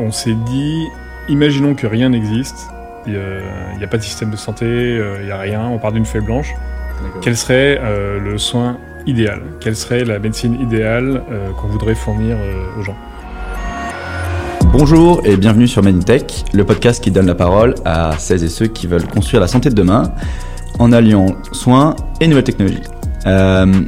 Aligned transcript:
on 0.00 0.10
s'est 0.10 0.34
dit, 0.46 0.86
imaginons 1.28 1.74
que 1.74 1.86
rien 1.86 2.08
n'existe, 2.08 2.68
il 3.06 3.12
n'y 3.78 3.84
a, 3.84 3.88
pas 3.88 3.96
de 3.96 4.02
système 4.02 4.30
de 4.30 4.36
santé, 4.36 4.66
il 5.20 5.24
n'y 5.24 5.30
a 5.30 5.38
rien, 5.38 5.66
on 5.66 5.78
part 5.78 5.92
d'une 5.92 6.04
feuille 6.04 6.24
blanche. 6.24 6.52
Quel 7.22 7.36
serait 7.36 7.80
le 8.18 8.36
soin 8.36 8.76
idéal? 9.06 9.40
Quelle 9.60 9.76
serait 9.76 10.04
la 10.04 10.18
médecine 10.18 10.60
idéale 10.60 11.22
qu'on 11.56 11.68
voudrait 11.68 11.94
fournir 11.94 12.36
aux 12.78 12.82
gens? 12.82 12.96
Bonjour 14.72 15.20
et 15.24 15.36
bienvenue 15.36 15.66
sur 15.66 15.82
Meditech, 15.82 16.44
le 16.52 16.64
podcast 16.64 17.02
qui 17.02 17.10
donne 17.10 17.26
la 17.26 17.34
parole 17.34 17.74
à 17.84 18.12
celles 18.18 18.44
et 18.44 18.48
ceux 18.48 18.66
qui 18.66 18.86
veulent 18.86 19.06
construire 19.06 19.40
la 19.40 19.48
santé 19.48 19.68
de 19.68 19.74
demain 19.74 20.12
en 20.78 20.92
alliant 20.92 21.26
soins 21.50 21.96
et 22.20 22.28
nouvelles 22.28 22.44
technologies. 22.44 22.82
Euh, 23.26 23.82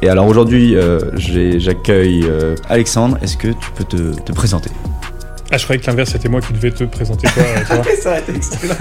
et 0.00 0.08
alors 0.08 0.26
aujourd'hui, 0.26 0.76
euh, 0.76 1.00
j'accueille 1.16 2.24
euh, 2.24 2.54
Alexandre. 2.68 3.18
Est-ce 3.20 3.36
que 3.36 3.48
tu 3.48 3.70
peux 3.72 3.84
te, 3.84 4.32
présenter? 4.32 4.70
Ah, 5.50 5.56
je 5.56 5.64
croyais 5.64 5.80
que 5.80 5.86
l'inverse, 5.86 6.10
c'était 6.10 6.28
moi 6.28 6.40
qui 6.40 6.52
devais 6.52 6.70
te 6.70 6.84
présenter 6.84 7.26
toi. 7.28 7.82
Ça 8.02 8.14
a 8.14 8.18
été 8.18 8.34
excellent. 8.34 8.74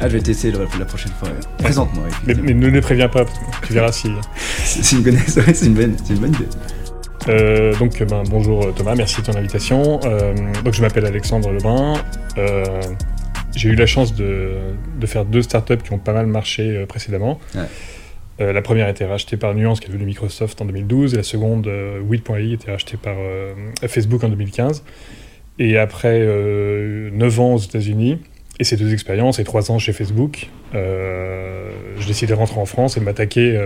ah, 0.00 0.08
je 0.08 0.08
vais 0.08 0.20
t'essayer 0.20 0.52
la, 0.52 0.84
prochaine 0.84 1.12
fois. 1.18 1.28
Présente-moi. 1.58 2.04
Mais, 2.26 2.34
ne 2.34 2.68
les 2.68 2.80
préviens 2.80 3.08
pas, 3.08 3.24
tu 3.66 3.72
verras 3.72 3.92
si. 3.92 4.10
c'est 4.64 4.96
une, 4.96 5.02
bonne, 5.02 5.16
une, 5.16 5.74
bonne, 5.74 5.96
une 6.10 6.18
bonne 6.18 6.34
idée. 6.34 6.48
Euh, 7.28 7.74
donc 7.76 8.00
ben, 8.02 8.22
bonjour 8.28 8.72
Thomas, 8.74 8.94
merci 8.94 9.20
de 9.20 9.26
ton 9.26 9.36
invitation. 9.36 10.00
Euh, 10.04 10.34
donc 10.64 10.74
je 10.74 10.82
m'appelle 10.82 11.06
Alexandre 11.06 11.50
Lebrun. 11.50 11.94
Euh, 12.38 12.64
j'ai 13.54 13.70
eu 13.70 13.74
la 13.74 13.86
chance 13.86 14.14
de, 14.14 14.52
de, 15.00 15.06
faire 15.06 15.24
deux 15.24 15.42
startups 15.42 15.78
qui 15.78 15.92
ont 15.92 15.98
pas 15.98 16.12
mal 16.12 16.26
marché 16.26 16.84
précédemment. 16.86 17.40
la 18.38 18.62
première 18.62 18.86
a 18.86 18.90
été 18.90 19.06
rachetée 19.06 19.38
par 19.38 19.54
Nuance 19.54 19.80
qui 19.80 19.86
est 19.86 19.88
devenue 19.88 20.04
Microsoft 20.04 20.60
en 20.60 20.66
2012 20.66 21.14
et 21.14 21.16
la 21.16 21.22
seconde, 21.22 21.66
8.ai, 21.66 22.34
a 22.34 22.54
été 22.54 22.70
rachetée 22.70 22.98
par 22.98 23.16
Facebook 23.88 24.22
en 24.22 24.28
2015. 24.28 24.84
Et 25.58 25.78
après 25.78 26.20
9 26.20 27.40
ans 27.40 27.54
aux 27.54 27.58
États-Unis, 27.58 28.18
et 28.58 28.64
ces 28.64 28.76
deux 28.76 28.92
expériences 28.92 29.38
et 29.38 29.44
3 29.44 29.70
ans 29.70 29.78
chez 29.78 29.92
Facebook, 29.92 30.48
j'ai 30.72 32.06
décidé 32.06 32.32
de 32.32 32.38
rentrer 32.38 32.60
en 32.60 32.66
France 32.66 32.96
et 32.96 33.00
de 33.00 33.04
m'attaquer 33.04 33.58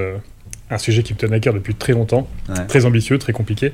un 0.71 0.79
sujet 0.79 1.03
qui 1.03 1.13
me 1.13 1.19
tenait 1.19 1.37
à 1.37 1.41
cœur 1.41 1.55
depuis 1.55 1.75
très 1.75 1.93
longtemps, 1.93 2.29
très 2.69 2.87
ambitieux, 2.87 3.19
très 3.19 3.33
compliqué, 3.33 3.73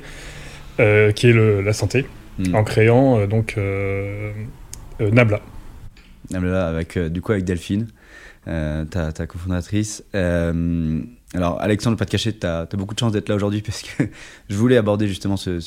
euh, 0.79 1.11
qui 1.11 1.27
est 1.27 1.33
la 1.33 1.73
santé, 1.73 2.05
hmm. 2.39 2.55
en 2.55 2.63
créant 2.63 3.19
euh, 3.19 3.27
donc 3.27 3.55
euh, 3.57 4.31
Nabla. 4.99 5.41
Nabla, 6.31 6.67
avec, 6.67 6.97
du 6.97 7.21
coup 7.21 7.31
avec 7.31 7.45
Delphine, 7.45 7.87
ta, 8.45 9.11
ta, 9.13 9.27
cofondatrice. 9.27 10.03
Alors 11.33 11.59
Alexandre, 11.61 11.97
pas 11.97 12.05
te 12.05 12.11
cacher, 12.11 12.37
tu 12.37 12.47
as, 12.47 12.65
beaucoup 12.73 12.93
de 12.93 12.99
chance 12.99 13.11
d'être 13.11 13.27
là 13.27 13.35
aujourd'hui 13.35 13.61
parce 13.61 13.81
que 13.81 14.03
je 14.49 14.55
voulais 14.55 14.77
aborder 14.77 15.07
justement 15.07 15.35
ce, 15.37 15.59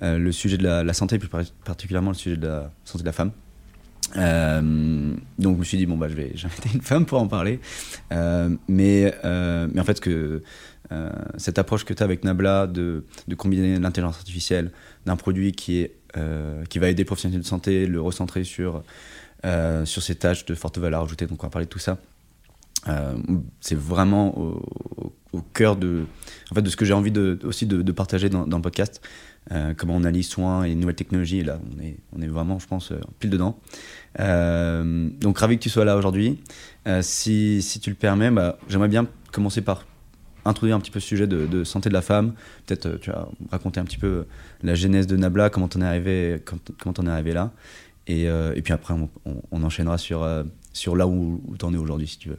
le 0.00 0.32
sujet 0.32 0.58
de 0.58 0.64
la, 0.64 0.92
santé, 0.92 1.18
plus 1.18 1.28
particulièrement 1.64 2.10
le 2.10 2.16
sujet 2.16 2.36
de 2.36 2.46
la 2.46 2.70
santé 2.84 3.02
de 3.02 3.06
la 3.06 3.12
femme. 3.12 3.32
Euh, 4.16 5.14
donc 5.38 5.56
je 5.56 5.58
me 5.58 5.64
suis 5.64 5.78
dit 5.78 5.86
bon 5.86 5.96
bah 5.96 6.06
je 6.08 6.14
vais 6.14 6.30
j'inviter 6.34 6.70
une 6.72 6.80
femme 6.80 7.06
pour 7.06 7.20
en 7.20 7.26
parler 7.26 7.58
euh, 8.12 8.50
mais 8.68 9.12
euh, 9.24 9.66
mais 9.72 9.80
en 9.80 9.84
fait 9.84 10.00
que 10.00 10.42
cette 11.36 11.58
approche 11.58 11.84
que 11.84 11.92
tu 11.92 12.00
as 12.00 12.04
avec 12.04 12.22
Nabla 12.22 12.68
de, 12.68 13.04
de 13.26 13.34
combiner 13.34 13.76
l'intelligence 13.80 14.18
artificielle 14.18 14.70
d'un 15.04 15.16
produit 15.16 15.50
qui 15.50 15.78
est 15.80 15.96
qui 16.70 16.78
va 16.78 16.88
aider 16.88 17.00
les 17.00 17.04
professionnels 17.04 17.40
de 17.40 17.44
santé 17.44 17.86
le 17.86 18.00
recentrer 18.00 18.44
sur 18.44 18.84
sur 19.42 20.02
ces 20.02 20.14
tâches 20.14 20.44
de 20.44 20.54
forte 20.54 20.78
valeur 20.78 21.02
ajoutée 21.02 21.26
donc 21.26 21.42
on 21.42 21.46
va 21.48 21.50
parler 21.50 21.66
de 21.66 21.70
tout 21.70 21.80
ça 21.80 21.98
c'est 23.60 23.78
vraiment 23.78 24.36
au, 25.32 25.42
cœur 25.52 25.76
de 25.76 26.04
en 26.50 26.54
fait 26.54 26.62
de 26.62 26.70
ce 26.70 26.76
que 26.76 26.84
j'ai 26.84 26.94
envie 26.94 27.12
aussi 27.44 27.66
de, 27.66 27.92
partager 27.92 28.28
dans, 28.28 28.46
dans, 28.46 28.56
le 28.56 28.62
podcast 28.62 29.02
euh, 29.52 29.74
comment 29.76 29.94
on 29.94 30.02
allie 30.02 30.24
soins 30.24 30.64
et 30.64 30.74
nouvelles 30.74 30.96
technologies. 30.96 31.44
Là, 31.44 31.60
on 31.72 31.80
est, 31.80 31.98
on 32.12 32.20
est 32.20 32.26
vraiment, 32.26 32.58
je 32.58 32.66
pense, 32.66 32.90
euh, 32.90 33.00
pile 33.20 33.30
dedans. 33.30 33.58
Euh, 34.18 35.08
donc, 35.20 35.38
ravi 35.38 35.56
que 35.56 35.62
tu 35.62 35.70
sois 35.70 35.84
là 35.84 35.96
aujourd'hui. 35.96 36.40
si, 37.02 37.62
si, 37.62 37.80
tu 37.80 37.90
le 37.90 37.96
permets, 37.96 38.30
bah, 38.30 38.58
j'aimerais 38.68 38.88
bien 38.88 39.06
commencer 39.32 39.60
par 39.60 39.84
introduire 40.44 40.76
un 40.76 40.80
petit 40.80 40.90
peu 40.90 41.00
ce 41.00 41.06
sujet 41.06 41.26
de, 41.26 41.64
santé 41.64 41.88
de 41.88 41.94
la 41.94 42.02
femme. 42.02 42.34
Peut-être 42.66 42.98
tu 43.00 43.10
vas 43.10 43.28
raconter 43.50 43.80
un 43.80 43.84
petit 43.84 43.98
peu 43.98 44.26
la 44.62 44.74
genèse 44.74 45.06
de 45.06 45.16
Nabla, 45.16 45.50
comment 45.50 45.68
t'en 45.68 45.80
es 45.80 45.84
arrivé, 45.84 46.42
comment 46.78 46.94
es 46.94 47.08
arrivé 47.08 47.32
là. 47.32 47.52
Et, 48.08 48.22
et, 48.24 48.62
puis 48.62 48.72
après, 48.72 48.94
on, 49.24 49.62
enchaînera 49.64 49.98
sur, 49.98 50.26
sur 50.72 50.94
là 50.94 51.08
où, 51.08 51.42
où 51.46 51.56
t'en 51.56 51.74
es 51.74 51.76
aujourd'hui, 51.76 52.06
si 52.06 52.18
tu 52.18 52.28
veux. 52.28 52.38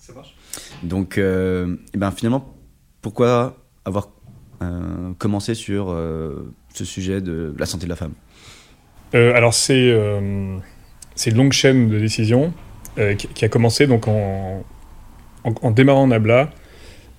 Ça 0.00 0.12
marche. 0.12 0.34
Donc, 0.82 1.18
et 1.18 1.96
ben, 1.96 2.10
finalement, 2.10 2.54
pourquoi 3.02 3.56
avoir 3.84 4.08
euh, 4.62 5.12
commencer 5.18 5.54
sur 5.54 5.90
euh, 5.90 6.52
ce 6.74 6.84
sujet 6.84 7.22
de 7.22 7.54
la 7.58 7.64
santé 7.64 7.84
de 7.84 7.90
la 7.90 7.96
femme? 7.96 8.12
Euh, 9.14 9.34
Alors 9.34 9.54
c'est 9.54 9.94
c'est 11.14 11.30
une 11.30 11.36
longue 11.36 11.52
chaîne 11.52 11.88
de 11.88 11.98
décision 11.98 12.52
qui, 13.16 13.44
a 13.44 13.48
commencé 13.48 13.86
donc 13.86 14.08
en, 14.08 14.62
en, 15.44 15.70
démarrant 15.70 16.06
Nabla. 16.06 16.50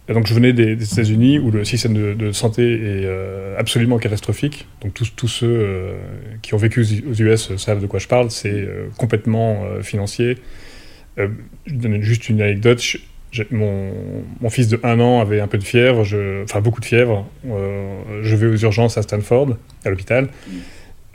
Donc 0.08 0.28
je 0.28 0.34
venais 0.34 0.54
des, 0.54 0.74
États-Unis 0.74 1.40
où 1.40 1.50
le 1.50 1.64
système 1.66 1.94
de, 2.16 2.32
santé 2.32 3.04
est 3.04 3.58
absolument 3.58 3.98
catastrophique. 3.98 4.68
Donc 4.82 4.94
tous, 4.94 5.16
tous 5.16 5.28
ceux 5.28 5.96
qui 6.42 6.54
ont 6.54 6.58
vécu 6.58 6.82
aux 6.82 7.14
US 7.14 7.56
savent 7.58 7.82
de 7.82 7.88
quoi 7.88 8.00
je 8.00 8.08
parle. 8.08 8.30
C'est 8.30 8.68
complètement 8.98 9.64
financier. 9.82 10.38
Je 11.18 11.74
donne 11.74 12.02
juste 12.02 12.30
une 12.30 12.42
anecdote. 12.42 12.82
Mon, 13.50 14.50
fils 14.50 14.68
de 14.68 14.80
1 14.84 15.00
an 15.00 15.22
avait 15.22 15.40
un 15.40 15.48
peu 15.48 15.58
de 15.58 15.64
fièvre, 15.64 16.02
enfin 16.44 16.60
beaucoup 16.60 16.82
de 16.82 16.86
fièvre. 16.86 17.26
Euh, 17.50 18.02
je 18.24 18.36
vais 18.36 18.48
aux 18.48 18.58
urgences 18.58 18.98
à 18.98 19.02
Stanford, 19.02 19.56
à 19.86 19.90
l'hôpital. 19.90 20.28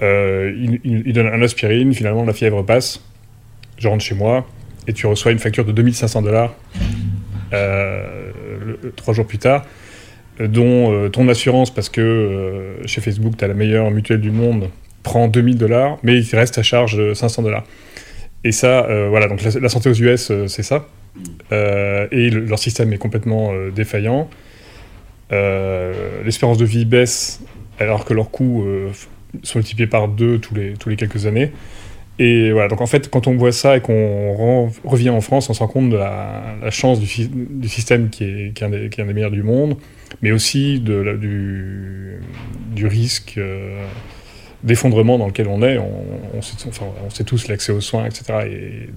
Euh, 0.02 0.52
il, 0.56 0.80
il, 0.84 1.12
donne 1.12 1.26
un 1.26 1.42
aspirine, 1.42 1.92
finalement 1.92 2.24
la 2.24 2.32
fièvre 2.32 2.62
passe. 2.62 3.02
Je 3.78 3.88
rentre 3.88 4.02
chez 4.02 4.14
moi 4.14 4.46
et 4.88 4.92
tu 4.92 5.06
reçois 5.06 5.32
une 5.32 5.38
facture 5.38 5.64
de 5.64 5.72
2500 5.72 6.22
dollars 6.22 6.54
euh, 7.52 8.30
trois 8.96 9.12
jours 9.12 9.26
plus 9.26 9.38
tard, 9.38 9.66
dont 10.40 11.10
ton 11.10 11.28
assurance, 11.28 11.72
parce 11.72 11.90
que 11.90 12.76
chez 12.86 13.00
Facebook, 13.00 13.36
tu 13.36 13.44
as 13.44 13.48
la 13.48 13.54
meilleure 13.54 13.90
mutuelle 13.90 14.20
du 14.20 14.30
monde, 14.30 14.70
prend 15.02 15.28
2000 15.28 15.58
dollars, 15.58 15.98
mais 16.02 16.18
il 16.18 16.36
reste 16.36 16.58
à 16.58 16.62
charge 16.62 17.12
500 17.12 17.42
dollars. 17.42 17.64
Et 18.44 18.52
ça, 18.52 18.86
voilà, 19.08 19.26
donc 19.28 19.42
la 19.42 19.68
santé 19.68 19.88
aux 19.90 19.94
US, 19.94 20.30
c'est 20.46 20.62
ça. 20.62 20.86
Euh, 21.52 22.06
et 22.10 22.30
leur 22.30 22.58
système 22.58 22.92
est 22.92 22.98
complètement 22.98 23.52
euh, 23.52 23.70
défaillant. 23.70 24.28
Euh, 25.32 26.22
l'espérance 26.24 26.58
de 26.58 26.64
vie 26.64 26.84
baisse 26.84 27.42
alors 27.78 28.04
que 28.04 28.14
leurs 28.14 28.30
coûts 28.30 28.64
sont 29.42 29.58
multipliés 29.58 29.88
par 29.88 30.08
deux 30.08 30.38
tous 30.38 30.54
les, 30.54 30.74
tous 30.74 30.88
les 30.88 30.96
quelques 30.96 31.26
années. 31.26 31.52
Et 32.18 32.50
voilà, 32.50 32.68
donc 32.68 32.80
en 32.80 32.86
fait, 32.86 33.10
quand 33.10 33.26
on 33.26 33.36
voit 33.36 33.52
ça 33.52 33.76
et 33.76 33.80
qu'on 33.80 34.70
revient 34.84 35.10
en 35.10 35.20
France, 35.20 35.50
on 35.50 35.52
se 35.52 35.58
rend 35.58 35.68
compte 35.68 35.90
de 35.90 35.96
la, 35.96 36.70
chance 36.70 36.98
du, 36.98 37.28
du, 37.28 37.68
système 37.68 38.08
qui 38.08 38.24
est, 38.24 38.52
qui 38.54 38.64
est, 38.64 38.66
un 38.66 38.70
des, 38.70 39.12
meilleurs 39.12 39.30
du 39.30 39.42
monde, 39.42 39.76
mais 40.22 40.32
aussi 40.32 40.80
de 40.80 41.18
du, 41.20 42.18
du, 42.74 42.86
risque 42.86 43.38
d'effondrement 44.66 45.16
dans 45.16 45.26
lequel 45.26 45.48
on 45.48 45.62
est. 45.62 45.78
On, 45.78 46.42
sait, 46.42 46.56
enfin, 46.68 46.86
on 47.02 47.24
tous 47.24 47.48
l'accès 47.48 47.72
aux 47.72 47.80
soins, 47.80 48.04
etc. 48.04 48.34
Et, 48.50 48.90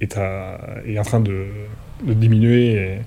est, 0.00 0.98
en 0.98 1.02
train 1.02 1.20
de, 1.20 1.46
diminuer. 2.04 2.98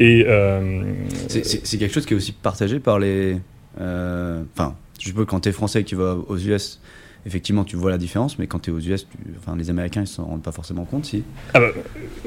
Et, 0.00 0.24
euh, 0.26 0.84
c'est 1.28 1.78
quelque 1.78 1.92
chose 1.92 2.06
qui 2.06 2.14
est 2.14 2.16
aussi 2.16 2.32
partagé 2.32 2.80
par 2.80 2.98
les. 2.98 3.36
Euh, 3.80 4.42
enfin, 4.54 4.76
je 4.98 5.06
suppose 5.06 5.26
quand 5.26 5.40
tu 5.40 5.48
es 5.50 5.52
français 5.52 5.80
et 5.80 5.84
que 5.84 5.88
tu 5.88 5.96
vas 5.96 6.16
aux 6.28 6.38
US, 6.38 6.80
effectivement, 7.28 7.62
tu 7.62 7.76
vois 7.76 7.90
la 7.90 7.98
différence, 7.98 8.38
mais 8.38 8.46
quand 8.46 8.58
tu 8.58 8.70
es 8.70 8.72
aux 8.72 8.80
US, 8.80 9.06
enfin, 9.38 9.56
les 9.56 9.70
Américains, 9.70 10.00
ils 10.00 10.08
s'en 10.08 10.24
rendent 10.24 10.42
pas 10.42 10.50
forcément 10.50 10.84
compte, 10.84 11.04
si 11.04 11.22
ah 11.54 11.60
bah, 11.60 11.68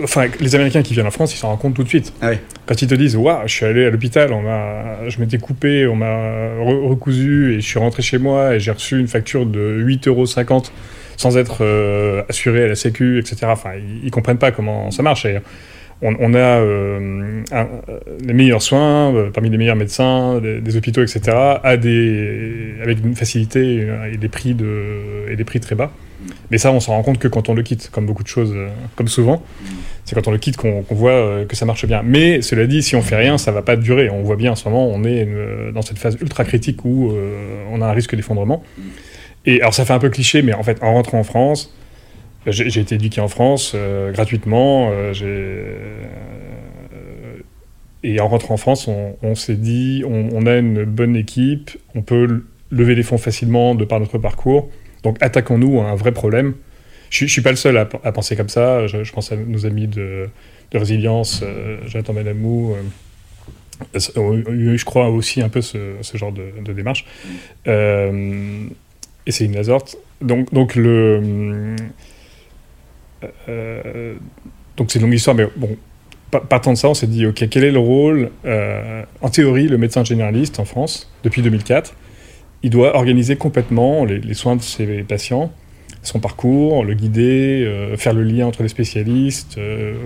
Enfin, 0.02 0.28
les 0.40 0.56
Américains 0.56 0.84
qui 0.84 0.94
viennent 0.94 1.08
en 1.08 1.12
France, 1.12 1.34
ils 1.34 1.38
s'en 1.38 1.50
rendent 1.50 1.60
compte 1.60 1.74
tout 1.74 1.84
de 1.84 1.90
suite. 1.90 2.14
Ah 2.22 2.32
quand 2.66 2.82
ils 2.82 2.88
te 2.88 2.96
disent, 2.96 3.18
waouh, 3.18 3.48
je 3.48 3.54
suis 3.54 3.66
allé 3.66 3.86
à 3.86 3.90
l'hôpital, 3.90 4.32
on 4.32 4.44
je 5.10 5.20
m'étais 5.20 5.40
coupé, 5.40 5.88
on 5.88 5.96
m'a 5.96 6.56
recousu, 6.60 7.56
et 7.56 7.62
je 7.62 7.68
suis 7.68 7.80
rentré 7.80 8.02
chez 8.02 8.18
moi, 8.18 8.56
et 8.56 8.60
j'ai 8.60 8.72
reçu 8.72 9.00
une 9.00 9.08
facture 9.08 9.46
de 9.46 9.84
8,50 9.84 10.10
euros 10.10 10.26
sans 11.18 11.38
être 11.38 11.58
euh, 11.62 12.24
assuré 12.30 12.64
à 12.64 12.68
la 12.68 12.76
Sécu, 12.76 13.20
etc. 13.20 13.48
Enfin, 13.48 13.72
ils, 13.76 14.06
ne 14.06 14.10
comprennent 14.10 14.38
pas 14.38 14.52
comment 14.52 14.92
ça 14.92 15.04
marche. 15.04 15.28
On, 16.02 16.34
a 16.34 16.38
euh, 16.38 17.44
les 18.24 18.34
meilleurs 18.34 18.62
soins 18.62 19.14
euh, 19.14 19.30
parmi 19.30 19.50
les 19.50 19.58
meilleurs 19.58 19.76
médecins 19.76 20.40
des, 20.40 20.76
hôpitaux, 20.76 21.02
etc. 21.02 21.38
Avec 21.64 21.86
une 21.86 23.16
facilité 23.16 23.88
et 24.12 24.18
des 24.18 24.28
prix 24.28 24.56
très 25.60 25.76
bas. 25.76 25.92
Mais 26.52 26.58
ça, 26.58 26.72
on 26.72 26.80
s'en 26.80 26.94
rend 26.94 27.04
compte 27.04 27.20
que 27.20 27.28
quand 27.28 27.50
on 27.50 27.54
le 27.54 27.64
quitte, 27.64 27.90
comme 27.92 28.06
beaucoup 28.06 28.24
de 28.24 28.28
choses, 28.28 28.56
comme 28.96 29.08
souvent. 29.08 29.44
C'est 30.06 30.16
quand 30.16 30.28
on 30.28 30.32
le 30.32 30.38
quitte 30.40 30.58
qu'on 30.58 30.84
voit 30.90 31.46
que 31.46 31.56
ça 31.56 31.66
marche 31.66 31.86
bien. 31.86 32.02
Mais 32.04 32.42
cela 32.42 32.66
dit, 32.68 32.84
si 32.84 32.96
on 32.96 33.02
fait 33.02 33.16
rien, 33.16 33.38
ça 33.38 33.52
va 33.52 33.62
pas 33.62 33.76
durer. 33.76 34.10
On 34.10 34.22
voit 34.24 34.36
bien 34.36 34.52
en 34.52 34.56
ce 34.56 34.68
moment, 34.68 34.88
on 34.88 35.04
est 35.04 35.28
dans 35.74 35.82
cette 35.82 36.00
phase 36.00 36.18
ultra 36.20 36.44
critique 36.44 36.84
où 36.86 37.12
on 37.72 37.82
a 37.82 37.88
un 37.88 37.92
risque 37.92 38.16
d'effondrement. 38.16 38.64
Et 39.46 39.62
alors 39.62 39.74
ça 39.74 39.86
fait 39.86 39.94
un 39.94 40.00
peu 40.00 40.10
cliché, 40.10 40.42
mais 40.42 40.54
en 40.54 40.64
fait, 40.64 40.82
en 40.84 40.94
rentrant 40.94 41.20
en 41.20 41.24
France, 41.24 41.74
j'ai 42.48 42.80
été 42.80 42.96
éduqué 42.96 43.22
en 43.22 43.28
France 43.28 43.74
euh, 43.76 44.12
gratuitement. 44.12 44.90
Euh, 44.92 45.14
euh, 45.22 46.08
et 48.04 48.20
en 48.20 48.28
rentrant 48.28 48.56
en 48.56 48.58
France, 48.58 48.88
on, 48.88 49.36
s'est 49.36 49.56
dit, 49.56 50.04
on, 50.08 50.46
a 50.48 50.58
une 50.58 50.86
bonne 50.86 51.16
équipe, 51.16 51.70
on 51.94 52.02
peut 52.02 52.44
lever 52.72 52.96
des 52.96 53.04
fonds 53.04 53.20
facilement 53.20 53.76
de 53.76 53.86
par 53.86 54.00
notre 54.00 54.18
parcours. 54.18 54.72
Donc 55.04 55.18
attaquons-nous 55.22 55.80
à 55.82 55.86
un 55.86 55.96
vrai 55.96 56.12
problème. 56.12 56.56
Je 57.12 57.26
ne 57.26 57.30
suis 57.30 57.42
pas 57.42 57.52
le 57.52 57.58
seul 57.58 57.78
à, 57.78 57.86
penser 57.86 58.36
comme 58.36 58.50
ça. 58.50 58.88
Je, 58.88 59.12
pense 59.12 59.32
à 59.32 59.36
nos 59.36 59.68
amis 59.68 59.86
de, 59.86 60.30
résilience, 60.74 61.42
euh, 61.44 61.78
Jonathan 61.86 62.14
Benamou, 62.14 62.76
je 63.94 64.86
crois 64.86 65.10
aussi 65.10 65.44
un 65.44 65.50
peu 65.50 65.62
ce, 65.62 65.98
genre 66.16 66.32
de, 66.32 66.74
démarche. 66.74 67.06
Et 67.68 69.32
c'est 69.32 69.46
une 69.46 69.54
Lazort. 69.54 69.86
Donc, 70.22 70.52
donc 70.54 70.76
le. 70.76 71.76
Euh, 73.50 74.16
donc 74.78 74.92
c'est 74.92 75.00
une 75.00 75.06
longue 75.06 75.14
histoire, 75.14 75.36
mais 75.36 75.48
bon, 75.56 75.78
partant 76.50 76.74
de 76.74 76.78
ça, 76.78 76.90
on 76.90 76.94
s'est 76.94 77.08
dit, 77.08 77.26
ok, 77.26 77.48
quel 77.50 77.64
est 77.64 77.72
le 77.72 77.80
rôle 77.80 78.32
En 79.22 79.30
théorie, 79.30 79.68
le 79.68 79.78
médecin 79.78 80.04
généraliste 80.04 80.60
en 80.60 80.66
France, 80.66 81.12
depuis 81.24 81.42
2004, 81.42 81.94
il 82.64 82.70
doit 82.70 82.96
organiser 82.96 83.36
complètement 83.36 84.06
les, 84.06 84.34
soins 84.34 84.56
de 84.56 84.62
ses 84.62 85.04
patients, 85.04 85.52
son 86.04 86.20
parcours, 86.20 86.84
le 86.84 86.94
guider, 86.94 87.94
faire 87.98 88.14
le 88.14 88.24
lien 88.24 88.48
entre 88.48 88.64
les 88.64 88.70
spécialistes, 88.70 89.60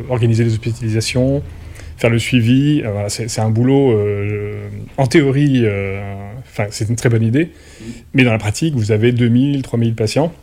organiser 0.09 0.44
les 0.44 0.53
hospitalisations, 0.53 1.44
faire 1.97 2.09
le 2.09 2.19
suivi. 2.19 2.81
Euh, 2.83 3.06
c'est 3.09 3.41
un 3.41 3.50
boulot, 3.50 3.91
euh, 3.91 4.67
en 4.97 5.07
théorie, 5.07 5.62
euh, 5.63 6.01
c'est 6.69 6.89
une 6.89 6.95
très 6.95 7.09
bonne 7.09 7.23
idée, 7.23 7.51
mais 8.13 8.23
dans 8.23 8.31
la 8.31 8.38
pratique, 8.38 8.75
vous 8.75 8.91
avez 8.91 9.12
2000, 9.12 9.62
3000 9.62 9.95
patients, 9.95 10.33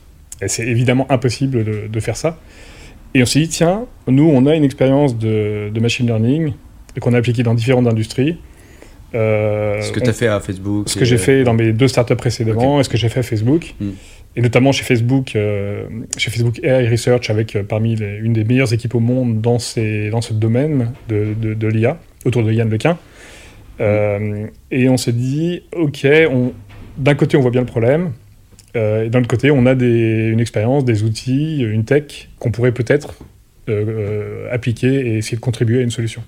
c'est 0.48 0.66
évidemment 0.66 1.06
impossible 1.10 1.64
de, 1.90 2.00
faire 2.00 2.16
ça. 2.16 2.38
Et 3.14 3.22
on 3.22 3.26
s'est 3.26 3.40
dit, 3.40 3.48
tiens, 3.48 3.84
nous, 4.06 4.28
on 4.28 4.46
a 4.46 4.54
une 4.54 4.64
expérience 4.64 5.18
de, 5.18 5.70
machine 5.80 6.06
learning 6.06 6.52
qu'on 7.00 7.14
a 7.14 7.18
appliquée 7.18 7.42
dans 7.42 7.54
différentes 7.54 7.86
industries. 7.86 8.38
ce 9.12 9.92
que 9.92 10.00
tu 10.00 10.10
as 10.10 10.12
fait 10.12 10.28
à 10.28 10.40
Facebook. 10.40 10.88
Ce 10.88 10.96
que 10.96 11.04
j'ai 11.04 11.18
fait 11.18 11.44
dans 11.44 11.54
mes 11.54 11.72
deux 11.72 11.88
startups 11.88 12.16
précédemment 12.16 12.80
et 12.80 12.84
ce 12.84 12.88
que 12.88 12.96
j'ai 12.96 13.08
fait 13.08 13.20
à 13.20 13.24
Facebook. 13.24 13.74
Hmm 13.80 13.90
et 14.34 14.40
notamment 14.40 14.72
chez 14.72 14.84
Facebook, 14.84 15.36
euh, 15.36 15.84
chez 16.16 16.30
Facebook 16.30 16.58
AI 16.62 16.88
Research, 16.88 17.28
avec 17.28 17.54
euh, 17.54 17.62
parmi 17.62 17.96
les, 17.96 18.16
une 18.16 18.32
des 18.32 18.44
meilleures 18.44 18.72
équipes 18.72 18.94
au 18.94 19.00
monde 19.00 19.40
dans, 19.40 19.58
ces, 19.58 20.08
dans 20.10 20.22
ce 20.22 20.32
domaine 20.32 20.92
de, 21.08 21.34
de, 21.34 21.66
l'IA, 21.66 21.98
autour 22.24 22.42
de 22.42 22.52
Yann 22.52 22.70
Lequin. 22.70 22.98
Euh, 23.80 24.46
et 24.70 24.88
on 24.88 24.96
s'est 24.96 25.12
dit, 25.12 25.62
OK, 25.76 26.06
d'un 26.96 27.14
côté, 27.14 27.36
on 27.36 27.40
voit 27.40 27.50
bien 27.50 27.60
le 27.60 27.66
problème, 27.66 28.12
et 28.74 29.08
d'un 29.10 29.20
autre 29.20 29.28
côté, 29.28 29.50
on 29.50 29.66
a 29.66 29.72
une 29.72 30.40
expérience, 30.40 30.84
des 30.84 31.02
outils, 31.02 31.60
une 31.60 31.84
tech 31.84 32.28
qu'on 32.38 32.50
pourrait 32.50 32.72
peut-être 32.72 33.14
appliquer 34.50 34.88
et 34.88 35.18
essayer 35.18 35.36
de 35.36 35.42
contribuer 35.42 35.80
à 35.80 35.82
une 35.82 35.90
solution. 35.90 36.22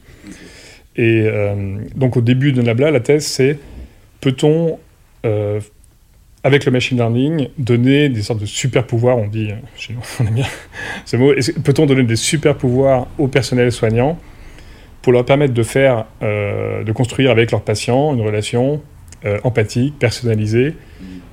Et 0.96 1.26
donc, 1.94 2.16
au 2.16 2.20
début 2.20 2.52
de 2.52 2.60
Nabla, 2.60 2.90
la 2.90 3.00
thèse, 3.00 3.24
c'est 3.24 3.58
peut-on 4.20 4.78
avec 6.44 6.66
le 6.66 6.72
machine 6.72 6.98
learning, 6.98 7.48
donner 7.56 8.10
des 8.10 8.22
sortes 8.22 8.40
de 8.40 8.46
super 8.46 8.86
pouvoirs, 8.86 9.16
on 9.16 9.26
dit, 9.26 9.50
chez 9.76 9.94
nous, 9.94 10.00
on 10.20 10.26
aime 10.26 10.34
bien 10.34 10.46
ce 11.06 11.16
mot, 11.16 11.32
peut-on 11.64 11.86
donner 11.86 12.04
des 12.04 12.16
super 12.16 12.54
pouvoirs 12.56 13.08
au 13.18 13.28
personnel 13.28 13.72
soignant 13.72 14.18
pour 15.00 15.12
leur 15.12 15.24
permettre 15.24 15.54
de 15.54 15.62
faire, 15.62 16.04
euh, 16.22 16.84
de 16.84 16.92
construire 16.92 17.30
avec 17.30 17.50
leurs 17.50 17.62
patients 17.62 18.14
une 18.14 18.20
relation 18.20 18.82
euh, 19.24 19.38
empathique, 19.42 19.98
personnalisée, 19.98 20.74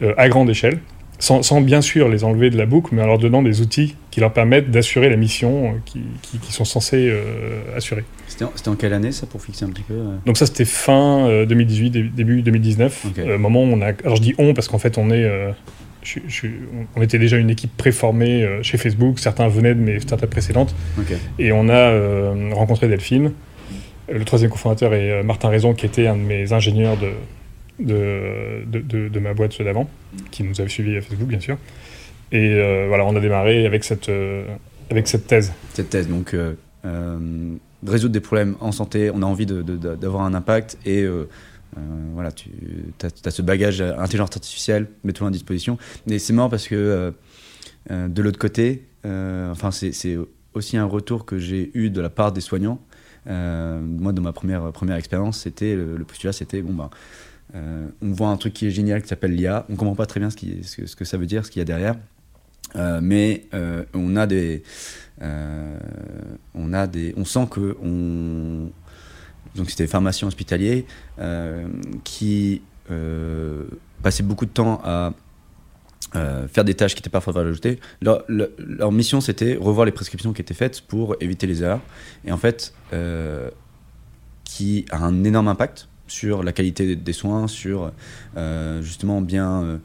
euh, 0.01 0.13
à 0.17 0.29
grande 0.29 0.49
échelle? 0.49 0.79
Sans, 1.21 1.61
bien 1.61 1.81
sûr 1.81 2.09
les 2.09 2.23
enlever 2.23 2.49
de 2.49 2.57
la 2.57 2.65
boucle, 2.65 2.95
mais 2.95 3.03
en 3.03 3.05
leur 3.05 3.19
donnant 3.19 3.43
des 3.43 3.61
outils 3.61 3.95
qui 4.09 4.19
leur 4.19 4.33
permettent 4.33 4.71
d'assurer 4.71 5.09
la 5.09 5.15
mission 5.15 5.73
euh, 5.73 5.77
qui, 5.85 6.01
qui, 6.21 6.51
sont 6.51 6.65
censés 6.65 7.09
euh, 7.09 7.77
assurer. 7.77 8.03
C'était 8.27 8.69
en, 8.69 8.75
quelle 8.75 8.93
année 8.93 9.11
ça 9.11 9.27
pour 9.27 9.41
fixer 9.41 9.65
un 9.65 9.69
petit 9.69 9.83
peu 9.83 9.93
euh? 9.93 10.17
Donc 10.25 10.37
ça 10.37 10.47
c'était 10.47 10.65
fin 10.65 11.45
2018, 11.45 12.15
début 12.15 12.41
2019. 12.41 13.05
moment 13.37 13.63
où 13.63 13.67
on 13.67 13.81
a, 13.81 13.93
alors 14.03 14.15
je 14.15 14.21
dis 14.21 14.33
on 14.39 14.53
parce 14.53 14.67
qu'en 14.67 14.79
fait 14.79 14.97
on 14.97 15.11
est, 15.11 15.29
on 16.95 17.01
était 17.01 17.19
déjà 17.19 17.37
une 17.37 17.51
équipe 17.51 17.75
préformée 17.77 18.47
chez 18.63 18.77
Facebook. 18.77 19.19
Certains 19.19 19.47
venaient 19.47 19.75
de 19.75 19.79
mes 19.79 19.99
startups 19.99 20.27
précédentes 20.27 20.75
et 21.37 21.51
on 21.51 21.69
a 21.69 22.53
rencontré 22.53 22.87
Delphine. 22.87 23.33
Le 24.11 24.25
troisième 24.25 24.49
cofondateur 24.49 24.93
est 24.93 25.23
Martin 25.23 25.49
Raison 25.49 25.73
qui 25.73 25.85
était 25.85 26.07
un 26.07 26.15
de 26.15 26.21
mes 26.21 26.51
ingénieurs 26.51 26.97
de, 26.97 27.11
de, 27.79 28.63
de, 28.65 29.09
de, 29.09 29.19
ma 29.19 29.33
boîte 29.33 29.61
d'avant, 29.61 29.89
qui 30.31 30.43
nous 30.43 30.59
avait 30.59 30.69
suivi 30.69 30.97
à 30.97 31.01
Facebook, 31.01 31.27
bien 31.27 31.39
sûr. 31.39 31.57
Et 32.31 32.55
euh, 32.55 32.85
voilà, 32.87 33.05
on 33.05 33.15
a 33.15 33.19
démarré 33.19 33.65
avec 33.65 33.83
cette, 33.83 34.09
euh, 34.09 34.45
avec 34.89 35.07
cette 35.07 35.27
thèse. 35.27 35.51
Cette 35.73 35.89
thèse, 35.89 36.07
donc, 36.07 36.33
euh, 36.33 36.53
résoudre 37.85 38.13
des 38.13 38.21
problèmes 38.21 38.55
en 38.61 38.71
santé, 38.71 39.11
on 39.13 39.21
a 39.21 39.25
envie 39.25 39.45
d'avoir 39.45 40.23
un 40.23 40.33
impact 40.33 40.77
et. 40.85 41.05
voilà, 42.13 42.31
tu 42.31 42.49
as, 43.03 43.31
ce 43.31 43.41
bagage 43.41 43.81
intelligence 43.81 44.31
artificielle, 44.35 44.87
mets-toi 45.03 45.27
à 45.27 45.31
disposition. 45.31 45.77
Mais 46.07 46.19
c'est 46.19 46.33
marrant 46.33 46.49
parce 46.49 46.67
que 46.67 47.13
de 47.89 48.21
l'autre 48.21 48.39
côté, 48.39 48.85
enfin 49.03 49.71
c'est 49.71 50.17
aussi 50.53 50.77
un 50.77 50.85
retour 50.85 51.25
que 51.25 51.37
j'ai 51.37 51.71
eu 51.73 51.89
de 51.89 52.01
la 52.01 52.09
part 52.09 52.31
des 52.33 52.41
soignants. 52.41 52.79
moi, 53.25 54.11
dans 54.11 54.21
ma 54.21 54.33
première, 54.33 54.71
première 54.71 54.97
expérience, 54.97 55.39
c'était 55.39 55.75
le, 55.75 56.03
postulat, 56.03 56.33
c'était 56.33 56.61
bon 56.61 56.73
ben, 56.73 56.89
euh, 57.53 57.87
on 58.01 58.11
voit 58.11 58.29
un 58.29 58.37
truc 58.37 58.53
qui 58.53 58.67
est 58.67 58.71
génial 58.71 59.01
qui 59.01 59.07
s'appelle 59.07 59.35
l'IA. 59.35 59.65
On 59.69 59.75
comprend 59.75 59.95
pas 59.95 60.05
très 60.05 60.19
bien 60.19 60.29
ce, 60.29 60.95
que 60.95 61.05
ça 61.05 61.17
veut 61.17 61.25
dire, 61.25 61.45
ce 61.45 61.51
qu'il 61.51 61.59
y 61.59 61.63
a 61.63 61.65
derrière. 61.65 61.95
Euh, 62.75 62.99
mais 63.03 63.47
euh, 63.53 63.83
on 63.93 64.15
a 64.15 64.27
des, 64.27 64.63
on 65.21 66.73
a 66.73 66.87
des, 66.87 67.13
on 67.17 67.25
sent 67.25 67.47
que 67.51 67.75
on, 67.83 68.69
donc 69.55 69.69
c'était 69.69 69.87
pharmaciens 69.87 70.27
hospitaliers 70.27 70.85
qui 72.03 72.61
passaient 74.01 74.23
beaucoup 74.23 74.45
de 74.45 74.51
temps 74.51 74.81
à 74.83 75.13
faire 76.13 76.63
des 76.63 76.73
tâches 76.73 76.95
qui 76.95 77.09
forte 77.09 77.35
valeur 77.35 77.51
ajoutée. 77.51 77.79
Leur, 78.01 78.23
leur, 78.27 78.91
mission, 78.91 79.19
c'était 79.19 79.55
revoir 79.55 79.85
les 79.85 79.91
prescriptions 79.91 80.31
qui 80.31 80.41
étaient 80.41 80.53
faites 80.53 80.81
pour 80.81 81.15
éviter 81.19 81.47
les 81.47 81.63
erreurs. 81.63 81.81
Et 82.25 82.31
en 82.31 82.37
fait, 82.37 82.73
qui 84.45 84.85
a 84.91 85.03
un 85.03 85.23
énorme 85.25 85.49
impact 85.49 85.89
sur 86.11 86.43
la 86.43 86.51
qualité 86.51 86.95
des 86.95 87.13
soins, 87.13 87.47
sur 87.47 87.91
euh, 88.37 88.81
justement 88.81 89.21
bien, 89.21 89.63
euh, 89.63 89.77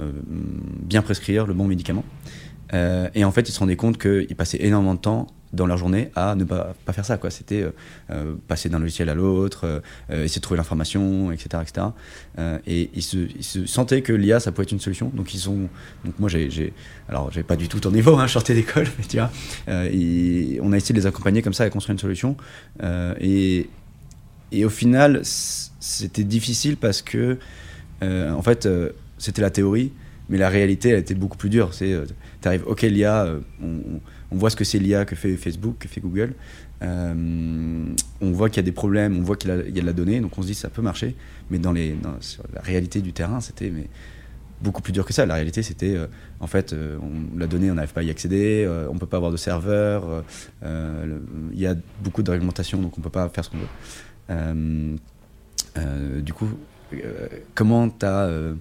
euh, 0.00 0.10
bien 0.26 1.02
prescrire 1.02 1.46
le 1.46 1.54
bon 1.54 1.66
médicament. 1.66 2.04
et 2.72 3.24
en 3.24 3.30
fait, 3.30 3.48
ils 3.48 3.52
se 3.52 3.60
rendaient 3.60 3.76
compte 3.76 3.98
qu'ils 3.98 4.34
passaient 4.34 4.64
énormément 4.64 4.94
de 4.94 5.00
temps 5.00 5.28
dans 5.52 5.66
leur 5.66 5.78
journée 5.78 6.10
à 6.16 6.34
ne 6.34 6.42
pas, 6.42 6.74
pas 6.84 6.92
faire 6.92 7.04
ça. 7.04 7.18
Quoi. 7.18 7.30
C'était 7.30 7.64
passer 8.48 8.68
d'un 8.68 8.80
logiciel 8.80 9.08
à 9.08 9.14
l'autre, 9.14 9.80
essayer 10.10 10.40
de 10.40 10.40
trouver 10.40 10.58
l'information, 10.58 11.30
etc. 11.30 11.62
etc. 11.62 11.86
et 12.66 12.90
ils 12.92 13.02
se, 13.02 13.66
sentaient 13.66 14.02
que 14.02 14.12
l'IA, 14.12 14.40
ça 14.40 14.50
pouvait 14.50 14.64
être 14.64 14.72
une 14.72 14.80
solution. 14.80 15.12
Donc, 15.14 15.32
ils 15.34 15.38
sont, 15.38 15.68
donc 16.04 16.18
moi, 16.18 16.28
j'ai, 16.28 16.72
alors, 17.08 17.30
j'ai 17.30 17.44
pas 17.44 17.54
du 17.54 17.68
tout 17.68 17.78
ton 17.78 17.92
niveau, 17.92 18.16
hein, 18.16 18.26
je 18.26 18.32
sortais 18.32 18.54
d'école, 18.54 18.88
tu 19.08 19.18
vois, 19.18 19.30
on 19.68 20.72
a 20.72 20.76
essayé 20.76 20.94
de 20.94 20.98
les 20.98 21.06
accompagner 21.06 21.42
comme 21.42 21.54
ça 21.54 21.62
à 21.62 21.70
construire 21.70 21.92
une 21.92 22.00
solution. 22.00 22.36
et, 23.20 23.68
et 24.54 24.64
au 24.64 24.70
final, 24.70 25.22
c'était 25.84 26.24
difficile 26.24 26.78
parce 26.78 27.02
que, 27.02 27.38
euh, 28.02 28.32
en 28.32 28.40
fait, 28.40 28.64
euh, 28.64 28.90
c'était 29.18 29.42
la 29.42 29.50
théorie, 29.50 29.92
mais 30.30 30.38
la 30.38 30.48
réalité, 30.48 30.88
elle 30.88 30.98
était 30.98 31.14
beaucoup 31.14 31.36
plus 31.36 31.50
dure. 31.50 31.74
C'est, 31.74 31.92
euh, 31.92 32.58
ok, 32.64 32.82
l'IA, 32.82 33.36
on, 33.62 34.00
on, 34.30 34.36
voit 34.36 34.48
ce 34.48 34.56
que 34.56 34.64
c'est 34.64 34.78
l'IA 34.78 35.04
que 35.04 35.14
fait 35.14 35.36
Facebook, 35.36 35.76
que 35.78 35.86
fait 35.86 36.00
Google. 36.00 36.32
on 36.80 38.30
voit 38.32 38.48
qu'il 38.48 38.56
y 38.56 38.60
a 38.60 38.62
des 38.62 38.72
problèmes, 38.72 39.18
on 39.18 39.22
voit 39.22 39.36
qu'il 39.36 39.50
y 39.50 39.52
a 39.52 39.82
de 39.82 39.86
la 39.86 39.92
donnée, 39.92 40.20
donc 40.20 40.38
on 40.38 40.42
se 40.42 40.46
dit 40.46 40.54
ça 40.54 40.70
peut 40.70 40.80
marcher. 40.80 41.16
Mais 41.50 41.58
dans, 41.58 41.72
les, 41.72 41.92
dans 41.92 42.16
la 42.54 42.62
réalité 42.62 43.02
du 43.02 43.12
terrain, 43.12 43.42
c'était 43.42 43.70
beaucoup 44.62 44.80
plus 44.80 44.94
dur 44.94 45.04
que 45.04 45.12
ça. 45.12 45.26
La 45.26 45.34
réalité, 45.34 45.62
c'était, 45.62 45.98
en 46.40 46.46
fait, 46.46 46.74
la 47.36 47.46
donnée, 47.46 47.70
on 47.70 47.74
n'arrive 47.74 47.92
pas 47.92 48.00
à 48.00 48.04
y 48.04 48.10
accéder, 48.10 48.66
on 48.90 48.94
ne 48.94 48.98
peut 48.98 49.06
pas 49.06 49.18
avoir 49.18 49.32
de 49.32 49.36
serveur, 49.36 50.24
il 50.62 51.60
y 51.60 51.66
a 51.66 51.74
beaucoup 52.02 52.22
de 52.22 52.30
réglementation, 52.30 52.80
donc 52.80 52.96
on 52.96 53.00
ne 53.00 53.04
peut 53.04 53.10
pas 53.10 53.28
faire 53.28 53.44
ce 53.44 53.50
qu'on 53.50 53.58
veut. 53.58 54.96
Euh, 55.78 56.20
du 56.20 56.32
coup, 56.32 56.48
euh, 56.92 57.26
comment 57.54 57.88
tu 57.88 58.06
as. 58.06 58.22
Euh, 58.24 58.54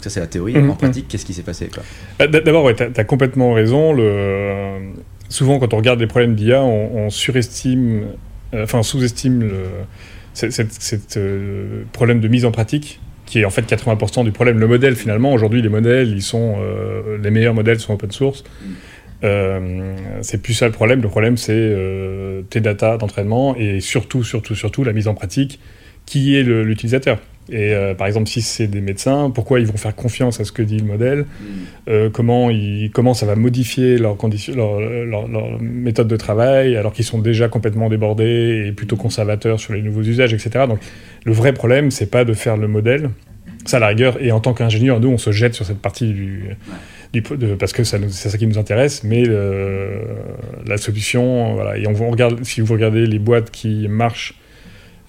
ça, 0.00 0.10
c'est 0.10 0.20
la 0.20 0.26
théorie. 0.26 0.54
Mhm. 0.54 0.70
En 0.70 0.74
pratique, 0.74 1.08
qu'est-ce 1.08 1.26
qui 1.26 1.34
s'est 1.34 1.42
passé 1.42 1.68
D'abord, 2.18 2.64
ouais, 2.64 2.74
tu 2.74 2.82
as, 2.82 3.04
complètement 3.04 3.52
raison. 3.52 3.92
Le... 3.92 4.92
Souvent, 5.28 5.58
quand 5.58 5.74
on 5.74 5.78
regarde 5.78 6.00
les 6.00 6.06
problèmes 6.06 6.34
d'IA, 6.34 6.62
on, 6.62 7.10
surestime, 7.10 8.04
enfin, 8.54 8.82
sous-estime 8.82 9.40
le 9.40 9.64
cette, 10.34 11.18
problème 11.92 12.20
de 12.20 12.28
mise 12.28 12.44
en 12.44 12.52
pratique 12.52 13.00
qui 13.26 13.40
est 13.40 13.44
en 13.44 13.50
fait 13.50 13.62
80% 13.62 14.24
du 14.24 14.32
problème. 14.32 14.58
Le 14.58 14.66
modèle, 14.66 14.94
finalement, 14.94 15.32
aujourd'hui, 15.32 15.62
les 15.62 15.68
modèles, 15.68 16.08
ils 16.08 16.22
sont, 16.22 16.56
les 17.22 17.30
meilleurs 17.30 17.54
modèles 17.54 17.80
sont 17.80 17.94
open 17.94 18.10
source. 18.12 18.44
Euh, 19.24 19.94
c'est 20.22 20.42
plus 20.42 20.54
ça 20.54 20.66
le 20.66 20.72
problème. 20.72 21.00
Le 21.00 21.08
problème, 21.08 21.36
c'est 21.36 21.52
euh, 21.54 22.42
tes 22.50 22.60
datas 22.60 22.98
d'entraînement 22.98 23.56
et 23.56 23.80
surtout, 23.80 24.24
surtout, 24.24 24.54
surtout 24.54 24.84
la 24.84 24.92
mise 24.92 25.08
en 25.08 25.14
pratique. 25.14 25.60
Qui 26.04 26.36
est 26.36 26.42
l'utilisateur? 26.42 27.18
Et 27.48 27.74
euh, 27.74 27.94
par 27.94 28.08
exemple, 28.08 28.28
si 28.28 28.42
c'est 28.42 28.66
des 28.66 28.80
médecins, 28.80 29.30
pourquoi 29.30 29.60
ils 29.60 29.66
vont 29.66 29.76
faire 29.76 29.94
confiance 29.94 30.40
à 30.40 30.44
ce 30.44 30.50
que 30.50 30.62
dit 30.62 30.78
le 30.78 30.84
modèle? 30.84 31.26
Mm. 31.86 32.08
comment, 32.10 32.50
ils, 32.50 32.90
comment 32.92 33.14
ça 33.14 33.24
va 33.24 33.36
modifier 33.36 33.98
leur, 33.98 34.16
condition, 34.16 34.54
leur, 34.56 34.80
leur, 35.28 35.60
méthode 35.60 36.08
de 36.08 36.16
travail 36.16 36.76
alors 36.76 36.92
qu'ils 36.92 37.04
sont 37.04 37.20
déjà 37.20 37.48
complètement 37.48 37.88
débordés 37.88 38.64
et 38.66 38.72
plutôt 38.72 38.96
conservateurs 38.96 39.60
sur 39.60 39.74
les 39.74 39.82
nouveaux 39.82 40.02
usages, 40.02 40.34
etc. 40.34 40.64
Donc 40.68 40.80
le 41.24 41.32
vrai 41.32 41.52
problème, 41.52 41.92
c'est 41.92 42.10
pas 42.10 42.24
de 42.24 42.32
faire 42.32 42.56
le 42.56 42.66
modèle, 42.66 43.10
Ça, 43.64 43.76
à 43.76 43.80
la 43.80 43.88
rigueur, 43.88 44.20
et 44.20 44.32
en 44.32 44.40
tant 44.40 44.54
qu'ingénieur, 44.54 44.98
nous, 44.98 45.08
on 45.08 45.18
se 45.18 45.30
jette 45.30 45.54
sur 45.54 45.64
cette 45.64 45.80
partie 45.80 46.12
du, 46.12 46.56
parce 47.58 47.72
que 47.72 47.84
c'est 47.84 48.08
ça 48.10 48.38
qui 48.38 48.46
nous 48.46 48.58
intéresse, 48.58 49.04
mais 49.04 49.24
la 50.66 50.78
solution, 50.78 51.54
voilà, 51.54 51.76
et 51.76 51.86
on, 51.86 52.10
regarde, 52.10 52.42
si 52.44 52.60
vous 52.60 52.72
regardez 52.72 53.06
les 53.06 53.18
boîtes 53.18 53.50
qui 53.50 53.86
marchent 53.88 54.34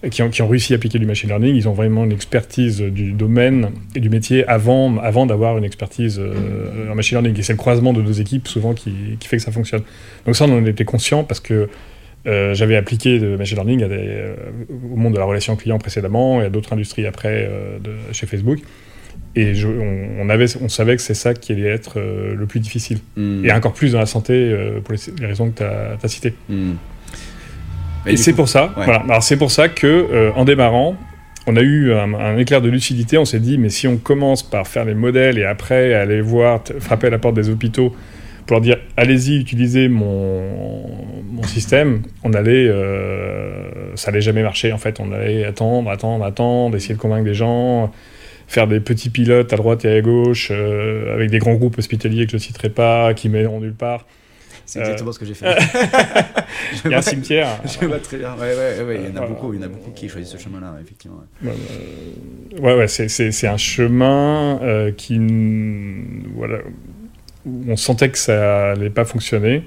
qui 0.10 0.22
ont, 0.22 0.48
réussi 0.48 0.74
à 0.74 0.76
appliquer 0.76 1.00
du 1.00 1.06
machine 1.06 1.30
learning, 1.30 1.56
ils 1.56 1.70
ont 1.70 1.74
vraiment 1.74 2.04
une 2.04 2.12
expertise 2.12 2.82
du 2.82 3.14
domaine 3.14 3.72
et 3.96 4.00
du 4.00 4.10
métier 4.10 4.46
avant, 4.48 4.98
avant 4.98 5.26
d'avoir 5.26 5.58
une 5.58 5.64
expertise 5.64 6.20
euh, 6.20 6.92
en 6.92 6.96
machine 6.96 7.18
learning. 7.18 7.42
C'est 7.42 7.54
le 7.54 7.58
croisement 7.58 7.94
de 7.94 8.02
deux 8.02 8.20
équipes 8.20 8.48
souvent 8.48 8.74
qui, 8.74 8.92
fait 9.22 9.38
que 9.38 9.44
ça 9.44 9.52
fonctionne. 9.52 9.84
Donc 10.26 10.36
ça, 10.36 10.46
on 10.46 10.58
en 10.58 10.66
était 10.66 10.86
conscient 10.86 11.24
parce 11.24 11.40
que 11.40 11.70
euh, 12.26 12.54
j'avais 12.54 12.76
appliqué 12.76 13.18
le 13.18 13.38
machine 13.38 13.56
learning 13.56 13.84
euh, 13.84 14.36
au 14.92 14.96
monde 14.96 15.14
de 15.14 15.20
la 15.20 15.26
relation 15.26 15.56
client 15.56 15.78
précédemment 15.78 16.42
et 16.42 16.46
à 16.46 16.50
d'autres 16.50 16.74
industries 16.74 17.06
après 17.06 17.50
chez 18.12 18.28
Facebook. 18.28 18.60
Et 19.36 19.56
je, 19.56 19.68
on, 19.68 20.08
on, 20.22 20.30
avait, 20.30 20.46
on 20.62 20.70
savait 20.70 20.96
que 20.96 21.02
c'est 21.02 21.16
ça 21.16 21.34
qui 21.34 21.54
allait 21.54 21.68
être 21.68 21.94
euh, 21.98 22.36
le 22.36 22.46
plus 22.46 22.60
difficile. 22.60 23.00
Mm. 23.18 23.46
Et 23.46 23.52
encore 23.52 23.74
plus 23.74 23.94
dans 23.94 24.00
la 24.00 24.06
santé, 24.06 24.34
euh, 24.34 24.80
pour 24.80 24.94
les, 24.94 25.00
les, 25.20 25.26
raisons 25.26 25.50
que 25.50 25.58
tu 25.58 25.64
as, 25.64 25.98
as, 26.02 26.08
citées. 26.08 26.36
Mm. 26.50 26.74
Et 28.06 28.18
c'est 28.18 28.34
pour 28.34 28.50
ça, 28.50 28.74
ouais. 28.78 28.86
voilà. 28.86 29.22
C'est 29.22 29.38
pour 29.38 29.50
ça 29.50 29.70
que 29.70 29.88
euh, 29.88 30.32
en 30.36 30.46
démarrant, 30.46 30.96
on 31.48 31.56
a 31.56 31.62
eu 31.62 31.94
un, 31.94 32.14
un 32.14 32.38
éclair 32.38 32.62
de 32.62 32.70
lucidité. 32.70 33.18
On 33.18 33.26
s'est 33.26 33.40
dit, 33.40 33.58
mais 33.58 33.70
si 33.70 33.88
on 33.88 33.98
commence 33.98 34.44
par 34.44 34.68
faire 34.68 34.86
les 34.86 34.94
modèles 34.94 35.40
et 35.40 35.46
après 35.46 35.94
aller 35.94 36.22
voir, 36.22 36.62
frapper 36.80 37.08
à 37.08 37.10
la 37.10 37.18
porte 37.18 37.36
des 37.36 37.50
hôpitaux 37.50 37.96
pour 38.46 38.56
leur 38.56 38.62
dire, 38.62 38.78
allez-y, 38.98 39.40
utilisez 39.40 39.88
mon, 39.88 40.82
mon 41.32 41.44
système, 41.44 42.02
on 42.24 42.34
allait, 42.34 42.70
ça 43.96 44.10
allait 44.10 44.22
jamais 44.22 44.44
marcher 44.44 44.74
en 44.74 44.78
fait. 44.78 45.00
On 45.00 45.14
allait 45.14 45.46
attendre, 45.46 45.90
attendre, 45.90 46.26
attendre, 46.26 46.76
essayer 46.76 46.96
de 46.96 47.00
convaincre 47.00 47.24
des 47.24 47.34
gens 47.34 47.90
faire 48.54 48.68
des 48.68 48.80
petits 48.80 49.10
pilotes 49.10 49.52
à 49.52 49.56
droite 49.56 49.84
et 49.86 49.98
à 49.98 50.02
gauche 50.02 50.50
euh, 50.52 51.14
avec 51.14 51.32
des 51.32 51.40
grands 51.40 51.56
groupes 51.56 51.78
hospitaliers 51.78 52.26
que 52.26 52.32
je 52.32 52.38
ne 52.38 52.42
citerai 52.42 52.70
pas, 52.70 53.14
qui 53.14 53.28
mèneront 53.28 53.60
nulle 53.60 53.74
part. 53.74 54.06
C'est 54.66 54.80
exactement 54.80 55.10
euh... 55.10 55.14
ce 55.14 55.20
que 55.20 55.26
j'ai 55.26 55.34
fait. 55.34 55.46
il 56.86 56.92
y 56.92 56.94
a 56.94 57.00
un 57.00 57.02
cimetière. 57.02 57.60
Je 57.82 57.86
vois 57.86 58.00
très 58.00 58.18
bien. 58.18 58.34
Ouais, 58.36 58.56
ouais, 58.56 58.84
ouais, 58.84 59.02
il 59.04 59.14
y 59.14 59.20
en 59.20 59.22
a 59.22 59.28
beaucoup, 59.28 59.54
il 59.54 59.60
y 59.60 59.64
en 59.64 59.66
a 59.66 59.70
beaucoup 59.70 59.92
qui 59.92 60.08
choisissent 60.08 60.32
ce 60.32 60.38
chemin-là, 60.38 60.76
effectivement. 60.82 61.22
Ouais, 61.42 62.76
ouais, 62.76 62.88
c'est 62.88 63.48
un 63.48 63.58
chemin 63.58 64.60
euh, 64.62 64.92
qui, 64.92 65.20
voilà, 66.36 66.60
où 67.46 67.66
on 67.68 67.76
sentait 67.76 68.10
que 68.10 68.18
ça 68.18 68.72
allait 68.72 68.90
pas 68.90 69.06
fonctionner, 69.06 69.64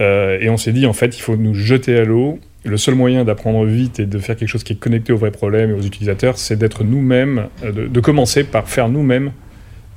euh, 0.00 0.38
et 0.40 0.48
on 0.48 0.56
s'est 0.56 0.72
dit 0.72 0.86
en 0.86 0.92
fait, 0.92 1.16
il 1.16 1.20
faut 1.20 1.36
nous 1.36 1.54
jeter 1.54 1.98
à 1.98 2.04
l'eau. 2.04 2.38
Le 2.64 2.76
seul 2.76 2.94
moyen 2.94 3.24
d'apprendre 3.24 3.64
vite 3.64 4.00
et 4.00 4.06
de 4.06 4.18
faire 4.18 4.36
quelque 4.36 4.48
chose 4.48 4.64
qui 4.64 4.72
est 4.72 4.76
connecté 4.76 5.12
aux 5.12 5.16
vrais 5.16 5.30
problèmes 5.30 5.70
et 5.70 5.72
aux 5.72 5.82
utilisateurs, 5.82 6.38
c'est 6.38 6.56
d'être 6.56 6.84
nous-mêmes, 6.84 7.46
euh, 7.62 7.88
de, 7.88 8.00
commencer 8.00 8.44
par 8.44 8.68
faire 8.68 8.88
nous-mêmes 8.88 9.32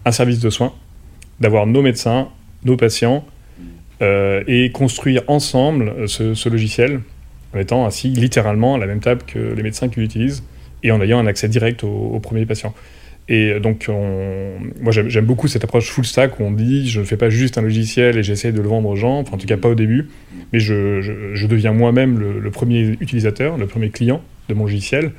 un 0.06 0.12
service 0.12 0.40
de 0.40 0.50
soins, 0.50 0.74
d'avoir 1.40 1.66
nos 1.66 1.82
médecins, 1.82 2.30
nos 2.64 2.78
patients 2.78 3.26
euh, 4.02 4.44
et 4.48 4.72
construire 4.72 5.24
ensemble 5.28 6.08
ce, 6.08 6.34
ce, 6.34 6.50
logiciel 6.50 7.02
en 7.56 7.60
étant 7.60 7.86
assis 7.86 8.10
littéralement 8.10 8.76
à 8.76 8.78
la 8.78 8.86
même 8.86 9.00
table 9.00 9.24
que 9.26 9.40
les 9.40 9.64
médecins 9.64 9.90
qui 9.90 10.00
l'utilisent 10.00 10.44
et 10.84 10.92
en 10.92 11.02
ayant 11.02 11.20
un 11.20 11.28
accès 11.28 11.48
direct 11.48 11.84
aux 11.84 12.20
premiers 12.20 12.46
patients. 12.46 12.74
Et 13.34 13.62
donc, 13.62 13.86
on... 13.88 14.58
moi 14.82 14.92
j'aime 14.92 15.26
beaucoup 15.26 15.48
cette 15.48 15.64
approche 15.64 15.90
full 15.90 16.04
stack 16.04 16.42
où 16.42 16.44
on 16.44 16.52
dit 16.52 16.90
je 16.90 17.00
ne 17.00 17.06
fais 17.06 17.16
pas 17.16 17.30
juste 17.30 17.58
un 17.58 17.62
logiciel 17.62 18.18
et 18.18 18.24
j'essaie 18.24 18.52
de 18.52 18.60
le 18.60 18.68
vendre 18.68 18.90
aux 18.90 18.98
gens, 18.98 19.20
enfin 19.20 19.36
en 19.36 19.38
tout 19.38 19.48
cas 19.48 19.56
pas 19.56 19.70
au 19.70 19.76
début, 19.76 20.10
mais 20.52 20.60
je, 20.60 21.00
je, 21.00 21.34
je 21.34 21.48
deviens 21.48 21.72
moi-même 21.72 22.20
le, 22.20 22.42
le, 22.42 22.52
premier 22.52 22.98
utilisateur, 23.00 23.58
le 23.58 23.68
premier 23.68 23.90
client 23.90 24.22
de 24.50 24.54
mon 24.54 24.66
logiciel. 24.66 25.14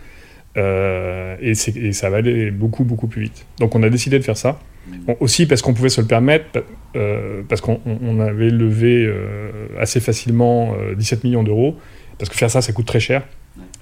Euh, 0.59 1.37
et, 1.41 1.53
et, 1.53 1.93
ça 1.95 2.11
va 2.11 2.19
aller 2.19 2.51
beaucoup, 2.51 2.85
beaucoup 2.85 3.07
plus 3.07 3.23
vite. 3.23 3.47
Donc 3.59 3.75
on 3.75 3.83
a 3.83 3.89
décidé 3.89 4.19
de 4.19 4.25
faire 4.25 4.37
ça. 4.37 4.61
Bon, 5.07 5.17
aussi 5.21 5.47
parce 5.47 5.63
qu'on 5.63 5.73
pouvait 5.73 5.89
se 5.89 6.03
le 6.03 6.07
permettre, 6.07 6.63
euh, 6.97 7.41
parce 7.49 7.63
qu'on 7.63 7.81
on 7.87 8.21
avait 8.21 8.51
levé 8.51 9.07
euh, 9.07 9.51
assez 9.79 10.01
facilement 10.01 10.77
17 10.99 11.25
millions 11.25 11.45
d'euros, 11.45 11.79
parce 12.19 12.29
que 12.29 12.37
faire 12.37 12.51
ça, 12.51 12.61
ça 12.61 12.75
coûte 12.75 12.85
très 12.85 13.01
cher. 13.01 13.23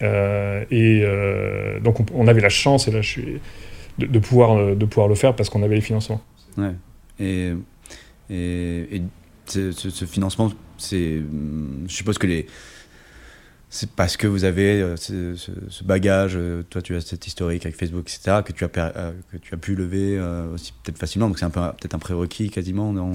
et 0.00 1.04
donc 1.82 1.98
on, 1.98 2.06
on, 2.14 2.28
avait 2.28 2.42
la 2.42 2.48
chance, 2.48 2.86
et 2.86 2.92
là 2.92 3.00
je 3.00 3.08
suis, 3.08 3.40
de, 4.06 4.18
pouvoir, 4.18 4.74
de 4.76 4.84
pouvoir 4.84 5.08
le 5.08 5.14
faire 5.14 5.34
parce 5.34 5.48
qu'on 5.50 5.62
avait 5.62 5.76
les 5.76 5.80
financements. 5.80 6.20
Ouais. 6.56 6.74
Et, 7.18 7.52
et, 8.30 8.96
et 8.96 9.02
ce, 9.46 9.72
ce, 9.72 10.04
financement, 10.04 10.52
c'est, 10.78 11.22
je 11.86 11.92
suppose 11.92 12.18
que 12.18 12.26
les 12.26 12.46
c'est 13.72 13.90
parce 13.90 14.16
que 14.16 14.26
vous 14.26 14.42
avez 14.42 14.82
euh, 14.82 14.96
ce, 14.96 15.84
bagage, 15.84 16.32
euh, 16.34 16.64
toi 16.68 16.82
tu 16.82 16.96
as 16.96 17.00
cet 17.00 17.28
historique 17.28 17.64
avec 17.64 17.76
Facebook, 17.76 18.02
etc., 18.02 18.38
que 18.44 18.52
tu 18.52 18.64
as, 18.64 18.96
euh, 18.96 19.12
que 19.30 19.36
tu 19.36 19.54
as 19.54 19.56
pu 19.56 19.76
lever 19.76 20.18
euh, 20.18 20.52
aussi 20.52 20.72
peut-être 20.82 20.98
facilement. 20.98 21.28
Donc 21.28 21.38
c'est 21.38 21.48
peu 21.48 21.60
peut-être 21.60 21.94
un 21.94 22.00
prérequis 22.00 22.50
quasiment, 22.50 22.92
non 22.92 23.12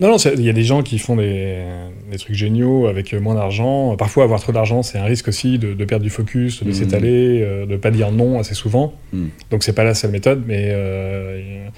non, 0.00 0.08
non, 0.08 0.16
il 0.16 0.42
y 0.42 0.48
a 0.48 0.52
des 0.54 0.64
gens 0.64 0.82
qui 0.82 0.98
font 0.98 1.16
des, 1.16 1.62
des 2.10 2.16
trucs 2.16 2.34
géniaux 2.34 2.86
avec 2.86 3.12
moins 3.12 3.34
d'argent. 3.34 3.96
Parfois, 3.96 4.24
avoir 4.24 4.40
trop 4.40 4.52
d'argent, 4.52 4.82
c'est 4.82 4.98
un 4.98 5.04
risque 5.04 5.28
aussi 5.28 5.58
de, 5.58 5.74
de, 5.74 5.84
perdre 5.84 6.02
du 6.02 6.10
focus, 6.10 6.62
de 6.62 6.70
mmh. 6.70 6.72
s'étaler, 6.72 7.42
euh, 7.42 7.66
de 7.66 7.72
ne 7.72 7.76
pas 7.76 7.90
dire 7.90 8.10
non 8.10 8.38
assez 8.38 8.54
souvent. 8.54 8.94
Mmh. 9.12 9.26
Donc, 9.50 9.62
c'est 9.62 9.74
pas 9.74 9.84
la 9.84 9.94
seule 9.94 10.10
méthode, 10.10 10.42
mais 10.46 10.68
euh, 10.70 11.68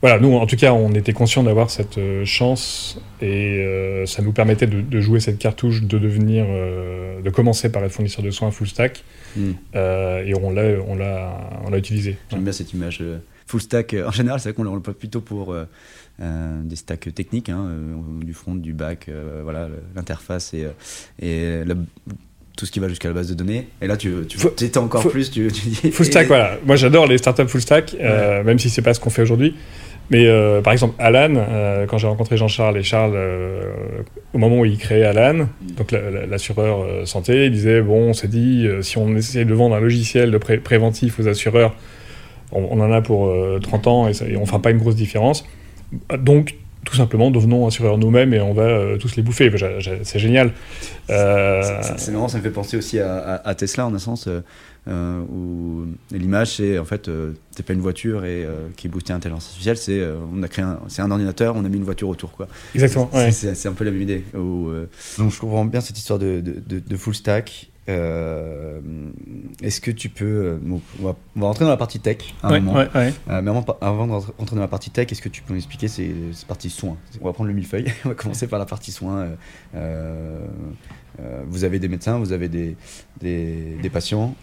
voilà, 0.00 0.20
nous, 0.20 0.34
en 0.34 0.46
tout 0.46 0.54
cas, 0.54 0.72
on 0.72 0.92
était 0.92 1.12
conscients 1.12 1.42
d'avoir 1.42 1.70
cette 1.70 1.98
euh, 1.98 2.24
chance 2.24 3.00
et 3.20 3.58
euh, 3.58 4.06
ça 4.06 4.22
nous 4.22 4.32
permettait 4.32 4.68
de, 4.68 4.80
de, 4.80 5.00
jouer 5.00 5.18
cette 5.18 5.38
cartouche, 5.38 5.82
de 5.82 5.98
devenir, 5.98 6.46
de 6.46 7.30
commencer 7.30 7.72
par 7.72 7.82
être 7.82 7.90
fournisseur 7.90 8.24
de 8.24 8.30
soins 8.30 8.52
full 8.52 8.68
stack 8.68 9.02
mm. 9.36 9.50
et 9.74 10.32
on 10.40 10.52
l'a, 10.52 10.80
on 10.86 10.94
l'a, 10.94 11.60
on 11.66 11.70
l'a 11.70 11.78
utilisé. 11.78 12.16
J'aime 12.30 12.38
ouais. 12.38 12.44
bien 12.44 12.52
cette 12.52 12.72
image 12.72 13.02
full 13.48 13.60
stack. 13.60 13.96
En 14.06 14.12
général, 14.12 14.38
c'est 14.38 14.50
vrai 14.50 14.54
qu'on 14.54 14.62
l'emploie 14.62 14.94
plutôt 14.94 15.20
pour 15.20 15.56
des 16.20 16.76
stacks 16.76 17.14
techniques, 17.14 17.48
hein, 17.48 17.68
du 18.22 18.34
front, 18.34 18.54
du 18.54 18.72
back, 18.72 19.08
voilà, 19.42 19.68
l'interface 19.94 20.52
et, 20.54 20.66
et 21.20 21.64
la, 21.64 21.74
tout 22.56 22.66
ce 22.66 22.72
qui 22.72 22.80
va 22.80 22.88
jusqu'à 22.88 23.08
la 23.08 23.14
base 23.14 23.28
de 23.28 23.34
données. 23.34 23.68
Et 23.80 23.86
là, 23.86 23.96
tu, 23.96 24.12
tu 24.26 24.64
étais 24.64 24.78
encore 24.78 25.08
plus. 25.08 25.30
Tu, 25.30 25.46
tu 25.52 25.68
dis, 25.68 25.92
full 25.92 26.04
stack, 26.06 26.24
et... 26.24 26.28
voilà. 26.28 26.58
Moi, 26.66 26.76
j'adore 26.76 27.06
les 27.06 27.16
startups 27.18 27.46
full 27.46 27.60
stack, 27.60 27.92
ouais. 27.92 28.00
euh, 28.02 28.42
même 28.42 28.58
si 28.58 28.68
c'est 28.68 28.82
pas 28.82 28.94
ce 28.94 29.00
qu'on 29.00 29.10
fait 29.10 29.22
aujourd'hui. 29.22 29.54
Mais 30.10 30.26
euh, 30.26 30.62
par 30.62 30.72
exemple, 30.72 30.94
Alan, 30.98 31.34
euh, 31.36 31.86
quand 31.86 31.98
j'ai 31.98 32.06
rencontré 32.06 32.36
Jean-Charles 32.36 32.78
et 32.78 32.82
Charles, 32.82 33.12
euh, 33.14 33.72
au 34.32 34.38
moment 34.38 34.60
où 34.60 34.64
ils 34.64 34.78
créaient 34.78 35.04
Alan, 35.04 35.48
donc 35.76 35.92
l'assureur 35.92 36.82
euh, 36.82 37.04
santé, 37.04 37.46
il 37.46 37.52
disait 37.52 37.82
bon, 37.82 38.08
on 38.08 38.12
s'est 38.14 38.28
dit, 38.28 38.66
euh, 38.66 38.80
si 38.82 38.96
on 38.96 39.14
essaye 39.14 39.44
de 39.44 39.54
vendre 39.54 39.76
un 39.76 39.80
logiciel 39.80 40.30
de 40.30 40.38
pré 40.38 40.56
préventif 40.58 41.20
aux 41.20 41.28
assureurs, 41.28 41.74
on, 42.52 42.62
on, 42.70 42.80
en 42.80 42.90
a 42.90 43.02
pour 43.02 43.30
30 43.60 43.86
ans 43.86 44.08
et, 44.08 44.14
ça, 44.14 44.26
et 44.26 44.36
on 44.36 44.40
ne 44.40 44.46
fera 44.46 44.62
pas 44.62 44.70
une 44.70 44.78
grosse 44.78 44.96
différence. 44.96 45.44
Donc, 46.18 46.56
tout 46.84 46.96
simplement, 46.96 47.30
devenons 47.30 47.66
assureurs 47.66 47.98
nous-mêmes 47.98 48.32
et 48.32 48.40
on 48.40 48.54
va 48.54 48.62
euh, 48.62 48.96
tous 48.96 49.16
les 49.16 49.22
bouffer. 49.22 49.52
C'est 50.04 50.18
génial. 50.18 50.52
Euh... 51.10 51.62
C'est 51.96 52.12
marrant, 52.12 52.28
ça 52.28 52.38
me 52.38 52.42
fait 52.42 52.50
penser 52.50 52.76
aussi 52.76 52.98
à, 52.98 53.18
à, 53.18 53.48
à 53.48 53.54
Tesla, 53.54 53.86
en 53.86 53.94
un 53.94 53.98
sens, 53.98 54.28
euh, 54.88 55.20
où 55.20 55.86
l'image, 56.12 56.56
c'est 56.56 56.78
en 56.78 56.84
fait, 56.86 57.08
euh, 57.08 57.32
c'est 57.54 57.64
pas 57.66 57.74
une 57.74 57.80
voiture 57.80 58.24
et, 58.24 58.44
euh, 58.44 58.68
qui 58.76 58.86
est 58.86 58.90
boostée 58.90 59.12
à 59.12 59.16
l'intelligence 59.16 59.46
artificielle, 59.46 59.76
c'est 59.76 60.02
on 60.32 60.42
a 60.42 60.48
créé 60.48 60.64
un, 60.64 60.78
c'est 60.88 61.02
un 61.02 61.10
ordinateur, 61.10 61.56
on 61.56 61.64
a 61.64 61.68
mis 61.68 61.76
une 61.76 61.84
voiture 61.84 62.08
autour. 62.08 62.32
Quoi. 62.32 62.48
Exactement. 62.74 63.10
Ouais. 63.12 63.32
C'est 63.32 63.68
un 63.68 63.72
peu 63.72 63.84
la 63.84 63.90
même 63.90 64.02
idée. 64.02 64.24
Où, 64.34 64.70
donc 65.18 65.30
je 65.30 65.38
comprends 65.38 65.66
bien 65.66 65.82
cette 65.82 65.98
histoire 65.98 66.18
de, 66.18 66.40
de, 66.40 66.54
de, 66.66 66.78
de 66.78 66.96
full 66.96 67.14
stack. 67.14 67.68
Euh, 67.88 68.80
Est-ce 69.62 69.80
que 69.80 69.90
tu 69.90 70.08
peux. 70.08 70.58
Bon, 70.62 70.80
on, 71.00 71.06
va, 71.06 71.16
on, 71.36 71.40
va, 71.40 71.46
rentrer 71.46 71.64
dans 71.64 71.70
la 71.70 71.76
partie 71.76 72.00
tech 72.00 72.18
un 72.42 72.50
ouais, 72.50 72.60
moment. 72.60 72.78
Ouais, 72.78 72.88
ouais. 72.94 73.12
Euh, 73.30 73.40
mais 73.42 73.50
avant, 73.50 73.64
avant, 73.80 74.06
de 74.06 74.12
rentrer 74.12 74.56
dans 74.56 74.62
la 74.62 74.68
partie 74.68 74.90
tech, 74.90 75.10
est-ce 75.10 75.22
que 75.22 75.28
tu 75.28 75.42
peux 75.42 75.54
nous 75.54 75.58
expliquer 75.58 75.88
ces, 75.88 76.14
ces 76.32 76.46
parties 76.46 76.70
soins? 76.70 76.96
On 77.20 77.24
va 77.24 77.32
prendre 77.32 77.48
le 77.48 77.54
millefeuille. 77.54 77.86
on 78.04 78.10
va 78.10 78.14
commencer 78.14 78.46
par 78.46 78.58
la 78.58 78.66
partie 78.66 78.92
soins. 78.92 79.28
Euh, 79.74 80.46
vous 81.48 81.64
avez 81.64 81.78
des 81.78 81.88
médecins, 81.88 82.18
vous 82.18 82.32
avez 82.32 82.48
des, 82.48 82.76
des, 83.20 83.76
des 83.82 83.90
patients. 83.90 84.36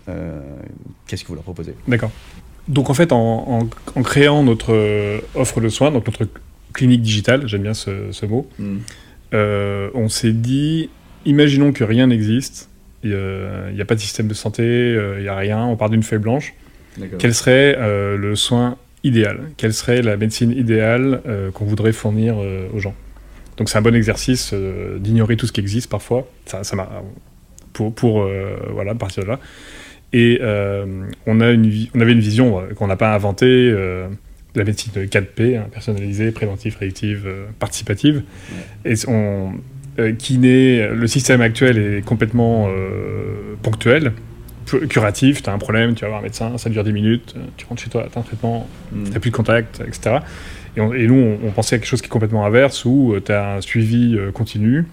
Qu'est-ce 1.07 1.23
que 1.23 1.29
vous 1.29 1.35
leur 1.35 1.43
proposez? 1.43 1.75
D'accord. 1.87 2.11
Donc 2.67 2.89
en 2.89 2.95
fait, 2.95 3.11
en, 3.11 3.61
en, 3.61 3.69
en, 3.95 4.01
créant 4.01 4.43
notre 4.43 5.21
offre 5.35 5.61
de 5.61 5.69
soins, 5.69 5.91
donc 5.91 6.07
notre 6.07 6.27
clinique 6.73 7.03
digitale, 7.03 7.47
j'aime 7.47 7.61
bien 7.61 7.75
ce, 7.75 8.11
ce 8.11 8.25
mot, 8.25 8.49
mm. 8.57 8.77
on 9.31 10.09
s'est 10.09 10.33
dit 10.33 10.89
imaginons 11.25 11.71
que 11.71 11.83
rien 11.83 12.07
n'existe 12.07 12.69
il 13.05 13.75
n'y 13.75 13.81
a 13.81 13.85
pas 13.85 13.95
de 13.95 13.99
système 13.99 14.27
de 14.27 14.33
santé, 14.33 14.97
il 15.17 15.21
n'y 15.21 15.27
a 15.27 15.35
rien, 15.35 15.63
on 15.63 15.75
part 15.77 15.89
d'une 15.89 16.03
feuille 16.03 16.19
blanche. 16.19 16.53
Quel 17.19 17.33
serait 17.33 17.75
euh, 17.77 18.17
le 18.17 18.35
soin 18.35 18.77
idéal? 19.03 19.51
Quelle 19.57 19.73
serait 19.73 20.01
la 20.01 20.17
médecine 20.17 20.51
idéale 20.51 21.21
euh, 21.25 21.51
qu'on 21.51 21.65
voudrait 21.65 21.91
fournir 21.91 22.35
euh, 22.39 22.67
aux 22.73 22.79
gens? 22.79 22.95
Donc 23.57 23.69
c'est 23.69 23.77
un 23.77 23.81
bon 23.81 23.95
exercice 23.95 24.53
d'ignorer 24.99 25.37
tout 25.37 25.47
ce 25.47 25.53
qui 25.53 25.61
existe 25.61 25.89
parfois. 25.89 26.27
Ça, 26.45 26.63
ça 26.63 27.03
pour, 27.71 27.93
pour 27.93 28.27
voilà, 28.69 28.95
partir 28.95 29.23
de 29.23 29.29
là. 29.29 29.39
Et 30.11 30.41
on, 31.25 31.39
a 31.39 31.51
une, 31.51 31.87
on 31.93 32.01
avait 32.01 32.11
une 32.11 32.19
vision 32.19 32.63
qu'on 32.75 32.87
n'a 32.87 32.97
pas 32.97 33.15
inventée 33.15 33.73
la 34.55 34.63
médecine 34.65 34.91
4P, 34.93 35.57
hein, 35.57 35.67
personnalisée, 35.71 36.31
préventive, 36.31 36.75
réactive, 36.77 37.29
participative. 37.57 38.23
Ouais. 38.83 38.91
Et 38.91 38.95
on, 39.07 39.53
euh, 39.99 40.13
qui 40.13 40.37
n'est 40.37 40.87
le 40.89 41.07
système 41.07 41.41
actuel 41.41 41.77
est 41.77 42.05
complètement 42.05 42.67
euh, 42.69 43.55
ponctuel 43.61 44.11
curatif, 44.89 45.43
tu 45.43 45.49
as 45.49 45.53
un 45.53 45.59
problème, 45.59 45.93
tu 45.93 46.01
vas 46.01 46.07
voir 46.07 46.19
un 46.21 46.23
médecin, 46.23 46.57
ça 46.57 46.71
dure 46.71 46.83
10 46.83 46.91
minutes, 46.91 47.35
tu 47.55 47.67
rentres 47.67 47.83
chez 47.83 47.89
toi, 47.91 48.07
tu 48.11 48.17
as 48.17 48.21
un 48.21 48.23
traitement, 48.23 48.67
Mm. 48.91 49.03
tu 49.03 49.11
n'as 49.11 49.19
plus 49.19 49.29
de 49.29 49.35
contact, 49.35 49.79
etc. 49.87 50.17
Et, 50.75 50.81
on- 50.81 50.91
et 50.91 51.05
nous, 51.05 51.13
on, 51.43 51.47
on 51.47 51.51
pensait 51.51 51.75
à 51.75 51.79
quelque 51.79 51.87
chose 51.87 52.01
qui 52.01 52.07
est 52.07 52.09
complètement 52.09 52.45
inverse, 52.47 52.83
où 52.83 53.15
tu 53.23 53.31
as 53.31 53.57
un 53.57 53.61
suivi 53.61 54.17
euh, 54.17 54.31
continu, 54.31 54.85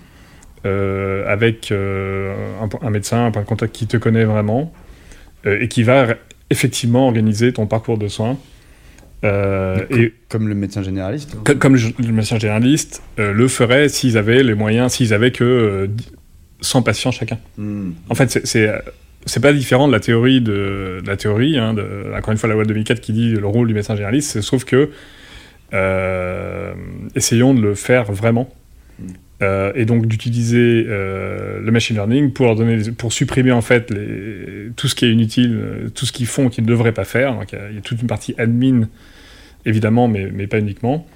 euh, 0.67 1.25
avec 1.27 1.73
euh, 1.73 2.35
un, 2.61 2.87
un 2.87 2.91
médecin, 2.91 3.25
un 3.27 3.31
point 3.31 3.43
de 3.43 3.47
contact 3.47 3.75
qui 3.75 3.87
te 3.87 3.97
connaît 3.97 4.25
vraiment, 4.25 4.73
euh, 5.47 5.59
et 5.63 5.69
qui 5.69 5.83
va 5.85 6.07
effectivement 6.51 7.07
organiser 7.07 7.55
ton 7.55 7.67
parcours 7.67 7.97
de 7.97 8.09
soins. 8.09 8.37
Euh, 9.25 9.79
et 9.91 10.13
Comme 10.29 10.49
le 10.49 10.55
médecin 10.55 10.83
généraliste 10.83 11.37
co- 11.45 11.55
comme 11.55 11.77
le 11.77 12.13
médecin 12.13 12.39
généraliste 12.41 13.03
euh, 13.21 13.33
le 13.33 13.47
ferait 13.47 13.89
s'ils 13.89 14.19
avaient 14.19 14.43
les 14.43 14.55
moyens, 14.55 14.93
s'ils 14.95 15.15
avaient 15.15 15.31
que 15.31 15.45
euh, 15.45 15.87
100 16.61 16.83
patients 16.83 17.13
chacun. 17.13 17.39
Mm. 17.57 17.91
En 18.09 18.15
fait, 18.17 18.31
c'est- 18.31 18.47
c'est 18.47 18.71
c'est 19.25 19.39
pas 19.41 19.53
différent 19.53 19.87
de 19.87 19.93
la 19.93 20.01
théorie 20.01 20.41
de, 20.41 21.01
de 21.01 21.07
la 21.07 21.17
théorie. 21.17 21.57
hein, 21.57 21.75
de, 21.75 22.13
encore 22.17 22.33
une 22.33 22.39
fois, 22.39 22.49
la 22.49 22.57
loi 22.57 22.65
de 22.65 22.69
2004 22.71 23.01
qui 23.01 23.13
dit 23.13 23.31
le 23.31 23.47
rôle 23.47 23.69
du 23.69 23.75
médecin 23.75 23.95
généraliste, 23.95 24.41
sauf 24.41 24.65
que 24.65 24.91
euh, 25.73 26.75
essayons 27.15 27.55
de 27.55 27.61
le 27.61 27.75
faire 27.75 28.11
vraiment. 28.13 28.53
Euh, 29.43 29.73
et 29.75 29.87
donc 29.87 30.07
d'utiliser 30.07 30.85
euh, 30.89 31.61
le 31.61 31.73
machine 31.73 31.97
learning 31.97 32.33
pour 32.33 32.55
donner, 32.55 32.93
pour 32.97 33.13
supprimer 33.13 33.51
en 33.51 33.61
fait 33.61 33.91
les, 33.91 34.71
tout 34.77 34.87
ce 34.87 34.95
qui 34.95 35.05
est 35.07 35.11
inutile, 35.11 35.59
euh, 35.61 35.89
tout 35.89 36.07
ce 36.07 36.13
qu'ils 36.13 36.27
font 36.27 36.49
qu'ils 36.49 36.63
ne 36.65 36.69
devraient 36.69 36.93
pas 36.93 37.05
faire. 37.05 37.35
Donc 37.35 37.51
il 37.53 37.59
y 37.59 37.59
a- 37.59 37.69
il 37.71 37.75
y, 37.75 37.79
a 37.79 37.81
toute 37.81 38.01
une 38.01 38.07
partie 38.07 38.35
admin 38.39 38.89
évidemment, 39.67 40.07
mais, 40.07 40.29
mais 40.33 40.47
pas 40.47 40.59
uniquement, 40.61 41.07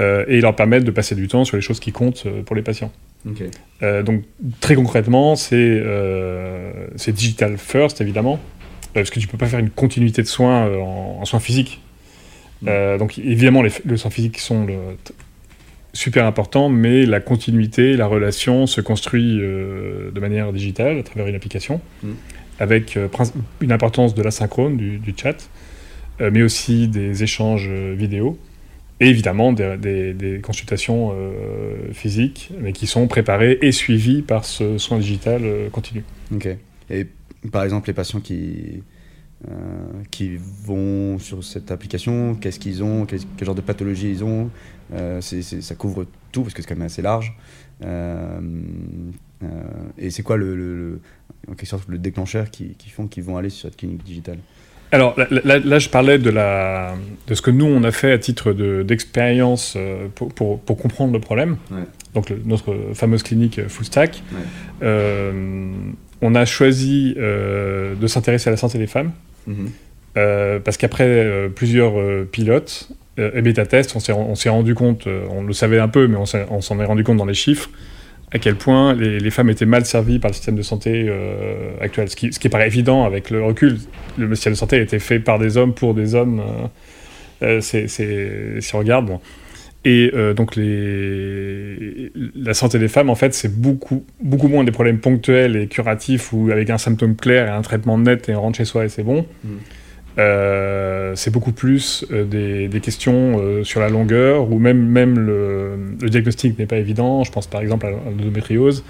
euh, 0.00 0.24
et 0.26 0.40
leur 0.40 0.56
permettre 0.56 0.84
de 0.84 0.90
passer 0.90 1.14
du 1.14 1.28
temps 1.28 1.44
sur 1.44 1.56
les 1.56 1.62
choses 1.62 1.78
qui 1.78 1.92
comptent 1.92 2.26
pour 2.44 2.56
les 2.56 2.62
patients. 2.62 2.90
Donc 4.02 4.24
très 4.60 4.74
concrètement, 4.74 5.36
c'est 5.36 5.82
c'est 6.96 7.12
digital 7.12 7.56
first 7.58 8.00
évidemment, 8.00 8.40
parce 8.94 9.10
que 9.10 9.20
tu 9.20 9.26
peux 9.28 9.38
pas 9.38 9.46
faire 9.46 9.60
une 9.60 9.70
continuité 9.70 10.22
de 10.22 10.26
soins 10.26 10.66
en, 10.74 11.18
en 11.20 11.24
soins 11.24 11.40
physiques. 11.40 11.80
Mm. 12.62 12.96
Donc 12.98 13.18
évidemment, 13.18 13.62
les, 13.62 13.70
les 13.84 13.96
soins 13.98 14.10
physiques 14.10 14.38
sont 14.38 14.64
le- 14.64 14.96
super 15.92 16.24
importants, 16.26 16.68
mais 16.68 17.04
la 17.06 17.20
continuité, 17.20 17.96
la 17.96 18.06
relation 18.06 18.66
se 18.66 18.80
construit 18.80 19.38
euh, 19.40 20.10
de 20.12 20.20
manière 20.20 20.52
digitale 20.52 20.98
à 20.98 21.02
travers 21.02 21.26
une 21.26 21.34
application, 21.34 21.80
Mm. 22.02 22.08
avec 22.60 22.96
euh, 22.96 23.08
une 23.60 23.72
importance 23.72 24.14
de 24.14 24.22
l'asynchrone, 24.22 24.76
du, 24.76 24.98
du 24.98 25.14
chat, 25.16 25.48
euh, 26.20 26.30
mais 26.32 26.42
aussi 26.42 26.88
des 26.88 27.22
échanges 27.22 27.68
vidéo. 27.68 28.38
Et 29.02 29.06
évidemment 29.08 29.54
des, 29.54 29.76
des- 29.78 30.12
des 30.12 30.40
consultations 30.40 31.14
physiques, 31.92 32.50
mais 32.60 32.72
qui 32.74 32.86
sont 32.86 33.06
préparées 33.08 33.58
et 33.62 33.72
suivies 33.72 34.20
par 34.20 34.44
ce 34.44 34.76
soin 34.76 34.98
digital 34.98 35.40
continu. 35.72 36.04
Ok. 36.34 36.48
Et 36.90 37.06
par 37.50 37.64
exemple, 37.64 37.88
les 37.88 37.94
patients 37.94 38.20
qui, 38.20 38.82
euh, 39.48 39.52
qui 40.10 40.32
vont 40.66 41.18
sur 41.18 41.42
cette 41.42 41.70
application, 41.70 42.34
qu'est-ce 42.34 42.60
qu'ils 42.60 42.82
ont, 42.84 43.06
quel, 43.06 43.20
quel 43.38 43.46
genre 43.46 43.54
de 43.54 43.62
pathologie 43.62 44.10
ils 44.10 44.22
ont, 44.22 44.50
c'est- 45.20 45.42
c'est- 45.42 45.60
ça 45.60 45.74
couvre 45.74 46.06
tout 46.32 46.42
parce 46.42 46.54
que 46.54 46.62
c'est 46.62 46.68
quand 46.68 46.76
même 46.76 46.86
assez 46.86 47.02
large. 47.02 47.32
Euh, 47.84 48.38
euh, 49.42 49.46
et 49.98 50.10
c'est 50.10 50.22
quoi 50.22 50.36
le, 50.36 50.54
le- 50.54 50.76
le- 50.76 51.00
en 51.48 51.54
quelque 51.54 51.68
sorte 51.68 51.88
le 51.88 51.98
déclencheur 51.98 52.50
qui, 52.50 52.74
qui 52.76 52.90
font 52.90 53.06
qu'ils 53.06 53.24
vont 53.24 53.36
aller 53.36 53.48
sur 53.50 53.68
cette 53.68 53.76
clinique 53.78 54.04
digitale? 54.04 54.38
Alors 54.92 55.16
là, 55.18 55.26
là- 55.44 55.58
là, 55.60 55.78
je 55.78 55.88
parlais 55.88 56.18
de, 56.18 56.30
la, 56.30 56.94
de 57.28 57.34
ce 57.34 57.40
que 57.42 57.50
nous, 57.52 57.64
on 57.64 57.84
a 57.84 57.92
fait 57.92 58.10
à 58.12 58.18
titre 58.18 58.52
de- 58.52 58.82
d'expérience 58.82 59.74
euh, 59.76 60.08
pour, 60.14 60.34
pour- 60.34 60.60
pour 60.60 60.76
comprendre 60.76 61.12
le 61.12 61.20
problème. 61.20 61.56
Ouais. 61.70 61.84
Donc 62.14 62.28
le- 62.30 62.42
notre 62.44 62.76
fameuse 62.94 63.22
clinique 63.22 63.60
euh, 63.60 63.68
Full 63.68 63.84
Stack. 63.86 64.22
Ouais. 64.32 64.38
Euh, 64.82 65.72
on 66.22 66.34
a 66.34 66.44
choisi 66.44 67.14
euh, 67.18 67.94
de 67.94 68.06
s'intéresser 68.08 68.48
à 68.48 68.50
la 68.50 68.56
santé 68.56 68.78
des 68.78 68.88
femmes. 68.88 69.12
Euh, 70.16 70.58
parce 70.58 70.76
qu'après 70.76 71.04
euh, 71.06 71.48
plusieurs 71.48 71.98
euh, 71.98 72.28
pilotes 72.30 72.88
euh, 72.90 72.94
et 73.20 73.42
on 73.94 74.00
s'est 74.00 74.12
on 74.12 74.34
s'est 74.34 74.48
rendu 74.48 74.74
compte, 74.74 75.06
euh, 75.06 75.24
on 75.30 75.42
le 75.42 75.52
savait 75.52 75.78
un 75.78 75.88
peu, 75.88 76.06
mais 76.06 76.16
on 76.16 76.60
s'en 76.60 76.80
est 76.80 76.84
rendu 76.84 77.04
compte 77.04 77.18
dans 77.18 77.24
les 77.24 77.34
chiffres, 77.34 77.70
à 78.32 78.38
quel 78.38 78.56
point 78.56 78.94
les, 78.94 79.30
femmes 79.30 79.50
étaient 79.50 79.66
mal 79.66 79.84
servies 79.84 80.18
par 80.18 80.30
le 80.30 80.34
système 80.34 80.56
de 80.56 80.62
santé 80.62 81.06
euh, 81.08 81.72
actuel. 81.80 82.08
Ce 82.08 82.16
qui, 82.16 82.48
paraît 82.48 82.66
évident 82.66 83.04
avec 83.04 83.30
le 83.30 83.42
recul. 83.42 83.78
Le 84.18 84.34
système 84.34 84.52
de 84.52 84.58
santé 84.58 84.76
a 84.76 84.80
été 84.80 84.98
fait 84.98 85.18
par 85.18 85.38
des 85.38 85.56
hommes 85.56 85.74
pour 85.74 85.94
des 85.94 86.14
hommes. 86.14 86.42
euh, 87.42 87.60
euh, 87.74 88.60
si 88.60 88.74
on 88.74 88.78
regarde. 88.78 89.18
Et 89.84 90.10
euh, 90.14 90.34
donc 90.34 90.56
la 90.56 92.52
santé 92.52 92.78
des 92.78 92.88
femmes, 92.88 93.08
en 93.08 93.14
fait, 93.14 93.32
c'est 93.32 93.60
beaucoup, 93.60 94.04
beaucoup 94.22 94.48
moins 94.48 94.62
des 94.62 94.72
problèmes 94.72 94.98
ponctuels 94.98 95.56
et 95.56 95.66
curatifs 95.68 96.34
où 96.34 96.50
avec 96.50 96.68
un 96.68 96.76
symptôme 96.76 97.16
clair 97.16 97.46
et 97.46 97.50
un 97.50 97.62
traitement 97.62 97.96
net 97.96 98.28
et 98.28 98.34
on 98.34 98.42
rentre 98.42 98.58
chez 98.58 98.66
soi 98.66 98.84
et 98.84 98.88
c'est 98.90 99.02
bon. 99.02 99.24
Mm. 99.42 99.48
Euh, 100.18 101.12
c'est 101.14 101.30
beaucoup 101.30 101.52
plus 101.52 102.04
euh, 102.10 102.24
des, 102.24 102.68
des 102.68 102.80
questions 102.80 103.38
euh, 103.38 103.64
sur 103.64 103.80
la 103.80 103.88
longueur, 103.88 104.50
ou 104.50 104.58
même, 104.58 104.84
même 104.84 105.18
le, 105.18 105.76
le 106.00 106.10
diagnostic 106.10 106.58
n'est 106.58 106.66
pas 106.66 106.76
évident. 106.76 107.24
Je 107.24 107.30
pense 107.30 107.46
par 107.46 107.60
exemple 107.60 107.86
à 107.86 107.90
l'endométriose, 107.90 108.84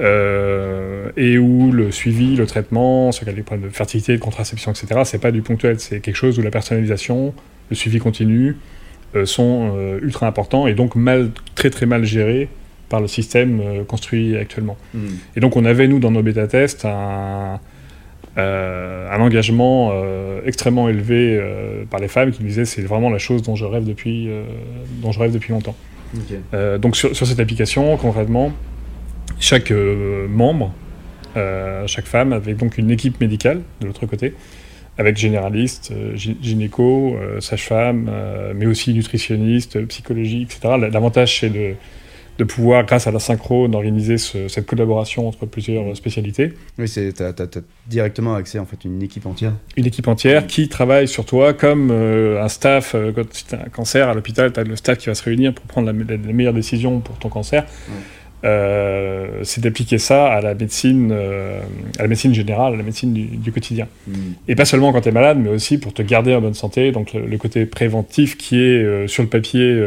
et 0.00 1.38
où 1.38 1.72
le 1.72 1.90
suivi, 1.90 2.36
le 2.36 2.46
traitement, 2.46 3.10
sur 3.10 3.26
les 3.26 3.42
problèmes 3.42 3.68
de 3.68 3.74
fertilité, 3.74 4.12
de 4.12 4.22
contraception, 4.22 4.70
etc., 4.70 5.00
c'est 5.04 5.20
pas 5.20 5.32
du 5.32 5.42
ponctuel, 5.42 5.80
c'est 5.80 5.98
quelque 5.98 6.14
chose 6.14 6.38
où 6.38 6.42
la 6.42 6.52
personnalisation, 6.52 7.34
le 7.70 7.74
suivi 7.74 7.98
continu 7.98 8.56
sont 9.24 9.76
ultra 10.00 10.28
importants 10.28 10.68
et 10.68 10.74
donc 10.74 10.94
mal, 10.94 11.32
très 11.56 11.70
très 11.70 11.86
mal 11.86 12.04
gérés 12.04 12.48
par 12.88 13.00
le 13.00 13.08
système 13.08 13.84
construit 13.86 14.36
actuellement. 14.36 14.76
Et 15.34 15.40
donc 15.40 15.56
on 15.56 15.64
avait, 15.64 15.88
nous, 15.88 15.98
dans 15.98 16.12
nos 16.12 16.22
bêta-tests, 16.22 16.84
un, 16.84 17.58
euh, 18.38 19.10
un 19.10 19.20
engagement 19.20 19.90
euh, 19.92 20.40
extrêmement 20.46 20.88
élevé 20.88 21.36
euh, 21.40 21.84
par 21.90 21.98
les 22.00 22.08
femmes 22.08 22.30
qui 22.30 22.42
disaient 22.44 22.64
c'est 22.64 22.82
vraiment 22.82 23.10
la 23.10 23.18
chose 23.18 23.42
dont 23.42 23.56
je 23.56 23.64
rêve 23.64 23.84
depuis, 23.84 24.28
dont 25.02 25.10
je 25.12 25.18
rêve 25.18 25.32
depuis 25.32 25.52
longtemps. 25.52 25.76
Donc 26.80 26.96
sur, 26.96 27.14
sur 27.14 27.26
cette 27.26 27.40
application, 27.40 27.96
concrètement, 27.96 28.52
chaque 29.40 29.72
membre, 30.30 30.72
chaque 31.86 32.06
femme 32.06 32.32
avait 32.32 32.54
donc 32.54 32.78
une 32.78 32.90
équipe 32.90 33.20
médicale 33.20 33.60
de 33.80 33.86
l'autre 33.86 34.06
côté, 34.06 34.34
avec 34.96 35.16
généraliste, 35.16 35.92
gy- 36.14 36.36
gynéco, 36.42 37.16
sage-femme, 37.40 38.10
mais 38.54 38.66
aussi 38.66 38.94
nutritionniste, 38.94 39.84
psychologie, 39.86 40.42
etc. 40.42 40.76
L'avantage 40.90 41.40
c'est 41.40 41.50
de, 41.50 41.74
de 42.38 42.44
pouvoir, 42.44 42.86
grâce 42.86 43.06
à 43.08 43.10
la 43.10 43.18
synchrone, 43.18 43.74
organiser 43.74 44.16
ce- 44.16 44.46
cette 44.48 44.64
collaboration 44.66 45.26
entre 45.26 45.44
plusieurs 45.44 45.96
spécialités. 45.96 46.52
Oui, 46.78 46.88
t'as- 47.16 47.32
t'as 47.32 47.60
directement 47.88 48.34
accès 48.36 48.58
en 48.60 48.64
fait 48.64 48.76
à 48.84 48.88
une 48.88 49.02
équipe 49.02 49.26
entière. 49.26 49.52
une 49.76 49.86
équipe 49.86 50.06
entière 50.08 50.46
qui 50.46 50.68
travaille 50.68 51.08
sur 51.08 51.24
toi 51.24 51.52
comme 51.52 51.90
euh, 51.90 52.42
un 52.42 52.48
staff. 52.48 52.94
euh, 52.94 53.12
quand 53.12 53.28
tu 53.28 53.54
as 53.54 53.58
un 53.66 53.68
cancer 53.70 54.08
à 54.08 54.14
l'hôpital, 54.14 54.52
tu 54.52 54.60
as 54.60 54.64
le 54.64 54.76
staff 54.76 54.98
qui 54.98 55.06
va 55.06 55.14
se 55.16 55.22
réunir 55.24 55.52
pour 55.52 55.64
prendre 55.66 55.86
la, 55.88 55.92
me- 55.92 56.04
les 56.04 56.32
meilleures 56.32 56.54
décisions 56.54 57.00
pour 57.00 57.16
ton 57.18 57.28
cancer. 57.28 57.64
Ouais. 57.88 57.94
Euh, 58.44 59.40
c'est 59.42 59.60
d'appliquer 59.60 59.98
ça 59.98 60.26
à 60.32 60.40
la 60.40 60.54
médecine, 60.54 61.10
euh, 61.12 61.60
à 61.98 62.02
la 62.02 62.08
médecine 62.08 62.32
générale, 62.32 62.74
à 62.74 62.76
la 62.76 62.82
médecine 62.84 63.12
du, 63.12 63.24
du 63.24 63.50
quotidien. 63.50 63.88
Et 64.46 64.54
pas 64.54 64.64
seulement 64.64 64.92
quand 64.92 65.00
tu 65.00 65.08
es 65.08 65.12
malade, 65.12 65.38
mais 65.42 65.50
aussi 65.50 65.76
pour 65.78 65.92
te 65.92 66.02
garder 66.02 66.34
en 66.36 66.40
bonne 66.40 66.54
santé. 66.54 66.92
Donc 66.92 67.14
le, 67.14 67.26
le 67.26 67.36
côté 67.38 67.66
préventif 67.66 68.36
qui 68.38 68.56
est 68.60 68.82
euh, 68.84 69.06
sur 69.08 69.22
le 69.24 69.28
papier 69.28 69.82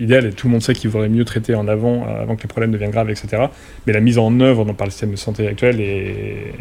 idéal, 0.00 0.26
et 0.26 0.30
tout 0.30 0.46
le 0.46 0.52
monde 0.52 0.62
sait 0.62 0.74
qu'il 0.74 0.90
vaudrait 0.90 1.08
mieux 1.08 1.24
traiter 1.24 1.54
en 1.54 1.68
avant, 1.68 2.04
avant 2.06 2.36
que 2.36 2.42
les 2.42 2.48
problèmes 2.48 2.70
deviennent 2.72 2.90
graves, 2.90 3.10
etc. 3.10 3.44
Mais 3.86 3.92
la 3.92 4.00
mise 4.00 4.18
en 4.18 4.38
œuvre 4.40 4.64
dans- 4.64 4.74
par 4.74 4.86
le 4.86 4.90
système 4.90 5.10
de 5.12 5.16
santé 5.16 5.46
actuel 5.48 5.80
est, 5.80 6.52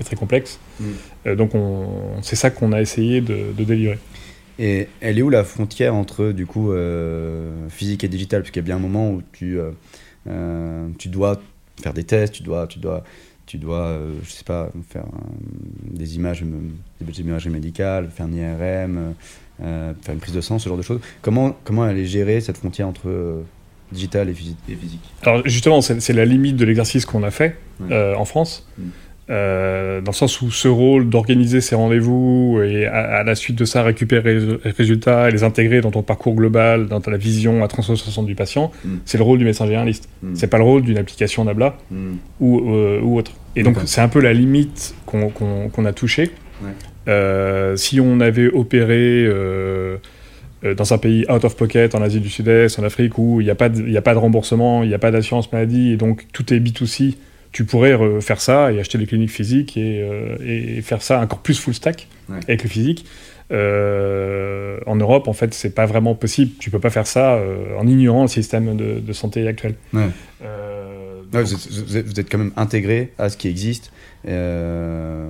est 0.00 0.04
très 0.04 0.16
complexe. 0.16 0.58
Mm. 0.80 0.84
Euh, 1.26 1.34
donc 1.34 1.54
on- 1.54 2.20
c'est 2.22 2.36
ça 2.36 2.50
qu'on 2.50 2.72
a 2.72 2.80
essayé 2.80 3.20
de, 3.20 3.36
de 3.56 3.64
délivrer. 3.64 3.98
Et 4.58 4.88
elle 5.00 5.18
est 5.18 5.22
où 5.22 5.30
la 5.30 5.44
frontière 5.44 5.94
entre 5.94 6.32
du 6.32 6.46
coup 6.46 6.72
euh, 6.72 7.68
physique 7.68 8.02
et 8.04 8.08
digital? 8.08 8.42
Parce 8.42 8.50
qu'il 8.50 8.60
y 8.60 8.64
a 8.64 8.66
bien 8.66 8.76
un 8.76 8.80
moment 8.80 9.10
où 9.10 9.22
tu, 9.32 9.58
euh, 9.58 9.70
euh, 10.28 10.88
tu 10.98 11.08
dois 11.08 11.40
faire 11.82 11.94
des 11.94 12.04
tests, 12.04 12.34
tu 12.34 12.42
dois, 12.42 12.66
tu 12.66 12.78
dois, 12.80 13.04
tu 13.46 13.56
dois 13.58 13.86
euh, 13.86 14.14
je 14.24 14.30
sais 14.30 14.44
pas, 14.44 14.70
faire 14.90 15.04
euh, 15.04 15.18
des 15.92 16.16
images, 16.16 16.44
des 17.00 17.20
images 17.20 17.46
médicales, 17.48 18.10
faire 18.10 18.26
un 18.26 18.32
IRM, 18.32 19.14
euh, 19.62 19.92
faire 20.02 20.14
une 20.14 20.20
prise 20.20 20.34
de 20.34 20.40
sang, 20.40 20.58
ce 20.58 20.68
genre 20.68 20.78
de 20.78 20.82
choses. 20.82 21.00
Comment, 21.22 21.56
comment 21.64 21.86
elle 21.88 21.98
est 21.98 22.04
gérée 22.06 22.40
cette 22.40 22.58
frontière 22.58 22.88
entre 22.88 23.08
euh, 23.08 23.42
digital 23.92 24.28
et, 24.28 24.32
physi- 24.32 24.56
et 24.68 24.74
physique? 24.74 25.00
Alors 25.22 25.42
justement, 25.46 25.80
c'est 25.82 26.00
c'est 26.00 26.12
la 26.12 26.24
limite 26.24 26.56
de 26.56 26.64
l'exercice 26.64 27.06
qu'on 27.06 27.22
a 27.22 27.30
fait 27.30 27.56
Ouais. 27.80 27.92
euh, 27.92 28.16
en 28.16 28.24
France. 28.24 28.66
Mm. 28.76 28.82
Euh, 29.30 30.00
dans 30.00 30.12
le 30.12 30.16
sens 30.16 30.40
où 30.40 30.50
ce 30.50 30.68
rôle 30.68 31.10
d'organiser 31.10 31.60
ces 31.60 31.74
rendez-vous 31.74 32.60
et 32.64 32.86
à, 32.86 33.18
à 33.18 33.24
la 33.24 33.34
suite 33.34 33.56
de 33.58 33.66
ça 33.66 33.82
récupérer 33.82 34.38
les 34.64 34.70
résultats 34.70 35.28
et 35.28 35.32
les 35.32 35.44
intégrer 35.44 35.82
dans 35.82 35.90
ton 35.90 36.02
parcours 36.02 36.34
global, 36.34 36.86
dans 36.86 37.02
ta, 37.02 37.10
la 37.10 37.18
vision 37.18 37.62
à 37.62 37.68
360 37.68 38.24
du 38.24 38.34
patient, 38.34 38.72
Mm. 38.84 38.88
c'est 39.04 39.18
le 39.18 39.24
rôle 39.24 39.38
du 39.38 39.44
médecin 39.44 39.66
généraliste. 39.66 40.08
C'est 40.32 40.46
pas 40.46 40.56
le 40.56 40.64
rôle 40.64 40.80
d'une 40.80 40.96
application 40.96 41.44
Nabla 41.44 41.76
ou, 42.40 42.72
euh, 42.74 43.00
ou 43.02 43.18
autre. 43.18 43.32
Et 43.54 43.62
donc 43.62 43.76
c'est 43.84 44.00
un 44.00 44.08
peu 44.08 44.20
la 44.20 44.32
limite 44.32 44.94
qu'on 45.04 45.84
a 45.84 45.92
touchée. 45.92 46.30
Ouais. 46.62 46.70
Euh, 47.08 47.76
si 47.76 48.00
on 48.00 48.20
avait 48.20 48.48
opéré 48.48 49.26
dans 50.76 50.92
un 50.92 50.98
pays 50.98 51.24
out 51.30 51.44
of 51.44 51.54
pocket, 51.56 51.94
en 51.94 52.02
Asie 52.02 52.20
du 52.20 52.28
Sud-Est, 52.28 52.78
en 52.78 52.82
Afrique, 52.82 53.16
où 53.18 53.40
il 53.40 53.44
n'y 53.44 53.50
a, 53.50 53.54
pas 53.54 53.68
de- 53.68 53.82
il 53.82 53.92
y 53.92 53.96
a 53.96 54.02
pas 54.02 54.14
de 54.14 54.18
remboursement, 54.18 54.82
il 54.82 54.88
n'y 54.88 54.94
a 54.94 54.98
pas 54.98 55.10
d'assurance 55.12 55.52
maladie, 55.52 55.92
et 55.92 55.96
donc 55.96 56.26
tout 56.32 56.52
est 56.52 56.58
B2C, 56.58 57.14
tu 57.52 57.64
pourrais 57.64 58.20
faire 58.20 58.40
ça 58.40 58.72
et 58.72 58.80
acheter 58.80 58.98
des 58.98 59.06
cliniques 59.06 59.30
physiques 59.30 59.76
et, 59.76 60.06
et 60.44 60.82
faire 60.82 61.02
ça 61.02 61.20
encore 61.20 61.40
plus 61.40 61.58
full 61.58 61.74
stack 61.74 62.08
avec 62.30 62.62
le 62.62 62.68
physique. 62.68 63.06
en 63.50 64.96
Europe, 64.96 65.28
en 65.28 65.32
fait, 65.32 65.54
c'est 65.54 65.74
pas 65.74 65.86
vraiment 65.86 66.14
possible. 66.14 66.52
Tu 66.58 66.70
peux 66.70 66.80
pas 66.80 66.90
faire 66.90 67.06
ça 67.06 67.40
en 67.78 67.86
ignorant 67.86 68.22
le 68.22 68.28
système 68.28 68.76
de, 68.76 69.00
de 69.00 69.12
santé 69.12 69.46
actuel. 69.48 69.74
Ouais. 69.92 70.08
vous, 71.32 71.96
êtes, 71.96 72.30
quand 72.30 72.38
même 72.38 72.52
intégré 72.56 73.12
à 73.18 73.28
ce 73.28 73.36
qui 73.36 73.48
existe 73.48 73.92
euh, 74.26 75.24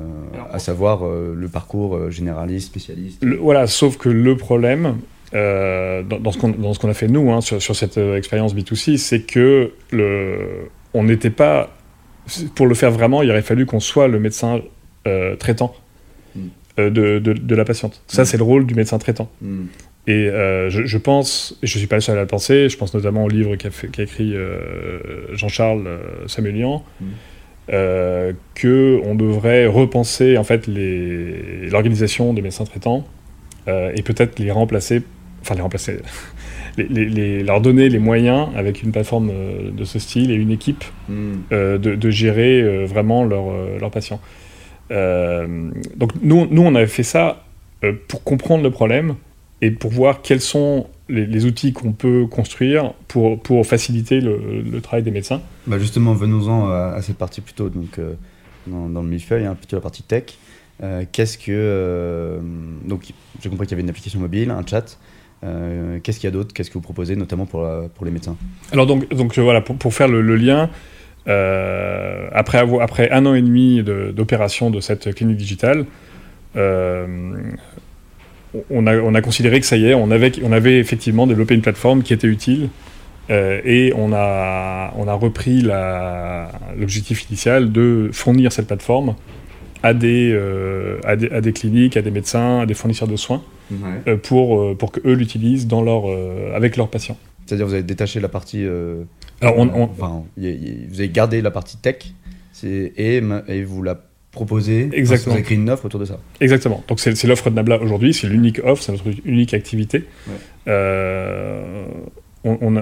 à 0.50 0.58
savoir 0.58 1.04
euh, 1.04 1.34
le 1.36 1.48
parcours 1.48 1.94
euh, 1.94 2.10
généraliste, 2.10 2.68
spécialiste. 2.68 3.22
voilà, 3.38 3.66
sauf 3.66 3.98
que 3.98 4.08
le 4.08 4.34
problème, 4.36 4.96
dans, 5.32 6.02
dans, 6.02 6.32
ce 6.32 6.78
qu'on 6.78 6.88
a 6.88 6.94
fait 6.94 7.06
nous, 7.06 7.30
hein, 7.30 7.42
sur, 7.42 7.60
sur, 7.60 7.76
cette 7.76 7.98
expérience 7.98 8.54
B2C, 8.54 8.96
c'est 8.96 9.20
que 9.20 9.72
le, 9.90 10.68
on 10.94 11.04
n'était 11.04 11.30
pas. 11.30 11.76
Pour 12.54 12.66
le 12.66 12.74
faire 12.74 12.90
vraiment, 12.90 13.22
il 13.22 13.30
aurait 13.30 13.42
fallu 13.42 13.66
qu'on 13.66 13.80
soit 13.80 14.08
le 14.08 14.18
médecin 14.18 14.60
traitant 15.38 15.74
hmm. 16.36 16.48
de, 16.76 17.18
de, 17.18 17.54
la 17.54 17.64
patiente. 17.64 18.02
Ça, 18.08 18.22
hmm. 18.22 18.24
c'est 18.26 18.36
le 18.36 18.42
rôle 18.42 18.66
du 18.66 18.74
médecin 18.74 18.98
traitant. 18.98 19.30
Hmm. 19.40 19.64
Et 20.06 20.30
je, 20.68 20.82
je, 20.84 20.98
pense, 20.98 21.58
et 21.62 21.66
je 21.66 21.76
ne 21.76 21.78
suis 21.78 21.86
pas 21.86 21.96
le 21.96 22.02
seul 22.02 22.18
à 22.18 22.22
le 22.22 22.26
penser, 22.26 22.68
je 22.68 22.76
pense 22.76 22.94
notamment 22.94 23.24
au 23.24 23.28
livre 23.28 23.56
qu'a 23.56 23.70
écrit 24.02 24.34
Jean-Charles 25.32 25.86
Samuelian, 26.26 26.84
euh, 27.70 28.32
qu'on 28.58 29.14
devrait 29.14 29.66
repenser 29.66 30.38
en 30.38 30.44
fait 30.44 30.66
l'organisation 30.66 32.32
des 32.32 32.40
médecins 32.40 32.64
traitants 32.64 33.06
euh, 33.68 33.92
et 33.94 34.00
peut-être 34.00 34.38
les 34.38 34.50
remplacer, 34.50 35.02
enfin 35.42 35.54
les 35.54 35.60
remplacer, 35.60 35.98
les, 36.84 37.42
leur 37.42 37.60
donner 37.60 37.88
les 37.88 37.98
moyens 37.98 38.48
avec 38.56 38.82
une 38.82 38.92
plateforme 38.92 39.30
euh, 39.32 39.70
de 39.70 39.84
ce 39.84 39.98
style 39.98 40.30
et 40.30 40.34
une 40.34 40.50
équipe 40.50 40.84
hmm. 41.08 41.34
de, 41.50 42.10
gérer 42.10 42.86
vraiment 42.86 43.24
leurs 43.24 43.90
patients. 43.90 44.20
donc 44.90 46.12
nous, 46.22 46.46
nous, 46.50 46.62
on 46.62 46.74
avait 46.74 46.86
fait 46.86 47.02
ça 47.02 47.44
pour 48.08 48.24
comprendre 48.24 48.62
le 48.62 48.70
problème 48.70 49.14
et 49.60 49.70
pour 49.70 49.90
voir 49.90 50.22
quels 50.22 50.40
sont 50.40 50.86
les, 51.08 51.44
outils 51.44 51.72
qu'on 51.72 51.92
peut 51.92 52.26
construire 52.26 52.92
pour, 53.08 53.40
pour 53.40 53.66
faciliter 53.66 54.20
le, 54.20 54.80
travail 54.80 55.02
des 55.02 55.10
médecins. 55.10 55.40
Bah 55.66 55.78
justement, 55.78 56.14
venons-en 56.14 56.68
à, 56.68 57.00
cette 57.02 57.18
partie 57.18 57.40
plutôt 57.40 57.68
donc, 57.68 57.98
euh, 57.98 58.14
dans, 58.66 59.02
le 59.02 59.08
millefeuille, 59.08 59.46
hein, 59.46 59.54
plutôt 59.54 59.76
la 59.76 59.82
partie 59.82 60.02
tech. 60.02 60.24
Euh, 60.82 61.04
qu'est-ce 61.10 61.38
que. 61.38 61.46
Euh, 61.50 62.40
donc, 62.84 63.12
j'ai 63.40 63.48
compris 63.48 63.66
qu'il 63.66 63.72
y 63.72 63.74
avait 63.74 63.82
une 63.82 63.90
application 63.90 64.20
mobile, 64.20 64.50
un 64.50 64.64
chat. 64.64 64.98
Qu'est-ce 65.40 66.18
qu'il 66.18 66.26
y 66.26 66.32
a 66.32 66.32
d'autre 66.32 66.52
Qu'est-ce 66.52 66.68
que 66.68 66.74
vous 66.74 66.80
proposez, 66.80 67.16
notamment 67.16 67.46
pour, 67.46 67.66
pour 67.94 68.04
les 68.04 68.10
médecins? 68.10 68.36
Alors, 68.72 68.86
donc, 68.86 69.08
donc 69.14 69.38
voilà, 69.38 69.60
pour, 69.60 69.76
pour 69.76 69.94
faire 69.94 70.08
le, 70.08 70.20
lien, 70.36 70.68
après, 71.26 72.58
avoir, 72.58 72.82
après 72.82 73.10
un 73.10 73.24
an 73.24 73.34
et 73.34 73.42
demi 73.42 73.82
d'opération 73.82 74.70
de, 74.70 74.80
cette 74.80 75.14
clinique 75.14 75.36
digitale, 75.36 75.86
on 78.70 78.86
a, 79.14 79.20
considéré 79.20 79.60
que 79.60 79.66
ça 79.66 79.76
y 79.76 79.86
est, 79.86 79.94
on 79.94 80.10
avait, 80.10 80.32
on 80.42 80.52
avait 80.52 80.78
effectivement 80.78 81.26
développé 81.26 81.54
une 81.54 81.62
plateforme 81.62 82.02
qui 82.02 82.12
était 82.12 82.26
utile 82.26 82.68
euh, 83.30 83.60
et 83.64 83.92
on 83.94 84.12
a, 84.12 84.92
on 84.96 85.06
a 85.06 85.12
repris 85.12 85.62
l'objectif 86.76 87.28
initial 87.28 87.72
de 87.72 88.10
fournir 88.12 88.52
cette 88.52 88.66
plateforme 88.66 89.14
à 89.82 89.94
des, 89.94 90.32
euh, 90.32 90.98
à 91.04 91.16
des, 91.16 91.52
cliniques, 91.52 91.96
à 91.96 92.02
des 92.02 92.10
médecins, 92.10 92.60
à 92.60 92.66
des 92.66 92.74
fournisseurs 92.74 93.08
de 93.08 93.16
soins 93.16 93.42
euh, 93.72 94.16
pour, 94.16 94.76
pour 94.76 94.92
qu'eux 94.92 95.14
l'utilisent 95.14 95.66
dans 95.66 95.82
leur, 95.82 96.04
avec 96.54 96.76
leurs 96.76 96.88
patients. 96.88 97.18
C'est-à-dire 97.46 97.66
vous 97.66 97.74
avez 97.74 97.82
détaché 97.82 98.20
la 98.20 98.28
partie... 98.28 98.64
Alors 99.40 99.54
vous 99.56 101.00
avez 101.00 101.08
gardé 101.08 101.40
la 101.42 101.50
partie 101.50 101.76
tech 101.76 102.12
et, 102.64 103.22
et 103.48 103.62
vous 103.62 103.82
la 103.82 104.00
proposer. 104.30 104.90
Exactement. 104.92 105.34
Vous 105.34 105.40
avez 105.40 105.54
une 105.54 105.70
offre 105.70 105.86
autour 105.86 106.00
de 106.00 106.04
ça. 106.04 106.18
Exactement. 106.40 106.84
Donc 106.86 107.00
c'est 107.00 107.24
l'offre 107.24 107.50
de 107.50 107.54
Nabla 107.54 107.80
aujourd'hui, 107.80 108.12
c'est 108.12 108.28
l'unique 108.28 108.60
offre, 108.62 108.82
c'est 108.82 108.92
notre 108.92 109.04
unique 109.24 109.54
activité. 109.54 110.04
Euh, 110.66 111.86
on, 112.44 112.76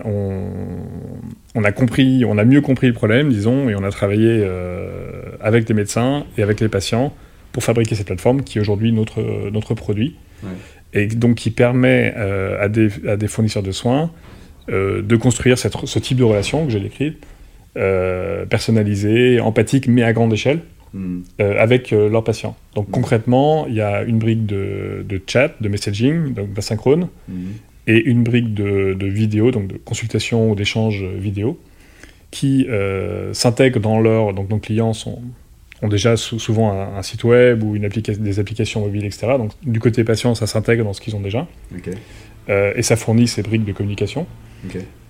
a, 1.64 1.72
compris, 1.72 2.24
on 2.24 2.36
a 2.36 2.44
mieux 2.44 2.60
compris 2.60 2.88
le 2.88 2.92
problème, 2.92 3.30
disons, 3.30 3.68
et 3.68 3.74
on 3.74 3.84
a 3.84 3.90
travaillé 3.90 4.28
euh, 4.42 5.22
avec 5.40 5.66
des 5.66 5.74
médecins 5.74 6.24
et 6.36 6.42
avec 6.42 6.60
les 6.60 6.68
patients 6.68 7.12
pour 7.52 7.62
fabriquer 7.62 7.94
cette 7.94 8.06
plateforme 8.06 8.42
qui 8.42 8.58
est 8.58 8.60
aujourd'hui 8.60 8.92
notre, 8.92 9.50
notre 9.50 9.74
produit. 9.74 10.16
Et 10.92 11.06
donc 11.06 11.36
qui 11.36 11.50
permet 11.50 12.14
euh, 12.16 12.64
à, 12.64 12.68
des, 12.68 12.88
à, 13.08 13.16
des, 13.16 13.28
fournisseurs 13.28 13.62
de 13.62 13.72
soins 13.72 14.10
de 14.68 15.16
construire 15.16 15.58
cette, 15.58 15.76
ce 15.84 15.98
type 16.00 16.18
de 16.18 16.24
relation 16.24 16.66
que 16.66 16.72
j'ai 16.72 16.80
décrite, 16.80 17.24
personnalisée, 17.74 19.38
empathique, 19.38 19.86
mais 19.86 20.02
à 20.02 20.12
grande 20.12 20.32
échelle. 20.32 20.60
Euh, 21.40 21.58
avec 21.58 21.92
euh, 21.92 22.08
leurs 22.08 22.24
patients. 22.24 22.56
Donc 22.74 22.90
concrètement, 22.90 23.66
il 23.66 23.74
y 23.74 23.82
a 23.82 24.02
une 24.02 24.18
brique 24.18 24.46
de, 24.46 25.04
chat, 25.26 25.52
de 25.60 25.68
messaging, 25.68 26.32
donc 26.32 26.54
d'asynchrone, 26.54 27.08
et 27.86 27.98
une 27.98 28.22
brique 28.22 28.54
de, 28.54 28.96
vidéo, 29.06 29.50
donc 29.50 29.66
de 29.66 29.76
consultation 29.76 30.50
ou 30.50 30.54
d'échange 30.54 31.04
vidéo, 31.04 31.60
qui 32.30 32.66
euh, 32.68 33.32
s'intègrent 33.34 33.80
dans 33.80 34.00
leur... 34.00 34.32
Donc 34.32 34.48
nos 34.48 34.58
clients 34.58 34.94
sont, 34.94 35.20
ont 35.82 35.88
déjà 35.88 36.16
souvent 36.16 36.72
un, 36.72 37.02
site 37.02 37.24
web 37.24 37.62
ou 37.62 37.76
une 37.76 37.88
des 37.88 38.40
applications 38.40 38.80
mobiles, 38.80 39.04
etc. 39.04 39.34
Donc 39.38 39.52
du 39.62 39.78
côté 39.80 40.04
patient, 40.04 40.34
ça 40.34 40.46
s'intègre 40.46 40.84
dans 40.84 40.92
ce 40.92 41.00
qu'ils 41.00 41.16
ont 41.16 41.20
déjà. 41.20 41.46
et 42.48 42.82
ça 42.82 42.96
fournit 42.96 43.28
ces 43.28 43.42
briques 43.42 43.64
de 43.64 43.72
communication. 43.72 44.26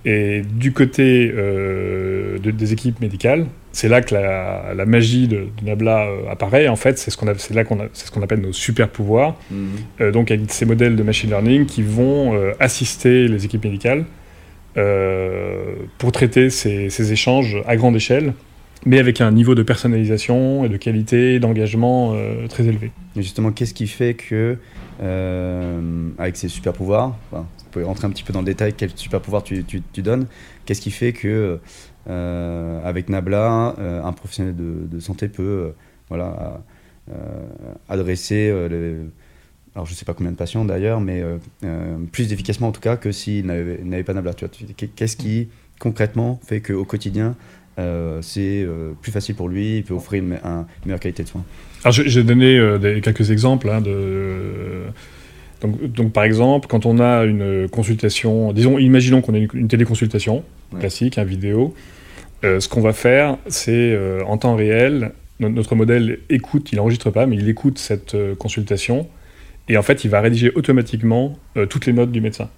Et 0.05 0.43
du 0.49 0.73
côté 0.73 1.33
euh, 1.35 2.39
des 2.39 2.73
équipes 2.73 3.01
médicales, 3.01 3.47
c'est 3.73 3.89
là 3.89 4.01
que 4.03 4.15
la, 4.15 4.87
magie 4.87 5.27
de, 5.27 5.49
Nabla 5.65 6.07
euh, 6.07 6.31
apparaît. 6.31 6.69
En 6.69 6.77
fait, 6.77 6.97
c'est 6.97 7.11
ce 7.11 7.17
qu'on 7.17 7.27
là 7.27 7.65
qu'on 7.65 7.89
c'est 7.93 8.07
ce 8.07 8.13
qu'on 8.13 8.23
appelle 8.23 8.41
nos 8.41 8.53
super 8.53 8.89
pouvoirs. 8.89 9.35
Mhm. 9.51 9.69
Euh, 10.01 10.13
donc 10.13 10.31
avec 10.31 10.53
ces 10.53 10.65
modèles 10.65 10.95
de 10.95 11.03
machine 11.03 11.31
learning 11.31 11.67
qui 11.67 11.83
vont 11.83 12.41
assister 12.61 13.27
les 13.27 13.45
équipes 13.45 13.65
médicales 13.65 14.05
pour 15.99 16.13
traiter 16.13 16.51
ces, 16.51 16.91
ces, 16.91 17.13
échanges 17.13 17.57
à 17.67 17.77
grande 17.77 17.97
échelle, 17.97 18.35
mais 18.85 18.99
avec 18.99 19.21
un 19.21 19.33
niveau 19.33 19.55
de 19.55 19.63
personnalisation 19.63 20.65
et 20.65 20.69
de 20.69 20.77
qualité, 20.77 21.41
d'engagement 21.41 22.15
très 22.49 22.67
élevé. 22.67 22.93
Et 23.17 23.23
justement, 23.23 23.51
qu'est-ce 23.51 23.75
qui 23.75 23.87
fait 23.87 24.15
que 24.15 24.59
avec 26.19 26.37
ces 26.37 26.49
super 26.49 26.73
pouvoirs, 26.73 27.17
rentrer 27.85 28.07
un 28.07 28.11
petit 28.11 28.23
peu 28.23 28.33
dans 28.33 28.41
le 28.41 28.47
détail, 28.47 28.75
quel 28.75 28.91
super 28.97 29.21
pouvoir 29.21 29.43
tu, 29.43 29.65
donnes. 29.99 30.27
Qu'est-ce 30.65 30.81
qui 30.81 30.91
fait 30.91 31.13
que, 31.13 31.59
euh, 32.09 32.81
avec 32.85 33.09
Nabla, 33.09 33.75
euh, 33.79 34.03
un 34.03 34.13
professionnel 34.13 34.55
de, 34.57 35.01
santé 35.01 35.29
peut 35.29 35.43
euh, 35.43 35.71
voilà, 36.09 36.63
adresser 37.89 38.51
alors 39.75 39.85
je 39.85 39.93
sais 39.93 40.07
pas 40.07 40.15
combien 40.15 40.33
de 40.33 40.37
patients 40.37 40.65
d'ailleurs, 40.65 41.01
mais 41.01 41.23
plus 42.11 42.33
efficacement 42.33 42.69
en 42.69 42.73
tout 42.73 42.81
cas 42.81 42.97
que 42.97 43.13
s'il 43.13 43.47
n'avait 43.47 44.05
pas 44.05 44.15
Nabla. 44.15 44.33
Qu'est-ce 44.35 45.17
qui 45.17 45.49
concrètement 45.79 46.41
fait 46.47 46.61
qu'au 46.61 46.85
quotidien, 46.85 47.37
c'est 48.21 48.67
plus 49.03 49.13
facile 49.13 49.35
pour 49.35 49.49
lui, 49.49 49.79
il 49.79 49.85
peut 49.85 49.95
offrir 49.95 50.23
une, 50.23 50.39
meilleure 50.85 51.01
qualité 51.01 51.23
de 51.23 51.29
soins 51.29 51.45
Alors 51.85 51.93
j'ai 51.93 52.25
donné 52.25 52.59
quelques 53.03 53.31
exemples 53.31 53.69
hein, 53.69 53.81
de 53.81 54.85
donc, 55.63 56.13
par 56.13 56.25
exemple, 56.25 56.69
quand 56.69 56.87
on 56.87 56.99
a 56.99 57.25
une 57.25 57.69
consultation, 57.69 58.53
disons, 58.53 58.79
imaginons 58.79 59.23
qu'on 59.23 59.35
ait 59.35 59.49
une, 59.53 59.69
téléconsultation 59.69 60.45
classique, 60.79 61.19
un 61.19 61.25
vidéo, 61.25 61.75
euh, 62.45 62.61
ce 62.61 62.69
qu'on 62.69 62.83
va 62.83 62.93
faire, 62.93 63.39
c'est 63.47 63.73
euh, 63.73 64.23
en 64.27 64.37
temps 64.37 64.55
réel, 64.55 65.13
notre 65.41 65.75
modèle 65.75 66.21
écoute, 66.29 66.73
il 66.73 66.77
n'enregistre 66.77 67.11
pas, 67.11 67.27
mais 67.27 67.37
il 67.37 67.49
écoute 67.49 67.79
cette 67.79 68.15
euh, 68.15 68.35
consultation, 68.35 69.09
et 69.69 69.77
en 69.77 69.83
fait, 69.83 70.05
il 70.05 70.11
va 70.11 70.21
rédiger 70.21 70.53
automatiquement 70.55 71.37
toutes 71.69 71.87
les 71.87 71.93
notes 71.93 72.13
du 72.13 72.21
médecin. 72.21 72.49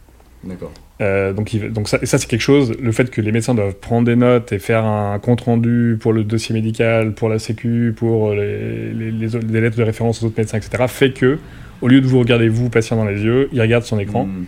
D'accord. 0.44 0.72
donc, 1.00 1.56
donc, 1.72 1.88
ça, 1.88 1.98
ça 2.04 2.18
c'est 2.18 2.28
quelque 2.28 2.40
chose, 2.40 2.72
le 2.80 2.92
fait 2.92 3.10
que 3.10 3.20
les 3.20 3.32
médecins 3.32 3.54
doivent 3.54 3.74
prendre 3.74 4.06
des 4.06 4.16
notes 4.16 4.52
et 4.52 4.58
faire 4.58 4.84
un 4.84 5.18
compte 5.18 5.42
rendu 5.42 5.96
pour 6.00 6.12
le 6.12 6.24
dossier 6.24 6.54
médical, 6.54 7.12
pour 7.12 7.28
la 7.28 7.38
sécu, 7.38 7.92
pour 7.96 8.32
les, 8.32 8.92
les, 8.92 9.10
les 9.10 9.60
lettres 9.60 9.76
de 9.76 9.82
référence 9.82 10.22
aux 10.22 10.26
autres 10.26 10.38
médecins, 10.38 10.58
etc., 10.58 10.84
fait 10.88 11.10
que 11.10 11.38
au 11.80 11.88
lieu 11.88 12.00
de 12.00 12.06
vous 12.06 12.18
regarder 12.18 12.48
vous, 12.48 12.70
patient, 12.70 12.96
dans 12.96 13.04
les 13.04 13.22
yeux, 13.22 13.48
ils 13.52 13.60
regardent 13.60 13.84
son 13.84 13.98
écran. 13.98 14.26
Mm. 14.26 14.46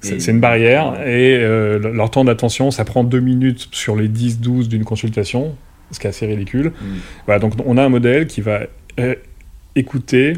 C'est 0.00 0.32
une 0.32 0.40
barrière 0.40 0.94
et 1.06 1.36
euh, 1.36 1.78
leur 1.78 2.10
temps 2.10 2.24
d'attention, 2.24 2.72
ça 2.72 2.84
prend 2.84 3.04
deux 3.04 3.20
minutes 3.20 3.68
sur 3.70 3.94
les 3.94 4.08
10-12 4.08 4.66
d'une 4.66 4.82
consultation, 4.82 5.54
ce 5.92 6.00
qui 6.00 6.08
est 6.08 6.10
assez 6.10 6.26
ridicule. 6.26 6.68
Mm. 6.80 6.86
Voilà, 7.26 7.38
donc 7.38 7.52
on 7.64 7.78
a 7.78 7.84
un 7.84 7.88
modèle 7.88 8.26
qui 8.26 8.40
va 8.40 8.62
euh, 8.98 9.14
écouter 9.76 10.32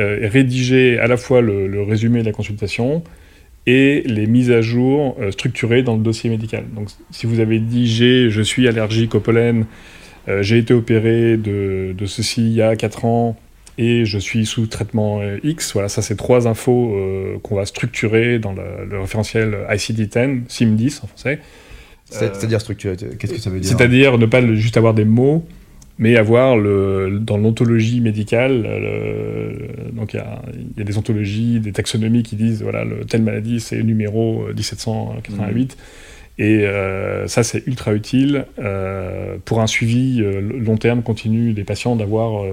euh, 0.00 0.22
et 0.22 0.26
rédiger 0.26 0.98
à 0.98 1.06
la 1.06 1.16
fois 1.16 1.40
le, 1.40 1.82
résumé 1.82 2.20
de 2.20 2.26
la 2.26 2.32
consultation 2.32 3.04
et 3.66 4.02
les 4.06 4.26
mises 4.26 4.50
à 4.50 4.60
jour 4.60 5.16
structurées 5.30 5.82
dans 5.82 5.96
le 5.96 6.02
dossier 6.02 6.30
médical. 6.30 6.64
Donc 6.74 6.88
si 7.10 7.26
vous 7.26 7.40
avez 7.40 7.58
dit 7.58 7.86
j'ai, 7.86 8.30
je 8.30 8.42
suis 8.42 8.68
allergique 8.68 9.14
au 9.14 9.20
pollen, 9.20 9.66
j'ai 10.40 10.58
été 10.58 10.74
opéré 10.74 11.36
de, 11.36 11.94
de, 11.96 12.06
ceci 12.06 12.42
il 12.42 12.52
y 12.52 12.62
a 12.62 12.76
4 12.76 13.04
ans, 13.04 13.36
et 13.78 14.04
je 14.04 14.18
suis 14.18 14.46
sous 14.46 14.66
traitement 14.66 15.20
euh, 15.20 15.38
X. 15.42 15.72
Voilà, 15.72 15.88
ça 15.88 16.02
c'est 16.02 16.16
trois 16.16 16.48
infos 16.48 16.94
euh, 16.94 17.38
qu'on 17.42 17.56
va 17.56 17.66
structurer 17.66 18.38
dans 18.38 18.52
le, 18.52 19.00
référentiel 19.00 19.56
ICD-10, 19.70 20.46
SIM10 20.48 21.04
en 21.04 21.06
français. 21.06 21.40
C'est-à-dire 22.08 22.60
structurer, 22.60 22.96
qu'est-ce 22.96 23.34
que 23.34 23.40
ça 23.40 23.50
veut 23.50 23.58
dire? 23.58 23.68
C'est-à-dire 23.68 24.16
ne 24.16 24.26
pas 24.26 24.54
juste 24.54 24.76
avoir 24.76 24.94
des 24.94 25.04
mots, 25.04 25.44
mais 25.98 26.16
avoir 26.16 26.56
le, 26.56 27.18
dans 27.20 27.38
l'ontologie 27.38 28.00
médicale, 28.00 28.62
donc 29.92 30.14
il 30.14 30.16
y, 30.16 30.80
a, 30.80 30.84
des 30.84 30.98
ontologies, 30.98 31.60
des 31.60 31.72
taxonomies 31.72 32.22
qui 32.22 32.36
disent 32.36 32.62
voilà, 32.62 32.84
le, 32.84 33.04
telle 33.04 33.22
maladie 33.22 33.60
c'est 33.60 33.82
numéro 33.82 34.46
1788. 34.54 35.76
Et 36.38 36.66
euh, 36.66 37.26
ça, 37.28 37.42
c'est 37.42 37.66
ultra 37.66 37.94
utile 37.94 38.44
euh, 38.58 39.38
pour 39.44 39.60
un 39.60 39.66
suivi 39.66 40.20
euh, 40.20 40.40
long 40.40 40.76
terme, 40.76 41.02
continu 41.02 41.54
des 41.54 41.64
patients, 41.64 41.96
d'avoir 41.96 42.44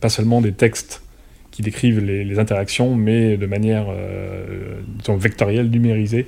pas 0.00 0.08
seulement 0.08 0.40
des 0.40 0.52
textes 0.52 1.02
qui 1.50 1.62
décrivent 1.62 2.00
les, 2.00 2.38
interactions, 2.38 2.94
mais 2.94 3.36
de 3.36 3.46
manière 3.46 3.86
vectorielle, 5.08 5.70
numérisée. 5.70 6.26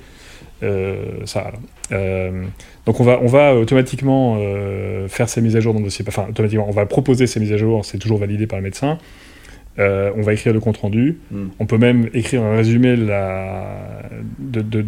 ça, 1.24 1.52
donc 2.90 2.98
on 2.98 3.04
va, 3.04 3.20
on 3.22 3.28
va 3.28 3.54
automatiquement 3.54 4.36
faire 5.06 5.28
ces 5.28 5.40
mises 5.40 5.54
à 5.54 5.60
jour 5.60 5.72
dans 5.72 5.78
le 5.78 5.84
dossier. 5.84 6.04
Enfin, 6.08 6.26
automatiquement, 6.28 6.66
on 6.68 6.72
va 6.72 6.86
proposer 6.86 7.28
ces 7.28 7.38
mises 7.38 7.52
à 7.52 7.56
jour, 7.56 7.84
c'est 7.84 7.98
toujours 7.98 8.18
validé 8.18 8.48
par 8.48 8.58
le 8.58 8.64
médecin. 8.64 8.98
Euh, 9.78 10.10
on 10.16 10.22
va 10.22 10.32
écrire 10.32 10.52
le 10.52 10.60
compte-rendu. 10.60 11.18
Hmm. 11.30 11.46
On 11.58 11.66
peut 11.66 11.78
même 11.78 12.10
écrire 12.12 12.42
un 12.42 12.56
résumé 12.56 12.96
de, 12.96 13.06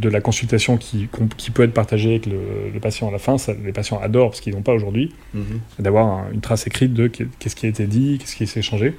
la 0.09 0.21
consultation 0.21 0.77
qui, 0.77 1.09
peut 1.55 1.63
être 1.63 1.73
partagée 1.73 2.11
avec 2.11 2.27
le, 2.27 2.79
patient 2.81 3.09
à 3.09 3.13
la 3.13 3.19
fin. 3.19 3.37
les 3.65 3.73
patients 3.73 4.01
adorent, 4.01 4.31
parce 4.31 4.41
qu'ils 4.41 4.55
n'ont 4.55 4.63
pas 4.63 4.73
aujourd'hui, 4.73 5.15
hmm. 5.35 5.43
d'avoir 5.79 6.31
une 6.33 6.41
trace 6.41 6.67
écrite 6.67 6.93
de 6.95 7.07
qu'est-ce 7.07 7.55
qui 7.55 7.67
a 7.67 7.69
été 7.69 7.87
dit, 7.87 8.19
qu'est-ce 8.19 8.35
qui 8.35 8.47
s'est 8.47 8.61
échangé. 8.61 8.95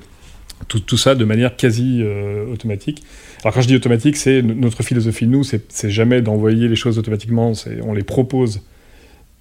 Tout, 0.69 0.97
ça 0.97 1.13
de 1.13 1.25
manière 1.25 1.57
quasi 1.57 1.99
euh, 2.01 2.45
automatique. 2.45 3.03
Alors 3.43 3.53
quand 3.53 3.61
je 3.61 3.67
dis 3.67 3.75
automatique, 3.75 4.15
c'est 4.15 4.41
notre 4.41 4.81
philosophie, 4.81 5.27
nous, 5.27 5.43
c'est 5.43 5.89
jamais 5.89 6.21
d'envoyer 6.21 6.69
les 6.69 6.77
choses 6.77 6.97
automatiquement, 6.97 7.51
on 7.81 7.93
les 7.93 8.03
propose 8.03 8.61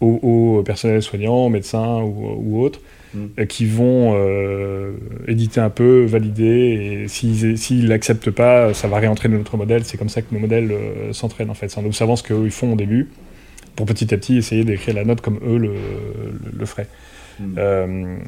aux, 0.02 0.62
personnels 0.64 1.02
soignants, 1.02 1.48
médecins 1.48 2.00
ou 2.02 2.62
autres. 2.62 2.80
Mm. 3.14 3.26
Euh, 3.38 3.44
qui 3.44 3.66
vont 3.66 4.14
euh, 4.14 4.92
éditer 5.28 5.60
un 5.60 5.68
peu, 5.68 6.04
valider, 6.04 7.04
et 7.04 7.08
s'ils 7.08 7.88
n'acceptent 7.88 8.30
pas, 8.30 8.72
ça 8.72 8.88
va 8.88 8.98
réentrer 8.98 9.28
dans 9.28 9.36
notre 9.36 9.56
modèle. 9.58 9.84
C'est 9.84 9.98
comme 9.98 10.08
ça 10.08 10.22
que 10.22 10.32
nos 10.32 10.40
modèles 10.40 10.72
euh, 10.72 11.12
s'entraînent 11.12 11.50
en 11.50 11.54
fait. 11.54 11.68
C'est 11.68 11.78
en 11.78 11.84
observant 11.84 12.16
ce 12.16 12.22
qu'eux 12.22 12.44
ils 12.44 12.50
font 12.50 12.72
au 12.72 12.76
début, 12.76 13.10
pour 13.76 13.84
petit 13.84 14.14
à 14.14 14.16
petit 14.16 14.38
essayer 14.38 14.64
d'écrire 14.64 14.94
la 14.94 15.04
note 15.04 15.20
comme 15.20 15.38
eux 15.44 15.58
le, 15.58 15.74
le, 16.58 16.66
feraient. 16.66 16.88
Mm. 17.38 18.18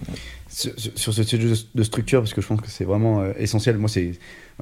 Sur, 0.49 1.15
ce 1.15 1.23
sujet 1.23 1.65
de 1.75 1.83
structure, 1.83 2.21
parce 2.21 2.35
que 2.35 2.41
je 2.41 2.47
pense 2.47 2.61
que 2.61 2.69
c'est 2.69 2.85
vraiment 2.85 3.25
essentiel. 3.39 3.79
Moi, 3.79 3.89
c'est 3.89 4.13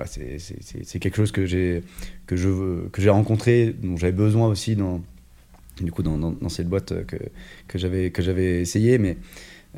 c'est 0.07 0.99
quelque 1.01 1.17
chose 1.17 1.33
que 1.33 1.45
j'ai 1.47 1.83
que 2.27 2.37
je 2.37 2.87
que 2.93 3.03
j'ai 3.03 3.11
rencontré, 3.11 3.75
dont 3.83 3.97
j'avais 3.97 4.13
besoin 4.13 4.47
aussi 4.49 4.77
dans 4.77 5.03
du 5.83 5.93
coup 5.93 6.03
dans, 6.03 6.19
dans, 6.19 6.49
cette 6.49 6.69
boîte 6.69 7.07
que, 7.07 7.17
que 7.69 7.79
j'avais 7.79 8.11
que 8.11 8.23
j'avais 8.23 8.61
essayé, 8.61 8.99
mais 8.99 9.19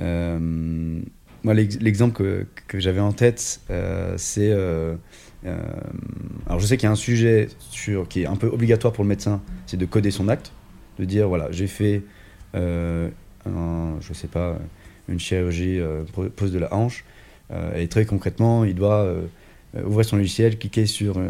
euh, 0.01 1.01
moi, 1.43 1.55
l'exemple 1.55 2.15
que, 2.15 2.47
que 2.67 2.81
j'avais 2.81 3.01
en 3.01 3.13
tête, 3.13 3.61
euh, 3.71 4.15
c'est. 4.17 4.51
Euh, 4.51 4.97
alors, 6.47 6.59
je 6.59 6.67
sais 6.67 6.77
qu'il 6.79 6.87
y 6.87 6.89
a 6.89 6.93
un 6.93 6.97
sujet 6.97 7.49
sur, 7.71 8.09
qui 8.09 8.23
est 8.23 8.27
un 8.27 8.37
peu 8.37 8.47
obligatoire 8.47 8.93
pour 8.93 9.05
le 9.05 9.09
médecin, 9.09 9.43
c'est 9.67 9.77
de 9.77 9.85
coder 9.85 10.11
son 10.11 10.29
acte, 10.29 10.53
de 10.99 11.05
dire 11.05 11.29
voilà, 11.29 11.49
j'ai 11.51 11.67
fait, 11.67 12.03
un, 12.55 13.11
je 14.01 14.13
sais 14.15 14.29
pas, 14.29 14.59
une 15.07 15.21
chirurgie 15.21 15.81
pose 16.35 16.51
de 16.51 16.59
la 16.59 16.73
hanche, 16.73 17.05
et 17.77 17.89
très 17.89 18.07
concrètement, 18.07 18.65
il 18.65 18.75
doit 18.75 19.07
ouvrir 19.85 20.07
son 20.07 20.17
logiciel, 20.17 20.59
cliquer 20.59 20.87
sur 20.87 21.21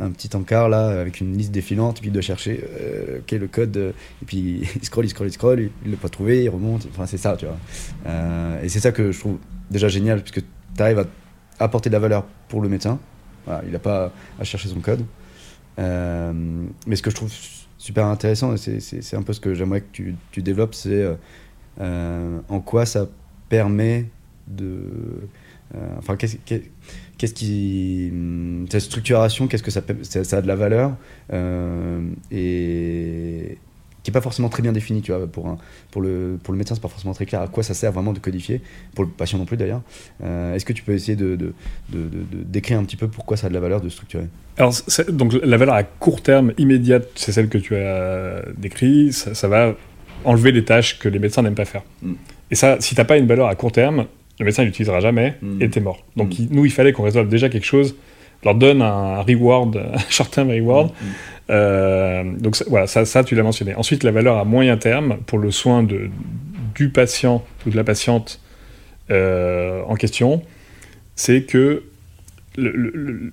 un 0.00 0.10
petit 0.10 0.34
encart 0.34 0.68
là 0.68 1.00
avec 1.00 1.20
une 1.20 1.36
liste 1.36 1.52
défilante, 1.52 2.00
puis 2.00 2.10
doit 2.10 2.22
chercher 2.22 2.64
euh, 2.80 3.20
quel 3.26 3.36
est 3.36 3.40
le 3.40 3.48
code, 3.48 3.76
euh, 3.76 3.92
et 4.22 4.24
puis 4.24 4.68
il 4.76 4.84
scroll, 4.84 5.04
il 5.04 5.10
scroll, 5.10 5.28
il 5.28 5.32
scroll, 5.32 5.70
il 5.84 5.90
l'a 5.90 5.96
pas 5.96 6.08
trouvé, 6.08 6.44
il 6.44 6.48
remonte, 6.48 6.86
enfin 6.90 7.06
c'est 7.06 7.18
ça, 7.18 7.36
tu 7.36 7.46
vois. 7.46 7.58
Euh, 8.06 8.62
et 8.62 8.68
c'est 8.68 8.80
ça 8.80 8.92
que 8.92 9.12
je 9.12 9.18
trouve 9.18 9.38
déjà 9.70 9.88
génial, 9.88 10.22
puisque 10.22 10.44
tu 10.76 10.82
arrives 10.82 11.00
à 11.00 11.06
apporter 11.58 11.90
de 11.90 11.94
la 11.94 12.00
valeur 12.00 12.24
pour 12.48 12.62
le 12.62 12.68
médecin, 12.68 12.98
il 13.64 13.72
n'a 13.72 13.78
pas 13.78 14.12
à 14.38 14.44
chercher 14.44 14.68
son 14.68 14.80
code. 14.80 15.04
mais 15.78 16.96
ce 16.96 17.02
que 17.02 17.10
je 17.10 17.16
trouve 17.16 17.32
super 17.78 18.06
intéressant, 18.06 18.54
et 18.54 18.80
c'est 18.80 19.16
un 19.16 19.22
peu 19.22 19.32
ce 19.32 19.40
que 19.40 19.54
j'aimerais 19.54 19.80
que 19.80 19.90
tu, 19.92 20.14
tu 20.30 20.42
développes, 20.42 20.74
c'est 20.74 21.06
en 21.80 22.60
quoi 22.64 22.86
ça 22.86 23.06
permet 23.48 24.06
de... 24.46 24.82
enfin, 25.98 26.16
qu'est-ce 26.16 26.36
qu'est-ce 27.18 27.34
qui 27.34 28.08
hum, 28.12 28.66
cette 28.70 28.80
structuration 28.80 29.46
qu'est-ce 29.46 29.62
que 29.62 29.70
ça, 29.70 29.82
ça, 30.02 30.36
a 30.36 30.42
de 30.42 30.48
la 30.48 30.56
valeur 30.56 30.92
euh, 31.32 32.00
et 32.30 33.58
qui 34.02 34.10
est 34.10 34.12
pas 34.12 34.20
forcément 34.20 34.48
très 34.48 34.62
bien 34.62 34.72
définie 34.72 35.00
tu 35.00 35.12
vois 35.12 35.26
pour 35.26 35.46
un, 35.46 35.58
pour 35.90 36.02
le 36.02 36.38
pour 36.42 36.52
le 36.52 36.58
médecin 36.58 36.74
c'est 36.74 36.80
pas 36.80 36.88
forcément 36.88 37.14
très 37.14 37.26
clair 37.26 37.40
à 37.40 37.48
quoi 37.48 37.62
ça 37.62 37.74
sert 37.74 37.92
vraiment 37.92 38.12
de 38.12 38.18
codifier 38.18 38.60
pour 38.94 39.04
le 39.04 39.10
patient 39.10 39.38
non 39.38 39.44
plus 39.44 39.56
d'ailleurs. 39.56 39.82
Euh, 40.22 40.54
est-ce 40.54 40.64
que 40.64 40.72
tu 40.72 40.82
peux 40.82 40.92
essayer 40.92 41.16
de, 41.16 41.36
de, 41.36 41.54
de, 41.90 42.08
décrire 42.32 42.78
un 42.78 42.84
petit 42.84 42.96
peu 42.96 43.08
pourquoi 43.08 43.36
ça 43.36 43.46
a 43.46 43.50
de 43.50 43.54
la 43.54 43.60
valeur 43.60 43.80
de 43.80 43.88
structurer? 43.88 44.26
Alors 44.56 44.74
donc 45.08 45.34
la 45.34 45.56
valeur 45.56 45.74
à 45.74 45.84
court 45.84 46.22
terme 46.22 46.52
immédiate 46.58 47.08
c'est 47.14 47.32
celle 47.32 47.48
que 47.48 47.58
tu 47.58 47.76
as 47.76 48.42
décrit 48.56 49.12
ça, 49.12 49.48
va 49.48 49.74
enlever 50.24 50.52
des 50.52 50.64
tâches 50.64 50.98
que 50.98 51.08
les 51.08 51.18
médecins 51.18 51.42
n'aiment 51.42 51.54
pas 51.54 51.64
faire. 51.64 51.82
Mm. 52.02 52.12
et 52.50 52.54
ça 52.54 52.80
si 52.80 52.94
t'as 52.94 53.04
pas 53.04 53.18
une 53.18 53.26
valeur 53.26 53.46
à 53.46 53.54
court 53.54 53.72
terme 53.72 54.06
le 54.38 54.44
médecin 54.44 54.64
l'utilisera 54.64 55.00
jamais 55.00 55.34
mm. 55.42 55.62
et 55.62 55.70
t'es 55.70 55.80
mort. 55.80 56.04
Donc 56.16 56.38
mm. 56.38 56.46
nous, 56.50 56.64
il 56.64 56.70
fallait 56.70 56.92
qu'on 56.92 57.02
résolve 57.02 57.28
déjà 57.28 57.48
quelque 57.48 57.66
chose, 57.66 57.96
leur 58.44 58.54
donne 58.54 58.82
un 58.82 59.20
reward, 59.22 59.76
un 59.94 60.10
short-term 60.10 60.50
reward. 60.50 60.88
Mm. 60.88 61.06
Euh, 61.50 62.24
donc 62.38 62.56
voilà, 62.68 62.86
ça, 62.86 63.04
ça 63.04 63.24
tu 63.24 63.34
l'as 63.34 63.42
mentionné. 63.42 63.74
Ensuite, 63.74 64.04
la 64.04 64.10
valeur 64.10 64.38
à 64.38 64.44
moyen 64.44 64.76
terme 64.76 65.18
pour 65.26 65.38
le 65.38 65.50
soin 65.50 65.82
de, 65.82 66.10
du 66.74 66.88
patient 66.88 67.44
ou 67.66 67.70
de 67.70 67.76
la 67.76 67.84
patiente 67.84 68.40
euh, 69.10 69.82
en 69.86 69.96
question, 69.96 70.42
c'est 71.14 71.42
que 71.42 71.82
le, 72.56 73.32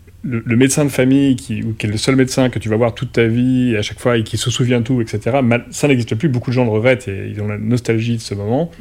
médecin 0.56 0.86
de 0.86 0.90
famille 0.90 1.36
qui, 1.36 1.62
qui, 1.78 1.86
est 1.86 1.90
le 1.90 1.98
seul 1.98 2.16
médecin 2.16 2.50
que 2.50 2.60
tu 2.60 2.70
vas 2.70 2.78
voir 2.78 2.96
toute 2.96 3.12
ta 3.14 3.26
vie 3.26 3.76
à 3.78 3.82
chaque 3.82 4.00
fois 4.00 4.18
et 4.18 4.24
qui 4.24 4.38
se 4.38 4.50
souvient 4.50 4.80
de 4.80 4.86
tout, 4.86 5.02
etc., 5.02 5.38
ça 5.72 5.88
n'existe 5.88 6.16
plus. 6.16 6.30
Beaucoup 6.30 6.50
de 6.50 6.56
gens 6.56 6.66
le 6.66 6.72
regrettent 6.72 7.08
et 7.08 7.30
ils 7.30 7.42
ont 7.42 7.48
la 7.48 7.58
nostalgie 7.58 8.16
de 8.16 8.22
ce 8.22 8.34
moment 8.34 8.72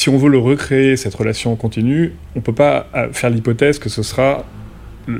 si 0.00 0.08
on 0.08 0.16
veut 0.16 0.30
le 0.30 0.38
recréer, 0.38 0.96
cette 0.96 1.14
relation 1.14 1.54
continue, 1.56 2.14
on 2.34 2.38
ne 2.38 2.42
peut 2.42 2.54
pas 2.54 2.86
euh, 2.94 3.12
faire 3.12 3.28
l'hypothèse 3.28 3.78
que 3.78 3.90
ce 3.90 4.02
sera 4.02 4.46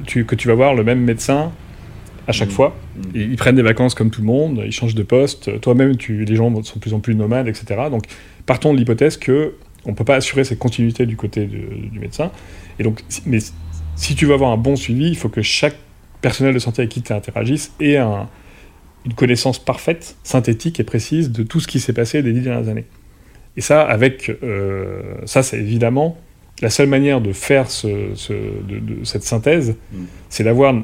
que 0.07 0.35
tu 0.35 0.49
vas 0.49 0.55
voir 0.55 0.75
le 0.75 0.83
même 0.85 1.01
médecin 1.01 1.53
à 2.27 2.33
chaque 2.33 2.49
mmh. 2.49 2.53
fois. 2.53 2.77
Mmh. 2.97 3.01
Ils, 3.15 3.37
prennent 3.37 3.57
des 3.57 3.63
vacances 3.63 3.95
comme 3.95 4.11
tout 4.11 4.23
le 4.23 4.27
monde, 4.27 4.63
ils 4.65 4.73
changent 4.73 4.95
de 4.95 5.03
poste. 5.03 5.61
Toi-même, 5.61 5.93
les 6.09 6.35
gens 6.35 6.51
sont 6.63 6.77
de 6.77 6.81
plus 6.81 6.95
en 6.95 7.01
plus 7.01 7.15
nomades, 7.15 7.47
etc. 7.47 7.89
Donc, 7.91 8.05
partons 8.47 8.73
de 8.73 8.79
l'hypothèse 8.79 9.19
que 9.19 9.53
on 9.85 9.91
ne 9.91 9.95
peut 9.95 10.05
pas 10.05 10.17
assurer 10.17 10.45
cette 10.45 10.59
continuité 10.59 11.05
du 11.05 11.17
côté 11.17 11.45
du 11.45 11.99
médecin. 11.99 12.31
Et 12.79 12.83
donc, 12.83 13.03
mais 13.27 13.41
si 13.97 14.15
tu 14.15 14.25
veux 14.25 14.33
avoir 14.33 14.51
un 14.51 14.57
bon 14.57 14.77
suivi, 14.77 15.09
il 15.09 15.17
faut 15.17 15.29
que 15.29 15.43
chaque 15.43 15.77
personnel 16.23 16.55
de 16.55 16.59
santé 16.59 16.81
avec 16.81 16.91
qui 16.91 17.03
tu 17.03 17.13
interagis 17.13 17.69
ait 17.81 17.99
une 17.99 19.13
connaissance 19.15 19.59
parfaite, 19.59 20.17
synthétique 20.23 20.81
et 20.81 20.85
précise 20.85 21.31
de 21.31 21.43
tout 21.43 21.61
ce 21.61 21.69
qui 21.69 21.81
s'est 21.81 21.93
passé 21.93 22.23
les 22.23 22.33
dix 22.33 22.41
dernières 22.41 22.71
années. 22.71 22.87
Et 23.61 23.63
ça, 23.63 23.83
avec 23.83 24.35
euh, 24.43 25.03
ça, 25.27 25.43
c'est 25.43 25.59
évidemment 25.59 26.17
la 26.63 26.71
seule 26.71 26.87
manière 26.89 27.21
de 27.21 27.31
faire 27.35 27.71
ce, 27.71 27.87
de, 27.87 29.05
cette 29.05 29.23
synthèse, 29.23 29.77
mm. 29.93 30.05
c'est 30.31 30.45
d'avoir 30.45 30.75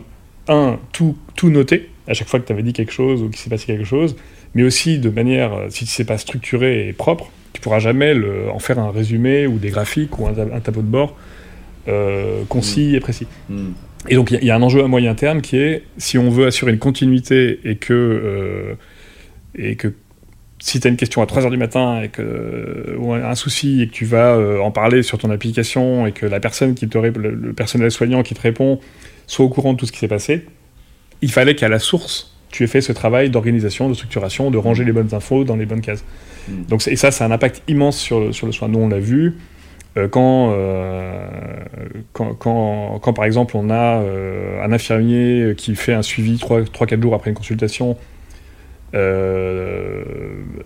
un 0.48 0.78
tout, 0.92 1.16
tout 1.36 1.48
noté 1.48 1.88
à 2.06 2.12
chaque 2.12 2.28
fois 2.28 2.38
que 2.38 2.46
tu 2.46 2.52
avais 2.52 2.62
dit 2.62 2.74
quelque 2.74 2.92
chose 2.92 3.22
ou 3.22 3.30
qu'il 3.30 3.38
s'est 3.38 3.48
passé 3.48 3.64
quelque 3.64 3.86
chose, 3.86 4.14
mais 4.54 4.62
aussi 4.62 4.98
de 4.98 5.08
manière, 5.08 5.54
euh, 5.54 5.66
si 5.70 5.86
c'est 5.86 6.04
pas 6.04 6.18
structuré 6.18 6.86
et 6.86 6.92
propre, 6.92 7.30
tu 7.54 7.62
pourras 7.62 7.78
jamais 7.78 8.12
le, 8.12 8.50
en 8.50 8.58
faire 8.58 8.78
un 8.78 8.90
résumé 8.90 9.46
ou 9.46 9.56
des 9.56 9.70
graphiques 9.70 10.18
ou 10.18 10.26
un, 10.26 10.34
tableau 10.60 10.82
de 10.82 10.86
bord 10.86 11.16
euh, 11.88 12.42
concis 12.50 12.92
mm. 12.92 12.94
et 12.94 13.00
précis. 13.00 13.26
Mm. 13.48 13.68
Et 14.10 14.16
donc 14.16 14.32
il 14.32 14.44
y, 14.44 14.50
a 14.50 14.54
un 14.54 14.60
enjeu 14.62 14.84
à 14.84 14.86
moyen 14.86 15.14
terme 15.14 15.40
qui 15.40 15.56
est 15.56 15.82
si 15.96 16.18
on 16.18 16.28
veut 16.28 16.46
assurer 16.46 16.72
une 16.72 16.78
continuité 16.78 17.58
et 17.64 17.76
que 17.76 18.76
et 19.58 19.76
que 19.76 19.94
si 20.66 20.80
tu 20.80 20.88
as 20.88 20.90
une 20.90 20.96
question 20.96 21.22
à 21.22 21.26
3h 21.26 21.48
du 21.48 21.56
matin 21.56 22.02
et 22.02 22.08
que, 22.08 22.96
ou 22.98 23.12
un 23.12 23.34
souci 23.36 23.82
et 23.82 23.86
que 23.86 23.92
tu 23.92 24.04
vas 24.04 24.34
euh, 24.34 24.58
en 24.58 24.72
parler 24.72 25.04
sur 25.04 25.16
ton 25.16 25.30
application 25.30 26.08
et 26.08 26.12
que 26.12 26.26
la 26.26 26.40
personne 26.40 26.74
qui 26.74 26.88
te 26.88 26.98
le, 26.98 27.10
le 27.10 27.52
personnel 27.52 27.92
soignant 27.92 28.24
qui 28.24 28.34
te 28.34 28.40
répond 28.40 28.80
soit 29.28 29.44
au 29.44 29.48
courant 29.48 29.74
de 29.74 29.78
tout 29.78 29.86
ce 29.86 29.92
qui 29.92 30.00
s'est 30.00 30.08
passé, 30.08 30.44
il 31.22 31.30
fallait 31.30 31.54
qu'à 31.54 31.68
la 31.68 31.78
source, 31.78 32.36
tu 32.50 32.64
aies 32.64 32.66
fait 32.66 32.80
ce 32.80 32.90
travail 32.90 33.30
d'organisation, 33.30 33.88
de 33.88 33.94
structuration, 33.94 34.50
de 34.50 34.58
ranger 34.58 34.82
les 34.82 34.90
bonnes 34.90 35.14
infos 35.14 35.44
dans 35.44 35.54
les 35.54 35.66
bonnes 35.66 35.82
cases. 35.82 36.04
Mm. 36.48 36.64
Donc, 36.68 36.88
et 36.88 36.96
ça, 36.96 37.12
ça 37.12 37.24
a 37.24 37.28
un 37.28 37.30
impact 37.30 37.62
immense 37.68 37.96
sur 37.96 38.18
le, 38.18 38.32
sur 38.32 38.46
le 38.46 38.52
soin. 38.52 38.66
Nous, 38.66 38.80
on 38.80 38.88
l'a 38.88 38.98
vu. 38.98 39.36
Euh, 39.96 40.08
euh, 40.16 41.28
quand, 42.12 42.34
quand, 42.34 42.98
quand, 42.98 43.12
par 43.12 43.24
exemple, 43.24 43.56
on 43.56 43.70
a 43.70 44.02
un 44.64 44.72
infirmier 44.72 45.54
qui 45.56 45.76
fait 45.76 45.94
un 45.94 46.02
suivi 46.02 46.34
3-4 46.34 47.00
jours 47.00 47.14
après 47.14 47.30
une 47.30 47.36
consultation 47.36 47.96
euh, 48.94 50.04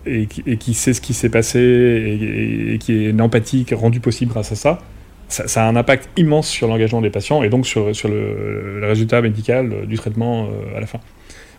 et, 0.05 0.27
qui 0.27 0.73
sait 0.73 0.93
ce 0.93 1.01
qui 1.01 1.13
s'est 1.13 1.29
passé 1.29 1.59
et, 1.59 2.77
qui 2.77 2.93
est 2.93 3.09
une 3.09 3.21
empathie 3.21 3.65
rendue 3.73 3.99
possible 3.99 4.31
grâce 4.31 4.51
à 4.51 4.55
ça, 4.55 4.79
ça, 5.27 5.65
a 5.65 5.67
un 5.67 5.75
impact 5.75 6.09
immense 6.17 6.47
sur 6.47 6.67
l'engagement 6.67 7.01
des 7.01 7.09
patients 7.09 7.41
et 7.41 7.49
donc 7.49 7.65
sur, 7.65 7.87
le, 7.87 8.81
résultat 8.83 9.21
médical 9.21 9.87
du 9.87 9.97
traitement 9.97 10.45
euh, 10.45 10.77
à 10.77 10.79
la 10.79 10.85
fin. 10.85 10.99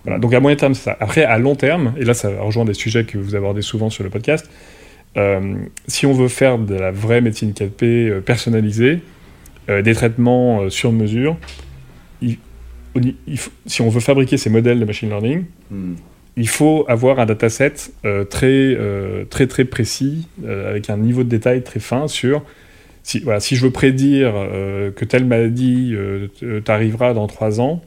Voilà, 0.04 0.18
donc 0.18 0.34
à 0.34 0.40
moyen 0.40 0.56
terme, 0.56 0.74
c'est 0.74 0.84
ça. 0.84 0.96
Après, 1.00 1.24
à 1.24 1.38
long 1.38 1.54
terme, 1.54 1.94
et 1.96 2.04
là 2.04 2.14
ça 2.14 2.28
rejoint 2.40 2.64
des 2.64 2.74
sujets 2.74 3.04
que 3.04 3.18
vous 3.18 3.36
abordez 3.36 3.62
souvent 3.62 3.88
sur 3.88 4.04
le 4.04 4.10
podcast, 4.10 4.50
si 5.86 6.06
on 6.06 6.12
veut 6.12 6.28
faire 6.28 6.58
de 6.58 6.74
la 6.74 6.90
vraie 6.90 7.20
médecine 7.20 7.52
4P 7.52 8.20
personnalisée, 8.22 9.00
des 9.68 9.94
traitements 9.94 10.70
sur 10.70 10.90
mesure, 10.90 11.36
si 13.66 13.82
on 13.82 13.88
veut 13.88 14.00
fabriquer 14.00 14.36
ces 14.36 14.50
modèles 14.50 14.80
de 14.80 14.84
machine 14.84 15.08
learning, 15.08 15.44
hmm. 15.70 15.94
Il 16.36 16.48
faut 16.48 16.84
avoir 16.88 17.18
un 17.20 17.26
dataset 17.26 17.74
euh, 18.04 18.24
très, 18.24 18.46
euh, 18.46 19.24
très 19.24 19.46
très 19.46 19.64
précis, 19.64 20.28
euh, 20.44 20.70
avec 20.70 20.88
un 20.88 20.96
niveau 20.96 21.24
de 21.24 21.28
détail 21.28 21.62
très 21.62 21.80
fin 21.80 22.08
sur 22.08 22.42
si, 23.02 23.20
voilà, 23.20 23.40
si 23.40 23.56
je 23.56 23.64
veux 23.66 23.72
prédire 23.72 24.32
que 24.94 25.04
telle 25.04 25.24
maladie 25.24 25.92
t'arrivera 26.64 27.14
dans 27.14 27.26
trois 27.26 27.60
ans, 27.60 27.82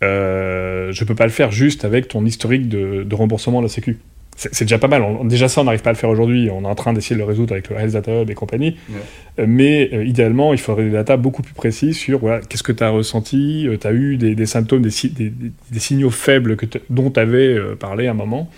je 0.00 0.88
ne 0.88 1.06
peux 1.06 1.14
pas 1.14 1.26
le 1.26 1.30
faire 1.30 1.52
juste 1.52 1.84
avec 1.84 2.08
ton 2.08 2.24
historique 2.24 2.66
de, 2.66 3.02
de 3.02 3.14
remboursement 3.14 3.58
de 3.58 3.66
la 3.66 3.68
Sécu 3.68 3.98
c'est 4.36 4.64
déjà 4.64 4.78
pas 4.78 4.88
mal. 4.88 5.02
déjà 5.24 5.48
ça, 5.48 5.60
on 5.60 5.64
n'arrive 5.64 5.82
pas 5.82 5.90
à 5.90 5.92
le 5.92 5.98
faire 5.98 6.10
aujourd'hui. 6.10 6.48
On 6.50 6.62
est 6.62 6.66
en 6.66 6.74
train 6.74 6.92
d'essayer 6.92 7.14
de 7.14 7.20
le 7.20 7.26
résoudre 7.26 7.52
avec 7.52 7.68
le 7.68 7.76
Health 7.76 7.92
Data 7.92 8.22
Hub 8.22 8.30
et 8.30 8.34
compagnie. 8.34 8.76
Euh, 9.38 9.44
mais 9.46 9.90
euh, 9.92 10.04
idéalement, 10.04 10.52
il 10.52 10.58
faudrait 10.58 10.84
des 10.84 10.90
data 10.90 11.16
beaucoup 11.16 11.42
plus 11.42 11.54
précis 11.54 11.94
sur 11.94 12.20
voilà, 12.20 12.40
qu'est-ce 12.40 12.62
que 12.62 12.72
tu 12.72 12.82
as 12.82 12.88
ressenti, 12.88 13.68
euh, 13.68 13.76
tu 13.78 13.86
as 13.86 13.92
eu 13.92 14.16
des, 14.16 14.46
symptômes, 14.46 14.82
des, 14.82 14.90
des, 15.10 15.78
signaux 15.78 16.10
faibles 16.10 16.56
que 16.56 16.66
dont 16.90 17.10
tu 17.10 17.20
avais 17.20 17.56
parlé 17.78 18.06
à 18.06 18.12
un 18.12 18.14
moment. 18.14 18.50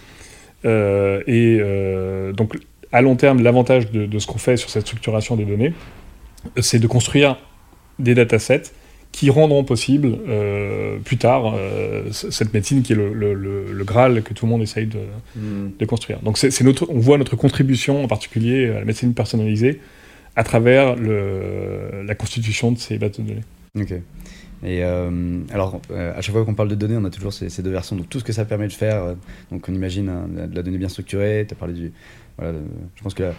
et 0.65 1.61
donc, 2.37 2.57
à 2.93 3.03
long 3.03 3.17
terme, 3.17 3.43
l'avantage 3.43 3.91
de, 3.91 4.07
de, 4.07 4.19
ce 4.19 4.27
qu'on 4.27 4.39
fait 4.39 4.57
sur 4.57 4.71
cette 4.71 4.83
structuration 4.83 5.37
des 5.37 5.45
données, 5.45 5.75
c'est 6.61 6.79
de 6.79 6.87
construire 6.87 7.37
des 7.99 8.15
datasets 8.15 8.73
qui 9.15 9.31
rendront 9.31 9.63
possible 9.63 10.19
euh, 10.29 10.99
plus 10.99 11.19
tard 11.19 11.55
euh, 11.55 12.11
cette 12.11 12.53
médecine 12.53 12.83
qui 12.83 12.95
est 12.95 12.97
le, 12.97 13.13
le, 13.13 13.85
Graal 13.85 14.25
que 14.25 14.35
tout 14.35 14.45
le 14.47 14.51
monde 14.51 14.63
essaye 14.63 14.87
de, 14.87 14.99
hmm. 15.37 15.71
de 15.79 15.85
construire. 15.87 16.19
Donc 16.21 16.37
c'est 16.37 16.63
notre, 16.63 16.91
on 16.91 16.99
voit 16.99 17.17
notre 17.17 17.37
contribution 17.37 18.03
en 18.03 18.09
particulier 18.09 18.71
à 18.71 18.81
la 18.81 18.85
médecine 18.85 19.15
personnalisée 19.15 19.81
à 20.35 20.43
travers 20.43 20.97
la 20.97 22.15
constitution 22.17 22.73
de 22.73 22.79
ces 22.79 22.99
bases 22.99 23.13
de 23.13 23.23
données. 23.23 23.45
Ok. 23.79 23.93
Et 24.65 24.83
euh, 24.83 25.41
alors, 25.53 25.81
à 25.95 26.21
chaque 26.21 26.35
fois 26.35 26.45
qu'on 26.45 26.55
parle 26.55 26.71
de 26.71 26.75
données, 26.75 26.97
on 26.97 27.05
a 27.05 27.11
toujours 27.11 27.33
ces, 27.33 27.51
ces, 27.51 27.63
deux 27.63 27.71
versions. 27.71 27.95
Donc 27.95 28.09
tout 28.09 28.19
ce 28.19 28.25
que 28.25 28.33
ça 28.33 28.45
permet 28.45 28.67
de 28.67 28.73
faire, 28.73 29.15
donc 29.53 29.69
on 29.69 29.75
imagine 29.75 30.09
hein, 30.09 30.27
de 30.49 30.57
la 30.57 30.63
donnée 30.63 30.79
bien 30.79 30.89
structurée, 30.89 31.45
tu 31.47 31.55
as 31.55 31.57
parlé 31.57 31.75
du, 31.75 31.93
voilà, 32.37 32.59
je 32.97 33.03
pense 33.03 33.15
que 33.15 33.31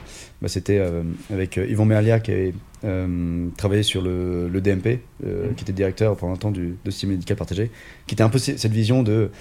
bah, 0.41 0.47
c'était 0.47 0.77
euh, 0.79 1.03
avec 1.29 1.58
euh, 1.58 1.67
Yvon 1.67 1.84
Merlia 1.86 2.21
qui 2.21 2.31
avait 2.31 2.53
euh, 2.86 3.47
travaillé 3.58 3.84
sur 3.84 4.01
le, 4.01 4.47
le 4.47 4.62
DMP, 4.62 5.01
mm. 5.21 5.53
qui 5.55 5.63
était 5.63 5.73
directeur 5.73 6.15
pendant 6.15 6.34
un 6.34 6.38
temps 6.38 6.51
du 6.51 6.77
dossier 6.86 7.08
médical 7.08 7.36
partagé, 7.36 7.71
qui 8.08 8.15
était 8.15 8.23
un 8.23 8.29
peu 8.29 8.38
cette 8.38 8.71
vision 8.71 9.03
de 9.03 9.31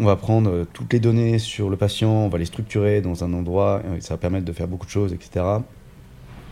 on 0.00 0.04
va 0.04 0.16
prendre 0.16 0.64
toutes 0.72 0.92
les 0.92 1.00
données 1.00 1.40
sur 1.40 1.70
le 1.70 1.76
patient, 1.76 2.10
on 2.10 2.28
va 2.28 2.38
les 2.38 2.44
structurer 2.44 3.00
dans 3.00 3.24
un 3.24 3.32
endroit, 3.32 3.82
ça 3.98 4.14
va 4.14 4.18
permettre 4.18 4.44
de 4.44 4.52
faire 4.52 4.68
beaucoup 4.68 4.86
de 4.86 4.92
choses, 4.92 5.12
etc. 5.12 5.44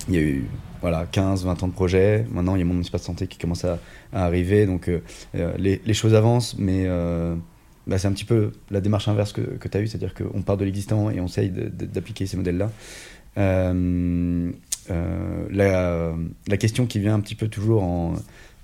Il 0.09 0.15
y 0.15 0.19
a 0.19 0.21
eu 0.21 0.47
voilà, 0.81 1.07
15, 1.07 1.45
20 1.45 1.63
ans 1.63 1.69
de 1.69 1.73
projet. 1.73 2.27
Maintenant, 2.33 2.57
il 2.57 2.59
y 2.59 2.63
a 2.63 2.65
mon 2.65 2.81
espace 2.81 3.03
de 3.03 3.07
santé 3.07 3.29
qui 3.29 3.39
commence 3.39 3.65
à, 3.65 3.79
arriver. 4.13 4.67
Donc, 4.67 4.91
les, 5.33 5.81
les, 5.85 5.95
choses 5.95 6.15
avancent, 6.15 6.59
mais 6.59 6.89
bah, 7.87 7.99
c'est 7.99 8.09
un 8.09 8.13
petit 8.13 8.25
peu 8.25 8.53
la 8.71 8.81
démarche 8.81 9.09
inverse 9.09 9.33
que, 9.33 9.41
que 9.41 9.69
tu 9.69 9.77
as 9.77 9.81
eue, 9.81 9.87
c'est-à-dire 9.87 10.15
qu'on 10.15 10.43
part 10.43 10.57
de 10.57 10.65
l'existant 10.65 11.11
et 11.11 11.21
on 11.21 11.27
essaye 11.27 11.51
d'appliquer 11.51 12.27
ces 12.27 12.37
modèles-là. 12.37 12.71
Euh, 13.39 14.51
euh, 14.91 15.47
la, 15.51 16.15
la, 16.49 16.57
question 16.57 16.87
qui 16.87 17.01
vient 17.01 17.15
un 17.15 17.21
petit 17.21 17.35
peu 17.35 17.49
toujours 17.49 17.83
en 17.83 18.15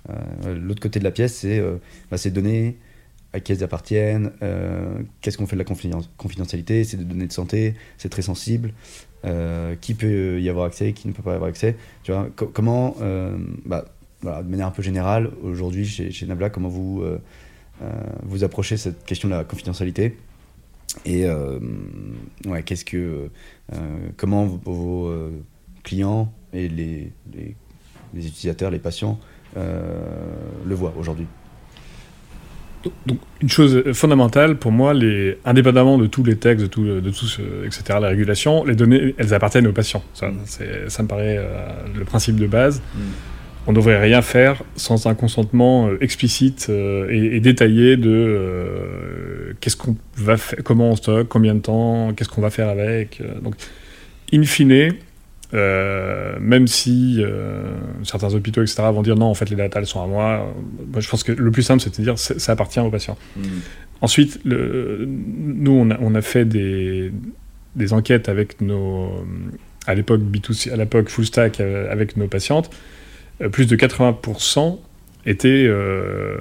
euh, 0.09 0.55
l'autre 0.55 0.81
côté 0.81 0.99
de 0.99 1.03
la 1.03 1.11
pièce, 1.11 1.35
c'est 1.35 1.61
bah, 2.09 2.17
ces 2.17 2.31
données, 2.31 2.77
à 3.33 3.39
qui 3.39 3.51
elles 3.51 3.63
appartiennent, 3.63 4.31
qu'est-ce 5.21 5.37
qu'on 5.37 5.47
fait 5.47 5.55
de 5.55 5.63
la 5.63 5.99
confidentialité, 6.17 6.83
c'est 6.83 6.97
des 6.97 7.05
données 7.05 7.27
de 7.27 7.33
santé, 7.33 7.75
c'est 7.97 8.09
très 8.09 8.21
sensible, 8.21 8.73
qui 9.81 9.93
peut 9.93 10.41
y 10.41 10.49
avoir 10.49 10.65
accès, 10.65 10.93
qui 10.93 11.07
ne 11.07 11.13
peut 11.13 11.23
pas 11.23 11.31
y 11.31 11.35
avoir 11.35 11.49
accès. 11.49 11.75
Tu 12.03 12.11
vois, 12.11 12.29
comment, 12.35 12.95
bah, 13.65 13.85
de 14.21 14.49
manière 14.49 14.67
un 14.67 14.71
peu 14.71 14.83
générale, 14.83 15.31
aujourd'hui 15.41 15.85
chez, 15.85 16.25
Nabla, 16.25 16.49
comment 16.49 16.69
vous 16.69 17.03
vous 18.23 18.43
approchez 18.43 18.77
cette 18.77 19.05
question 19.05 19.27
de 19.29 19.33
la 19.33 19.43
confidentialité 19.43 20.17
et 21.05 21.25
euh, 21.25 21.59
ouais, 22.45 22.63
qu'est-ce 22.63 22.85
que, 22.85 23.29
euh, 23.73 23.77
comment 24.17 24.45
vos, 24.45 25.11
clients 25.83 26.31
et 26.53 26.69
les, 26.69 27.11
les, 27.33 28.27
utilisateurs, 28.27 28.71
les 28.71 28.79
patients 28.79 29.19
le 29.55 30.75
voient 30.75 30.93
aujourd'hui? 30.97 31.27
Donc, 33.05 33.17
une 33.41 33.49
chose 33.49 33.93
fondamentale 33.93 34.57
pour 34.57 34.71
moi, 34.71 34.93
les, 34.93 35.37
indépendamment 35.45 35.97
de 35.97 36.05
tous 36.05 36.23
les 36.23 36.37
textes, 36.37 36.63
de 36.63 36.67
tout, 36.67 36.83
de 36.83 37.09
tout 37.11 37.25
etc., 37.65 37.83
la 38.01 38.09
régulation, 38.09 38.65
les 38.65 38.75
données, 38.75 39.15
elles 39.17 39.33
appartiennent 39.33 39.67
aux 39.67 39.73
patients. 39.73 40.03
Ça, 40.13 40.29
mm. 40.29 40.89
ça 40.89 41.03
me 41.03 41.07
paraît 41.07 41.39
le 41.95 42.03
principe 42.05 42.35
de 42.35 42.47
base. 42.47 42.81
Mm 42.95 42.99
on 43.65 43.71
ne 43.71 43.77
devrait 43.77 43.99
rien 43.99 44.21
faire 44.21 44.61
sans 44.75 45.07
un 45.07 45.15
consentement 45.15 45.87
euh, 45.87 45.97
explicite 46.01 46.67
euh, 46.69 47.07
et, 47.09 47.39
détaillé 47.39 47.95
de 47.97 48.09
euh, 48.09 49.53
qu'est-ce 49.61 49.77
qu'on 49.77 49.95
va 50.17 50.37
faire, 50.37 50.59
comment 50.63 50.89
on 50.89 50.95
stocke, 50.95 51.27
combien 51.29 51.55
de 51.55 51.61
temps, 51.61 52.13
qu'est-ce 52.13 52.29
qu'on 52.29 52.41
va 52.41 52.49
faire 52.49 52.67
avec. 52.67 53.21
donc, 53.41 53.55
in 54.33 54.43
fine, 54.43 54.93
même 55.53 56.67
si 56.67 57.23
certains 58.03 58.33
hôpitaux, 58.33 58.61
etc., 58.61 58.83
vont 58.91 59.03
dire 59.03 59.15
non, 59.15 59.27
en 59.27 59.33
fait, 59.33 59.49
les 59.49 59.55
datas, 59.55 59.79
elles 59.79 59.85
sont 59.85 60.01
à 60.01 60.07
moi, 60.07 60.53
je 60.97 61.07
pense 61.07 61.23
que 61.23 61.31
le 61.31 61.51
plus 61.51 61.63
simple, 61.63 61.81
c'est 61.81 61.97
de 61.97 62.03
dire 62.03 62.17
ça 62.17 62.51
appartient 62.51 62.79
aux 62.79 62.89
patients. 62.89 63.17
Mmh. 63.37 63.41
Ensuite, 64.01 64.39
le, 64.43 65.05
nous, 65.07 65.71
on 65.71 65.91
a, 65.91 65.97
on 66.01 66.15
a 66.15 66.21
fait 66.21 66.45
des, 66.45 67.11
des, 67.75 67.93
enquêtes 67.93 68.27
avec 68.27 68.59
nos. 68.59 69.25
À 69.85 69.93
l'époque, 69.93 70.21
B2C, 70.21 70.71
à 70.71 70.75
l'époque 70.75 71.09
full 71.09 71.25
stack 71.25 71.61
avec 71.61 72.17
nos 72.17 72.27
patientes. 72.27 72.69
Euh, 73.43 73.49
plus 73.49 73.67
de 73.67 73.75
80% 73.75 74.79
étaient 75.25 75.65
euh, 75.67 76.37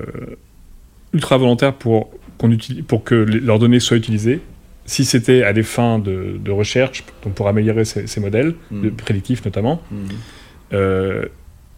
ultra 1.12 1.36
volontaires 1.36 1.74
pour, 1.74 2.10
pour 2.88 3.04
que 3.04 3.14
leurs 3.14 3.58
données 3.58 3.80
soient 3.80 3.96
utilisées. 3.96 4.40
Si 4.84 5.04
c'était 5.04 5.44
à 5.44 5.52
des 5.52 5.62
fins 5.62 5.98
de, 5.98 6.50
recherche, 6.50 7.04
donc 7.22 7.34
pour 7.34 7.48
améliorer 7.48 7.84
ces, 7.84 8.20
modèles, 8.20 8.54
mm. 8.70 8.90
prédictifs 8.90 9.44
notamment, 9.44 9.80
mm. 9.90 9.96
euh, 10.72 11.26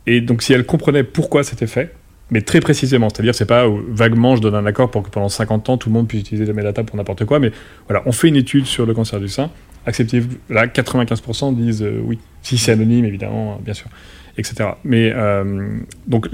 et 0.07 0.21
donc 0.21 0.43
si 0.43 0.53
elles 0.53 0.65
comprenaient 0.65 1.05
pourquoi 1.05 1.45
c'était 1.45 1.67
fait, 1.67 1.95
mais 2.31 2.41
très 2.41 2.61
précisément, 2.61 3.11
c'est-à-dire 3.11 3.35
c'est 3.35 3.45
pas 3.45 3.67
vaguement 3.89 4.37
je 4.37 4.41
donne 4.41 4.55
un 4.55 4.65
accord 4.65 4.91
pour 4.91 5.03
que 5.03 5.11
pendant 5.11 5.29
50 5.29 5.69
ans 5.69 5.77
tout 5.77 5.91
le 5.91 5.93
monde 5.93 6.09
puisse 6.09 6.23
utiliser 6.23 6.51
mes 6.55 6.63
data 6.63 6.83
pour 6.83 6.97
n'importe 6.97 7.27
quoi, 7.27 7.39
mais 7.39 7.53
voilà, 7.87 8.03
on 8.07 8.13
fait 8.13 8.29
une 8.29 8.37
étude 8.37 8.65
sur 8.65 8.87
le 8.87 8.95
cancer 8.95 9.21
du 9.21 9.29
sein, 9.29 9.51
acceptez-vous 9.85 10.39
Là, 10.49 10.67
95% 10.67 11.55
disent 11.55 11.87
oui, 12.05 12.19
si 12.43 12.57
c'est 12.57 12.73
anonyme 12.73 13.05
évidemment, 13.05 13.61
bien 13.63 13.75
sûr 13.75 13.89
etc. 14.37 14.71
Mais 14.85 15.13
euh, 15.15 15.79
donc, 16.07 16.29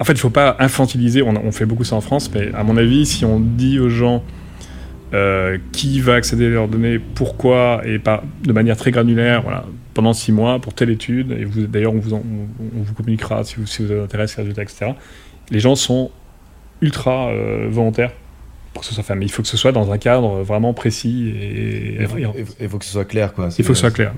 en 0.00 0.04
fait, 0.04 0.12
il 0.12 0.16
ne 0.16 0.20
faut 0.20 0.30
pas 0.30 0.56
infantiliser. 0.58 1.22
On, 1.22 1.52
fait 1.52 1.66
beaucoup 1.66 1.84
ça 1.84 1.96
en 1.96 2.00
France, 2.00 2.30
mais 2.34 2.52
à 2.54 2.64
mon 2.64 2.76
avis, 2.76 3.06
si 3.06 3.24
on 3.24 3.40
dit 3.40 3.78
aux 3.78 3.88
gens 3.88 4.24
euh, 5.12 5.58
qui 5.72 6.00
va 6.00 6.14
accéder 6.14 6.46
à 6.46 6.50
leurs 6.50 6.68
données, 6.68 6.98
pourquoi, 6.98 7.82
et 7.84 7.98
pas 7.98 8.24
de 8.42 8.52
manière 8.52 8.76
très 8.76 8.90
granulaire, 8.90 9.42
voilà, 9.42 9.64
pendant 9.94 10.12
six 10.12 10.32
mois 10.32 10.58
pour 10.58 10.74
telle 10.74 10.90
étude, 10.90 11.32
et 11.32 11.44
vous, 11.44 11.66
d'ailleurs, 11.66 11.94
on 11.94 11.98
vous, 11.98 12.14
on, 12.14 12.22
vous 12.82 12.94
communiquera 12.94 13.44
si 13.44 13.56
vous, 13.56 13.66
si 13.66 13.84
vous 13.84 13.92
intérêt 13.92 14.24
à 14.24 14.36
résultats, 14.36 14.62
etc. 14.62 14.92
Les 15.50 15.60
gens 15.60 15.76
sont 15.76 16.10
ultra 16.80 17.28
euh, 17.28 17.68
volontaires 17.70 18.12
pour 18.72 18.82
que 18.82 18.88
ce 18.88 18.94
soit 18.94 19.04
fait. 19.04 19.14
Mais 19.14 19.26
il 19.26 19.30
faut 19.30 19.42
que 19.42 19.48
ce 19.48 19.56
soit 19.56 19.70
dans 19.70 19.92
un 19.92 19.98
cadre 19.98 20.42
vraiment 20.42 20.74
précis 20.74 21.28
et. 21.28 21.98
Il 22.60 22.68
faut, 22.68 22.78
que 22.78 22.84
ce 22.84 22.92
soit 22.92 23.04
clair, 23.04 23.32
quoi. 23.32 23.50
Il 23.56 23.64
faut 23.64 23.72
que 23.72 23.76
ce 23.76 23.82
soit 23.82 23.92
clair. 23.92 24.12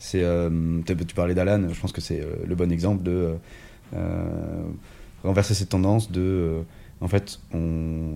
C'est, 0.00 0.24
euh, 0.24 0.48
tu 0.86 1.14
parlais 1.14 1.34
d'Alan, 1.34 1.68
je 1.70 1.78
pense 1.78 1.92
que 1.92 2.00
c'est 2.00 2.22
euh, 2.22 2.32
le 2.48 2.54
bon 2.54 2.72
exemple 2.72 3.02
de 3.02 3.34
euh, 3.94 4.62
renverser 5.22 5.52
cette 5.52 5.68
tendance 5.68 6.10
de, 6.10 6.62
en 7.02 7.06
fait, 7.06 7.38
on 7.52 8.14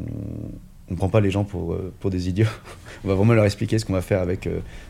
on 0.90 0.96
prend 0.96 1.08
pas 1.08 1.20
les 1.20 1.30
gens 1.30 1.44
pour, 1.44 1.78
pour 2.00 2.10
des 2.10 2.28
idiots. 2.28 2.46
on 3.04 3.08
va 3.08 3.14
vraiment 3.14 3.32
leur 3.32 3.46
expliquer 3.46 3.78
ce 3.78 3.86
qu'on 3.86 3.94
va 3.94 4.02
faire 4.02 4.20
avec, 4.20 4.46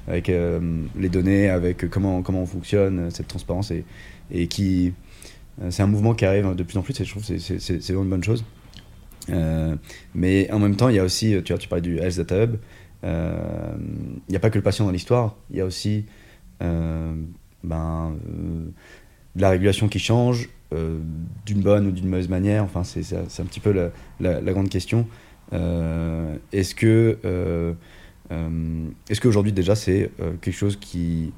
avec 0.08 0.26
les 0.28 1.08
données, 1.08 1.48
avec 1.48 1.88
comment, 1.88 2.20
comment 2.20 2.42
on 2.42 2.46
fonctionne, 2.46 3.12
cette 3.12 3.28
transparence. 3.28 3.70
Et, 3.70 3.84
et 4.32 4.48
qui, 4.48 4.92
c'est 5.70 5.84
un 5.84 5.86
mouvement 5.86 6.14
qui 6.14 6.24
arrive 6.24 6.52
de 6.56 6.62
plus 6.64 6.76
en 6.78 6.82
plus 6.82 7.00
et 7.00 7.04
je 7.04 7.10
trouve 7.10 7.24
que 7.24 7.38
c'est, 7.38 7.80
vraiment 7.92 8.02
une 8.02 8.10
bonne 8.10 8.24
chose. 8.24 8.44
mais 10.16 10.50
en 10.50 10.58
même 10.58 10.74
temps, 10.74 10.88
il 10.88 10.96
y 10.96 10.98
a 10.98 11.04
aussi, 11.04 11.36
tu 11.44 11.52
vois, 11.52 11.58
tu 11.58 11.68
parlais 11.68 11.80
du 11.80 11.98
Health 11.98 12.16
Data 12.16 12.42
Hub, 12.42 12.56
il 13.04 14.30
n'y 14.30 14.36
a 14.36 14.40
pas 14.40 14.50
que 14.50 14.58
le 14.58 14.64
patient 14.64 14.86
dans 14.86 14.90
l'histoire, 14.92 15.36
il 15.52 15.58
y 15.58 15.60
a 15.60 15.64
aussi 15.64 16.06
ben, 16.60 18.16
euh, 18.28 18.66
de 19.36 19.40
la 19.40 19.50
régulation 19.50 19.88
qui 19.88 19.98
change, 19.98 20.48
euh, 20.72 20.98
d'une 21.46 21.60
bonne 21.60 21.86
ou 21.86 21.90
d'une 21.90 22.08
mauvaise 22.08 22.28
manière. 22.28 22.64
Enfin, 22.64 22.84
c'est 22.84 23.14
un 23.14 23.44
petit 23.44 23.60
peu 23.60 23.90
la, 24.20 24.40
grande 24.52 24.68
question. 24.68 25.06
Est-ce 25.52 26.74
que 26.74 27.18
est-ce 29.08 29.20
qu'aujourd'hui 29.20 29.52
déjà 29.52 29.76
c'est 29.76 30.10
quelque 30.40 30.56
chose 30.56 30.76
qui 30.76 31.32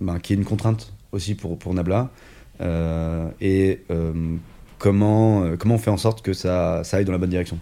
ben, 0.00 0.18
qui 0.20 0.32
est 0.32 0.36
une 0.36 0.44
contrainte 0.44 0.92
aussi 1.12 1.34
pour, 1.34 1.58
pour 1.58 1.74
Nabla 1.74 2.10
et 3.40 3.80
comment, 4.78 5.56
comment 5.58 5.74
on 5.74 5.78
fait 5.78 5.90
en 5.90 5.96
sorte 5.96 6.22
que 6.22 6.32
ça, 6.32 6.82
ça 6.82 6.96
aille 6.96 7.04
dans 7.04 7.12
la 7.12 7.18
bonne 7.18 7.30
direction? 7.30 7.58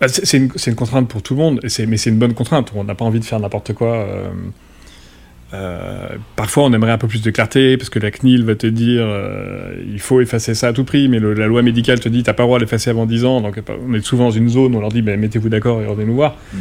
Bah, 0.00 0.08
c'est 0.08 0.36
une, 0.36 0.50
une, 0.66 0.74
contrainte 0.74 1.08
pour 1.08 1.22
tout 1.22 1.34
le 1.34 1.40
monde, 1.40 1.60
et 1.62 1.86
mais 1.86 1.96
c'est 1.96 2.10
une 2.10 2.18
bonne 2.18 2.34
contrainte. 2.34 2.72
On 2.74 2.84
n'a 2.84 2.94
pas 2.94 3.04
envie 3.04 3.20
de 3.20 3.24
faire 3.24 3.40
n'importe 3.40 3.72
quoi. 3.74 3.94
Euh, 3.94 4.28
euh, 5.54 6.08
parfois, 6.36 6.64
on 6.64 6.72
aimerait 6.72 6.90
un 6.90 6.98
peu 6.98 7.06
plus 7.06 7.22
de 7.22 7.30
clarté 7.30 7.76
parce 7.76 7.90
que 7.90 7.98
la 7.98 8.10
CNIL 8.10 8.44
va 8.44 8.54
te 8.54 8.66
dire 8.66 9.04
euh, 9.04 9.76
il 9.86 10.00
faut 10.00 10.20
effacer 10.20 10.54
ça 10.54 10.68
à 10.68 10.72
tout 10.72 10.84
prix, 10.84 11.08
mais 11.08 11.20
la 11.20 11.46
loi 11.46 11.62
médicale 11.62 12.00
te 12.00 12.08
dit 12.08 12.22
t'as 12.22 12.32
pas 12.32 12.42
le 12.42 12.48
droit 12.48 12.58
de 12.58 12.64
l'effacer 12.64 12.90
avant 12.90 13.06
10 13.06 13.24
ans. 13.24 13.40
Donc, 13.40 13.60
on 13.86 13.94
est 13.94 14.04
souvent 14.04 14.24
dans 14.24 14.30
une 14.30 14.48
zone 14.48 14.74
où 14.74 14.78
on 14.78 14.80
leur 14.80 14.90
dit 14.90 15.02
ben, 15.02 15.18
mettez-vous 15.18 15.48
d'accord 15.48 15.80
et 15.80 15.86
revenez 15.86 16.06
nous 16.06 16.14
voir. 16.14 16.36
Mm. 16.52 16.58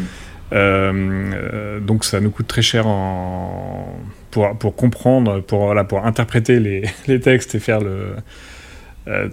Euh, 0.54 1.80
donc, 1.80 2.06
ça 2.06 2.20
nous 2.20 2.30
coûte 2.30 2.48
très 2.48 2.62
cher 2.62 2.86
en... 2.86 4.00
pour, 4.30 4.56
pour 4.58 4.76
comprendre, 4.76 5.40
pour, 5.40 5.66
voilà, 5.66 5.84
pour 5.84 6.06
interpréter 6.06 6.60
les, 6.60 6.84
les 7.08 7.20
textes 7.20 7.56
et 7.56 7.60
faire 7.60 7.80
le. 7.80 8.16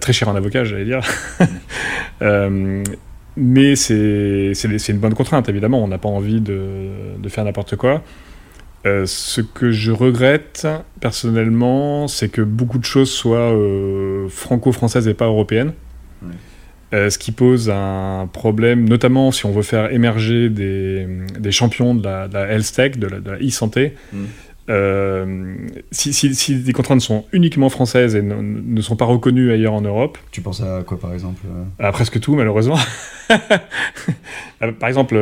très 0.00 0.14
cher 0.14 0.28
en 0.28 0.36
avocat, 0.36 0.64
j'allais 0.64 0.86
dire. 0.86 1.02
mais 3.36 3.76
c'est 3.76 4.52
une 4.88 4.98
bonne 4.98 5.14
contrainte, 5.14 5.48
évidemment. 5.48 5.82
On 5.82 5.88
n'a 5.88 5.98
pas 5.98 6.08
envie 6.08 6.40
de, 6.40 6.88
de 7.18 7.28
faire 7.28 7.44
n'importe 7.44 7.76
quoi. 7.76 8.02
Euh, 8.86 9.04
ce 9.04 9.42
que 9.42 9.72
je 9.72 9.92
regrette 9.92 10.66
personnellement, 11.00 12.08
c'est 12.08 12.30
que 12.30 12.40
beaucoup 12.40 12.78
de 12.78 12.84
choses 12.84 13.10
soient 13.10 13.52
euh, 13.52 14.28
franco-françaises 14.28 15.06
et 15.06 15.14
pas 15.14 15.26
européennes. 15.26 15.72
Euh, 16.92 17.08
ce 17.08 17.18
qui 17.18 17.30
pose 17.30 17.70
un 17.70 18.28
problème, 18.32 18.88
notamment 18.88 19.30
si 19.30 19.46
on 19.46 19.52
veut 19.52 19.62
faire 19.62 19.92
émerger 19.92 20.48
des, 20.48 21.06
des 21.38 21.52
champions 21.52 21.94
de 21.94 22.02
la, 22.02 22.26
de 22.26 22.34
la, 22.34 22.52
health 22.52 22.72
tech, 22.74 22.96
de 22.96 23.06
la, 23.06 23.36
e-santé. 23.38 23.94
Mm. 24.12 24.24
Si, 25.90 26.12
si, 26.12 26.34
si, 26.34 26.56
des 26.56 26.72
contraintes 26.72 27.00
sont 27.00 27.26
uniquement 27.32 27.68
françaises 27.68 28.14
et 28.14 28.22
ne, 28.22 28.80
sont 28.80 28.96
pas 28.96 29.04
reconnues 29.04 29.52
ailleurs 29.52 29.74
en 29.74 29.80
Europe. 29.80 30.16
Tu 30.30 30.40
penses 30.42 30.62
à 30.62 30.82
quoi 30.84 30.98
par 30.98 31.12
exemple 31.12 31.42
À 31.78 31.92
presque 31.92 32.20
tout, 32.20 32.34
malheureusement. 32.34 32.78
par 34.78 34.88
exemple, 34.88 35.16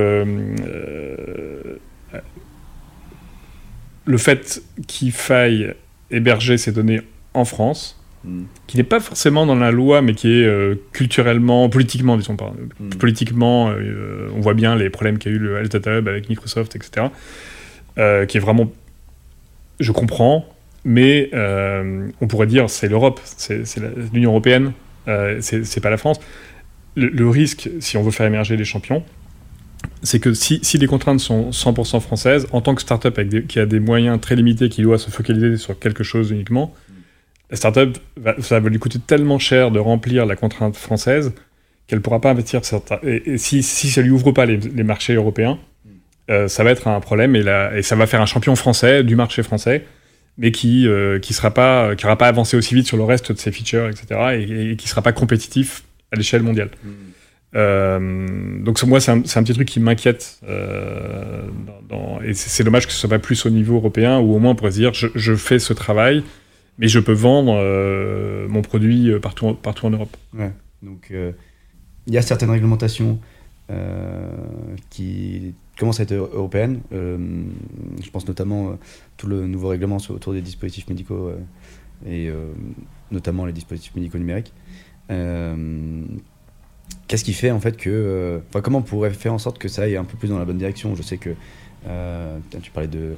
le 4.09 4.19
fait 4.19 4.63
qu'il 4.87 5.13
faille 5.13 5.75
héberger 6.11 6.57
ces 6.57 6.73
données 6.73 7.03
en 7.35 7.45
France, 7.45 8.03
hmm. 8.25 8.45
qui 8.67 8.79
n'est 8.79 8.83
pas 8.83 9.01
forcément 9.01 9.45
dans 9.45 9.55
la 9.55 9.71
loi, 9.71 10.01
mais 10.01 10.15
qui 10.15 10.29
est 10.29 10.47
euh, 10.47 10.77
culturellement, 10.93 11.69
politiquement, 11.69 12.17
disons 12.17 12.37
pas. 12.37 12.55
Hmm. 12.81 12.89
Politiquement, 12.91 13.69
euh, 13.69 14.29
on 14.35 14.41
voit 14.41 14.55
bien 14.55 14.77
les 14.77 14.89
problèmes 14.89 15.19
qu'a 15.19 15.31
eu 15.31 15.39
le 15.39 15.59
Health 15.59 15.73
Data 15.73 15.99
Hub 15.99 16.09
avec 16.09 16.31
Microsoft, 16.31 16.75
etc. 16.75 17.09
Euh, 17.99 18.25
qui 18.25 18.39
est 18.39 18.41
vraiment. 18.41 18.73
Je 19.79 19.93
comprends, 19.93 20.47
mais 20.85 21.31
on 21.35 22.27
pourrait 22.27 22.49
dire 22.49 22.69
c'est 22.69 22.89
l'Europe, 22.89 23.21
c'est 23.25 23.63
l'Union 24.13 24.31
Européenne, 24.31 24.73
c'est 25.41 25.81
pas 25.81 25.91
la 25.91 25.99
France. 25.99 26.19
Le, 26.99 27.29
risque, 27.29 27.71
si 27.81 27.97
on 27.97 28.03
veut 28.03 28.11
faire 28.11 28.27
émerger 28.27 28.57
les 28.57 28.65
champions, 28.65 29.03
c'est 30.03 30.21
que 30.21 30.35
si, 30.35 30.61
les 30.79 30.87
contraintes 30.87 31.21
sont 31.21 31.51
100% 31.51 32.01
françaises, 32.01 32.47
en 32.53 32.61
tant 32.61 32.75
que 32.75 32.83
startup 32.83 33.19
qui 33.47 33.59
a 33.59 33.67
des 33.67 33.81
moyens 33.81 34.21
très 34.21 34.37
limités, 34.37 34.69
qui 34.69 34.83
doit 34.83 34.99
se 34.99 35.11
focaliser 35.11 35.57
sur 35.57 35.79
quelque 35.79 36.05
chose 36.05 36.31
uniquement, 36.31 36.75
la 37.51 37.57
startup, 37.57 37.97
va, 38.17 38.35
ça 38.41 38.61
va 38.61 38.69
lui 38.69 38.79
coûter 38.79 38.99
tellement 38.99 39.39
cher 39.39 39.71
de 39.71 39.79
remplir 39.79 40.27
la 40.27 40.37
contrainte 40.37 40.77
française 40.77 41.33
qu'elle 41.87 41.99
ne 41.99 42.03
pourra 42.03 42.21
pas 42.21 42.31
investir. 42.31 42.61
Et, 43.03 43.39
si, 43.39 43.63
si 43.63 43.89
ça 43.89 44.03
lui 44.03 44.11
ouvre 44.11 44.33
pas 44.33 44.45
les, 44.45 44.59
marchés 44.83 45.15
européens, 45.15 45.59
euh, 46.31 46.47
ça 46.47 46.63
va 46.63 46.71
être 46.71 46.89
un 46.89 47.01
problème 47.01 47.35
et, 47.35 47.45
et, 47.75 47.83
ça 47.83 47.97
va 47.97 48.07
faire 48.07 48.21
un 48.21 48.27
champion 48.27 48.55
français 48.55 49.03
du 49.03 49.17
marché 49.17 49.43
français, 49.43 49.87
mais 50.37 50.53
qui 50.53 50.87
euh, 50.87 51.19
qui 51.19 51.33
sera 51.33 51.51
pas 51.53 51.97
qui 51.97 52.05
pas 52.05 52.29
avancé 52.29 52.57
aussi 52.57 52.75
vite 52.75 52.87
sur 52.87 52.99
le 52.99 53.05
reste 53.05 53.33
de 53.33 53.39
ses 53.39 53.51
features, 53.51 53.89
etc. 53.89 54.39
et, 54.39 54.77
qui 54.77 54.89
sera 54.89 55.01
pas 55.01 55.13
compétitif 55.13 55.85
à 56.13 56.17
l'échelle 56.17 56.43
mondiale. 56.43 56.71
Mm. 56.83 56.89
Euh, 57.55 58.63
donc 58.63 58.83
moi, 58.85 59.01
c'est 59.01 59.11
un, 59.11 59.19
un, 59.19 59.43
petit 59.43 59.55
truc 59.55 59.69
qui 59.69 59.81
m'inquiète. 59.81 60.41
Euh, 60.49 61.47
et 62.25 62.35
c'est 62.35 62.65
dommage 62.65 62.87
que 62.87 62.93
ce 62.93 62.99
soit 62.99 63.09
pas 63.09 63.19
plus 63.19 63.47
au 63.47 63.51
niveau 63.51 63.77
européen, 63.77 64.19
où 64.19 64.35
au 64.35 64.39
moins 64.39 64.53
on 64.53 64.55
pourrait 64.55 64.73
se 64.73 64.77
dire, 64.77 64.95
je, 64.95 65.09
je 65.15 65.35
fais 65.35 65.59
ce 65.59 65.73
travail, 65.73 66.23
mais 66.79 66.89
je 66.89 67.01
peux 67.01 67.13
vendre 67.13 67.55
euh, 67.57 68.47
mon 68.49 68.63
produit 68.63 69.11
partout, 69.21 69.55
partout 69.55 69.87
en 69.87 69.91
Europe. 69.91 70.17
Ouais. 70.37 70.53
Donc 70.83 71.11
il 71.11 72.15
y 72.15 72.19
a 72.19 72.23
certaines 72.23 72.51
réglementations 72.51 73.19
qui 74.91 75.55
commencent 75.79 76.01
à 76.01 76.05
être 76.05 76.13
européennes. 76.13 76.81
je 76.93 78.11
pense 78.11 78.27
notamment 78.27 78.79
tout 79.17 79.27
le 79.27 79.47
nouveau 79.47 79.69
règlement 79.69 79.99
autour 80.09 80.33
des 80.33 80.41
dispositifs 80.41 80.89
médicaux 80.89 81.33
et 82.07 82.31
notamment 83.11 83.45
les 83.45 83.53
dispositifs 83.53 83.95
médicaux 83.95 84.19
numériques. 84.19 84.53
Qu'est-ce 87.09 87.25
qui 87.25 87.33
fait 87.33 87.51
en 87.51 87.59
fait 87.59 87.77
que. 87.77 87.89
Euh, 87.89 88.39
enfin, 88.51 88.61
comment 88.61 88.79
on 88.79 88.83
pourrait 88.83 89.11
faire 89.11 89.33
en 89.33 89.39
sorte 89.39 89.59
que 89.59 89.69
ça 89.69 89.83
aille 89.83 89.97
un 89.97 90.05
peu 90.05 90.19
plus 90.19 90.29
dans 90.29 90.39
la 90.39 90.45
bonne 90.45 90.59
direction? 90.59 90.95
Je 90.95 91.03
sais 91.03 91.17
que. 91.17 91.31
Euh, 91.87 92.39
tu 92.63 92.71
parlais 92.71 92.89
de, 92.89 93.15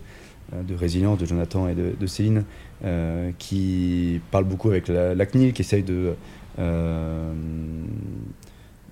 euh, 0.55 0.63
de 0.63 0.75
résilience 0.75 1.19
de 1.19 1.27
Jonathan 1.27 1.69
et 1.69 1.75
de, 1.75 2.07
Céline, 2.07 2.45
qui 3.39 4.21
parlent 4.31 4.45
beaucoup 4.45 4.69
avec 4.69 4.87
la, 4.87 5.27
CNIL, 5.27 5.53
qui 5.53 5.63
essayent 5.63 5.83
de. 5.83 6.15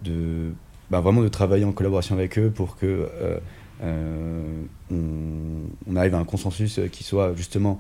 de 0.05 0.51
bah, 0.90 1.01
vraiment 1.01 1.22
de 1.22 1.28
travailler 1.28 1.64
en 1.64 1.72
collaboration 1.72 2.16
avec 2.16 2.36
eux 2.36 2.51
pour 2.51 2.76
que. 2.76 3.09
on, 3.80 4.66
arrive 5.94 6.16
à 6.16 6.18
un 6.18 6.24
consensus 6.24 6.80
qui 6.90 7.05
soit 7.05 7.34
justement 7.36 7.78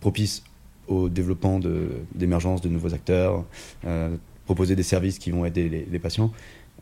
propice 0.00 0.42
au 0.88 1.08
développement 1.08 1.60
d'émergence 2.14 2.62
de, 2.62 2.68
nouveaux 2.68 2.94
acteurs, 2.94 3.44
proposer 4.48 4.74
des 4.76 4.82
services 4.82 5.18
qui 5.18 5.30
vont 5.30 5.44
aider 5.44 5.68
les, 5.90 5.98
patients. 5.98 6.32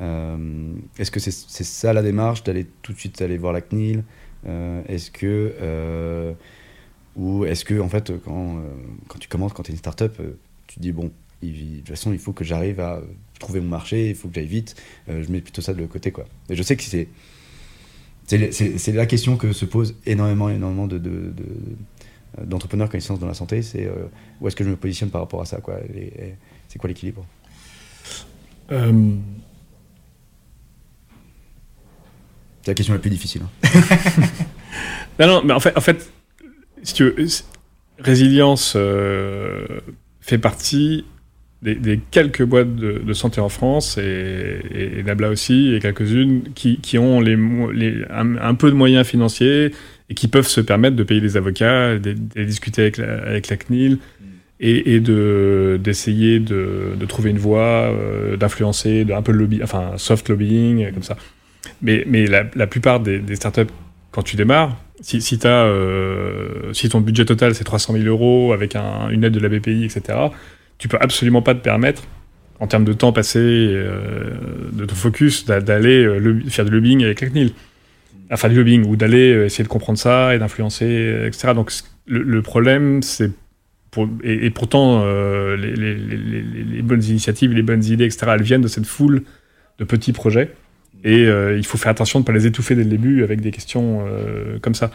Euh, 0.01 0.73
est-ce 1.01 1.11
que 1.11 1.19
c'est 1.19 1.33
ça 1.33 1.93
la 1.93 2.03
démarche 2.03 2.45
d'aller 2.45 2.65
tout 2.83 2.93
de 2.93 2.99
suite 2.99 3.21
aller 3.21 3.39
voir 3.39 3.53
la 3.53 3.61
CNIL 3.61 4.05
euh, 4.47 4.83
Est-ce 4.87 5.11
que 5.11 5.53
euh, 5.61 6.33
ou 7.17 7.45
est-ce 7.45 7.65
que 7.65 7.81
en 7.81 7.89
fait 7.89 8.13
quand, 8.25 8.63
quand 9.09 9.19
tu 9.19 9.27
commences 9.27 9.53
quand 9.53 9.65
tu 9.65 9.73
es 9.73 9.75
une 9.75 9.79
startup 9.79 10.15
tu 10.69 10.77
te 10.77 10.81
dis 10.81 10.93
bon 10.93 11.11
de 11.43 11.79
toute 11.79 11.89
façon 11.89 12.13
il 12.13 12.19
faut 12.19 12.33
que 12.33 12.45
j'arrive 12.45 12.79
à 12.79 13.01
trouver 13.41 13.61
mon 13.61 13.69
marché 13.69 14.11
il 14.11 14.15
faut 14.15 14.29
que 14.29 14.35
j'aille 14.35 14.47
vite 14.47 14.77
je 15.09 15.33
mets 15.33 15.41
plutôt 15.41 15.63
ça 15.63 15.75
de 15.75 15.85
côté 15.87 16.13
quoi. 16.13 16.27
Et 16.51 16.55
je 16.55 16.63
sais 16.63 16.77
que 16.77 16.85
c'est 16.85 17.09
c'est 18.29 18.93
la 18.93 19.07
question 19.07 19.37
que 19.37 19.53
se 19.53 19.65
pose 19.65 19.97
énormément 20.05 20.51
énormément 20.51 20.87
de, 20.87 20.99
de, 20.99 21.33
d'entrepreneurs 22.45 22.91
quand 22.91 22.99
ils 22.99 23.03
se 23.03 23.09
lancent 23.09 23.25
dans 23.27 23.35
la 23.35 23.41
santé, 23.43 23.63
c'est 23.63 23.89
où 24.41 24.47
est-ce 24.47 24.55
que 24.55 24.63
je 24.63 24.71
me 24.71 24.77
positionne 24.77 25.11
par 25.11 25.23
rapport 25.23 25.41
à 25.41 25.47
ça 25.47 25.61
quoi 25.61 25.79
C'est 26.69 26.79
quoi 26.79 26.89
l'équilibre? 26.89 27.25
Euh, 28.73 29.15
C'est 32.63 32.71
la 32.71 32.75
question 32.75 32.95
la 32.95 33.01
plus 33.01 33.11
difficile. 33.11 33.43
Hein. 33.43 33.81
non, 35.21 35.27
non, 35.27 35.43
mais 35.45 35.53
en 35.53 35.61
fait, 35.61 35.77
en 35.77 35.81
fait 35.81 36.11
si 36.83 36.95
tu 36.95 37.05
veux, 37.05 37.27
Résilience 37.99 38.75
euh, 38.77 39.67
fait 40.21 40.39
partie 40.39 41.05
des, 41.63 41.99
quelques 42.11 42.45
boîtes 42.45 42.77
de, 42.77 43.13
santé 43.13 43.41
en 43.41 43.49
France, 43.49 43.99
et, 43.99 44.61
et, 44.99 45.03
Nabla 45.03 45.31
aussi, 45.31 45.75
et 45.75 45.81
quelques-unes, 45.81 46.45
qui, 46.55 46.79
qui, 46.79 46.99
ont 46.99 47.21
les, 47.21 47.37
les 47.73 48.05
un, 48.11 48.55
peu 48.55 48.71
de 48.71 48.77
moyens 48.77 49.07
financiers 49.07 49.73
et 50.09 50.15
qui 50.15 50.29
peuvent 50.29 50.47
se 50.47 50.61
permettre 50.61 50.95
de 50.95 51.03
payer 51.03 51.21
des 51.21 51.37
avocats, 51.37 51.99
de, 51.99 52.13
discuter 52.45 52.83
avec 52.83 52.99
la, 52.99 53.15
avec 53.23 53.49
la 53.49 53.57
CNIL, 53.57 53.99
et, 54.61 55.01
de 55.01 55.79
d'essayer 55.83 56.41
de, 56.41 56.95
de, 56.99 57.07
trouver 57.07 57.31
une 57.31 57.39
voie, 57.39 57.61
euh, 57.61 58.37
d'influencer, 58.37 59.05
de 59.05 59.13
un 59.13 59.23
peu 59.23 59.33
lobby, 59.33 59.61
enfin 59.63 59.93
soft 59.97 60.29
lobbying, 60.29 60.93
comme 60.93 61.03
ça. 61.03 61.17
Mais, 61.83 62.05
mais 62.07 62.27
la, 62.27 62.45
la 62.55 62.67
plupart 62.67 63.01
des, 63.01 63.23
startups, 63.35 63.73
quand 64.13 64.23
tu 64.23 64.37
démarres, 64.37 64.77
si, 65.01 65.21
si, 65.21 65.39
as, 65.47 65.65
euh, 65.65 66.73
si 66.73 66.89
ton 66.89 67.01
budget 67.01 67.27
total 67.27 67.55
c'est 67.55 67.65
300 67.65 67.95
000 67.95 68.05
euros 68.07 68.53
avec 68.53 68.77
un, 68.77 69.11
une 69.11 69.25
aide 69.25 69.35
de 69.35 69.41
la 69.41 69.49
BPI, 69.49 69.85
etc., 69.85 70.19
tu 70.79 70.89
peux 70.89 70.99
absolument 71.01 71.43
pas 71.43 71.55
te 71.55 71.61
permettre, 71.61 72.03
en 72.61 72.67
termes 72.67 72.85
de 72.85 72.93
temps 72.93 73.13
passé, 73.13 73.39
euh, 73.41 74.35
de 74.73 74.85
ton 74.87 74.95
focus, 74.95 75.45
d'aller 75.45 76.05
euh, 76.05 76.41
faire 76.49 76.65
du 76.65 76.71
lobbying 76.71 77.05
avec 77.05 77.21
la 77.21 77.29
CNIL. 77.29 77.53
Enfin, 78.31 78.49
du 78.49 78.57
lobbying, 78.57 78.85
ou 78.87 78.97
d'aller 78.97 79.45
essayer 79.45 79.63
de 79.63 79.69
comprendre 79.69 79.99
ça 79.99 80.35
et 80.35 80.39
d'influencer, 80.39 81.27
etc. 81.27 81.53
Donc, 81.55 81.71
le 82.09 82.43
problème, 82.43 83.01
c'est 83.03 83.31
et, 84.23 84.51
pourtant, 84.51 85.03
euh, 85.05 85.57
les, 85.57 86.83
bonnes 86.83 87.03
initiatives, 87.03 87.53
les 87.53 87.63
bonnes 87.63 87.85
idées, 87.85 88.05
etc., 88.05 88.27
elles 88.35 88.43
viennent 88.43 88.63
de 88.63 88.69
cette 88.69 88.87
foule 88.87 89.23
de 89.79 89.85
petits 89.85 90.13
projets. 90.13 90.53
Et 91.05 91.25
euh, 91.25 91.57
il 91.57 91.65
faut 91.65 91.79
faire 91.79 91.91
attention 91.91 92.21
de 92.21 92.23
ne 92.23 92.27
pas 92.27 92.33
les 92.33 92.47
étouffer 92.47 92.75
dès 92.75 92.85
le 92.85 92.91
début 92.91 93.23
avec 93.23 93.41
des 93.41 93.51
questions 93.51 94.05
euh, 94.07 94.59
comme 94.61 94.75
ça. 94.75 94.91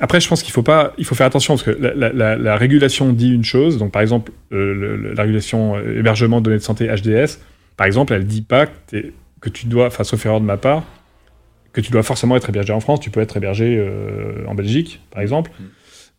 après, 0.00 0.20
je 0.20 0.28
pense 0.28 0.42
qu'il 0.42 0.52
faut 0.52 0.64
faut 0.64 1.14
faire 1.14 1.26
attention 1.26 1.54
parce 1.54 1.62
que 1.62 1.70
la, 1.70 2.56
régulation 2.56 3.12
dit 3.12 3.30
une 3.30 3.44
chose. 3.44 3.78
Donc, 3.78 3.92
par 3.92 4.02
exemple, 4.02 4.32
la 4.50 5.22
régulation 5.22 5.78
hébergement 5.78 6.40
de 6.40 6.44
données 6.46 6.58
de 6.58 6.62
santé 6.62 6.88
HDS, 6.88 7.38
par 7.76 7.86
exemple, 7.86 8.12
elle 8.12 8.26
dit 8.26 8.42
pas 8.42 8.66
que, 8.66 9.12
que 9.40 9.48
tu 9.50 9.66
dois, 9.66 9.86
enfin, 9.86 10.04
sauf 10.04 10.24
erreur 10.26 10.40
de 10.40 10.46
ma 10.46 10.56
part, 10.56 10.84
que 11.72 11.80
tu 11.80 11.90
dois 11.90 12.02
forcément 12.02 12.36
être 12.36 12.48
hébergé 12.48 12.72
en 12.72 12.80
France. 12.80 13.00
Tu 13.00 13.10
peux 13.10 13.20
être 13.20 13.36
hébergé 13.36 13.84
en 14.46 14.54
Belgique, 14.54 15.00
par 15.10 15.22
exemple. 15.22 15.50
Mm. 15.60 15.64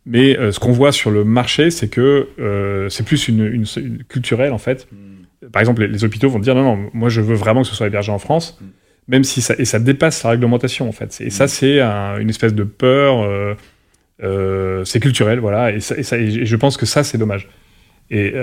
Mais 0.06 0.38
euh, 0.38 0.52
ce 0.52 0.60
qu'on 0.60 0.72
voit 0.72 0.92
sur 0.92 1.10
le 1.10 1.24
marché, 1.24 1.72
c'est 1.72 1.88
que 1.88 2.30
euh, 2.40 2.90
c'est 2.90 3.04
plus 3.04 3.28
une, 3.28 3.46
une, 3.46 4.04
culturel 4.04 4.54
en 4.54 4.58
fait. 4.58 4.88
Hmm. 4.92 5.50
Par 5.52 5.62
exemple, 5.62 5.84
les, 5.84 6.04
hôpitaux 6.04 6.30
vont 6.30 6.40
dire 6.40 6.54
non, 6.56 6.76
non, 6.76 6.90
moi 6.94 7.10
je 7.10 7.22
veux 7.22 7.36
vraiment 7.36 7.64
que 7.64 7.68
ce 7.68 7.76
soit 7.76 7.88
hébergé 7.88 8.12
en 8.12 8.20
France. 8.20 8.58
Hmm. 8.62 8.66
même 9.08 9.24
si 9.24 9.42
ça 9.42 9.56
et 9.58 9.66
ça 9.66 9.80
dépasse 9.80 10.24
la 10.24 10.32
réglementation 10.32 10.88
en 10.88 10.92
fait. 10.92 11.18
Et 11.22 11.30
ça, 11.30 11.48
c'est 11.48 11.82
une 11.82 12.30
espèce 12.30 12.54
de 12.54 12.64
peur. 12.64 13.58
c'est 14.86 15.00
culturel, 15.00 15.40
voilà. 15.40 15.72
Et, 15.72 15.80
ça, 15.80 15.96
et, 16.18 16.46
je 16.46 16.56
pense 16.56 16.78
que 16.78 16.86
ça, 16.86 17.04
c'est 17.04 17.18
dommage. 17.18 17.50
Et 18.12 18.34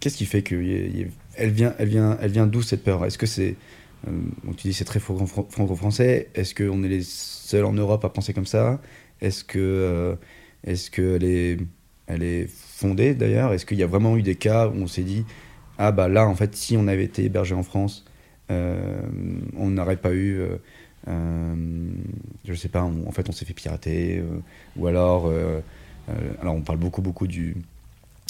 qu'est-ce 0.00 0.16
qui 0.16 0.26
fait 0.26 0.42
que 0.42 0.56
elle 1.36 1.50
vient, 1.50 1.74
elle 1.78 1.88
vient, 1.88 2.16
elle 2.20 2.30
vient 2.30 2.46
d'où 2.46 2.62
cette 2.62 2.84
peur? 2.84 3.04
Est-ce 3.04 3.18
que 3.18 3.26
c'est 3.26 3.56
tu 4.56 4.68
dis 4.68 4.74
c'est 4.74 4.84
très 4.84 5.00
franco-français. 5.00 6.28
Est-ce 6.34 6.54
qu'on 6.54 6.82
est 6.82 6.88
les 6.88 7.02
seuls 7.02 7.64
en 7.64 7.72
Europe 7.72 8.04
à 8.04 8.08
penser 8.08 8.32
comme 8.32 8.46
ça? 8.46 8.80
Est-ce 9.24 9.44
que 9.44 10.16
est-ce 10.64 10.90
qu'elle 10.90 11.24
est, 11.24 11.58
elle 12.06 12.22
est 12.22 12.46
fondée 12.48 13.14
d'ailleurs? 13.14 13.52
Est-ce 13.52 13.66
qu'il 13.66 13.78
y 13.78 13.82
a 13.82 13.86
vraiment 13.86 14.16
eu 14.16 14.22
des 14.22 14.34
cas 14.34 14.68
où 14.68 14.74
on 14.76 14.86
s'est 14.86 15.02
dit 15.02 15.24
ah 15.78 15.92
bah 15.92 16.08
là 16.08 16.26
en 16.26 16.34
fait 16.34 16.54
si 16.56 16.76
on 16.76 16.86
avait 16.86 17.04
été 17.04 17.24
hébergé 17.24 17.54
en 17.54 17.62
France, 17.62 18.04
euh, 18.50 19.00
on 19.56 19.70
n'aurait 19.70 19.96
pas 19.96 20.12
eu, 20.12 20.38
euh, 20.38 20.56
euh, 21.08 21.54
je 22.46 22.54
sais 22.54 22.68
pas, 22.68 22.82
en 22.82 23.10
fait 23.12 23.28
on 23.28 23.32
s'est 23.32 23.44
fait 23.44 23.54
pirater 23.54 24.22
ou 24.76 24.86
alors 24.86 25.30
alors 26.40 26.54
on 26.54 26.60
parle 26.60 26.78
beaucoup 26.78 27.02
beaucoup 27.02 27.26
du 27.26 27.56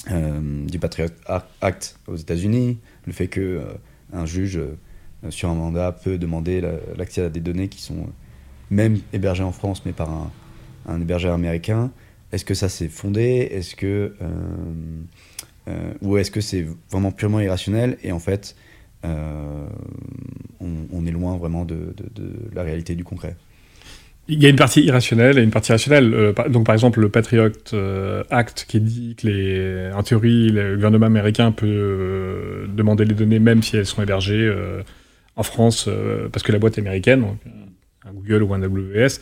du 0.09 0.79
Patriot 0.79 1.09
Act 1.61 1.99
aux 2.07 2.17
États-Unis, 2.17 2.79
le 3.07 3.13
fait 3.13 3.29
que 3.29 3.63
un 4.13 4.27
juge 4.27 4.61
sur 5.31 5.49
un 5.49 5.55
mandat 5.55 5.93
peut 5.93 6.19
demander 6.19 6.63
l'accès 6.97 7.23
à 7.23 7.29
des 7.29 7.41
données 7.41 7.69
qui 7.69 7.81
sont 7.81 8.07
même 8.71 8.99
hébergées 9.13 9.45
en 9.45 9.53
France 9.53 9.83
mais 9.87 9.93
par 9.93 10.11
un, 10.11 10.31
un 10.87 11.01
hébergeur 11.01 11.35
américain. 11.35 11.91
Est-ce 12.33 12.45
que 12.45 12.55
ça 12.55 12.69
s'est 12.69 12.89
fondé? 12.89 13.49
Est-ce 13.51 13.77
que 13.77 14.15
euh, 14.21 14.29
euh, 15.69 15.93
ou 16.03 16.17
est-ce 16.17 16.31
que 16.31 16.41
c'est 16.41 16.67
vraiment 16.91 17.13
purement 17.13 17.41
irrationnel? 17.41 17.97
Et 18.03 18.13
en 18.13 18.19
fait 18.19 18.57
euh, 19.05 19.67
on, 20.61 21.05
est 21.07 21.11
loin 21.11 21.37
vraiment 21.37 21.67
de, 21.67 21.95
la 22.55 22.63
réalité 22.63 22.95
du 22.95 23.05
concret 23.05 23.37
il 24.27 24.43
y 24.43 24.47
a 24.47 24.49
une 24.49 24.57
partie 24.57 24.83
irrationnelle 24.83 25.39
et 25.39 25.43
une 25.43 25.51
partie 25.51 25.71
rationnelle. 25.71 26.33
donc, 26.49 26.65
par 26.65 26.75
exemple, 26.75 26.99
le 26.99 27.11
Patriot 27.11 27.51
Act 28.31 28.65
qui 28.67 28.81
dit 28.81 29.17
que, 29.17 29.27
les, 29.27 29.93
en 29.93 30.03
théorie, 30.03 30.49
le 30.49 30.77
gouvernement 30.77 31.05
américain 31.05 31.53
peut 31.53 32.67
demander 32.75 33.05
les 33.05 33.15
données 33.15 33.39
même 33.39 33.63
si 33.63 33.77
elles 33.77 33.85
sont 33.85 34.01
hébergées 34.01 34.51
en 35.37 35.43
France 35.43 35.91
parce 36.33 36.43
que 36.43 36.53
la 36.53 36.59
boîte 36.59 36.79
est 36.79 36.81
américaine, 36.81 37.21
donc 37.21 37.37
un 38.07 38.13
Google 38.15 38.45
ou 38.45 38.55
un 38.55 38.63
AWS 38.63 39.21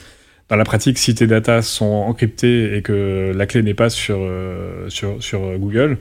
dans 0.49 0.57
la 0.57 0.65
pratique, 0.65 0.99
si 0.99 1.15
tes 1.15 1.27
datas 1.27 1.63
sont 1.63 1.87
encryptées 1.87 2.77
et 2.77 2.83
que 2.83 3.33
la 3.35 3.47
clé 3.47 3.63
n'est 3.63 3.75
pas 3.75 3.91
sur, 3.91 4.19
euh, 4.21 4.89
sur, 4.89 5.23
sur, 5.23 5.59
Google, 5.59 5.99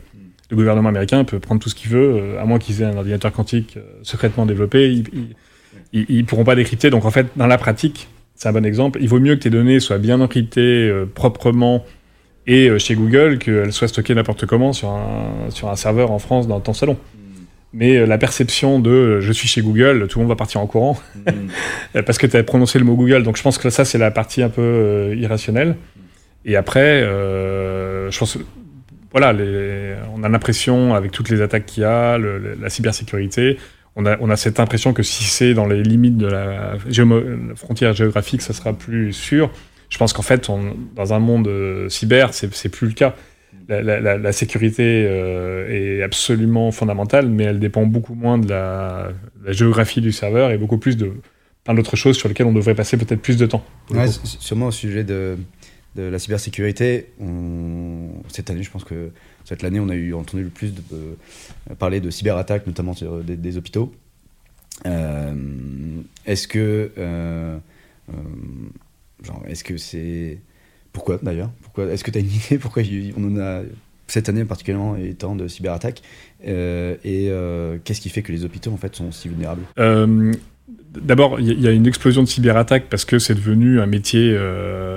le 0.50 0.56
gouvernement 0.56 0.90
américain 0.90 1.24
peut 1.24 1.40
prendre 1.40 1.62
tout 1.62 1.70
ce 1.70 1.76
qu'il 1.76 1.90
veut, 1.90 2.16
euh, 2.16 2.42
à 2.42 2.46
moins 2.46 2.60
qu'ils 2.60 2.82
aient 2.82 2.86
un 2.86 2.98
ordinateur 2.98 3.32
quantique 3.32 3.78
euh, 3.78 3.82
secrètement 4.04 4.46
développé, 4.46 4.92
ils, 4.92 5.36
ils, 5.94 6.26
pourront 6.26 6.44
pas 6.44 6.56
décrypter. 6.56 6.90
Donc 6.90 7.06
en 7.06 7.12
fait, 7.12 7.28
dans 7.38 7.48
la 7.48 7.58
pratique, 7.58 8.10
c'est 8.36 8.50
un 8.50 8.52
bon 8.52 8.66
exemple. 8.66 9.00
Il 9.02 9.08
vaut 9.08 9.20
mieux 9.20 9.36
que 9.36 9.42
tes 9.42 9.50
données 9.50 9.80
soient 9.80 10.00
bien 10.00 10.20
encryptées 10.20 10.92
proprement 11.14 11.86
et 12.48 12.78
chez 12.80 12.96
Google 12.96 13.38
qu'elles 13.38 13.72
soient 13.72 13.88
stockées 13.88 14.16
n'importe 14.16 14.46
comment 14.48 14.74
sur 14.74 14.90
un, 14.90 15.50
sur 15.50 15.70
un 15.70 15.76
serveur 15.76 16.12
en 16.12 16.20
France 16.20 16.48
dans 16.48 16.60
ton 16.60 16.74
salon 16.74 16.98
mais 17.74 17.96
euh, 17.96 18.06
la 18.06 18.18
perception 18.18 18.80
de 18.80 18.90
euh, 18.90 19.22
je 19.22 19.32
suis 19.32 19.48
chez 19.48 19.62
Google, 19.62 20.08
tout 20.08 20.20
le 20.20 20.24
monde 20.24 20.32
va 20.32 20.36
partir 20.36 20.60
en 20.62 20.68
courant 20.68 21.00
mm. 21.16 22.02
parce 22.06 22.18
que 22.18 22.28
tu 22.28 22.36
as 22.36 22.44
prononcé 22.44 22.80
le 22.80 22.86
mot 22.86 22.96
Google. 22.96 23.24
Donc 23.24 23.38
je 23.38 23.44
pense 23.44 23.58
que 23.58 23.70
ça, 23.70 23.86
c'est 23.86 23.98
la 23.98 24.12
partie 24.12 24.44
un 24.44 24.50
peu 24.50 24.62
euh, 24.62 25.16
irrationnelle. 25.16 25.76
Et 26.44 26.56
après, 26.56 27.02
je 27.02 28.18
pense, 28.18 28.40
voilà, 29.12 29.32
les, 29.32 29.94
on 30.16 30.24
a 30.24 30.30
l'impression, 30.30 30.96
avec 30.96 31.12
toutes 31.12 31.30
les 31.30 31.40
attaques 31.40 31.68
qu'il 31.68 31.84
y 31.84 31.86
a, 31.86 32.18
la 32.18 32.70
cybersécurité, 32.70 33.60
on 33.96 34.08
a, 34.08 34.18
on 34.22 34.30
a, 34.32 34.36
cette 34.36 34.60
impression 34.60 34.92
que 34.92 35.04
si 35.04 35.24
c'est 35.24 35.54
dans 35.54 35.68
les 35.68 35.84
limites 35.84 36.18
de 36.18 36.26
la, 36.26 36.78
frontière 37.56 37.94
géographique, 37.94 38.42
ça 38.42 38.54
sera 38.54 38.74
plus 38.74 39.14
sûr. 39.14 39.52
Je 39.90 40.00
pense 40.00 40.14
qu'en 40.14 40.24
fait, 40.24 40.50
on, 40.50 40.76
dans 40.96 41.14
un 41.14 41.20
monde 41.20 41.48
cyber, 41.90 42.34
c'est 42.34 42.70
plus 42.70 42.88
le 42.88 42.94
cas 42.94 43.14
la, 43.80 44.32
sécurité 44.32 45.06
euh, 45.08 46.00
est 46.00 46.04
absolument 46.04 46.72
fondamentale, 46.72 47.30
mais 47.30 47.44
elle 47.44 47.60
dépend 47.60 47.86
beaucoup 47.86 48.16
moins 48.16 48.38
de 48.38 48.50
la, 48.50 49.12
géographie 49.48 50.02
du 50.02 50.12
serveur 50.12 50.52
et 50.52 50.58
beaucoup 50.58 50.78
plus 50.78 50.98
de 50.98 51.14
plein 51.64 51.74
d'autres 51.74 51.96
choses 51.96 52.18
sur 52.18 52.28
lesquelles 52.28 52.48
on 52.48 52.54
devrait 52.54 52.76
passer 52.76 52.98
peut-être 52.98 53.22
plus 53.22 53.38
de 53.38 53.46
temps. 53.46 53.64
Ouais, 53.92 54.08
sûrement 54.08 54.68
au 54.68 54.72
sujet 54.72 55.04
de, 55.04 55.38
la 55.96 56.20
cybersécurité, 56.20 57.08
cette 58.30 58.50
année, 58.50 58.64
je 58.64 58.72
pense 58.72 58.84
que 58.84 59.12
cette 59.46 59.64
année, 59.64 59.80
on 59.80 59.90
a 59.90 59.96
eu 59.96 60.14
entendu 60.14 60.44
le 60.44 60.50
plus 60.50 60.74
de, 60.74 60.82
parler 61.76 62.00
de 62.00 62.10
cyberattaques, 62.10 62.68
notamment 62.68 62.94
sur 62.94 63.24
des, 63.24 63.58
hôpitaux. 63.58 63.94
Euh, 64.86 65.34
est-ce 66.26 66.48
que, 66.48 66.92
euh, 66.98 67.58
est-ce 69.48 69.64
que 69.64 69.78
c'est 69.78 70.40
pourquoi 70.94 71.20
d'ailleurs 71.22 71.50
Est-ce 71.78 72.04
que 72.04 72.12
tu 72.12 72.18
as 72.18 72.22
une 72.22 72.32
idée 72.32 72.58
pourquoi 72.62 72.84
on 73.18 73.24
en 73.24 73.40
a 73.40 73.62
cette 74.08 74.30
année 74.30 74.44
particulièrement 74.46 74.98
tant 75.18 75.36
de 75.36 75.48
cyberattaques 75.48 76.02
euh, 76.46 76.96
Et 77.04 77.28
euh, 77.30 77.78
qu'est-ce 77.84 78.02
qui 78.02 78.10
fait 78.10 78.22
que 78.22 78.32
les 78.32 78.44
hôpitaux 78.44 78.72
en 78.72 78.78
fait 78.78 78.96
sont 78.96 79.12
si 79.12 79.30
vulnérables? 79.30 79.62
Euh, 79.80 80.34
D'abord, 80.94 81.40
il 81.40 81.62
y, 81.62 81.68
a 81.70 81.72
une 81.72 81.88
explosion 81.88 82.22
de 82.22 82.28
cyberattaques 82.28 82.88
parce 82.90 83.06
que 83.06 83.18
c'est 83.18 83.34
devenu 83.34 83.80
un 83.80 83.86
métier 83.86 84.38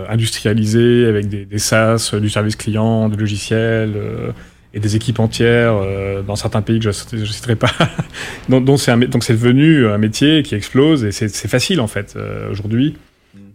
industrialisé 0.09 1.07
avec 1.07 1.28
des, 1.28 1.45
des, 1.45 1.59
SaaS, 1.59 2.16
du 2.20 2.28
service 2.28 2.57
client, 2.57 3.09
des 3.09 3.16
logiciels 3.16 3.95
et 4.72 4.80
des 4.80 4.97
équipes 4.97 5.20
entières 5.20 5.80
dans 6.26 6.34
certains 6.34 6.62
pays 6.62 6.80
que 6.80 6.90
je 6.90 7.16
ne 7.16 7.24
citerai 7.24 7.55
pas. 7.55 7.70
donc, 8.49 8.64
donc 8.64 8.80
c'est 8.80 9.34
devenu 9.34 9.86
un 9.86 9.99
métier 9.99 10.42
qui 10.42 10.57
explose 10.57 11.05
et 11.05 11.12
c'est 11.12 11.49
facile 11.49 11.80
en 11.80 11.86
fait 11.86 12.16
aujourd'hui 12.51 12.97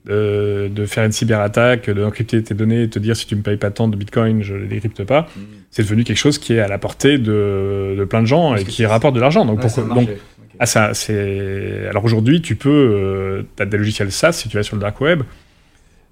de 0.05 0.85
faire 0.85 1.05
une 1.05 1.11
cyberattaque, 1.11 1.89
d'encrypter 1.89 2.41
tes 2.41 2.53
données 2.53 2.83
et 2.83 2.89
te 2.89 2.99
dire 2.99 3.15
si 3.15 3.27
tu 3.27 3.35
me 3.35 3.41
payes 3.41 3.57
pas 3.57 3.71
tant 3.71 3.87
de 3.87 3.95
bitcoin, 3.95 4.41
je 4.41 4.55
les 4.55 4.67
décrypte 4.67 5.03
pas. 5.03 5.27
Mm. 5.35 5.41
C'est 5.71 5.83
devenu 5.83 6.03
quelque 6.03 6.17
chose 6.17 6.39
qui 6.39 6.53
est 6.53 6.59
à 6.59 6.67
la 6.67 6.77
portée 6.77 7.17
de, 7.17 8.05
plein 8.09 8.21
de 8.21 8.27
gens 8.27 8.55
et 8.55 8.63
qui 8.63 8.85
rapporte 8.85 9.13
de 9.13 9.19
l'argent. 9.19 9.45
Donc, 9.45 9.61
donc 9.61 10.09
ah, 10.59 10.65
ça, 10.65 10.93
c'est. 10.93 11.87
Alors 11.87 12.03
aujourd'hui, 12.03 12.41
tu 12.41 12.55
peux. 12.55 12.69
Euh, 12.69 13.43
tu 13.55 13.63
as 13.63 13.65
des 13.65 13.77
logiciels 13.77 14.11
SaaS 14.11 14.33
si 14.33 14.49
tu 14.49 14.57
vas 14.57 14.63
sur 14.63 14.75
le 14.75 14.81
dark 14.81 14.99
web. 14.99 15.23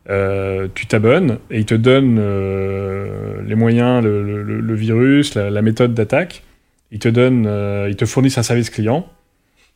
Euh, 0.10 0.70
tu 0.74 0.88
t'abonnes 0.88 1.40
et 1.52 1.60
ils 1.60 1.66
te 1.66 1.76
donnent 1.76 2.18
euh, 2.18 3.42
les 3.46 3.56
moyens, 3.56 4.02
le, 4.02 4.74
virus, 4.74 5.36
la, 5.36 5.50
la 5.50 5.62
méthode 5.62 5.94
d'attaque. 5.94 6.44
Ils 6.92 7.00
te 7.00 7.10
donnent, 7.10 7.50
ils 7.90 7.98
te 7.98 8.06
fournissent 8.06 8.38
un 8.38 8.44
service 8.44 8.70
client 8.70 9.06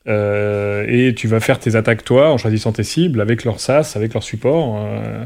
euh, 0.07 0.85
et 0.87 1.13
tu 1.13 1.27
vas 1.27 1.39
faire 1.39 1.59
tes 1.59 1.75
attaques 1.75 2.03
toi 2.03 2.31
en 2.31 2.37
choisissant 2.37 2.71
tes 2.71 2.83
cibles 2.83 3.21
avec 3.21 3.43
leur 3.43 3.59
SaaS, 3.59 3.93
avec 3.95 4.13
leur 4.13 4.23
support 4.23 4.77
euh, 4.77 5.25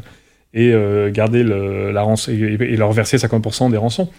et 0.52 0.72
euh, 0.72 1.10
garder 1.10 1.42
le, 1.42 1.92
la 1.92 2.02
rançon 2.02 2.30
et, 2.30 2.76
leur 2.76 2.92
verser 2.92 3.16
50% 3.16 3.70
des 3.70 3.76
rançons. 3.76 4.10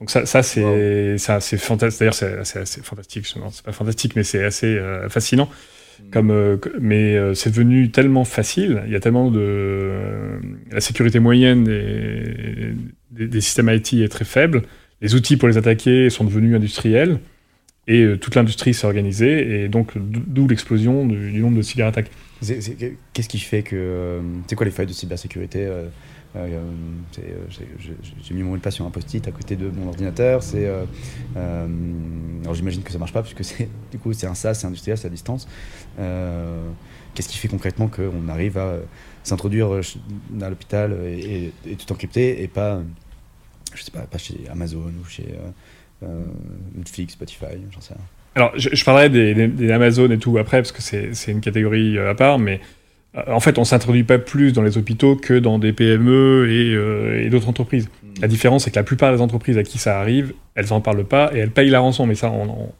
Donc 0.00 0.10
ça, 0.10 0.26
ça 0.26 0.42
c'est 0.42 1.18
fantastique. 1.58 2.00
D'ailleurs, 2.00 2.14
c'est 2.14 2.58
assez 2.58 2.82
fantastique. 2.82 3.26
c'est 3.26 3.64
pas 3.64 3.72
fantastique, 3.72 4.16
mais 4.16 4.24
c'est 4.24 4.44
assez 4.44 4.78
fascinant. 5.08 5.48
Mm. 5.48 6.10
Comme, 6.10 6.60
mais 6.80 7.34
c'est 7.34 7.50
devenu 7.50 7.90
tellement 7.90 8.24
facile. 8.24 8.82
Il 8.86 8.92
y 8.92 8.96
a 8.96 9.00
tellement 9.00 9.30
de 9.30 10.38
la 10.70 10.80
sécurité 10.80 11.18
moyenne 11.18 11.64
des, 11.64 12.74
des, 13.10 13.26
des 13.26 13.40
systèmes 13.40 13.70
IT 13.70 13.94
est 13.94 14.08
très 14.08 14.26
faible. 14.26 14.62
Les 15.00 15.14
outils 15.14 15.38
pour 15.38 15.48
les 15.48 15.56
attaquer 15.56 16.10
sont 16.10 16.24
devenus 16.24 16.54
industriels. 16.54 17.18
Et 17.88 18.02
euh, 18.02 18.18
toute 18.18 18.34
l'industrie 18.34 18.74
s'est 18.74 18.86
organisée, 18.86 19.62
et 19.62 19.68
donc 19.68 19.92
d'où 19.96 20.48
l'explosion 20.48 21.06
du, 21.06 21.40
nombre 21.40 21.56
de 21.56 21.62
cyberattaques. 21.62 22.10
Qu'est-ce 22.42 23.28
qui 23.28 23.38
fait 23.38 23.62
que. 23.62 23.76
Euh, 23.76 24.20
c'est 24.48 24.56
quoi 24.56 24.64
les 24.64 24.72
failles 24.72 24.86
de 24.86 24.92
cybersécurité 24.92 25.66
euh, 25.66 25.88
J'ai 28.22 28.34
mis 28.34 28.42
mon 28.42 28.50
mot 28.50 28.58
de 28.58 28.70
sur 28.70 28.84
un 28.84 28.90
post-it 28.90 29.26
à 29.28 29.30
côté 29.30 29.54
de 29.54 29.68
mon 29.70 29.86
ordinateur. 29.88 30.42
C'est. 30.42 30.68
alors 31.36 32.54
j'imagine 32.54 32.82
que 32.82 32.90
ça 32.90 32.98
marche 32.98 33.12
pas, 33.12 33.22
puisque 33.22 33.56
du 33.92 33.98
coup 33.98 34.12
c'est 34.12 34.26
un 34.26 34.34
SaaS, 34.34 34.54
c'est 34.54 34.66
industriel, 34.66 34.98
c'est 34.98 35.06
à 35.06 35.10
distance. 35.10 35.46
Qu'est-ce 35.96 37.28
qui 37.28 37.38
fait 37.38 37.48
concrètement 37.48 37.86
qu'on 37.86 38.28
arrive 38.28 38.58
à 38.58 38.78
s'introduire 39.22 39.70
à 40.42 40.50
l'hôpital 40.50 40.92
et, 41.06 41.52
tout 41.78 41.92
encrypter 41.92 42.42
et 42.42 42.48
pas, 42.48 42.82
je 43.74 43.84
sais 43.84 43.92
pas, 43.92 44.06
chez 44.18 44.40
Amazon 44.50 44.92
ou 45.00 45.08
chez 45.08 45.24
Netflix, 46.74 47.14
Spotify, 47.14 47.56
j'en 47.70 47.80
sais 47.80 47.94
rien. 47.94 48.04
Alors, 48.36 48.52
je, 48.54 48.84
parlerai 48.84 49.08
des, 49.08 49.72
Amazon 49.72 50.10
et 50.10 50.18
tout 50.18 50.36
après, 50.36 50.58
parce 50.58 50.70
que 50.70 50.82
c'est 50.82 51.32
une 51.32 51.40
catégorie 51.40 51.96
euh, 51.96 52.10
à 52.10 52.14
part, 52.14 52.38
mais 52.38 52.60
euh, 53.16 53.22
en 53.28 53.40
fait, 53.40 53.56
on 53.56 53.62
ne 53.62 53.66
s'introduit 53.66 54.04
pas 54.04 54.18
plus 54.18 54.52
dans 54.52 54.60
les 54.60 54.76
hôpitaux 54.76 55.16
que 55.16 55.38
dans 55.38 55.58
des 55.58 55.72
PME 55.72 56.46
et, 56.50 57.30
d'autres 57.30 57.48
entreprises. 57.48 57.88
Hmm. 58.02 58.20
La 58.20 58.28
différence, 58.28 58.64
c'est 58.64 58.70
que 58.70 58.76
la 58.76 58.82
plupart 58.82 59.10
des 59.14 59.22
entreprises 59.22 59.56
à 59.56 59.62
qui 59.62 59.78
ça 59.78 59.98
arrive, 59.98 60.34
elles 60.54 60.66
n'en 60.68 60.82
parlent 60.82 61.06
pas 61.06 61.30
et 61.34 61.38
elles 61.38 61.50
payent 61.50 61.70
la 61.70 61.80
rançon. 61.80 62.04
Mais 62.04 62.14
ça, 62.14 62.30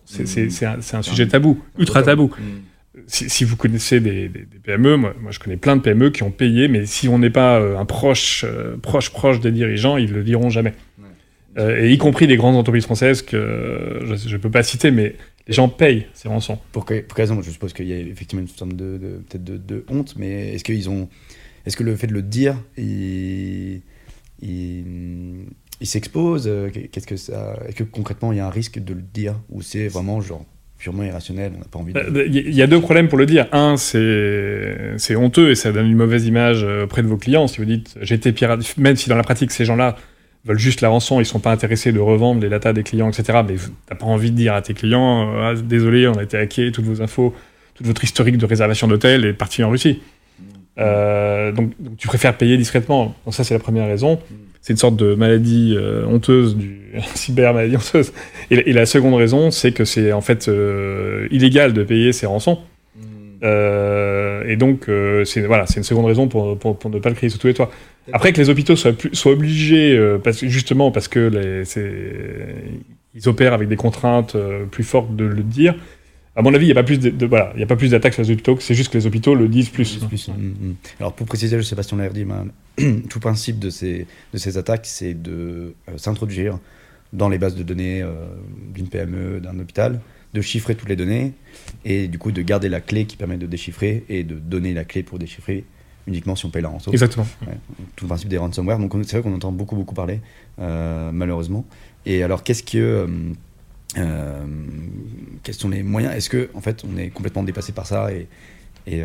c'est 0.04 0.66
un, 0.66 0.76
un, 0.92 1.02
sujet 1.02 1.26
tabou, 1.26 1.58
ultra 1.78 2.02
tabou. 2.02 2.26
Hmm. 2.26 2.60
Si, 3.06 3.44
vous 3.44 3.56
connaissez 3.56 4.00
des, 4.00 4.30
PME, 4.62 4.96
moi, 4.96 5.14
moi, 5.22 5.30
je 5.30 5.38
connais 5.38 5.56
plein 5.56 5.76
de 5.76 5.80
PME 5.80 6.10
qui 6.10 6.22
ont 6.22 6.30
payé, 6.30 6.68
mais 6.68 6.84
si 6.84 7.08
on 7.08 7.18
n'est 7.18 7.30
pas 7.30 7.58
un 7.60 7.84
proche, 7.86 8.44
proche, 8.82 9.10
proche 9.10 9.40
des 9.40 9.52
dirigeants, 9.52 9.96
ils 9.96 10.12
le 10.12 10.22
diront 10.22 10.50
jamais. 10.50 10.74
Euh, 11.58 11.82
et 11.82 11.92
y 11.92 11.98
compris 11.98 12.26
des 12.26 12.36
grandes 12.36 12.56
entreprises 12.56 12.84
françaises 12.84 13.22
que 13.22 14.00
je 14.04 14.36
ne 14.36 14.40
peux 14.40 14.50
pas 14.50 14.62
citer, 14.62 14.90
mais 14.90 15.14
les 15.46 15.54
gens 15.54 15.68
payent 15.68 16.06
ces 16.12 16.28
rançons. 16.28 16.58
Pour, 16.72 16.84
quelle 16.84 17.04
raison 17.14 17.40
Je 17.40 17.50
suppose 17.50 17.72
qu'il 17.72 17.86
y 17.86 17.92
a 17.92 17.98
effectivement 17.98 18.42
une 18.42 18.48
forme 18.48 18.74
de, 18.74 19.22
peut-être 19.28 19.44
de, 19.44 19.84
honte, 19.88 20.14
mais 20.16 20.54
est-ce 20.54 20.64
qu'ils 20.64 20.90
ont, 20.90 21.08
est-ce 21.64 21.76
que 21.76 21.84
le 21.84 21.96
fait 21.96 22.08
de 22.08 22.12
le 22.12 22.22
dire, 22.22 22.56
il, 22.76 23.80
il, 24.42 25.46
s'expose 25.82 26.50
Qu'est-ce 26.92 27.06
que 27.06 27.16
ça 27.16 27.58
Est-ce 27.66 27.76
que 27.76 27.84
concrètement 27.84 28.32
il 28.32 28.38
y 28.38 28.40
a 28.40 28.46
un 28.46 28.50
risque 28.50 28.78
de 28.78 28.92
le 28.92 29.02
dire? 29.02 29.34
Ou 29.48 29.62
c'est 29.62 29.88
vraiment 29.88 30.20
genre 30.20 30.44
purement 30.78 31.04
irrationnel, 31.04 31.52
on 31.56 31.58
n'a 31.60 31.64
pas 31.64 31.78
envie 31.78 31.94
de... 31.94 32.26
Il 32.26 32.54
y 32.54 32.60
a 32.60 32.66
deux 32.66 32.80
problèmes 32.80 33.08
pour 33.08 33.18
le 33.18 33.24
dire. 33.24 33.46
Un, 33.52 33.76
c'est 33.78 35.16
honteux 35.16 35.50
et 35.50 35.54
ça 35.54 35.72
donne 35.72 35.86
une 35.86 35.96
mauvaise 35.96 36.26
image 36.26 36.64
euh, 36.64 36.84
auprès 36.84 37.02
de 37.02 37.06
vos 37.06 37.16
clients. 37.16 37.46
Si 37.46 37.58
vous 37.58 37.64
dites 37.64 37.96
été 38.02 38.32
pirate, 38.32 38.76
même 38.76 38.96
si 38.96 39.08
dans 39.08 39.16
la 39.16 39.22
pratique 39.22 39.52
ces 39.52 39.64
gens-là 39.64 39.96
veulent 40.46 40.58
juste 40.58 40.80
la 40.80 40.88
rançon, 40.88 41.20
ils 41.20 41.26
sont 41.26 41.40
pas 41.40 41.50
intéressés 41.50 41.92
de 41.92 41.98
revendre 41.98 42.40
les 42.40 42.48
data 42.48 42.72
des 42.72 42.82
clients, 42.82 43.10
etc. 43.10 43.40
Mais 43.46 43.56
t'as 43.86 43.96
pas 43.96 44.06
envie 44.06 44.30
de 44.30 44.36
dire 44.36 44.54
à 44.54 44.62
tes 44.62 44.74
clients 44.74 45.34
euh, 45.34 45.50
ah, 45.50 45.54
désolé, 45.54 46.06
on 46.08 46.14
a 46.14 46.22
été 46.22 46.38
hacké, 46.38 46.70
toutes 46.72 46.84
vos 46.84 47.02
infos, 47.02 47.34
toute 47.74 47.86
votre 47.86 48.04
historique 48.04 48.38
de 48.38 48.46
réservation 48.46 48.86
d'hôtel 48.86 49.24
est 49.24 49.32
parti 49.32 49.62
en 49.64 49.70
Russie. 49.70 50.00
Euh, 50.78 51.52
donc, 51.52 51.72
tu 51.98 52.06
préfères 52.06 52.36
payer 52.36 52.56
discrètement. 52.56 53.16
Donc 53.24 53.34
ça 53.34 53.44
c'est 53.44 53.54
la 53.54 53.60
première 53.60 53.86
raison. 53.86 54.20
C'est 54.60 54.72
une 54.72 54.78
sorte 54.78 54.96
de 54.96 55.14
maladie 55.14 55.74
euh, 55.76 56.04
honteuse, 56.06 56.56
du 56.56 56.80
cyber 57.14 57.54
maladie 57.54 57.76
honteuse. 57.76 58.12
Et, 58.50 58.72
la 58.72 58.86
seconde 58.86 59.14
raison, 59.14 59.50
c'est 59.50 59.72
que 59.72 59.84
c'est 59.84 60.12
en 60.12 60.20
fait 60.20 60.50
illégal 61.30 61.72
de 61.72 61.82
payer 61.82 62.12
ces 62.12 62.26
rançons. 62.26 62.58
Euh, 63.46 64.44
et 64.46 64.56
donc, 64.56 64.88
euh, 64.88 65.24
c'est 65.24 65.42
voilà, 65.42 65.66
c'est 65.66 65.76
une 65.76 65.84
seconde 65.84 66.06
raison 66.06 66.28
pour, 66.28 66.58
pour, 66.58 66.90
ne 66.90 66.98
pas 66.98 67.08
le 67.08 67.14
créer 67.14 67.30
sur 67.30 67.38
tous 67.38 67.46
les 67.46 67.54
toits. 67.54 67.70
Après 68.12 68.32
que 68.32 68.40
les 68.40 68.50
hôpitaux 68.50 68.76
soient, 68.76 68.92
soient 69.12 69.32
obligés, 69.32 69.96
euh, 69.96 70.18
parce, 70.18 70.44
justement 70.44 70.90
parce 70.90 71.08
que 71.08 71.20
les, 71.20 71.64
ils 73.14 73.28
opèrent 73.28 73.52
avec 73.52 73.68
des 73.68 73.76
contraintes 73.76 74.36
plus 74.70 74.84
fortes 74.84 75.14
de 75.14 75.24
le 75.24 75.42
dire, 75.42 75.74
à 76.34 76.42
mon 76.42 76.52
avis, 76.52 76.66
il 76.66 76.68
n'y 76.68 76.72
a 76.72 76.74
pas 76.74 76.82
plus 76.82 76.98
de, 76.98 77.26
voilà, 77.26 77.52
il 77.54 77.60
y 77.60 77.62
a 77.62 77.66
pas 77.66 77.76
plus 77.76 77.92
d'attaques 77.92 78.12
sur 78.12 78.22
les 78.22 78.30
hôpitaux. 78.30 78.58
C'est 78.60 78.74
juste 78.74 78.92
que 78.92 78.98
les 78.98 79.06
hôpitaux 79.06 79.34
le 79.34 79.48
disent 79.48 79.70
plus. 79.70 79.96
plus. 80.06 80.28
Mm, 80.28 80.32
mm. 80.32 80.74
Alors 81.00 81.14
pour 81.14 81.26
préciser, 81.26 81.52
je 81.52 81.62
ne 81.62 81.62
sais 81.62 81.76
pas 81.76 81.82
si 81.82 81.94
on 81.94 81.96
l'a 81.96 82.08
dit, 82.10 82.26
mais 82.26 83.00
tout 83.08 83.20
principe 83.20 83.58
de 83.58 83.70
ces 83.70 84.06
de 84.32 84.38
ces 84.38 84.58
attaques, 84.58 84.86
c'est 84.86 85.14
de 85.14 85.74
s'introduire 85.96 86.58
dans 87.12 87.28
les 87.28 87.38
bases 87.38 87.54
de 87.54 87.62
données 87.62 88.04
d'une 88.74 88.88
PME, 88.88 89.40
d'un 89.40 89.58
hôpital, 89.58 90.00
de 90.36 90.42
chiffrer 90.42 90.74
toutes 90.74 90.90
les 90.90 90.96
données 90.96 91.32
et 91.86 92.08
du 92.08 92.18
coup 92.18 92.30
de 92.30 92.42
garder 92.42 92.68
la 92.68 92.80
clé 92.82 93.06
qui 93.06 93.16
permet 93.16 93.38
de 93.38 93.46
déchiffrer 93.46 94.04
et 94.10 94.22
de 94.22 94.34
donner 94.34 94.74
la 94.74 94.84
clé 94.84 95.02
pour 95.02 95.18
déchiffrer 95.18 95.64
uniquement 96.06 96.36
si 96.36 96.44
on 96.44 96.50
paye 96.50 96.62
la 96.62 96.68
rançon. 96.68 96.92
Exactement. 96.92 97.26
tout 97.96 98.04
le 98.04 98.08
principe 98.08 98.28
des 98.28 98.36
ransomware. 98.36 98.78
Donc 98.78 98.92
c'est 99.04 99.12
vrai 99.12 99.22
qu'on 99.22 99.34
entend 99.34 99.50
beaucoup 99.50 99.76
beaucoup 99.76 99.94
parler 99.94 100.20
euh, 100.60 101.10
malheureusement. 101.10 101.64
Et 102.04 102.22
alors 102.22 102.42
qu'est-ce 102.42 102.62
que 102.62 102.76
euh, 102.76 103.06
euh, 103.96 104.44
quels 105.42 105.54
sont 105.54 105.70
les 105.70 105.82
moyens? 105.82 106.14
Est-ce 106.14 106.28
que 106.28 106.50
en 106.52 106.60
fait 106.60 106.84
on 106.86 106.98
est 106.98 107.08
complètement 107.08 107.42
dépassé 107.42 107.72
par 107.72 107.86
ça 107.86 108.12
et, 108.12 108.28
et 108.86 109.02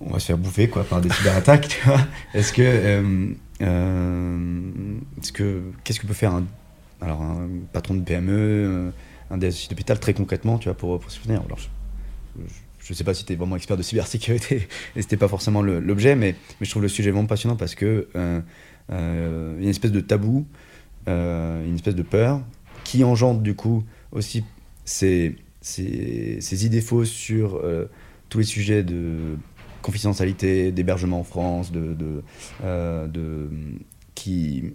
on 0.00 0.10
va 0.10 0.18
se 0.18 0.26
faire 0.26 0.38
bouffer 0.38 0.68
quoi 0.68 0.84
par 0.84 1.02
des 1.02 1.10
cyberattaques 1.10 1.82
Est-ce 2.34 2.52
que 2.54 2.62
est-ce 5.20 5.32
que 5.32 5.62
qu'est-ce 5.84 6.00
que 6.00 6.06
peut 6.06 6.14
faire 6.14 6.32
un 6.32 6.44
alors, 7.04 7.20
un 7.20 7.48
patron 7.72 7.94
de 7.94 8.00
PME, 8.00 8.32
euh, 8.32 8.90
un 9.30 9.36
DSI 9.36 9.68
d'hôpital, 9.68 10.00
très 10.00 10.14
concrètement, 10.14 10.58
tu 10.58 10.68
vois, 10.68 10.76
pour, 10.76 10.98
pour 10.98 11.10
soutenir. 11.10 11.42
Alors, 11.44 11.58
je 12.80 12.92
ne 12.92 12.94
sais 12.94 13.04
pas 13.04 13.12
si 13.12 13.24
tu 13.24 13.34
es 13.34 13.36
vraiment 13.36 13.56
expert 13.56 13.76
de 13.76 13.82
cybersécurité, 13.82 14.68
et 14.96 15.02
c'était 15.02 15.18
pas 15.18 15.28
forcément 15.28 15.60
l'objet, 15.62 16.16
mais, 16.16 16.34
je 16.60 16.70
trouve 16.70 16.82
le 16.82 16.88
sujet 16.88 17.10
vraiment 17.10 17.26
passionnant 17.26 17.56
parce 17.56 17.74
que 17.74 18.08
euh, 18.16 18.40
euh, 18.90 19.54
y 19.58 19.60
a 19.60 19.64
une 19.64 19.68
espèce 19.68 19.92
de 19.92 20.00
tabou, 20.00 20.46
une 21.06 21.74
espèce 21.74 21.94
de 21.94 22.02
peur, 22.02 22.40
qui 22.84 23.04
engendre 23.04 23.40
du 23.40 23.54
coup 23.54 23.84
aussi 24.10 24.42
ces, 24.84 25.36
idées 26.52 26.80
fausses 26.80 27.10
sur 27.10 27.62
tous 28.30 28.38
les 28.38 28.44
sujets 28.44 28.82
de 28.82 29.36
confidentialité, 29.82 30.72
d'hébergement 30.72 31.20
en 31.20 31.24
France, 31.24 31.70
de 31.70 32.22
qui 34.14 34.72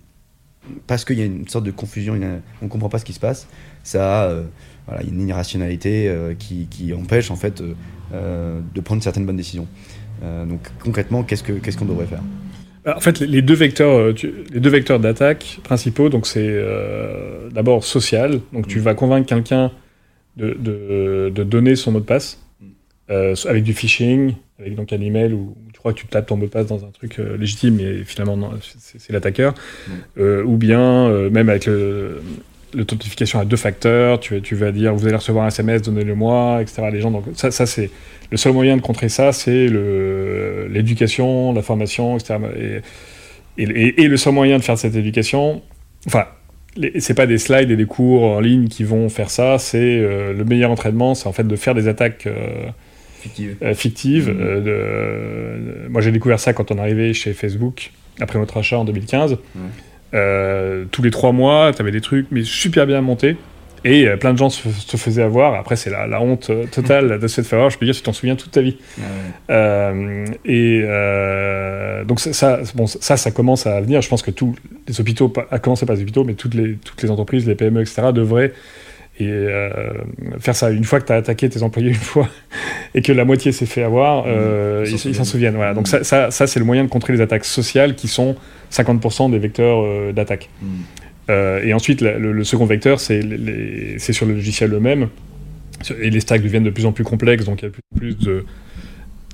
parce 0.88 1.06
qu'il 1.06 1.20
y 1.20 1.22
a 1.22 1.26
une 1.26 1.48
sorte 1.48 1.66
de 1.66 1.72
confusion, 1.72 2.14
on 2.62 2.66
ne 2.66 2.70
comprend 2.70 2.90
pas 2.90 3.00
ce 3.00 3.06
qui 3.06 3.14
se 3.14 3.20
passe, 3.20 3.48
ça 3.84 4.24
a 4.24 4.30
euh, 4.30 4.44
voilà, 4.88 5.04
une 5.04 5.28
irrationalité 5.28 6.08
euh, 6.08 6.34
qui, 6.38 6.68
qui, 6.70 6.94
empêche 6.94 7.32
en 7.32 7.36
fait 7.36 7.62
euh, 8.14 8.60
de 8.74 8.82
prendre 8.82 9.02
certaines 9.04 9.26
bonnes 9.26 9.38
décisions. 9.38 9.68
donc 10.22 10.62
concrètement, 10.84 11.24
qu'est-ce 11.24 11.78
qu'on 11.78 11.86
devrait 11.86 12.08
faire? 12.08 12.22
En 12.88 13.02
fait, 13.02 13.20
les 13.20 13.42
deux 13.42 13.56
vecteurs, 13.56 14.14
les 14.52 14.60
deux 14.60 14.70
vecteurs 14.70 15.00
d'attaque 15.00 15.60
principaux, 15.64 16.10
donc 16.10 16.26
c'est 16.26 16.58
d'abord 17.52 17.84
social. 17.84 18.40
Donc 18.54 18.68
tu 18.68 18.80
mm. 18.80 18.82
vas 18.82 18.96
convaincre 18.96 19.28
quelqu'un 19.28 19.72
de, 20.38 20.54
de, 20.54 21.32
de, 21.34 21.44
donner 21.44 21.76
son 21.76 21.92
mot 21.92 22.00
de 22.00 22.06
passe 22.06 22.40
avec 23.10 23.64
du 23.64 23.74
phishing, 23.74 24.34
avec 24.60 24.76
donc 24.76 24.94
un 24.94 25.02
email 25.02 25.34
ou 25.34 25.56
tu 25.80 25.82
crois 25.82 25.94
que 25.94 26.00
tu 26.00 26.08
tapes 26.08 26.26
ton 26.26 26.36
mot 26.36 26.46
de 26.46 26.50
passe 26.50 26.68
dans 26.68 26.84
un 26.84 26.90
truc 26.90 27.20
euh, 27.20 27.38
légitime, 27.38 27.78
mais 27.78 28.04
finalement, 28.04 28.36
non, 28.36 28.52
c'est 28.82 29.14
l'attaqueur. 29.14 29.54
Mm. 29.54 29.92
Euh, 30.18 30.44
ou 30.44 30.58
bien, 30.58 30.82
euh, 30.82 31.30
même 31.30 31.48
avec 31.48 31.70
l'authentification 32.74 33.40
à 33.40 33.46
deux 33.46 33.56
facteurs, 33.56 34.20
tu, 34.20 34.42
tu, 34.42 34.56
vas 34.56 34.74
dire, 34.74 34.94
vous 34.94 35.08
allez 35.08 35.16
recevoir 35.16 35.46
un 35.46 35.48
SMS, 35.48 35.84
donnez-le 35.84 36.16
moi, 36.16 36.62
etc. 36.62 36.90
Les 36.92 37.00
gens, 37.00 37.12
donc 37.12 37.24
ça, 37.36 37.50
ça 37.52 37.66
c'est 37.66 37.92
le 38.30 38.36
seul 38.36 38.52
moyen 38.52 38.76
de 38.76 38.82
contrer 38.82 39.08
ça, 39.08 39.32
c'est 39.32 39.70
l'éducation, 40.70 41.54
la 41.54 41.62
formation, 41.62 42.18
etc. 42.18 42.40
Et, 43.58 43.64
et, 43.64 44.04
et, 44.04 44.08
le 44.10 44.18
seul 44.18 44.34
moyen 44.34 44.58
de 44.58 44.64
faire 44.64 44.78
cette 44.78 44.98
éducation, 44.98 45.62
enfin, 46.08 46.26
c'est 47.00 47.14
pas 47.14 47.26
des 47.26 47.38
slides 47.38 47.72
et 47.72 47.78
des 47.78 47.86
cours 47.86 48.24
en 48.24 48.42
ligne 48.42 48.68
qui 48.68 48.84
vont 48.84 49.08
faire 49.08 49.30
ça, 49.30 49.58
c'est 49.60 49.98
le 50.02 50.44
meilleur 50.44 50.72
entraînement, 50.72 51.16
c'est 51.16 51.28
en 51.28 51.34
fait 51.34 51.48
de 51.48 51.56
faire 51.56 51.74
des 51.74 51.88
attaques 51.88 52.28
fictive. 53.20 54.30
Euh, 54.30 54.34
mmh. 54.34 54.68
euh, 54.68 55.88
moi, 55.90 56.02
j'ai 56.02 56.12
découvert 56.12 56.40
ça 56.40 56.54
quand 56.54 56.72
on 56.72 56.78
arrivé 56.78 57.14
chez 57.14 57.34
Facebook, 57.34 57.92
après 58.20 58.40
notre 58.40 58.58
achat 58.58 58.78
en 58.78 58.86
2015. 58.86 59.38
Euh, 60.14 60.86
tous 60.92 61.02
les 61.04 61.12
trois 61.12 61.32
mois, 61.32 61.72
tu 61.74 61.82
avais 61.82 61.92
des 61.92 62.02
trucs, 62.02 62.28
mais 62.32 62.44
super 62.44 62.88
bien 62.88 63.02
montés. 63.02 63.38
Et 63.86 64.08
plein 64.20 64.34
de 64.34 64.38
gens 64.38 64.50
se, 64.50 64.68
faisaient 64.98 65.22
avoir. 65.22 65.54
Après, 65.54 65.78
c'est 65.78 65.90
la, 65.90 66.22
honte 66.22 66.52
totale 66.70 67.18
de 67.18 67.28
se 67.28 67.42
faire 67.42 67.60
avoir. 67.60 67.70
Je 67.70 67.78
peux 67.78 67.86
dire, 67.86 67.96
tu 67.96 68.02
t'en 68.02 68.12
souviens 68.12 68.36
toute 68.36 68.52
ta 68.52 68.62
vie. 68.62 68.78
et 70.46 70.82
donc, 72.06 72.20
ça, 72.20 72.60
bon, 72.76 72.88
ça, 72.88 73.16
ça 73.16 73.32
commence 73.32 73.68
à 73.68 73.80
venir. 73.80 74.02
Je 74.02 74.10
pense 74.10 74.22
que 74.22 74.32
tous 74.32 74.54
les 74.88 75.00
hôpitaux, 75.00 75.32
à 75.50 75.60
commencer 75.60 75.86
par 75.86 75.96
les 75.96 76.02
hôpitaux, 76.02 76.26
mais 76.26 76.34
toutes 76.34 76.56
les, 76.56 76.76
toutes 76.76 77.02
les 77.02 77.10
entreprises, 77.10 77.48
les 77.48 77.56
PME, 77.56 77.82
etc., 77.82 78.10
devraient 78.14 78.52
et 79.20 79.28
euh, 79.28 79.70
faire 80.40 80.56
ça 80.56 80.72
une 80.72 80.86
fois 80.86 81.02
que 81.02 81.08
tu 81.08 81.12
as 81.12 81.18
attaqué 81.18 81.50
tes 81.50 81.62
employés 81.62 81.90
une 81.90 81.96
fois 81.96 82.30
et 82.96 83.02
que 83.02 83.12
la 83.12 83.26
moitié 83.26 83.52
s'est 83.52 83.66
fait 83.66 83.84
avoir, 83.84 84.24
euh, 84.28 84.86
ils 84.88 85.16
s'en 85.16 85.26
souviennent. 85.26 85.56
Voilà. 85.56 85.74
Donc 85.74 85.88
ça, 85.88 86.04
ça, 86.04 86.32
ça 86.32 86.48
c'est 86.48 86.60
le 86.60 86.66
moyen 86.66 86.86
de 86.86 86.90
contrer 86.90 87.14
les 87.14 87.22
attaques 87.22 87.46
sociales 87.46 87.96
qui 87.96 88.08
sont 88.08 88.36
50% 88.72 89.32
des 89.32 89.40
vecteurs 89.40 89.84
euh, 89.84 90.14
d'attaque. 90.14 90.50
Mm. 90.62 91.64
et 91.64 91.74
ensuite, 91.74 92.02
le, 92.02 92.44
second 92.44 92.66
vecteur, 92.66 93.00
c'est 93.00 93.22
sur 94.14 94.26
le 94.26 94.34
logiciel 94.34 94.74
eux-mêmes. 94.74 95.10
Et 96.02 96.10
les 96.10 96.20
stacks 96.20 96.42
deviennent 96.42 96.64
de 96.64 96.72
plus 96.72 96.86
en 96.86 96.92
plus 96.92 97.06
complexes, 97.06 97.46
donc 97.46 97.62
il 97.62 97.66
y 97.66 97.68
a 97.68 97.72
plus, 97.72 97.82
plus 97.96 98.18
de 98.18 98.46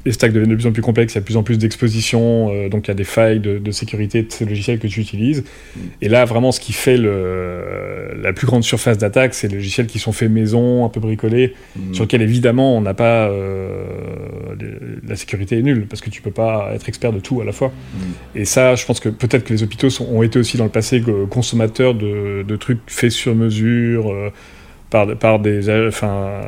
les 0.05 0.11
stacks 0.11 0.31
deviennent 0.31 0.51
de 0.51 0.55
plus 0.55 0.67
en 0.67 0.71
plus 0.71 0.81
complexes, 0.83 1.13
il 1.13 1.15
y 1.15 1.17
a 1.17 1.21
de 1.21 1.25
plus 1.25 1.37
en 1.37 1.43
plus 1.43 1.57
d'expositions, 1.57 2.51
euh, 2.51 2.69
donc 2.69 2.87
il 2.87 2.89
y 2.89 2.91
a 2.91 2.95
des 2.95 3.03
failles 3.03 3.39
de, 3.39 3.71
sécurité 3.71 4.21
de 4.21 4.31
ces 4.31 4.45
logiciels 4.45 4.79
que 4.79 4.87
tu 4.87 5.01
utilises. 5.01 5.43
Mm. 5.75 5.79
Et 6.01 6.09
là, 6.09 6.25
vraiment, 6.25 6.51
ce 6.51 6.59
qui 6.59 6.73
fait 6.73 6.97
le, 6.97 8.13
la 8.21 8.31
plus 8.31 8.45
grande 8.45 8.63
surface 8.63 8.97
d'attaque, 8.97 9.33
c'est 9.33 9.47
les 9.47 9.55
logiciels 9.55 9.87
qui 9.87 9.97
sont 9.97 10.11
faits 10.11 10.29
maison, 10.29 10.85
un 10.85 10.89
peu 10.89 10.99
bricolés, 10.99 11.55
mm. 11.75 11.93
sur 11.93 12.03
lesquels 12.03 12.21
évidemment 12.21 12.77
on 12.77 12.81
n'a 12.81 12.93
pas. 12.93 13.27
Euh, 13.29 13.83
la 15.07 15.15
sécurité 15.15 15.57
est 15.57 15.63
nulle, 15.63 15.87
parce 15.87 16.01
que 16.01 16.09
tu 16.09 16.21
peux 16.21 16.31
pas 16.31 16.71
être 16.73 16.87
expert 16.87 17.11
de 17.11 17.19
tout 17.19 17.41
à 17.41 17.45
la 17.45 17.51
fois. 17.51 17.69
Mm. 17.69 18.39
Et 18.39 18.45
ça, 18.45 18.75
je 18.75 18.85
pense 18.85 18.99
que 18.99 19.09
peut-être 19.09 19.43
que 19.43 19.53
les 19.53 19.63
hôpitaux 19.63 19.89
ont 20.01 20.21
été 20.21 20.37
aussi 20.37 20.57
dans 20.57 20.65
le 20.65 20.69
passé 20.69 21.01
consommateurs 21.29 21.95
de, 21.95 22.43
de 22.47 22.55
trucs 22.55 22.79
faits 22.87 23.11
sur 23.11 23.33
mesure. 23.35 24.11
Euh, 24.11 24.31
par, 25.19 25.39
des, 25.39 25.87
enfin, 25.87 26.41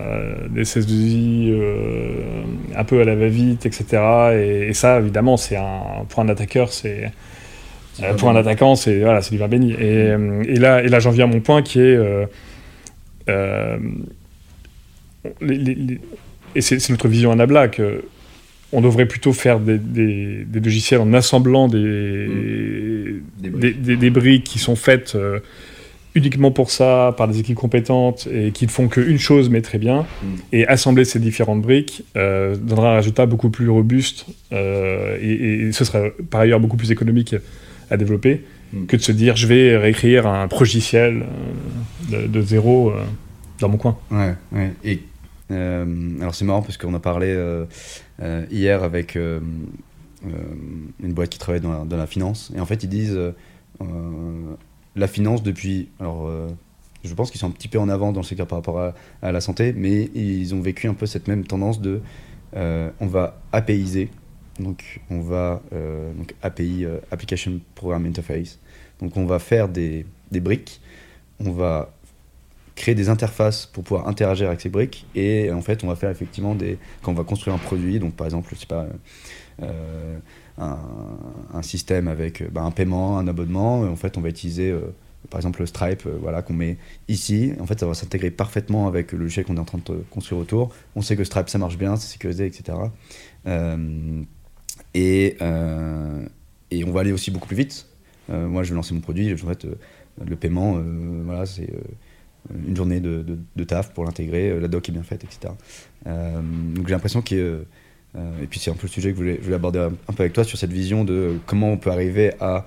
des 0.50 0.64
SS2I 0.64 1.52
euh, 1.52 2.22
un 2.76 2.84
peu 2.84 3.02
à 3.02 3.04
la 3.04 3.16
va-vite, 3.16 3.66
etc. 3.66 3.86
Et, 4.70 4.74
ça, 4.74 5.00
évidemment, 5.00 5.38
c'est 5.38 5.58
un, 5.58 6.06
pour 6.10 6.22
un 6.22 6.30
attaqueur, 6.30 6.72
c'est. 6.72 7.12
Euh, 8.04 8.14
pour 8.14 8.30
un 8.30 8.36
attaquant, 8.36 8.76
c'est 8.76 9.00
voilà, 9.00 9.22
du 9.22 9.38
vin 9.38 9.48
béni. 9.48 9.72
Et, 9.72 9.78
euh, 9.82 10.44
et 10.48 10.58
là, 10.58 10.84
et 10.84 10.88
là 10.88 11.00
j'en 11.00 11.10
viens 11.10 11.26
à 11.26 11.28
mon 11.28 11.40
point 11.40 11.64
qui 11.64 11.80
est. 11.80 11.98
et 16.56 16.62
c'est 16.62 16.90
notre 16.90 17.08
vision 17.08 17.32
à 17.32 17.36
Nabla 17.36 17.68
que 17.68 18.04
on 18.74 18.82
devrait 18.82 19.06
plutôt 19.06 19.32
faire 19.32 19.60
des, 19.60 19.78
des, 19.78 20.60
logiciels 20.60 21.00
en 21.00 21.14
assemblant 21.14 21.70
des, 21.70 21.78
mmh. 21.78 23.60
des, 23.60 23.96
des, 23.96 24.10
briques 24.10 24.44
qui 24.44 24.60
sont 24.60 24.76
faites 24.76 25.18
uniquement 26.18 26.52
pour 26.52 26.72
ça, 26.72 27.14
par 27.16 27.28
des 27.28 27.40
équipes 27.40 27.58
compétentes 27.58 28.28
et 28.32 28.52
qui 28.52 28.66
ne 28.66 28.72
font 28.72 28.88
qu'une 28.88 29.20
chose 29.20 29.50
mais 29.50 29.62
très 29.62 29.78
bien, 29.78 30.02
mm. 30.02 30.26
et 30.52 30.68
assembler 30.68 31.06
ces 31.06 31.20
différentes 31.20 31.62
briques 31.62 32.04
euh, 32.16 32.56
donnera 32.56 32.94
un 32.94 32.96
résultat 32.98 33.26
beaucoup 33.26 33.50
plus 33.50 33.70
robuste 33.70 34.26
euh, 34.52 35.18
et, 35.22 35.72
ce 35.72 35.86
sera 35.86 36.02
par 36.30 36.42
ailleurs 36.42 36.60
beaucoup 36.60 36.78
plus 36.78 36.92
économique 36.92 37.36
à 37.92 37.98
développer 37.98 38.44
mm. 38.74 38.86
que 38.88 38.98
de 38.98 39.02
se 39.02 39.12
dire 39.12 39.36
je 39.36 39.48
vais 39.48 39.78
réécrire 39.78 40.28
un 40.28 40.48
progiciel 40.48 41.26
de, 42.10 42.42
zéro 42.42 42.92
dans 43.60 43.70
mon 43.70 43.78
coin. 43.78 43.98
Ouais, 44.12 44.34
ouais. 44.52 44.72
Et 44.84 45.02
alors 45.50 46.36
c'est 46.36 46.46
marrant 46.46 46.62
parce 46.62 46.78
qu'on 46.78 46.94
a 46.94 47.00
parlé 47.00 47.38
hier 48.52 48.84
avec 48.84 49.16
une 49.16 51.14
boîte 51.14 51.30
qui 51.30 51.40
travaille 51.40 51.62
dans 51.62 51.98
la, 51.98 52.08
finance 52.08 52.52
et 52.56 52.60
en 52.60 52.66
fait 52.66 52.84
ils 52.84 52.90
disent 52.90 53.20
la 54.98 55.08
finance 55.08 55.44
depuis 55.44 55.90
alors 56.00 56.30
je 57.08 57.14
pense 57.14 57.32
qu'ils 57.32 57.40
sont 57.40 57.48
un 57.48 57.52
petit 57.52 57.68
peu 57.68 57.80
en 57.80 57.90
avant 57.90 58.12
dans 58.12 58.22
le 58.22 58.26
secteur 58.26 58.48
par 58.48 58.60
rapport 58.60 58.94
à, 59.22 59.32
la 59.32 59.42
santé, 59.42 59.74
mais 59.76 60.10
ils 60.14 60.54
ont 60.54 60.62
vécu 60.62 60.88
un 60.88 60.94
peu 60.94 61.06
cette 61.06 61.28
même 61.28 61.46
tendance 61.46 61.82
de 61.82 62.02
euh, 62.56 62.90
on 63.00 63.08
va 63.08 63.40
APIiser, 63.52 64.10
donc 64.60 65.02
on 65.10 65.20
va 65.20 65.62
euh, 65.74 66.14
donc 66.14 66.34
API 66.42 66.86
euh, 66.86 67.00
Application 67.12 67.60
Program 67.76 68.06
Interface, 68.06 68.60
donc 69.00 69.18
on 69.18 69.26
va 69.26 69.40
faire 69.40 69.68
des, 69.68 70.06
des, 70.32 70.40
briques, 70.40 70.82
on 71.40 71.52
va 71.52 71.92
créer 72.76 72.96
des 72.96 73.10
interfaces 73.10 73.66
pour 73.66 73.84
pouvoir 73.84 74.08
interagir 74.08 74.48
avec 74.48 74.62
ces 74.62 74.70
briques 74.70 75.06
et 75.16 75.52
en 75.52 75.62
fait 75.62 75.84
on 75.84 75.88
va 75.88 75.96
faire 75.96 76.10
effectivement 76.10 76.56
des 76.56 76.78
quand 77.02 77.12
on 77.12 77.16
va 77.16 77.24
construire 77.24 77.56
un 77.56 77.60
produit, 77.60 78.00
donc 78.00 78.14
par 78.14 78.26
exemple 78.28 78.50
je 78.54 78.60
sais 78.60 78.66
pas 78.66 78.88
un, 80.58 81.62
système 81.62 82.08
avec 82.08 82.50
bah, 82.52 82.64
un 82.64 82.72
paiement, 82.72 83.18
un 83.18 83.28
abonnement, 83.28 83.82
en 83.82 83.96
fait 83.96 84.18
on 84.18 84.22
va 84.22 84.30
utiliser 84.30 84.74
par 85.30 85.40
exemple 85.40 85.60
le 85.60 85.66
Stripe 85.66 86.06
euh, 86.06 86.18
voilà, 86.22 86.42
qu'on 86.42 86.54
met 86.54 86.78
ici, 87.08 87.54
en 87.60 87.66
fait 87.66 87.80
ça 87.80 87.86
va 87.86 87.94
s'intégrer 87.94 88.32
parfaitement 88.32 88.88
avec 88.88 89.12
le 89.12 89.20
logiciel 89.20 89.46
qu'on 89.46 89.58
est 89.58 89.60
en 89.60 89.66
train 89.66 89.80
de 89.84 90.04
construire 90.10 90.42
autour. 90.42 90.74
On 90.96 91.02
sait 91.02 91.16
que 91.16 91.24
Stripe 91.24 91.50
ça 91.50 91.58
marche 91.58 91.78
bien, 91.78 91.96
c'est 91.96 92.08
sécurisé, 92.08 92.46
etc. 92.46 92.78
Euh, 93.48 94.22
et, 94.94 95.38
euh, 95.42 96.26
et, 96.72 96.84
on 96.86 96.92
va 96.92 97.02
aller 97.02 97.12
aussi 97.12 97.32
beaucoup 97.32 97.48
plus 97.48 97.58
vite. 97.58 97.88
moi 98.30 98.64
je 98.64 98.70
vais 98.70 98.76
lancer 98.76 98.94
mon 98.94 99.02
produit, 99.02 99.34
en 99.34 99.38
fait, 99.48 99.68
le 100.26 100.36
paiement, 100.36 100.82
voilà, 101.26 101.46
c'est 101.46 101.70
une 102.68 102.76
journée 102.76 103.00
de, 103.00 103.24
de, 103.56 103.64
taf 103.64 103.94
pour 103.94 104.06
l'intégrer, 104.06 104.60
la 104.60 104.68
doc 104.68 104.88
est 104.90 104.92
bien 104.92 105.04
faite, 105.04 105.24
etc. 105.24 105.54
donc 106.06 106.88
j'ai 106.88 106.94
l'impression 106.94 107.22
que 107.22 107.66
et 108.42 108.48
puis 108.48 108.60
c'est 108.60 108.72
un 108.72 108.76
peu 108.76 108.88
le 108.88 108.92
sujet 108.92 109.12
que 109.12 109.16
je 109.16 109.22
voulais, 109.22 109.38
je 109.38 109.44
voulais 109.44 109.56
aborder 109.56 109.80
un, 109.80 109.92
un, 110.08 110.14
peu 110.14 110.24
avec 110.24 110.34
toi 110.34 110.44
sur 110.44 110.58
cette 110.58 110.74
vision 110.74 111.04
de 111.04 111.38
comment 111.46 111.72
on 111.72 111.78
peut 111.78 111.92
arriver 111.92 112.34
à 112.40 112.66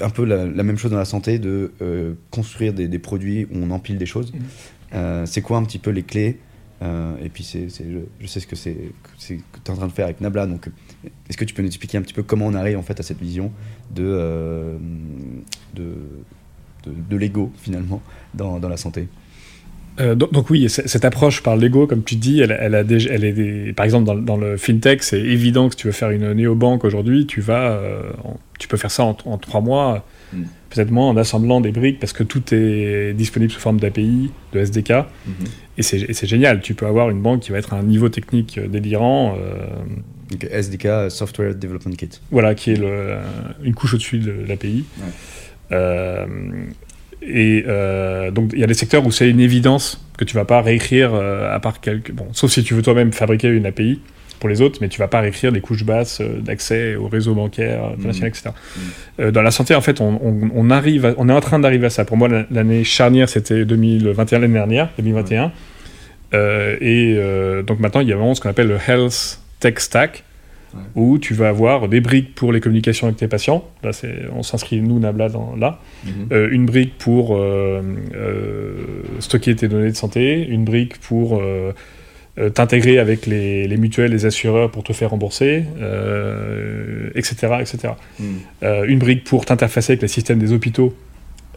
un 0.00 0.10
peu 0.10 0.24
la, 0.24 0.46
même 0.46 0.78
chose 0.78 0.90
dans 0.90 0.98
la 0.98 1.04
santé, 1.04 1.38
de 1.38 1.72
euh, 1.82 2.14
construire 2.30 2.72
des, 2.72 2.98
produits 2.98 3.44
où 3.46 3.58
on 3.58 3.70
empile 3.70 3.98
des 3.98 4.06
choses. 4.06 4.32
Mm. 4.32 4.38
Euh, 4.94 5.26
c'est 5.26 5.42
quoi 5.42 5.58
un 5.58 5.64
petit 5.64 5.78
peu 5.78 5.90
les 5.90 6.02
clés 6.02 6.38
euh, 6.82 7.16
Et 7.22 7.28
puis 7.28 7.44
c'est, 7.44 7.68
je, 7.68 8.26
sais 8.26 8.40
ce 8.40 8.46
que 8.46 8.56
c'est 8.56 8.74
que 8.74 9.10
tu 9.18 9.34
es 9.34 9.70
en 9.70 9.76
train 9.76 9.86
de 9.86 9.92
faire 9.92 10.06
avec 10.06 10.20
Nabla. 10.20 10.46
Donc, 10.46 10.68
est-ce 11.28 11.36
que 11.36 11.44
tu 11.44 11.54
peux 11.54 11.62
nous 11.62 11.68
expliquer 11.68 11.98
un 11.98 12.02
petit 12.02 12.14
peu 12.14 12.22
comment 12.22 12.46
on 12.46 12.54
arrive 12.54 12.78
en 12.78 12.82
fait 12.82 12.98
à 13.00 13.02
cette 13.02 13.18
vision 13.18 13.52
de, 13.94 14.78
de, 15.74 15.94
de, 16.86 17.16
l'ego 17.16 17.52
finalement 17.56 18.00
dans, 18.34 18.58
dans 18.60 18.68
la 18.68 18.76
santé? 18.76 19.08
Donc, 19.98 20.50
oui, 20.50 20.68
cette 20.68 21.04
approche 21.04 21.42
par 21.42 21.56
l'ego, 21.56 21.86
comme 21.86 22.04
tu 22.04 22.16
dis, 22.16 22.40
elle, 22.40 22.56
elle 22.58 22.74
a 22.74 22.84
déjà, 22.84 23.10
elle 23.12 23.24
est 23.24 23.72
par 23.72 23.84
exemple 23.84 24.06
dans, 24.06 24.14
dans, 24.14 24.36
le 24.36 24.56
fintech, 24.56 25.02
c'est 25.02 25.20
évident 25.20 25.68
que 25.68 25.74
si 25.74 25.80
tu 25.80 25.86
veux 25.88 25.92
faire 25.92 26.10
une 26.10 26.32
néobanque 26.32 26.84
aujourd'hui, 26.84 27.26
tu 27.26 27.40
vas, 27.40 27.80
tu 28.58 28.68
peux 28.68 28.76
faire 28.76 28.90
ça 28.90 29.02
en, 29.02 29.14
trois 29.14 29.60
mois, 29.60 30.04
mm. 30.32 30.42
peut-être 30.70 30.90
moins 30.90 31.08
en 31.08 31.16
assemblant 31.16 31.60
des 31.60 31.72
briques 31.72 31.98
parce 31.98 32.12
que 32.12 32.22
tout 32.22 32.42
est 32.52 33.12
disponible 33.14 33.50
sous 33.50 33.60
forme 33.60 33.80
d'API, 33.80 34.30
de 34.52 34.60
SDK. 34.60 34.90
Mm-hmm. 34.90 35.04
Et 35.78 35.82
c'est 35.82 36.26
génial. 36.26 36.60
Tu 36.60 36.74
peux 36.74 36.86
avoir 36.86 37.08
une 37.08 37.22
banque 37.22 37.40
qui 37.40 37.52
va 37.52 37.58
être 37.58 37.72
à 37.72 37.76
un 37.76 37.84
niveau 37.84 38.08
technique 38.08 38.58
délirant. 38.60 39.36
Euh, 39.38 39.66
SDK, 40.50 41.10
Software 41.10 41.54
Development 41.54 41.94
Kit. 41.96 42.10
Voilà, 42.30 42.54
qui 42.54 42.72
est 42.72 42.76
le, 42.76 43.16
une 43.62 43.74
couche 43.74 43.94
au-dessus 43.94 44.18
de 44.18 44.44
l'API. 44.46 44.84
Euh, 45.72 46.26
et 47.22 47.64
euh, 47.66 48.30
donc 48.30 48.50
il 48.52 48.60
y 48.60 48.64
a 48.64 48.66
des 48.66 48.74
secteurs 48.74 49.04
où 49.06 49.10
c'est 49.10 49.28
une 49.28 49.40
évidence 49.40 50.04
que 50.16 50.24
tu 50.24 50.34
vas 50.34 50.44
pas 50.44 50.60
réécrire 50.62 51.14
à 51.14 51.60
part 51.60 51.80
quelques. 51.80 52.12
Bon, 52.12 52.26
sauf 52.32 52.50
si 52.50 52.64
tu 52.64 52.74
veux 52.74 52.82
toi-même 52.82 53.12
fabriquer 53.12 53.48
une 53.48 53.66
API 53.66 54.00
pour 54.38 54.48
les 54.48 54.60
autres, 54.60 54.78
mais 54.80 54.88
tu 54.88 54.98
vas 54.98 55.08
pas 55.08 55.20
réécrire 55.20 55.52
des 55.52 55.60
couches 55.60 55.84
basses 55.84 56.20
euh, 56.20 56.40
d'accès 56.40 56.96
au 56.96 57.08
réseau 57.08 57.34
bancaire 57.34 57.84
euh, 57.84 57.94
international, 57.94 58.30
etc. 58.30 58.50
Mmh. 58.50 58.80
Euh, 59.20 59.30
dans 59.30 59.42
la 59.42 59.50
santé, 59.50 59.74
en 59.74 59.80
fait, 59.80 60.00
on, 60.00 60.70
arrive 60.70 61.14
on 61.18 61.28
est 61.28 61.32
en 61.32 61.40
train 61.40 61.58
d'arriver 61.58 61.86
à 61.86 61.90
ça. 61.90 62.04
Pour 62.04 62.16
moi, 62.16 62.28
l'année 62.50 62.84
charnière, 62.84 63.28
c'était 63.28 63.64
2021, 63.64 64.38
l'année 64.38 64.54
dernière, 64.54 64.88
2021. 64.98 65.52
et 66.80 67.62
donc 67.66 67.80
maintenant, 67.80 68.00
il 68.00 68.08
y 68.08 68.12
a 68.12 68.16
vraiment 68.16 68.34
ce 68.34 68.40
qu'on 68.40 68.50
appelle 68.50 68.68
le 68.68 68.78
Health 68.86 69.40
Tech 69.60 69.74
Stack, 69.78 70.24
où 70.94 71.18
tu 71.18 71.34
vas 71.34 71.48
avoir 71.48 71.88
des 71.88 72.00
briques 72.00 72.34
pour 72.34 72.52
les 72.52 72.60
communications 72.60 73.06
avec 73.06 73.18
tes 73.18 73.28
patients. 73.28 73.64
Là, 73.82 73.90
on 74.34 74.42
s'inscrit, 74.42 74.80
nous, 74.80 74.98
Nabla, 74.98 75.28
dans, 75.28 75.54
là. 75.56 75.80
Mmh. 76.04 76.34
une 76.50 76.66
brique 76.66 76.98
pour 76.98 77.38
stocker 79.20 79.56
tes 79.56 79.68
données 79.68 79.90
de 79.90 79.96
santé, 79.96 80.46
une 80.46 80.64
brique 80.64 80.98
pour 80.98 81.40
euh, 82.38 82.50
t'intégrer 82.50 82.98
avec 82.98 83.26
les, 83.26 83.76
mutuelles, 83.76 84.12
les 84.12 84.24
assureurs 84.24 84.70
pour 84.70 84.84
te 84.84 84.92
faire 84.92 85.10
rembourser, 85.10 85.64
etc. 87.14 87.36
Euh, 87.50 87.58
etc. 87.60 87.94
Euh, 88.62 88.84
une 88.86 88.98
brique 88.98 89.24
pour 89.24 89.44
t'interfacer 89.44 89.92
avec 89.92 90.02
les 90.02 90.08
systèmes 90.08 90.38
des 90.38 90.52
hôpitaux. 90.52 90.94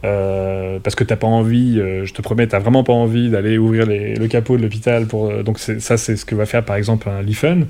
parce 0.02 0.96
que 0.96 1.04
t'as 1.04 1.16
pas 1.16 1.28
envie, 1.28 1.76
je 1.76 2.12
te 2.12 2.20
promets, 2.20 2.48
t'as 2.48 2.58
vraiment 2.58 2.82
pas 2.82 2.92
envie 2.92 3.30
d'aller 3.30 3.58
ouvrir 3.58 3.86
le 3.86 4.26
capot 4.26 4.56
de 4.56 4.62
l'hôpital 4.62 5.06
pour. 5.06 5.44
donc 5.44 5.58
ça, 5.60 5.96
c'est 5.96 6.16
ce 6.16 6.24
que 6.24 6.34
va 6.34 6.46
faire 6.46 6.64
par 6.64 6.76
exemple 6.76 7.08
un 7.08 7.22
Lifen. 7.22 7.66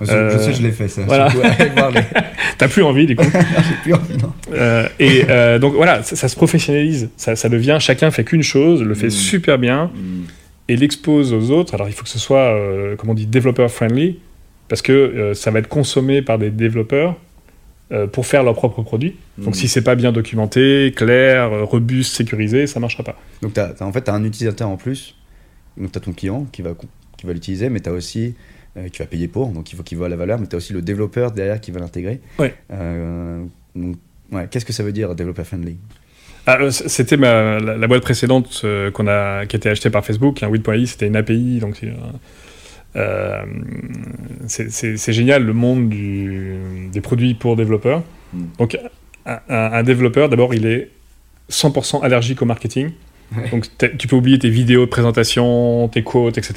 Je, 0.00 0.38
sais, 0.38 0.52
je 0.52 0.62
l'ai 0.62 0.72
fait 0.72 0.88
ça. 0.88 1.02
Voilà. 1.06 1.28
T'as 2.58 2.68
plus 2.68 2.82
envie, 2.82 3.06
du 3.06 3.16
coup. 3.16 3.24
Plus 3.82 3.94
envie, 3.94 4.16
non. 4.16 4.32
et 4.98 5.22
donc 5.58 5.74
voilà, 5.74 6.02
ça, 6.02 6.28
se 6.28 6.36
professionnalise. 6.36 7.10
Ça, 7.16 7.36
ça, 7.36 7.48
devient, 7.48 7.78
chacun 7.80 8.10
fait 8.10 8.24
qu'une 8.24 8.42
chose, 8.42 8.82
le 8.82 8.94
fait 8.94 9.08
hmm. 9.08 9.10
super 9.10 9.58
bien. 9.58 9.90
Hmm 9.94 10.24
et 10.68 10.76
l'expose 10.76 11.32
aux 11.32 11.50
autres. 11.50 11.74
Alors 11.74 11.88
il 11.88 11.92
faut 11.92 12.04
que 12.04 12.08
ce 12.08 12.18
soit, 12.18 12.54
euh, 12.54 12.94
comme 12.96 13.10
on 13.10 13.14
dit, 13.14 13.26
developer 13.26 13.68
friendly, 13.68 14.18
parce 14.68 14.82
que 14.82 14.92
euh, 14.92 15.34
ça 15.34 15.50
va 15.50 15.58
être 15.58 15.68
consommé 15.68 16.22
par 16.22 16.38
des 16.38 16.50
développeurs 16.50 17.16
euh, 17.90 18.06
pour 18.06 18.26
faire 18.26 18.44
leurs 18.44 18.54
propres 18.54 18.82
produits. 18.82 19.16
Donc 19.38 19.56
si 19.56 19.64
hmm. 19.64 19.66
si 19.66 19.68
c'est 19.68 19.82
pas 19.82 19.94
bien 19.94 20.12
documenté, 20.12 20.92
clair, 20.94 21.66
robuste, 21.66 22.14
sécurisé, 22.14 22.66
ça 22.66 22.78
marchera 22.80 23.02
pas. 23.02 23.16
Donc 23.42 23.56
as, 23.56 23.74
en 23.80 23.92
fait, 23.92 24.04
tu 24.04 24.10
as 24.10 24.14
un 24.14 24.24
utilisateur 24.24 24.68
en 24.68 24.76
plus. 24.76 25.16
Donc 25.76 25.90
tu 25.90 25.98
as 25.98 26.00
ton 26.00 26.12
client 26.12 26.46
qui 26.52 26.62
va, 26.62 26.70
qui 27.16 27.26
va 27.26 27.32
l'utiliser, 27.32 27.70
mais 27.70 27.80
tu 27.80 27.88
as 27.88 27.92
aussi 27.92 28.34
qui 28.92 28.98
va 28.98 29.06
payer 29.06 29.28
pour, 29.28 29.48
donc 29.48 29.72
il 29.72 29.76
faut 29.76 29.82
qu'il 29.82 29.98
voit 29.98 30.08
la 30.08 30.16
valeur, 30.16 30.38
mais 30.38 30.46
tu 30.46 30.56
as 30.56 30.58
aussi 30.58 30.72
le 30.72 30.82
développeur 30.82 31.32
derrière 31.32 31.60
qui 31.60 31.70
va 31.70 31.80
l'intégrer. 31.80 32.20
Ouais. 32.38 32.54
ouais, 34.32 34.48
Qu'est-ce 34.50 34.64
que 34.64 34.72
ça 34.72 34.82
veut 34.82 34.92
dire, 34.92 35.14
developer 35.14 35.44
friendly? 35.44 35.76
Ah, 36.50 36.56
euh, 36.62 36.70
c'était 36.70 37.16
la, 37.16 37.60
la, 37.60 37.86
boîte 37.86 38.00
précédente 38.00 38.62
euh, 38.64 38.90
qu'on 38.90 39.06
a, 39.06 39.44
qui 39.44 39.56
a 39.56 39.58
été 39.58 39.68
achetée 39.68 39.90
par 39.90 40.02
Facebook, 40.02 40.42
un 40.42 40.48
Weed.ai, 40.48 40.86
c'était 40.86 41.06
une 41.06 41.16
API, 41.16 41.58
donc 41.58 41.78
euh, 42.96 43.42
c'est 44.46 45.12
génial 45.12 45.44
le 45.44 45.52
monde 45.52 45.90
du, 45.90 46.56
des 46.90 47.02
produits 47.02 47.34
pour 47.34 47.54
développeurs. 47.54 48.02
Hmm. 48.32 48.46
Donc 48.58 48.78
un, 49.26 49.82
développeur, 49.82 50.30
d'abord, 50.30 50.54
il 50.54 50.64
est 50.64 50.88
100% 51.50 52.02
allergique 52.02 52.40
au 52.40 52.46
marketing. 52.46 52.92
Donc 53.50 53.66
tu 53.98 54.08
peux 54.08 54.16
oublier 54.16 54.38
tes 54.38 54.50
vidéos 54.50 54.86
de 54.86 54.90
présentation, 54.90 55.88
tes 55.88 56.02
quotes, 56.02 56.38
etc. 56.38 56.54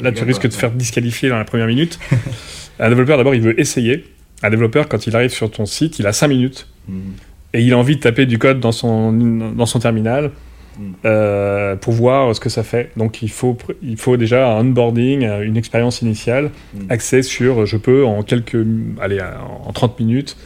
Là, 0.00 0.12
tu 0.12 0.24
risques 0.24 0.42
de 0.42 0.48
te 0.48 0.54
faire 0.54 0.70
disqualifier 0.70 1.28
dans 1.28 1.38
la 1.38 1.44
première 1.44 1.68
minute. 1.68 1.98
un 2.80 2.88
développeur, 2.88 3.16
d'abord, 3.16 3.34
il 3.34 3.42
veut 3.42 3.58
essayer. 3.60 4.04
Un 4.42 4.50
développeur, 4.50 4.88
quand 4.88 5.06
il 5.06 5.14
arrive 5.16 5.30
sur 5.30 5.50
ton 5.50 5.66
site, 5.66 5.98
il 5.98 6.06
a 6.06 6.12
5 6.12 6.28
minutes. 6.28 6.66
Hmm 6.88 7.12
et 7.56 7.62
il 7.62 7.72
a 7.72 7.78
envie 7.78 7.96
de 7.96 8.00
taper 8.00 8.26
du 8.26 8.38
code 8.38 8.60
dans 8.60 8.72
son, 8.72 9.12
dans 9.12 9.66
son 9.66 9.78
terminal 9.78 10.30
hmm. 10.78 10.82
euh, 11.04 11.74
pour 11.74 11.94
voir 11.94 12.34
ce 12.34 12.40
que 12.40 12.50
ça 12.50 12.62
fait. 12.62 12.90
Donc 12.96 13.22
il 13.22 13.30
faut, 13.30 13.56
il 13.82 13.96
faut 13.96 14.16
déjà 14.16 14.52
un 14.52 14.60
onboarding, 14.60 15.26
une 15.42 15.56
expérience 15.56 16.02
initiale, 16.02 16.50
hmm. 16.74 16.90
accès 16.90 17.22
sur 17.22 17.64
je 17.64 17.78
peux 17.78 18.04
en 18.04 18.22
quelques, 18.22 18.64
allez, 19.00 19.20
en 19.20 19.72
30 19.72 19.98
minutes 20.00 20.36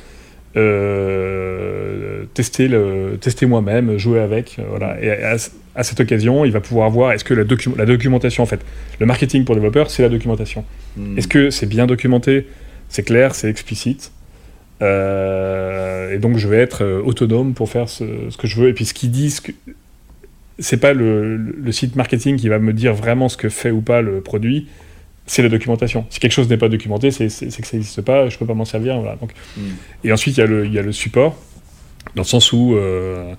euh, 0.57 2.25
tester, 2.35 2.69
le, 2.69 3.17
tester 3.21 3.47
moi-même, 3.47 3.99
jouer 3.99 4.21
avec. 4.21 4.57
Euh, 4.59 4.63
voilà. 4.69 4.95
Hmm. 4.95 5.05
Et 5.05 5.11
à, 5.75 5.83
cette 5.83 6.01
occasion, 6.01 6.45
il 6.45 6.53
va 6.53 6.61
pouvoir 6.61 6.91
voir 6.91 7.13
est-ce 7.13 7.25
que 7.25 7.35
la, 7.35 7.45
la, 7.77 7.87
documentation, 7.87 8.43
en 8.43 8.47
fait, 8.47 8.61
le 8.99 9.07
marketing 9.07 9.45
pour 9.45 9.55
développeurs, 9.55 9.91
c'est 9.91 10.03
la 10.03 10.09
documentation. 10.09 10.65
Est-ce 11.17 11.29
que 11.29 11.51
c'est 11.51 11.67
bien 11.67 11.87
documenté, 11.87 12.47
c'est 12.89 13.05
clair, 13.05 13.35
c'est 13.35 13.49
explicite 13.49 14.13
euh, 14.83 16.15
et 16.15 16.19
donc 16.19 16.39
je 16.39 16.49
vais 16.49 16.57
être 16.57 17.03
autonome 17.05 17.53
pour 17.53 17.69
faire 17.69 17.89
ce, 17.89 18.35
que 18.37 18.47
je 18.47 18.61
veux. 18.61 18.69
Et 18.69 18.73
puis 18.73 18.87
ce 18.87 18.95
qu'ils 18.95 19.11
disent, 19.11 19.43
c'est 20.59 20.77
pas 20.79 20.93
le, 20.93 21.55
site 21.71 21.97
marketing 21.97 22.37
qui 22.37 22.49
va 22.49 22.59
me 22.59 22.73
dire 22.73 22.95
vraiment 22.95 23.29
ce 23.29 23.37
que 23.37 23.49
fait 23.49 23.71
ou 23.71 23.81
pas 23.81 24.03
le 24.03 24.21
produit, 24.21 24.69
c'est 25.31 25.43
la 25.43 25.49
documentation. 25.49 26.05
Si 26.11 26.19
quelque 26.19 26.33
chose 26.33 26.49
n'est 26.49 26.57
pas 26.57 26.69
documenté, 26.69 27.13
c'est 27.13 27.29
que 27.29 27.31
ça 27.31 27.77
n'existe 27.77 28.03
pas, 28.03 28.29
je 28.29 28.37
peux 28.37 28.47
pas 28.47 28.55
m'en 28.55 28.65
servir. 28.65 28.99
Voilà. 28.99 29.15
Donc, 29.15 29.31
hmm. 29.57 29.61
Et 30.03 30.13
ensuite, 30.13 30.37
il 30.37 30.41
y, 30.41 30.43
a 30.43 30.47
le, 30.47 30.67
y 30.67 30.77
a 30.77 30.83
le 30.83 30.91
support, 30.91 31.37
dans 32.17 32.23
le 32.23 32.27
sens 32.27 32.53
où 32.53 32.75
euh, 32.75 33.33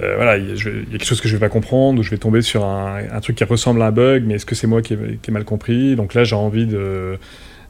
voilà, 0.00 0.38
il 0.38 0.48
y, 0.48 0.52
a 0.52 0.54
quelque 0.54 1.04
chose 1.04 1.20
que 1.20 1.28
je 1.28 1.36
vais 1.36 1.40
pas 1.40 1.50
comprendre, 1.50 2.00
ou 2.00 2.02
je 2.02 2.08
vais 2.08 2.16
tomber 2.16 2.40
sur 2.40 2.64
un, 2.64 3.20
truc 3.20 3.36
qui 3.36 3.44
ressemble 3.44 3.82
à 3.82 3.88
un 3.88 3.92
bug, 3.92 4.24
mais 4.26 4.36
est-ce 4.36 4.46
que 4.46 4.54
c'est 4.54 4.66
moi 4.66 4.80
qui 4.80 4.94
ai, 4.94 5.18
qui 5.20 5.28
ai, 5.28 5.32
mal 5.34 5.44
compris? 5.44 5.96
Donc 5.96 6.14
là, 6.14 6.24
j'ai 6.24 6.36
envie 6.36 6.66
de 6.66 7.18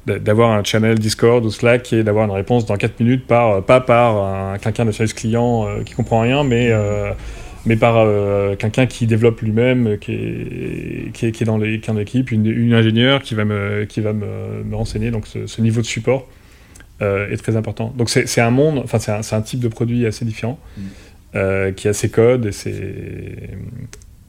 d'avoir 0.07 0.53
un 0.53 0.65
channel 0.65 0.99
Discord 0.99 1.45
ou 1.45 1.51
Slack 1.51 1.93
et 1.93 2.03
d'avoir 2.03 2.25
une 2.25 2.31
réponse 2.31 2.65
dans 2.65 2.77
4 2.77 3.01
minutes, 3.01 3.27
par, 3.27 3.63
pas 3.65 3.81
par 3.81 4.59
quelqu'un 4.59 4.87
de 4.87 4.93
service 4.93 5.13
client 5.13 5.67
qui 5.85 5.93
comprend 5.93 6.21
rien, 6.21 6.45
mais, 6.45 6.73
mais 7.67 7.77
par 7.77 8.07
quelqu'un 8.59 8.87
qui 8.87 9.07
développe 9.07 9.41
lui-même, 9.41 9.99
qui 9.99 10.13
est, 10.13 11.13
qui, 11.13 11.27
est, 11.27 11.33
qui 11.33 11.43
est 11.43 11.47
dans 11.47 11.59
l'équipe, 11.59 12.31
une, 12.31 12.47
une 12.47 12.73
ingénieure 12.73 13.23
qui 13.23 13.35
va 13.35 13.45
me, 13.45 13.85
qui 13.85 14.01
va 14.01 14.13
me, 14.13 14.65
me 14.65 14.77
renseigner. 14.77 15.11
Donc 15.11 15.27
ce, 15.27 15.61
niveau 15.61 15.81
de 15.81 15.87
support 15.87 16.29
est 17.01 17.37
très 17.43 17.57
important. 17.57 17.93
Donc 17.97 18.11
c'est 18.11 18.41
un 18.41 18.51
monde, 18.51 18.81
enfin 18.83 18.99
c'est 18.99 19.13
un, 19.13 19.39
un, 19.39 19.43
type 19.43 19.61
de 19.61 19.69
produit 19.69 20.07
assez 20.07 20.25
différent. 20.25 20.59
Mm. 20.77 21.73
qui 21.75 21.89
a 21.89 21.93
ses 21.93 22.11
codes 22.11 22.47
et 22.47 22.53
ses, 22.53 23.37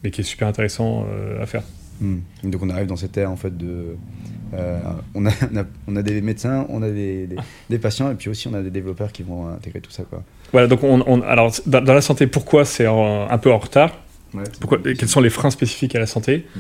mais 0.04 0.12
qui 0.12 0.22
est 0.22 0.26
super 0.26 0.48
intéressant 0.48 1.06
à 1.42 1.46
faire. 1.46 1.64
Hmm. 2.02 2.20
Donc 2.44 2.64
on 2.64 2.70
arrive 2.70 2.88
dans 2.88 2.96
cette 2.96 3.18
ère 3.18 3.30
en 3.30 3.36
fait 3.36 3.58
de 3.58 3.98
euh, 4.54 4.80
on, 5.14 5.26
a, 5.26 5.32
on, 5.88 5.96
a, 5.96 6.02
des 6.02 6.22
médecins, 6.22 6.66
on 6.70 6.82
a 6.82 6.90
des, 6.90 7.28
des, 7.70 7.78
patients 7.78 8.10
et 8.10 8.16
puis 8.16 8.30
aussi 8.30 8.48
on 8.48 8.54
a 8.54 8.62
des 8.62 8.72
développeurs 8.72 9.12
qui 9.12 9.22
vont 9.24 9.48
intégrer 9.48 9.82
tout 9.82 9.92
ça 9.92 10.04
quoi. 10.04 10.24
Voilà 10.52 10.68
donc 10.68 10.84
on, 10.84 11.22
alors 11.22 11.52
dans, 11.66 11.82
la 11.82 12.02
santé 12.02 12.28
pourquoi 12.28 12.66
c'est 12.66 12.86
un 12.86 13.38
peu 13.38 13.52
en 13.52 13.58
retard 13.58 13.92
pourquoi, 14.60 14.80
Quels 14.80 15.08
sont 15.08 15.22
les 15.22 15.30
freins 15.30 15.50
spécifiques 15.50 15.96
à 15.96 16.00
la 16.00 16.06
santé 16.06 16.46
hmm. 16.56 16.60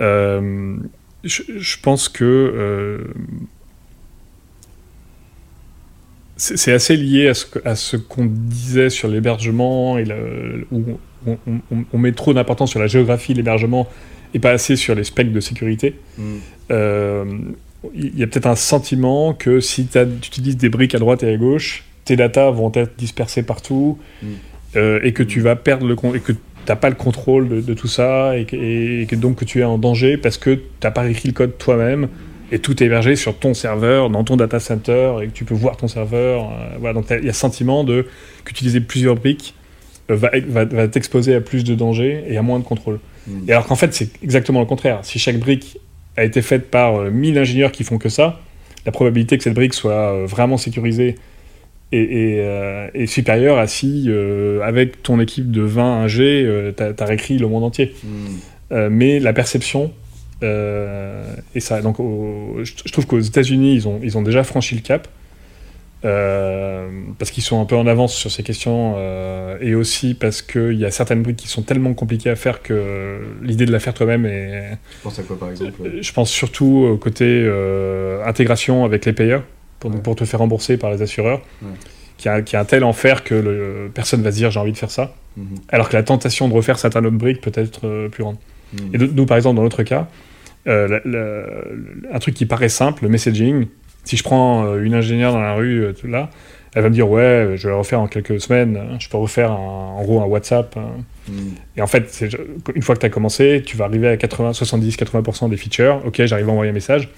euh, 0.00 0.76
je, 1.24 1.76
pense 1.82 2.08
que 2.08 2.24
euh, 2.24 2.98
c'est 6.36 6.72
assez 6.72 6.96
lié 6.96 7.28
à 7.28 7.34
ce, 7.34 7.46
à 7.64 7.74
ce 7.74 7.96
qu'on 7.96 8.26
disait 8.26 8.90
sur 8.90 9.08
l'hébergement 9.08 9.96
où 10.70 10.98
on, 11.26 11.38
on, 11.92 11.98
met 11.98 12.12
trop 12.12 12.34
d'importance 12.34 12.70
sur 12.70 12.80
la 12.80 12.86
géographie 12.86 13.32
de 13.32 13.38
l'hébergement 13.38 13.88
et 14.34 14.38
pas 14.38 14.50
assez 14.50 14.76
sur 14.76 14.94
les 14.94 15.04
specs 15.04 15.32
de 15.32 15.40
sécurité. 15.40 15.96
Mm. 16.18 16.36
Euh, 16.70 17.24
il 17.94 18.18
y 18.18 18.22
a 18.22 18.26
peut-être 18.26 18.46
un 18.46 18.56
sentiment 18.56 19.32
que 19.32 19.60
si 19.60 19.86
tu 19.86 19.98
utilises 19.98 20.56
des 20.56 20.68
briques 20.68 20.94
à 20.94 20.98
droite 20.98 21.22
et 21.22 21.32
à 21.32 21.36
gauche, 21.36 21.84
tes 22.06 22.16
datas 22.16 22.50
vont 22.50 22.72
être 22.74 22.96
dispersées 22.96 23.42
partout 23.42 23.98
mm. 24.22 24.26
euh, 24.76 25.00
et 25.02 25.12
que 25.12 25.22
tu 25.22 25.40
vas 25.40 25.56
perdre 25.56 25.86
le 25.86 25.96
et 26.16 26.20
que 26.20 26.32
t'as 26.64 26.76
pas 26.76 26.88
le 26.88 26.94
contrôle 26.96 27.62
de, 27.62 27.74
tout 27.74 27.86
ça 27.86 28.36
et 28.36 28.44
que, 28.46 29.14
donc 29.14 29.36
que 29.36 29.44
tu 29.44 29.60
es 29.60 29.64
en 29.64 29.78
danger 29.78 30.16
parce 30.16 30.38
que 30.38 30.54
tu 30.54 30.62
n'as 30.82 30.90
pas 30.90 31.06
écrit 31.06 31.28
le 31.28 31.34
code 31.34 31.58
toi-même 31.58 32.08
et 32.50 32.58
tout 32.58 32.82
est 32.82 32.86
hébergé 32.86 33.14
sur 33.14 33.38
ton 33.38 33.54
serveur, 33.54 34.08
dans 34.08 34.24
ton 34.24 34.36
data 34.36 34.58
center 34.58 35.16
et 35.22 35.26
que 35.26 35.32
tu 35.32 35.44
peux 35.44 35.54
voir 35.54 35.76
ton 35.76 35.88
serveur. 35.88 36.44
Euh, 36.44 36.76
voilà, 36.78 36.94
donc 36.94 37.06
il 37.10 37.24
y 37.24 37.28
a 37.28 37.32
sentiment 37.32 37.84
de 37.84 38.06
qu'utiliser 38.44 38.80
plusieurs 38.80 39.16
briques 39.16 39.54
va, 40.08 40.30
va, 40.48 40.64
va 40.64 40.88
t'exposer 40.88 41.34
à 41.34 41.40
plus 41.40 41.64
de 41.64 41.74
dangers 41.74 42.24
et 42.28 42.36
à 42.36 42.42
moins 42.42 42.58
de 42.58 42.64
contrôle. 42.64 42.98
Et 43.48 43.52
alors 43.52 43.66
qu'en 43.66 43.74
fait, 43.74 43.92
c'est 43.92 44.22
exactement 44.22 44.60
le 44.60 44.66
contraire. 44.66 45.00
Si 45.02 45.18
chaque 45.18 45.38
brique 45.38 45.78
a 46.16 46.24
été 46.24 46.42
faite 46.42 46.70
par 46.70 47.10
1000 47.10 47.36
euh, 47.36 47.40
ingénieurs 47.40 47.72
qui 47.72 47.84
font 47.84 47.98
que 47.98 48.08
ça, 48.08 48.40
la 48.84 48.92
probabilité 48.92 49.36
que 49.36 49.44
cette 49.44 49.54
brique 49.54 49.74
soit 49.74 49.92
euh, 49.92 50.26
vraiment 50.26 50.56
sécurisée 50.56 51.16
est, 51.92 52.40
euh, 52.40 53.06
supérieure 53.06 53.58
à 53.58 53.66
si, 53.66 54.10
avec 54.62 55.02
ton 55.02 55.20
équipe 55.20 55.50
de 55.50 55.62
20 55.62 56.02
ingés, 56.02 56.72
tu 56.76 56.82
as, 56.82 57.04
réécrit 57.04 57.38
le 57.38 57.48
monde 57.48 57.64
entier. 57.64 57.94
Hmm. 58.04 58.88
mais 58.90 59.20
la 59.20 59.32
perception, 59.32 59.92
et 60.42 61.60
ça, 61.60 61.80
donc, 61.82 61.96
je, 61.98 62.92
trouve 62.92 63.06
qu'aux 63.06 63.20
États-Unis, 63.20 63.74
ils 63.74 63.88
ont, 63.88 64.00
ils 64.02 64.18
ont 64.18 64.22
déjà 64.22 64.44
franchi 64.44 64.74
le 64.74 64.80
cap. 64.80 65.08
Euh, 66.04 66.88
parce 67.18 67.30
qu'ils 67.30 67.42
sont 67.42 67.60
un 67.60 67.64
peu 67.64 67.74
en 67.74 67.86
avance 67.86 68.14
sur 68.14 68.30
ces 68.30 68.42
questions 68.42 68.94
euh, 68.96 69.56
et 69.60 69.74
aussi 69.74 70.12
parce 70.12 70.42
qu'il 70.42 70.74
y 70.74 70.84
a 70.84 70.90
certaines 70.90 71.22
briques 71.22 71.38
qui 71.38 71.48
sont 71.48 71.62
tellement 71.62 71.94
compliquées 71.94 72.28
à 72.28 72.36
faire 72.36 72.62
que 72.62 73.18
l'idée 73.42 73.64
de 73.64 73.72
la 73.72 73.80
faire 73.80 73.94
toi-même 73.94 74.26
est. 74.26 74.78
Je 74.98 75.02
pense 75.02 75.18
à 75.18 75.22
quoi 75.22 75.38
par 75.38 75.50
exemple 75.50 75.72
Je 76.00 76.12
pense 76.12 76.30
surtout 76.30 76.86
au 76.92 76.96
côté 76.98 77.24
euh, 77.26 78.22
intégration 78.26 78.84
avec 78.84 79.06
les 79.06 79.14
payeurs 79.14 79.42
pour, 79.80 79.90
pour, 80.02 80.16
te 80.16 80.24
faire 80.24 80.40
rembourser 80.40 80.76
par 80.76 80.90
les 80.90 81.02
assureurs. 81.02 81.40
Qui, 82.18 82.30
a, 82.30 82.40
qui 82.40 82.56
a, 82.56 82.60
un 82.60 82.64
tel 82.64 82.82
enfer 82.82 83.24
que 83.24 83.34
le, 83.34 83.90
personne 83.92 84.22
va 84.22 84.32
se 84.32 84.36
dire 84.36 84.50
j'ai 84.50 84.58
envie 84.58 84.72
de 84.72 84.78
faire 84.78 84.90
ça, 84.90 85.14
mhm. 85.36 85.56
alors 85.68 85.90
que 85.90 85.96
la 85.96 86.02
tentation 86.02 86.48
de 86.48 86.54
refaire 86.54 86.78
certaines 86.78 87.04
autres 87.04 87.18
briques 87.18 87.42
peut 87.42 87.52
être 87.54 88.08
plus 88.08 88.22
grande. 88.22 88.36
Mhm. 88.72 88.94
Et 88.94 88.98
nous, 88.98 89.26
par 89.26 89.36
exemple, 89.36 89.56
dans 89.56 89.62
notre 89.62 89.82
cas, 89.82 90.08
un 90.66 92.18
truc 92.18 92.34
qui 92.34 92.46
paraît 92.46 92.70
simple, 92.70 93.02
le 93.02 93.10
messaging, 93.10 93.66
si 94.06 94.16
je 94.16 94.22
prends 94.22 94.64
euh, 94.64 94.82
une 94.82 94.94
ingénieure 94.94 95.32
dans 95.32 95.40
la 95.40 95.54
rue, 95.54 95.84
euh, 95.84 95.92
tout 95.92 96.06
là, 96.06 96.30
elle 96.74 96.82
va 96.82 96.88
me 96.88 96.94
dire 96.94 97.10
ouais, 97.10 97.54
je 97.56 97.64
vais 97.64 97.72
le 97.72 97.78
refaire 97.78 98.00
en 98.00 98.06
quelques 98.06 98.40
semaines. 98.40 98.76
Hein. 98.76 98.96
Je 98.98 99.08
peux 99.08 99.16
refaire 99.16 99.52
en 99.52 100.00
gros 100.02 100.20
un 100.22 100.26
WhatsApp. 100.26 100.76
Hein. 100.76 100.90
Hmm. 101.28 101.54
Et 101.76 101.82
en 101.82 101.86
fait, 101.86 102.24
une 102.74 102.82
fois 102.82 102.94
que 102.94 103.00
tu 103.00 103.06
as 103.06 103.10
commencé, 103.10 103.62
tu 103.66 103.76
vas 103.76 103.86
arriver 103.86 104.08
à 104.08 104.16
80, 104.16 104.52
70, 104.52 104.96
80% 104.96 105.50
des 105.50 105.56
features. 105.56 106.02
Ok, 106.06 106.24
j'arrive 106.24 106.48
à 106.48 106.52
envoyer 106.52 106.70
un 106.70 106.74
message. 106.74 107.08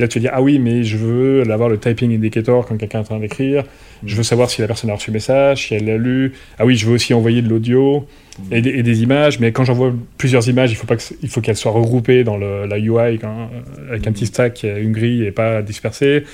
Et 0.00 0.02
là, 0.02 0.08
tu 0.08 0.18
vas 0.18 0.22
dire 0.22 0.30
ah 0.32 0.40
oui, 0.40 0.58
mais 0.58 0.82
je 0.82 0.96
veux 0.96 1.42
avoir 1.50 1.68
le 1.68 1.76
typing 1.76 2.14
indicator 2.14 2.64
quand 2.64 2.78
quelqu'un 2.78 3.00
est 3.00 3.02
en 3.02 3.04
train 3.04 3.18
d'écrire. 3.18 3.64
Je 4.02 4.16
veux 4.16 4.22
savoir 4.22 4.48
si 4.48 4.62
la 4.62 4.66
personne 4.66 4.88
a 4.88 4.94
reçu 4.94 5.10
le 5.10 5.14
message, 5.14 5.68
si 5.68 5.74
elle 5.74 5.84
l'a 5.84 5.98
lu. 5.98 6.32
Ah 6.58 6.64
oui, 6.64 6.74
je 6.74 6.86
veux 6.86 6.94
aussi 6.94 7.12
envoyer 7.12 7.42
de 7.42 7.50
l'audio 7.50 8.06
et, 8.50 8.62
des 8.62 9.02
images. 9.02 9.40
Mais 9.40 9.52
quand 9.52 9.64
j'envoie 9.64 9.92
plusieurs 10.16 10.48
images, 10.48 10.72
il 10.72 10.76
faut, 10.76 10.86
pas 10.86 10.96
faut 10.96 11.42
qu'elles 11.42 11.58
soient 11.58 11.72
regroupées 11.72 12.24
dans 12.24 12.38
la 12.38 12.78
UI 12.78 13.18
quand, 13.18 13.50
avec 13.90 14.06
un 14.06 14.12
petit 14.12 14.24
stack, 14.24 14.62
une 14.64 14.92
grille 14.92 15.26
et 15.26 15.32
pas 15.32 15.60
dispersée. 15.60 16.24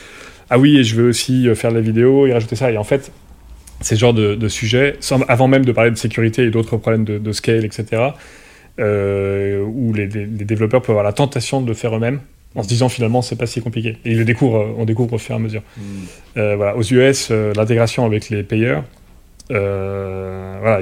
Ah 0.49 0.61
oui, 0.61 0.77
et 0.77 0.85
je 0.85 0.95
veux 0.95 1.09
aussi 1.09 1.53
faire 1.57 1.73
la 1.73 1.81
vidéo 1.81 2.29
et 2.29 2.33
rajouter 2.33 2.55
ça. 2.55 2.71
Et 2.71 2.77
en 2.77 2.85
fait, 2.85 3.11
c'est 3.81 3.97
ce 3.97 4.01
genre 4.01 4.15
de, 4.15 4.37
de 4.37 4.49
sujet, 4.49 4.97
avant 5.27 5.49
même 5.49 5.65
de 5.65 5.73
parler 5.73 5.91
de 5.91 5.97
sécurité 5.97 6.45
et 6.45 6.51
d'autres 6.51 6.77
problèmes 6.77 7.05
de, 7.05 7.33
scale, 7.33 7.65
etc., 7.65 8.11
euh, 8.79 9.61
où 9.65 9.93
les, 9.93 10.07
les, 10.07 10.27
développeurs 10.27 10.83
peuvent 10.83 10.91
avoir 10.91 11.05
la 11.05 11.15
tentation 11.15 11.63
de 11.63 11.67
le 11.67 11.75
faire 11.75 11.97
eux-mêmes 11.97 12.21
en 12.57 12.63
se 12.63 12.69
disant 12.69 12.89
finalement 12.89 13.23
c'est 13.23 13.37
pas 13.37 13.47
si 13.47 13.61
compliqué. 13.61 13.99
Et 14.05 14.13
ils 14.13 14.19
le 14.19 14.25
découvrent, 14.25 14.63
euh, 14.63 14.75
on 14.79 14.85
découvre 14.85 15.13
au 15.13 15.19
fur 15.19 15.35
et 15.35 15.37
à 15.37 15.39
mesure. 15.39 15.63
Hmm. 15.77 15.83
Euh, 16.39 16.57
voilà. 16.57 16.77
Aux 16.77 16.83
US, 16.83 17.29
euh, 17.31 17.53
l'intégration 17.55 18.05
avec 18.05 18.31
les 18.31 18.43
payeurs, 18.43 18.85
voilà, 19.51 20.81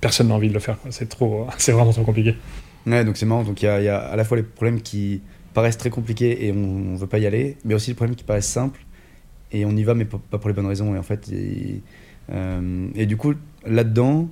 personne 0.00 0.28
n'a 0.28 0.34
envie 0.34 0.48
de 0.48 0.54
le 0.54 0.60
faire. 0.60 0.76
C'est 0.90 1.08
trop, 1.08 1.48
c'est 1.58 1.72
vraiment 1.72 1.92
trop 1.92 2.04
compliqué. 2.04 2.36
Ouais, 2.86 3.04
donc 3.04 3.16
c'est 3.16 3.26
marrant. 3.26 3.42
Donc 3.42 3.62
il 3.62 3.64
y, 3.64 3.84
y, 3.84 3.88
a 3.88 3.98
à 3.98 4.16
la 4.16 4.24
fois 4.24 4.36
les 4.36 4.42
problèmes 4.42 4.82
qui 4.82 5.22
paraissent 5.54 5.78
très 5.78 5.90
compliqués 5.90 6.46
et 6.46 6.52
on, 6.52 6.56
ne 6.56 6.96
veut 6.96 7.06
pas 7.06 7.18
y 7.18 7.26
aller, 7.26 7.56
mais 7.64 7.74
aussi 7.74 7.90
les 7.90 7.94
problèmes 7.94 8.16
qui 8.16 8.24
paraissent 8.24 8.48
simples 8.48 8.80
et 9.50 9.64
on 9.64 9.70
y 9.72 9.82
va 9.84 9.94
mais 9.94 10.04
pas 10.06 10.38
pour 10.38 10.48
les 10.48 10.54
bonnes 10.54 10.66
raisons. 10.66 10.94
Et 10.94 10.98
en 10.98 11.02
fait, 11.02 11.30
et, 11.30 13.06
du 13.06 13.16
coup 13.16 13.34
là-dedans 13.66 14.28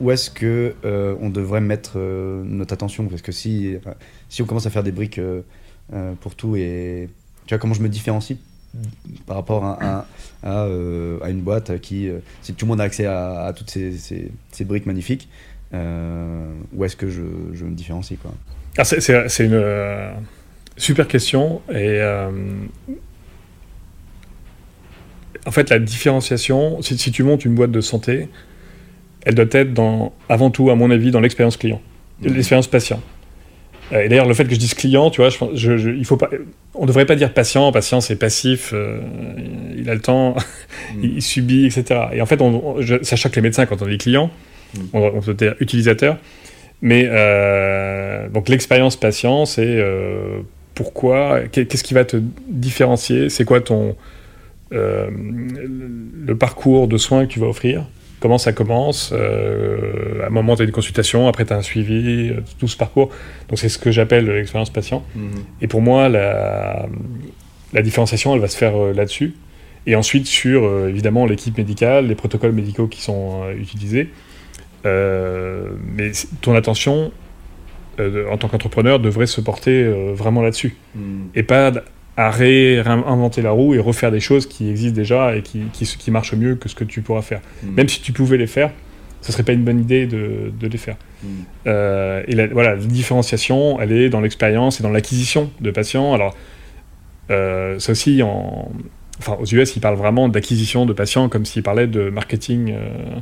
où 0.00 0.10
est-ce 0.10 0.30
que 0.30 0.74
euh, 0.84 1.14
on 1.20 1.30
devrait 1.30 1.60
mettre 1.60 1.92
euh, 1.96 2.42
notre 2.44 2.74
attention? 2.74 3.06
Parce 3.06 3.22
que 3.22 3.32
si, 3.32 3.76
si 4.28 4.42
on 4.42 4.46
commence 4.46 4.66
à 4.66 4.70
faire 4.70 4.82
des 4.82 4.92
briques 4.92 5.18
euh, 5.18 5.42
pour 6.20 6.34
tout, 6.34 6.56
et 6.56 7.08
tu 7.46 7.54
vois 7.54 7.58
comment 7.58 7.74
je 7.74 7.82
me 7.82 7.88
différencie 7.88 8.38
par 9.26 9.36
rapport 9.36 9.64
à, 9.64 10.06
à, 10.42 10.66
une 11.30 11.40
boîte 11.40 11.80
qui, 11.80 12.10
si 12.42 12.52
tout 12.52 12.66
le 12.66 12.70
monde 12.70 12.80
a 12.80 12.84
accès 12.84 13.06
à, 13.06 13.52
toutes 13.56 13.70
ces, 13.70 13.92
ces, 13.96 14.64
briques 14.64 14.84
magnifiques, 14.84 15.30
où 15.72 16.84
est-ce 16.84 16.96
que 16.96 17.08
je, 17.08 17.22
je, 17.54 17.64
me 17.64 17.74
différencie 17.74 18.18
quoi? 18.20 18.34
Ah, 18.76 18.84
C'est 18.84 19.44
une 19.44 19.64
super 20.76 21.08
question. 21.08 21.62
Et 21.72 22.02
en 25.46 25.50
fait, 25.52 25.70
la 25.70 25.78
différenciation, 25.78 26.82
si, 26.82 26.98
si, 26.98 27.10
tu 27.12 27.22
montes 27.22 27.46
une 27.46 27.54
boîte 27.54 27.70
de 27.70 27.80
santé, 27.80 28.28
elle 29.26 29.34
doit 29.34 29.44
être 29.50 29.74
dans, 29.74 30.12
avant 30.28 30.50
tout, 30.50 30.70
à 30.70 30.76
mon 30.76 30.90
avis, 30.90 31.10
dans 31.10 31.20
l'expérience 31.20 31.56
client, 31.56 31.82
mmh. 32.22 32.28
l'expérience 32.28 32.68
patient. 32.68 33.00
Euh, 33.92 34.02
et 34.02 34.08
d'ailleurs, 34.08 34.26
le 34.26 34.34
fait 34.34 34.44
que 34.44 34.54
je 34.54 34.58
dise 34.58 34.72
client, 34.74 35.10
tu 35.10 35.20
vois, 35.20 35.30
je, 35.52 35.90
il 35.90 36.04
faut 36.04 36.16
pas, 36.16 36.30
on 36.74 36.82
ne 36.82 36.86
devrait 36.86 37.06
pas 37.06 37.16
dire 37.16 37.34
patient. 37.34 37.70
Patient, 37.72 38.00
c'est 38.00 38.16
passif. 38.16 38.70
Euh, 38.72 39.00
il 39.76 39.90
a 39.90 39.94
le 39.94 40.00
temps, 40.00 40.36
mmh. 40.94 41.00
il, 41.02 41.22
subit, 41.22 41.66
etc. 41.66 42.02
Et 42.12 42.20
en 42.20 42.26
fait, 42.26 42.40
on, 42.40 42.76
sachant 43.02 43.28
que 43.28 43.34
les 43.34 43.42
médecins, 43.42 43.66
quand 43.66 43.82
on 43.82 43.86
dit 43.86 43.98
client, 43.98 44.30
mmh. 44.74 44.80
on, 44.92 45.20
peut 45.20 45.34
dire 45.34 45.56
utilisateur. 45.58 46.18
Mais 46.80 47.08
euh, 47.10 48.28
donc 48.28 48.48
l'expérience 48.48 48.96
patient, 48.96 49.44
c'est 49.44 49.82
pourquoi, 50.74 51.40
qu'est-ce 51.48 51.82
qui 51.82 51.94
va 51.94 52.04
te 52.04 52.18
différencier? 52.48 53.28
C'est 53.28 53.44
quoi 53.44 53.60
ton 53.60 53.96
le 54.70 56.34
parcours 56.38 56.86
de 56.86 56.96
soins 56.96 57.26
que 57.26 57.32
tu 57.32 57.40
vas 57.40 57.48
offrir? 57.48 57.86
Comment 58.26 58.38
ça 58.38 58.52
commence. 58.52 59.10
Euh, 59.12 60.24
à 60.24 60.26
un 60.26 60.30
moment, 60.30 60.56
tu 60.56 60.62
as 60.62 60.64
une 60.64 60.72
consultation, 60.72 61.28
après, 61.28 61.44
tu 61.44 61.52
as 61.52 61.56
un 61.56 61.62
suivi, 61.62 62.30
euh, 62.30 62.40
tout 62.58 62.66
ce 62.66 62.76
parcours. 62.76 63.10
Donc, 63.48 63.56
c'est 63.60 63.68
ce 63.68 63.78
que 63.78 63.92
j'appelle 63.92 64.26
l'expérience 64.28 64.70
patient. 64.70 65.04
Mhm. 65.14 65.44
Et 65.60 65.68
pour 65.68 65.80
moi, 65.80 66.08
la, 66.08 66.88
la, 67.72 67.82
différenciation, 67.82 68.34
elle 68.34 68.40
va 68.40 68.48
se 68.48 68.56
faire 68.56 68.74
euh, 68.76 68.92
là-dessus. 68.92 69.34
Et 69.86 69.94
ensuite, 69.94 70.26
sur, 70.26 70.88
évidemment, 70.88 71.24
l'équipe 71.24 71.56
médicale, 71.56 72.08
les 72.08 72.16
protocoles 72.16 72.50
médicaux 72.50 72.88
qui 72.88 73.00
sont 73.00 73.44
utilisés. 73.56 74.08
mais 74.84 76.10
ton 76.40 76.56
attention, 76.56 77.12
en 78.00 78.36
tant 78.36 78.48
qu'entrepreneur, 78.48 78.98
devrait 78.98 79.28
se 79.28 79.40
porter 79.40 79.84
vraiment 80.12 80.42
là-dessus. 80.42 80.74
Mhm. 80.96 81.28
Et 81.36 81.44
pas 81.44 81.70
à 82.16 82.30
réinventer 82.30 83.42
la 83.42 83.50
roue 83.50 83.74
et 83.74 83.78
refaire 83.78 84.10
des 84.10 84.20
choses 84.20 84.46
qui 84.46 84.70
existent 84.70 84.96
déjà 84.96 85.36
et 85.36 85.42
qui, 85.42 85.64
qui, 85.72 85.84
qui, 85.84 86.10
marchent 86.10 86.34
mieux 86.34 86.54
que 86.54 86.68
ce 86.68 86.74
que 86.74 86.84
tu 86.84 87.02
pourras 87.02 87.22
faire. 87.22 87.40
Hmm. 87.62 87.74
Même 87.74 87.88
si 87.88 88.00
tu 88.00 88.12
pouvais 88.12 88.38
les 88.38 88.46
faire, 88.46 88.70
ce 89.26 89.32
serait 89.32 89.42
pas 89.42 89.52
une 89.52 89.64
bonne 89.64 89.80
idée 89.80 90.06
de, 90.06 90.52
de 90.58 90.68
les 90.68 90.78
faire. 90.78 90.96
Mm. 91.22 91.28
Euh, 91.66 92.22
et 92.28 92.34
la, 92.36 92.46
voilà, 92.46 92.76
la 92.76 92.80
différenciation, 92.80 93.80
elle 93.80 93.90
est 93.90 94.08
dans 94.08 94.20
l'expérience 94.20 94.78
et 94.78 94.84
dans 94.84 94.90
l'acquisition 94.90 95.50
de 95.60 95.70
patients. 95.72 96.14
Alors, 96.14 96.36
euh, 97.30 97.78
ça 97.80 97.90
aussi, 97.92 98.22
en, 98.22 98.70
enfin, 99.18 99.36
aux 99.40 99.46
US, 99.46 99.74
ils 99.74 99.80
parlent 99.80 99.96
vraiment 99.96 100.28
d'acquisition 100.28 100.86
de 100.86 100.92
patients 100.92 101.28
comme 101.28 101.44
s'ils 101.44 101.64
parlaient 101.64 101.88
de 101.88 102.08
marketing. 102.08 102.72
euh, 102.72 103.18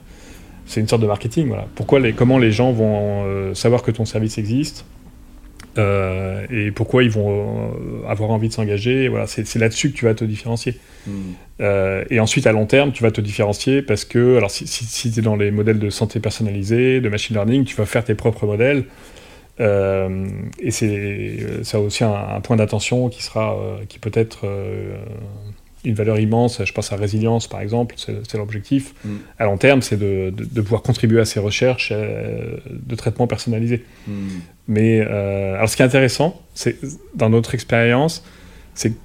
c'est 0.66 0.80
une 0.80 0.88
sorte 0.88 1.00
de 1.00 1.06
marketing. 1.06 1.48
Voilà. 1.48 1.66
Pourquoi 1.74 2.00
les, 2.00 2.12
comment 2.12 2.38
les 2.38 2.52
gens 2.52 2.72
vont 2.72 3.54
savoir 3.54 3.82
que 3.82 3.90
ton 3.90 4.04
service 4.06 4.38
existe 4.38 4.86
euh, 5.78 6.46
et 6.50 6.70
pourquoi 6.70 7.02
ils 7.02 7.10
vont 7.10 7.30
euh, 7.30 8.08
avoir 8.08 8.30
envie 8.30 8.48
de 8.48 8.52
s'engager. 8.52 9.08
Voilà, 9.08 9.26
c'est 9.26 9.56
là-dessus 9.56 9.90
que 9.90 9.96
tu 9.96 10.04
vas 10.04 10.14
te 10.14 10.24
différencier. 10.24 10.78
Mm. 11.06 11.12
Euh, 11.60 12.04
et 12.10 12.20
ensuite, 12.20 12.46
à 12.46 12.52
long 12.52 12.66
terme, 12.66 12.92
tu 12.92 13.02
vas 13.02 13.10
te 13.10 13.20
différencier 13.20 13.82
parce 13.82 14.04
que, 14.04 14.36
alors, 14.36 14.50
si, 14.50 14.66
si, 14.66 15.10
tu 15.10 15.18
es 15.18 15.22
dans 15.22 15.36
les 15.36 15.50
modèles 15.50 15.78
de 15.78 15.90
santé 15.90 16.20
personnalisée, 16.20 17.00
de 17.00 17.08
machine 17.08 17.34
learning, 17.34 17.64
tu 17.64 17.76
vas 17.76 17.86
faire 17.86 18.04
tes 18.04 18.14
propres 18.14 18.46
modèles. 18.46 18.84
Euh, 19.60 20.26
et 20.58 20.72
c'est 20.72 21.62
ça 21.62 21.78
a 21.78 21.80
aussi 21.80 22.02
un, 22.02 22.12
un 22.12 22.40
point 22.40 22.56
d'attention 22.56 23.08
qui 23.08 23.22
sera, 23.22 23.56
qui 23.88 23.98
peut 23.98 24.10
être 24.14 24.46
une 25.84 25.94
valeur 25.94 26.18
immense. 26.18 26.64
Je 26.64 26.72
pense 26.72 26.92
à 26.92 26.96
résilience, 26.96 27.46
par 27.46 27.60
exemple, 27.60 27.94
c'est 27.98 28.14
c'est 28.26 28.38
l'objectif. 28.38 28.94
Mm. 29.04 29.16
À 29.38 29.44
long 29.44 29.56
terme, 29.56 29.82
c'est 29.82 29.96
de, 29.96 30.32
de, 30.34 30.44
de 30.44 30.60
pouvoir 30.60 30.82
contribuer 30.82 31.20
à 31.20 31.24
ces 31.24 31.40
recherches 31.40 31.90
euh, 31.92 32.56
de 32.70 32.94
traitement 32.94 33.26
personnalisé. 33.26 33.84
Mm. 34.06 34.28
Mais 34.66 35.00
euh, 35.00 35.56
alors, 35.56 35.68
ce 35.68 35.76
qui 35.76 35.82
est 35.82 35.84
intéressant, 35.84 36.40
c'est 36.54 36.76
dans 37.14 37.28
notre 37.30 37.54
expérience, 37.54 38.24
c'est 38.74 38.90
que 38.90 38.96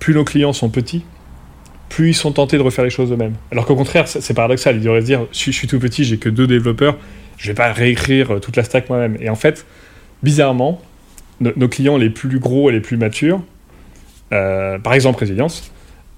plus 0.00 0.14
nos 0.14 0.24
clients 0.24 0.52
sont 0.52 0.70
petits, 0.70 1.04
plus 1.88 2.10
ils 2.10 2.14
sont 2.14 2.32
tentés 2.32 2.58
de 2.58 2.62
refaire 2.62 2.84
les 2.84 2.90
choses 2.90 3.12
eux-mêmes. 3.12 3.34
Alors 3.52 3.64
qu'au 3.66 3.76
contraire, 3.76 4.08
c'est 4.08 4.34
paradoxal. 4.34 4.76
Ils 4.76 4.82
devraient 4.82 5.00
se 5.00 5.06
dire 5.06 5.26
je 5.32 5.50
suis, 5.50 5.66
tout 5.66 5.78
petit, 5.78 6.04
j'ai 6.04 6.18
que 6.18 6.28
deux 6.28 6.46
développeurs, 6.46 6.98
je 7.36 7.48
vais 7.48 7.54
pas 7.54 7.72
réécrire 7.72 8.34
euh, 8.34 8.38
toute 8.40 8.56
la 8.56 8.64
stack 8.64 8.88
moi-même. 8.88 9.16
Et 9.20 9.28
en 9.30 9.36
fait, 9.36 9.66
bizarrement, 10.22 10.80
no- 11.40 11.52
nos 11.56 11.68
clients 11.68 11.96
les 11.96 12.10
plus 12.10 12.38
gros 12.38 12.68
et 12.70 12.72
les 12.72 12.80
plus 12.80 12.96
matures, 12.96 13.42
euh, 14.32 14.78
par 14.78 14.94
exemple 14.94 15.20
Résilience, 15.20 15.72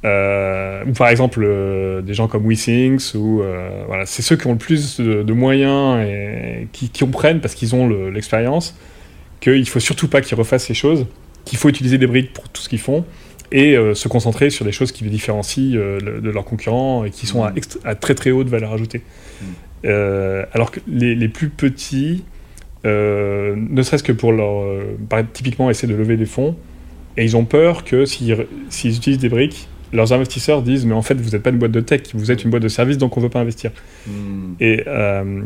euh, 0.05 0.83
ou 0.87 0.93
par 0.93 1.09
exemple 1.09 1.43
euh, 1.45 2.01
des 2.01 2.15
gens 2.15 2.27
comme 2.29 2.47
WeThings, 2.47 3.15
ou 3.15 3.43
euh, 3.43 3.85
voilà, 3.87 4.07
c'est 4.07 4.23
ceux 4.23 4.37
qui 4.37 4.47
ont 4.47 4.53
le 4.53 4.59
plus 4.59 5.01
de, 5.01 5.23
de 5.23 5.33
moyens 5.33 6.03
et 6.07 6.69
qui, 6.73 6.89
qui 6.89 7.05
comprennent 7.05 7.41
parce 7.41 7.55
qu'ils 7.55 7.75
ont 7.75 7.87
le- 7.87 8.11
l'expérience 8.11 8.77
qu'il 9.41 9.69
faut 9.69 9.81
surtout 9.81 10.09
pas 10.09 10.21
qu'ils 10.21 10.37
refassent 10.37 10.67
ces 10.67 10.75
choses, 10.75 11.07
qu'il 11.45 11.59
faut 11.59 11.69
utiliser 11.69 11.99
des 11.99 12.07
briques 12.07 12.33
pour 12.33 12.49
tout 12.49 12.63
ce 12.63 12.69
qu'ils 12.69 12.79
font 12.79 13.05
et 13.53 13.75
se 13.95 14.07
concentrer 14.07 14.49
sur 14.49 14.65
des 14.65 14.71
choses 14.73 14.93
qui 14.93 15.03
les 15.03 15.11
différencient 15.11 15.75
le- 15.75 16.21
de 16.21 16.31
leurs 16.31 16.45
concurrents 16.45 17.05
et 17.05 17.11
qui 17.11 17.27
sont 17.27 17.43
à, 17.43 17.53
à 17.85 17.95
très 17.95 18.15
très 18.15 18.31
haute 18.31 18.49
valeur 18.49 18.73
ajoutée. 18.73 19.01
Euh, 19.87 20.45
alors 20.53 20.71
que 20.71 20.81
les, 20.87 21.15
les 21.15 21.29
plus 21.29 21.49
petits, 21.49 22.23
ne 22.85 23.83
serait-ce 23.83 24.03
que 24.05 24.13
pour 24.13 24.33
leur, 24.33 24.65
typiquement 25.33 25.69
essayer 25.71 25.93
de 25.93 25.99
lever 25.99 26.17
des 26.17 26.27
fonds, 26.27 26.55
et 27.17 27.25
ils 27.25 27.37
ont 27.37 27.45
peur 27.45 27.83
que 27.85 28.05
s'ils 28.05 28.37
utilisent 28.85 29.19
des 29.19 29.29
briques, 29.29 29.69
leurs 29.93 30.13
investisseurs 30.13 30.63
disent 30.63 30.87
mais 30.87 30.95
en 30.95 31.03
fait 31.03 31.15
vous 31.21 31.31
n'êtes 31.31 31.43
pas 31.43 31.51
une 31.51 31.59
boîte 31.59 31.73
de 31.73 31.81
tech, 31.81 32.03
vous 32.15 32.31
êtes 32.31 32.45
une 32.45 32.51
boîte 32.51 32.63
de 32.63 32.69
service 32.69 32.99
donc 32.99 33.17
on 33.17 33.21
ne 33.21 33.25
veut 33.27 33.31
pas 33.31 33.41
investir. 33.41 33.71
Mm. 34.07 34.53
Et 34.61 34.85
euh, 34.87 35.43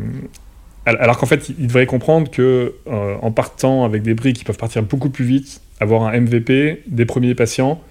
al- 0.85 0.97
alors 0.99 1.17
qu'en 1.17 1.25
fait, 1.25 1.49
ils 1.57 1.67
devraient 1.67 1.85
comprendre 1.87 2.29
que 2.29 2.73
euh, 2.87 3.15
en 3.21 3.31
partant 3.31 3.83
avec 3.85 4.03
des 4.03 4.13
briques, 4.13 4.41
ils 4.41 4.45
peuvent 4.45 4.57
partir 4.57 4.83
beaucoup 4.83 5.09
plus 5.09 5.25
vite, 5.25 5.61
avoir 5.79 6.03
un 6.03 6.19
MVP, 6.19 6.83
des 6.87 7.05
premiers 7.05 7.33
patients, 7.35 7.81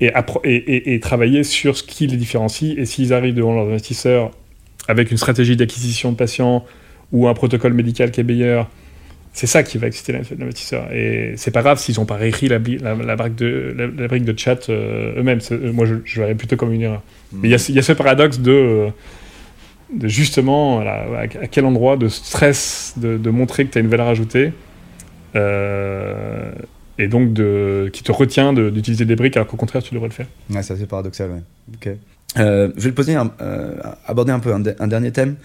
et, 0.00 0.10
et- 0.44 0.94
et 0.94 1.00
travailler 1.00 1.44
sur 1.44 1.76
ce 1.76 1.82
qui 1.82 2.06
les 2.06 2.16
différencie. 2.16 2.74
Et 2.78 2.84
s'ils 2.86 3.12
arrivent 3.12 3.34
devant 3.34 3.54
leurs 3.54 3.68
investisseurs 3.68 4.30
avec 4.88 5.10
une 5.10 5.16
stratégie 5.16 5.56
d'acquisition 5.56 6.12
de 6.12 6.16
patients 6.16 6.64
ou 7.12 7.28
un 7.28 7.34
protocole 7.34 7.74
médical 7.74 8.10
qui 8.10 8.20
est 8.20 8.24
meilleur, 8.24 8.68
c'est 9.34 9.46
ça 9.48 9.62
qui 9.64 9.76
va 9.78 9.88
exciter 9.88 10.12
l'in- 10.12 10.22
l'investisseur. 10.38 10.90
Et 10.92 11.34
c'est 11.36 11.50
pas 11.50 11.60
grave 11.62 11.78
s'ils 11.78 11.96
n'ont 11.98 12.06
pas 12.06 12.14
réécrit 12.16 12.48
la, 12.48 12.58
bri- 12.60 12.80
la, 12.80 12.94
la 12.94 13.16
brique 13.16 13.34
de, 13.34 13.74
la, 13.76 13.86
la 13.88 14.08
brique 14.08 14.24
de 14.24 14.38
chat 14.38 14.68
euh, 14.70 15.18
eux-mêmes. 15.18 15.40
C'est- 15.40 15.54
euh, 15.54 15.72
Moi, 15.72 15.84
je, 15.86 15.96
je 16.04 16.20
verrais 16.20 16.34
plutôt 16.36 16.56
comme 16.56 16.72
une 16.72 16.82
erreur. 16.82 17.02
Mais 17.32 17.48
il 17.48 17.50
y 17.50 17.54
a 17.54 17.58
ce- 17.58 17.70
il 17.72 17.74
y, 17.74 17.78
a 17.80 17.82
ce 17.82 17.92
paradoxe 17.92 18.38
de, 18.38 18.52
euh, 18.52 18.88
de 19.92 20.08
justement 20.08 20.80
à, 20.80 21.22
à 21.42 21.46
quel 21.48 21.64
endroit 21.66 21.96
de 21.96 22.08
stress 22.08 22.94
de, 22.96 23.18
de 23.18 23.30
montrer 23.30 23.66
que 23.66 23.72
tu 23.72 23.78
as 23.78 23.80
une 23.80 23.88
valeur 23.88 24.06
ajoutée 24.08 24.52
euh, 25.36 26.52
et 26.98 27.08
donc 27.08 27.32
de, 27.32 27.90
qui 27.92 28.02
te 28.04 28.12
retient 28.12 28.52
de- 28.52 28.70
d'utiliser 28.70 29.04
des 29.04 29.16
briques 29.16 29.36
alors 29.36 29.48
qu'au 29.48 29.56
contraire 29.56 29.82
tu 29.82 29.94
devrais 29.94 30.08
le 30.08 30.14
faire. 30.14 30.26
Ouais, 30.50 30.62
c'est 30.62 30.74
assez 30.74 30.86
paradoxal, 30.86 31.30
ouais. 31.30 31.96
Euh, 32.38 32.70
je 32.76 32.82
vais 32.82 32.90
te 32.90 32.96
poser 32.96 33.14
un, 33.14 33.30
aborder 34.06 34.32
un 34.32 34.38
peu 34.40 34.52
un, 34.52 34.60
de- 34.60 34.74
un 34.78 34.86
dernier 34.86 35.10
thème 35.12 35.36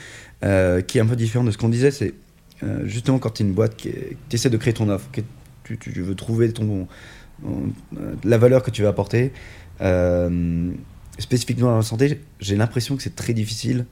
qui 0.41 0.97
est 0.97 1.01
un 1.01 1.05
peu 1.05 1.15
différent 1.15 1.43
de 1.43 1.51
ce 1.51 1.57
qu'on 1.57 1.69
disait. 1.69 1.91
C'est 1.91 2.13
euh, 2.63 2.85
justement 2.85 3.19
quand 3.19 3.31
tu 3.31 3.43
es 3.43 3.45
une 3.45 3.53
boîte 3.53 3.75
qui 3.75 3.91
essaies 4.31 4.49
de 4.49 4.57
créer 4.57 4.73
ton 4.73 4.89
offre, 4.89 5.09
que 5.11 5.21
tu, 5.63 5.77
tu 5.77 5.91
veux 6.01 6.15
trouver 6.15 6.51
ton, 6.51 6.87
euh, 7.45 8.13
la 8.23 8.37
valeur 8.37 8.63
que 8.63 8.71
tu 8.71 8.83
vas 8.83 8.89
apporter. 8.89 9.31
Euh, 9.81 10.71
spécifiquement 11.17 11.69
dans 11.69 11.77
la 11.77 11.83
santé, 11.83 12.21
j'ai 12.39 12.55
l'impression 12.55 12.95
que 12.95 13.03
c'est 13.03 13.15
très 13.15 13.33
difficile 13.33 13.85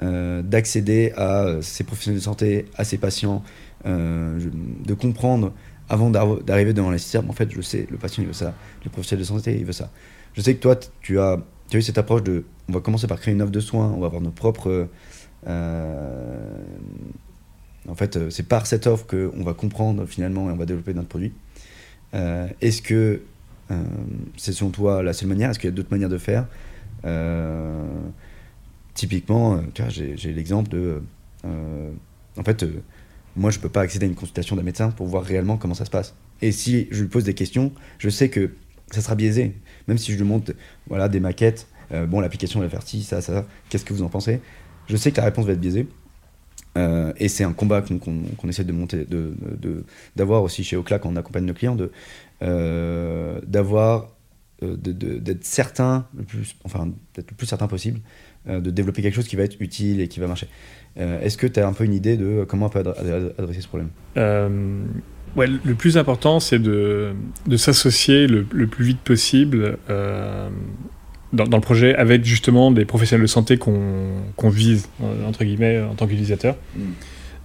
d'accéder 0.00 1.12
à 1.16 1.56
ces 1.60 1.82
professionnels 1.82 2.20
de 2.20 2.24
santé, 2.24 2.66
à 2.76 2.84
ces 2.84 2.98
patients, 2.98 3.42
de 3.84 4.94
comprendre 4.94 5.52
avant 5.88 6.10
d'arri- 6.10 6.44
d'arriver 6.44 6.72
devant 6.72 6.92
les 6.92 6.98
systèmes. 6.98 7.28
En 7.28 7.32
fait, 7.32 7.50
je 7.50 7.60
sais, 7.60 7.88
le 7.90 7.96
patient 7.96 8.22
il 8.22 8.28
veut 8.28 8.32
ça, 8.32 8.54
le 8.84 8.90
professionnel 8.90 9.24
de 9.24 9.26
santé 9.26 9.56
il 9.58 9.64
veut 9.64 9.72
ça. 9.72 9.90
Je 10.34 10.40
sais 10.40 10.54
que 10.54 10.60
toi, 10.60 10.76
tu 11.00 11.18
as, 11.18 11.40
tu 11.68 11.76
as 11.76 11.80
eu 11.80 11.82
cette 11.82 11.98
approche 11.98 12.22
de 12.22 12.44
on 12.68 12.74
va 12.74 12.80
commencer 12.80 13.08
par 13.08 13.18
créer 13.18 13.34
une 13.34 13.42
offre 13.42 13.50
de 13.50 13.58
soins, 13.58 13.90
on 13.90 13.98
va 13.98 14.06
avoir 14.06 14.22
nos 14.22 14.30
propres. 14.30 14.88
En 17.86 17.94
fait, 17.94 18.16
euh, 18.16 18.30
c'est 18.30 18.42
par 18.42 18.66
cette 18.66 18.86
offre 18.86 19.06
qu'on 19.06 19.44
va 19.44 19.54
comprendre 19.54 20.06
finalement 20.06 20.48
et 20.48 20.52
on 20.52 20.56
va 20.56 20.66
développer 20.66 20.94
notre 20.94 21.08
produit. 21.08 21.32
Euh, 22.14 22.48
Est-ce 22.60 22.82
que 22.82 23.20
euh, 23.70 23.82
c'est 24.36 24.52
selon 24.52 24.70
toi 24.70 25.02
la 25.02 25.12
seule 25.12 25.28
manière? 25.28 25.50
Est-ce 25.50 25.58
qu'il 25.58 25.68
y 25.68 25.72
a 25.72 25.76
d'autres 25.76 25.90
manières 25.90 26.08
de 26.08 26.18
faire? 26.18 26.46
Euh, 27.04 27.86
Typiquement, 28.94 29.60
j'ai 29.90 30.32
l'exemple 30.32 30.70
de. 30.70 31.00
en 31.44 32.42
fait, 32.42 32.66
moi, 33.36 33.52
je 33.52 33.60
peux 33.60 33.68
pas 33.68 33.82
accéder 33.82 34.06
à 34.06 34.08
une 34.08 34.16
consultation 34.16 34.56
d'un 34.56 34.64
médecin 34.64 34.90
pour 34.90 35.06
voir 35.06 35.22
réellement 35.22 35.56
comment 35.56 35.74
ça 35.74 35.84
se 35.84 35.90
passe. 35.90 36.16
Et 36.42 36.50
si 36.50 36.88
je 36.90 37.02
lui 37.02 37.08
pose 37.08 37.22
des 37.22 37.34
questions, 37.34 37.70
je 37.98 38.08
sais 38.08 38.28
que 38.28 38.50
ça 38.90 39.00
sera 39.00 39.14
biaisé. 39.14 39.54
Même 39.86 39.98
si 39.98 40.10
je 40.10 40.16
lui 40.16 40.24
montre 40.24 40.52
voilà, 40.88 41.08
des 41.08 41.20
maquettes, 41.20 41.68
bon, 42.08 42.18
l'application 42.18 42.58
va 42.58 42.68
faire 42.68 42.82
ci, 42.82 43.04
ça, 43.04 43.20
ça, 43.20 43.46
qu'est-ce 43.68 43.84
que 43.84 43.94
vous 43.94 44.02
en 44.02 44.08
pensez? 44.08 44.40
Je 44.88 44.96
sais 44.96 45.12
que 45.12 45.18
la 45.18 45.26
réponse 45.26 45.46
va 45.46 45.52
être 45.52 45.60
biaisée. 45.60 45.86
Euh, 46.76 47.12
et 47.16 47.28
c'est 47.28 47.44
un 47.44 47.52
combat 47.52 47.82
qu'on 47.82 48.48
essaie 48.48 48.64
de 48.64 48.72
monter, 48.72 49.04
de- 49.04 49.32
de- 49.60 49.84
d'avoir 50.16 50.42
aussi 50.42 50.62
chez 50.62 50.76
Ocla 50.76 50.98
quand 50.98 51.08
on 51.10 51.16
accompagne 51.16 51.44
nos 51.44 51.54
clients, 51.54 51.74
de, 51.74 51.90
euh, 52.42 53.40
d'avoir, 53.46 54.10
euh, 54.62 54.76
de- 54.76 54.92
de- 54.92 55.18
d'être 55.18 55.44
certain, 55.44 56.06
le 56.16 56.22
plus, 56.24 56.54
enfin, 56.64 56.88
d'être 57.14 57.30
le 57.30 57.36
plus 57.36 57.46
certain 57.46 57.66
possible, 57.66 58.00
de 58.46 58.70
développer 58.70 59.02
quelque 59.02 59.14
chose 59.14 59.28
qui 59.28 59.36
va 59.36 59.42
être 59.42 59.56
utile 59.60 60.00
et 60.00 60.08
qui 60.08 60.20
va 60.20 60.26
marcher. 60.26 60.48
Est-ce 60.96 61.36
que 61.36 61.46
tu 61.46 61.60
as 61.60 61.66
un 61.68 61.72
peu 61.72 61.84
une 61.84 61.92
idée 61.94 62.16
de 62.16 62.44
comment 62.48 62.66
on 62.66 62.68
peut 62.70 62.80
adre- 62.80 62.98
adre- 62.98 63.32
adresser 63.38 63.60
ce 63.60 63.68
problème? 63.68 63.90
Ouais, 65.36 65.46
le- 65.46 65.74
plus 65.74 65.98
important, 65.98 66.40
c'est 66.40 66.58
de, 66.58 67.12
de 67.46 67.56
s'associer 67.56 68.26
le, 68.26 68.46
le 68.52 68.66
plus 68.66 68.84
vite 68.84 69.00
possible 69.00 69.76
dans, 71.32 71.44
dans 71.44 71.56
le 71.58 71.62
projet 71.62 71.94
avec 71.94 72.24
justement 72.24 72.70
des 72.70 72.84
professionnels 72.84 73.22
de 73.22 73.26
santé 73.30 73.58
qu'on 73.58 74.48
vise, 74.50 74.88
euh, 75.02 75.26
entre 75.28 75.44
guillemets, 75.44 75.80
en 75.80 75.94
tant 75.94 76.06
qu'utilisateur. 76.06 76.56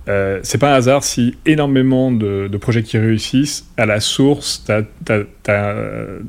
Euh, 0.09 0.39
c'est 0.43 0.57
pas 0.57 0.73
un 0.73 0.75
hasard 0.75 1.03
si 1.03 1.35
énormément 1.45 2.11
de, 2.11 2.49
de 2.51 2.57
projets 2.57 2.83
qui 2.83 2.97
réussissent, 2.97 3.65
à 3.77 3.85
la 3.85 3.99
source, 4.01 4.65
tu 4.65 5.11
as, 5.51 5.65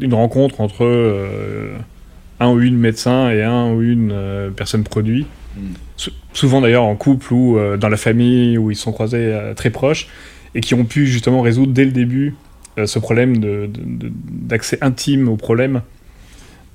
une 0.01 0.15
rencontre 0.15 0.61
entre 0.61 0.85
euh, 0.85 1.73
un 2.41 2.51
ou 2.53 2.61
une 2.61 2.77
médecin 2.79 3.31
et 3.31 3.43
un 3.43 3.73
ou 3.73 3.83
une 3.83 4.11
euh, 4.13 4.51
personne 4.51 4.85
produit. 4.85 5.27
Sou- 5.97 6.11
souvent 6.33 6.61
d'ailleurs 6.61 6.85
en 6.85 6.97
couple 6.97 7.33
ou 7.33 7.59
euh, 7.59 7.77
dans 7.77 7.89
la 7.89 7.97
famille 7.97 8.59
où 8.59 8.71
ils 8.73 8.77
sont 8.77 8.91
croisés 8.93 9.19
euh, 9.33 9.55
très 9.55 9.71
proches 9.71 10.09
et 10.57 10.61
qui 10.61 10.75
ont 10.75 10.85
pu 10.85 11.07
justement 11.07 11.41
résoudre 11.43 11.73
dès 11.73 11.85
le 11.85 11.93
début 11.93 12.35
euh, 12.79 12.87
ce 12.87 12.99
problème 12.99 13.39
de- 13.39 13.67
de- 13.73 14.07
de- 14.09 14.13
d'accès 14.31 14.79
intime 14.83 15.29
au 15.29 15.37
problème 15.37 15.77
euh, 15.77 15.81
euh, 15.81 15.83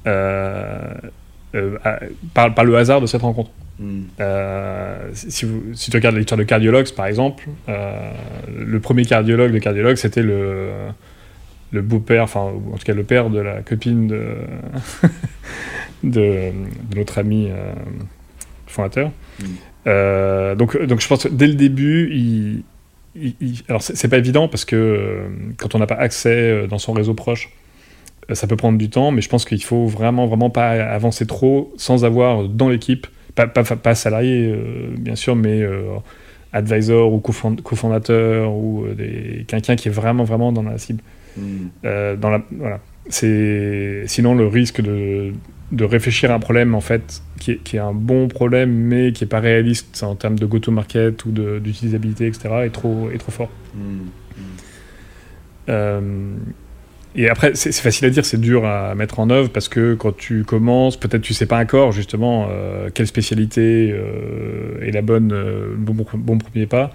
à- 0.05 1.99
par, 2.33 2.53
par 2.53 2.65
le 2.65 2.75
hasard 2.77 3.01
de 3.01 3.05
cette 3.07 3.21
rencontre. 3.21 3.51
Euh, 4.19 5.09
si, 5.13 5.45
vous- 5.45 5.63
si 5.73 5.89
tu 5.89 5.95
regardes 5.97 6.15
l'histoire 6.17 6.37
de 6.37 6.43
cardiologues, 6.43 6.91
par 6.93 7.05
exemple, 7.07 7.45
euh, 7.69 8.11
le 8.57 8.79
premier 8.81 9.05
cardiologue 9.05 9.51
de 9.53 9.59
cardiologue, 9.59 9.95
c'était 9.95 10.21
le, 10.21 10.69
le 11.71 11.81
beau-père, 11.81 12.23
enfin, 12.23 12.51
ou 12.53 12.73
en 12.73 12.77
tout 12.77 12.83
cas 12.85 12.93
le 12.93 13.03
père 13.03 13.29
de 13.29 13.39
la 13.39 13.61
copine 13.61 14.07
de, 14.07 14.23
de, 16.03 16.51
de 16.91 16.97
notre 16.97 17.19
ami 17.19 17.49
euh, 17.49 17.73
fondateur. 18.67 19.11
Mm. 19.39 19.43
Euh, 19.87 20.55
donc, 20.55 20.81
donc 20.85 20.99
je 20.99 21.07
pense 21.07 21.23
que 21.23 21.29
dès 21.29 21.47
le 21.47 21.53
début, 21.55 22.09
il, 22.11 22.63
il- 23.15 23.35
il- 23.39 23.63
alors 23.69 23.81
c'est 23.81 24.07
pas 24.09 24.17
évident 24.17 24.47
parce 24.49 24.65
que 24.65 24.75
euh, 24.75 25.27
quand 25.57 25.73
on 25.75 25.79
n'a 25.79 25.87
pas 25.87 25.95
accès 25.95 26.29
euh, 26.33 26.67
dans 26.67 26.79
son 26.79 26.91
réseau 26.93 27.13
proche, 27.13 27.47
euh, 27.47 27.49
ça 28.33 28.47
peut 28.47 28.55
prendre 28.55 28.77
du 28.77 28.89
temps, 28.89 29.11
mais 29.11 29.21
je 29.21 29.29
pense 29.29 29.45
qu'il 29.45 29.63
faut 29.63 29.85
vraiment, 29.87 30.27
vraiment 30.27 30.49
pas 30.49 30.69
avancer 30.71 31.25
trop 31.25 31.73
sans 31.77 32.05
avoir 32.05 32.47
dans 32.47 32.69
l'équipe 32.69 33.07
pas, 33.35 33.47
pas, 33.47 33.63
pas 33.63 33.95
salarié, 33.95 34.53
bien 34.97 35.15
sûr, 35.15 35.35
mais 35.35 35.63
advisor 36.51 37.13
ou 37.13 37.19
cofondateur 37.19 38.53
ou 38.53 38.85
des, 38.97 39.45
quelqu'un 39.47 39.75
qui 39.75 39.87
est 39.87 39.91
vraiment, 39.91 40.23
vraiment 40.23 40.51
dans 40.51 40.63
la 40.63 40.77
cible. 40.77 41.01
Hmm. 41.37 41.67
dans 41.83 42.29
la, 42.29 42.43
voilà. 42.51 42.79
C'est 43.07 44.03
sinon 44.07 44.35
le 44.35 44.47
risque 44.47 44.81
de, 44.81 45.33
de 45.71 45.83
réfléchir 45.83 46.31
à 46.31 46.35
un 46.35 46.39
problème 46.39 46.75
en 46.75 46.81
fait 46.81 47.21
qui 47.39 47.51
est, 47.51 47.57
qui 47.57 47.75
est, 47.75 47.79
un 47.79 47.93
bon 47.93 48.27
problème 48.27 48.71
mais 48.71 49.11
qui 49.11 49.23
est 49.23 49.27
pas 49.27 49.39
réaliste 49.39 50.03
en 50.03 50.15
termes 50.15 50.37
de 50.37 50.45
go-to-market 50.45 51.25
ou 51.25 51.31
d'utilisabilité 51.31 52.27
etc 52.27 52.49
est 52.65 52.69
trop 52.69 53.09
est 53.11 53.17
trop 53.17 53.31
fort. 53.31 53.49
Hmm. 53.75 54.07
Hmm. 55.67 56.37
Euh, 57.17 57.21
et 57.21 57.29
après, 57.29 57.51
c'est 57.55 57.71
facile 57.73 58.05
à 58.05 58.09
dire, 58.09 58.25
c'est 58.25 58.39
dur 58.39 58.65
à 58.65 58.95
mettre 58.95 59.19
en 59.19 59.29
œuvre 59.29 59.49
parce 59.49 59.69
que 59.69 59.95
quand 59.95 60.15
tu 60.15 60.43
commences, 60.43 60.97
peut-être 60.97 61.21
tu 61.21 61.33
sais 61.33 61.45
pas 61.45 61.59
encore 61.59 61.91
justement 61.91 62.47
euh, 62.49 62.89
quelle 62.93 63.07
spécialité 63.07 63.91
euh, 63.93 64.81
est 64.81 64.91
la 64.91 65.01
bonne, 65.01 65.33
bon, 65.77 66.05
bon, 66.13 66.37
premier 66.37 66.65
pas, 66.65 66.91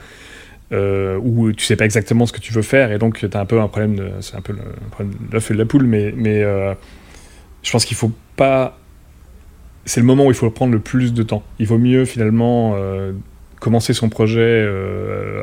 ou 0.72 1.52
tu 1.52 1.64
sais 1.64 1.76
pas 1.76 1.84
exactement 1.84 2.26
ce 2.26 2.32
que 2.32 2.40
tu 2.40 2.52
veux 2.52 2.62
faire 2.62 2.90
et 2.90 2.98
donc 2.98 3.18
tu 3.18 3.28
as 3.32 3.40
un 3.40 3.46
peu 3.46 3.60
un 3.60 3.68
problème, 3.68 4.10
c'est 4.20 4.34
un 4.36 4.40
peu 4.40 4.54
de 4.54 4.58
l'œuf 5.32 5.50
et 5.50 5.54
de 5.54 5.58
la 5.58 5.66
poule, 5.66 5.86
mais, 5.86 6.12
mais 6.16 6.42
je 7.62 7.70
pense 7.70 7.84
qu'il 7.84 7.96
faut 7.96 8.12
pas. 8.36 8.78
C'est 9.84 10.00
le 10.00 10.06
moment 10.06 10.26
où 10.26 10.30
il 10.30 10.34
faut 10.34 10.50
prendre 10.50 10.72
le 10.72 10.80
plus 10.80 11.12
de 11.12 11.22
temps. 11.22 11.44
Il 11.58 11.66
vaut 11.66 11.78
mieux 11.78 12.06
finalement 12.06 12.76
commencer 13.60 13.92
son 13.92 14.08
projet 14.08 14.68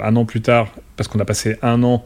un 0.04 0.16
an 0.18 0.26
plus 0.26 0.42
tard 0.42 0.68
parce 0.98 1.08
qu'on 1.08 1.20
a 1.20 1.26
passé 1.26 1.58
un 1.62 1.82
an 1.84 2.04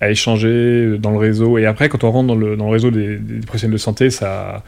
à 0.00 0.10
échanger 0.10 0.98
dans 0.98 1.10
le 1.10 1.18
réseau. 1.18 1.58
Et 1.58 1.66
après, 1.66 1.88
quand 1.88 2.04
on 2.04 2.10
rentre 2.10 2.28
dans 2.28 2.34
le, 2.34 2.56
dans 2.56 2.66
le 2.66 2.72
réseau 2.72 2.90
des, 2.90 3.18
professionnels 3.46 3.72
de 3.72 3.78
santé, 3.78 4.10
ça, 4.10 4.62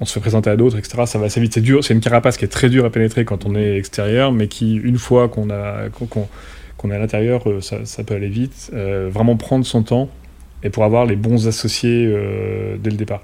on 0.00 0.04
se 0.04 0.12
fait 0.12 0.20
présenter 0.20 0.50
à 0.50 0.56
d'autres, 0.56 0.78
etc. 0.78 1.02
Ça 1.06 1.18
va 1.18 1.26
assez 1.26 1.40
vite. 1.40 1.54
C'est 1.54 1.60
dur. 1.60 1.82
C'est 1.82 1.94
une 1.94 2.00
carapace 2.00 2.36
qui 2.36 2.44
est 2.44 2.48
très 2.48 2.68
dure 2.68 2.84
à 2.84 2.90
pénétrer 2.90 3.24
quand 3.24 3.46
on 3.46 3.54
est 3.54 3.76
extérieur, 3.76 4.32
mais 4.32 4.48
qui, 4.48 4.76
une 4.76 4.98
fois 4.98 5.28
qu'on 5.28 5.50
a 5.50 5.88
qu'on 5.90 6.90
est 6.90 6.94
à 6.94 6.98
l'intérieur, 6.98 7.48
euh, 7.48 7.60
ça, 7.60 7.84
ça, 7.84 8.04
peut 8.04 8.14
aller 8.14 8.28
vite. 8.28 8.70
Euh, 8.74 9.08
vraiment 9.10 9.36
prendre 9.36 9.64
son 9.64 9.82
temps 9.82 10.08
et 10.62 10.70
pour 10.70 10.84
avoir 10.84 11.06
les 11.06 11.16
bons 11.16 11.48
associés 11.48 12.06
euh, 12.06 12.76
dès 12.78 12.90
le 12.90 12.96
départ. 12.96 13.22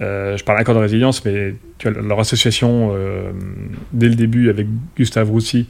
Je 0.00 0.42
parle 0.44 0.60
encore 0.60 0.74
de 0.74 0.80
résilience, 0.80 1.24
mais 1.24 1.54
tu 1.76 1.90
vois, 1.90 2.00
leur 2.00 2.18
association 2.18 2.94
dès 3.92 4.08
le 4.08 4.14
début 4.14 4.48
avec 4.48 4.66
Gustave 4.96 5.30
Roussy 5.30 5.68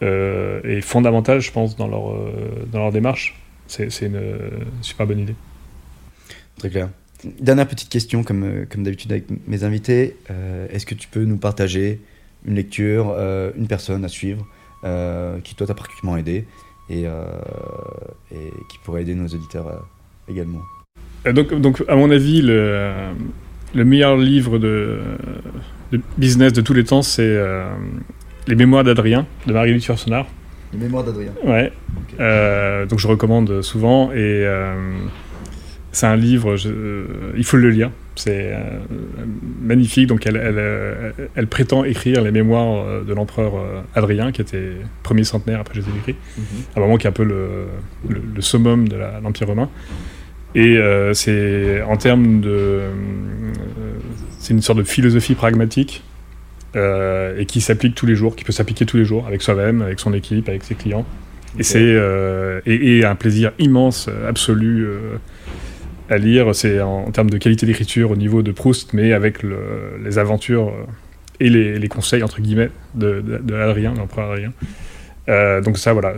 est 0.00 0.80
fondamentale, 0.80 1.40
je 1.40 1.52
pense, 1.52 1.76
dans 1.76 1.88
leur, 1.88 2.14
dans 2.72 2.78
leur 2.78 2.92
démarche 2.92 3.34
c'est 3.68 4.06
une 4.06 4.20
super 4.82 5.06
bonne 5.06 5.20
idée. 5.20 5.34
Très 6.58 6.70
clair. 6.70 6.88
Dernière 7.24 7.66
petite 7.66 7.88
question, 7.88 8.22
comme, 8.22 8.44
euh, 8.44 8.64
comme 8.70 8.82
d'habitude 8.82 9.10
avec 9.10 9.24
mes 9.46 9.64
invités. 9.64 10.16
Euh, 10.30 10.66
est-ce 10.70 10.86
que 10.86 10.94
tu 10.94 11.08
peux 11.08 11.24
nous 11.24 11.38
partager 11.38 12.00
une 12.44 12.54
lecture, 12.54 13.14
euh, 13.16 13.50
une 13.56 13.66
personne 13.66 14.04
à 14.04 14.08
suivre 14.08 14.46
qui 15.42 15.56
toi 15.56 15.66
t'a 15.66 15.74
particulièrement 15.74 16.16
aidé 16.16 16.44
et, 16.88 17.02
et, 17.02 18.50
qui 18.70 18.78
pourrait 18.84 19.02
aider 19.02 19.16
nos 19.16 19.26
auditeurs 19.26 19.84
également? 20.28 20.60
Donc, 21.24 21.52
donc, 21.60 21.82
à 21.88 21.96
mon 21.96 22.08
avis, 22.08 22.40
le, 22.40 22.92
le 23.74 23.84
meilleur 23.84 24.16
livre 24.16 24.60
de, 24.60 25.00
de, 25.90 26.00
business 26.18 26.52
de 26.52 26.60
tous 26.60 26.72
les 26.72 26.84
temps, 26.84 27.02
c'est 27.02 27.36
Les 28.46 28.54
Mémoires 28.54 28.84
d'Adrien 28.84 29.26
de 29.48 29.54
Marie-Lucie 29.54 29.88
Yourcenar. 29.88 30.28
Les 30.76 30.84
mémoires 30.84 31.04
d'Adrien. 31.04 31.32
Ouais. 31.44 31.72
Euh, 32.20 32.86
donc 32.86 32.98
je 32.98 33.08
recommande 33.08 33.62
souvent 33.62 34.10
et 34.12 34.16
euh, 34.44 34.74
c'est 35.92 36.06
un 36.06 36.16
livre, 36.16 36.56
euh, 36.66 37.32
il 37.36 37.44
faut 37.44 37.56
le 37.56 37.70
lire. 37.70 37.90
C'est 38.14 38.54
magnifique. 39.60 40.06
Donc 40.06 40.26
elle, 40.26 40.36
elle, 40.36 41.28
elle, 41.34 41.46
prétend 41.48 41.84
écrire 41.84 42.22
les 42.22 42.30
mémoires 42.30 43.04
de 43.04 43.12
l'empereur 43.12 43.52
Adrien, 43.94 44.32
qui 44.32 44.40
était 44.40 44.72
premier 45.02 45.24
centenaire 45.24 45.60
après 45.60 45.74
Jésus-Christ, 45.74 46.16
mm 46.16 46.42
-hmm. 46.42 46.78
un 46.78 46.80
moment 46.80 46.96
qui 46.96 47.06
est 47.06 47.10
un 47.10 47.12
peu 47.12 47.24
le, 47.24 47.66
le, 48.08 48.40
summum 48.40 48.88
de 48.88 48.96
l'Empire 49.22 49.48
romain. 49.48 49.68
Et 50.54 50.78
c'est 51.12 51.82
en 51.82 51.98
termes 51.98 52.40
de. 52.40 52.80
c'est 54.38 54.54
une 54.54 54.62
sorte 54.62 54.78
de 54.78 54.84
philosophie 54.84 55.34
pragmatique 55.34 56.02
euh, 56.76 57.38
et 57.38 57.46
qui 57.46 57.62
s'applique 57.62 57.94
tous 57.94 58.04
les 58.04 58.14
jours, 58.14 58.36
qui 58.36 58.44
peut 58.44 58.52
s'appliquer 58.52 58.84
tous 58.84 58.98
les 58.98 59.04
jours 59.06 59.26
avec 59.26 59.40
soi-même, 59.40 59.80
avec 59.80 59.98
son 59.98 60.12
équipe, 60.12 60.48
avec 60.48 60.62
ses 60.62 60.74
clients. 60.74 61.06
Et 61.58 61.62
c'est 61.62 61.80
euh, 61.80 62.60
et, 62.66 63.02
un 63.04 63.14
plaisir 63.14 63.52
immense, 63.58 64.10
absolu 64.28 64.84
euh, 64.84 65.16
à 66.10 66.18
lire. 66.18 66.54
C'est 66.54 66.82
en, 66.82 67.10
termes 67.12 67.30
de 67.30 67.38
qualité 67.38 67.64
d'écriture 67.64 68.10
au 68.10 68.16
niveau 68.16 68.42
de 68.42 68.52
Proust, 68.52 68.92
mais 68.92 69.14
avec 69.14 69.38
les 69.42 70.18
aventures 70.18 70.70
et 71.40 71.48
les, 71.48 71.88
conseils 71.88 72.22
entre 72.22 72.42
guillemets 72.42 72.70
de, 72.94 73.22
de, 73.22 73.54
Adrien, 73.54 73.94
l'empereur 73.94 74.32
Adrien. 74.32 74.52
donc 75.62 75.78
ça, 75.78 75.94
voilà, 75.94 76.16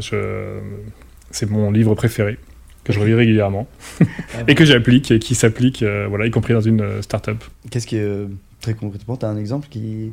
c'est 1.30 1.48
mon 1.48 1.70
livre 1.70 1.94
préféré 1.94 2.36
que 2.82 2.92
je 2.92 2.98
relis 2.98 3.14
régulièrement 3.14 3.68
ah 4.00 4.04
et 4.48 4.54
que 4.54 4.64
j'applique 4.64 5.10
et 5.10 5.18
qui 5.18 5.36
s'applique, 5.36 5.84
voilà, 6.08 6.26
y 6.26 6.30
compris 6.32 6.54
dans 6.54 6.60
une 6.60 7.00
start-up. 7.00 7.44
Qu'est-ce 7.70 7.86
qui 7.86 7.96
est 7.96 8.26
très 8.60 8.74
concrètement, 8.74 9.16
tu 9.16 9.24
as 9.24 9.28
un 9.28 9.36
exemple 9.36 9.68
qui 9.70 10.12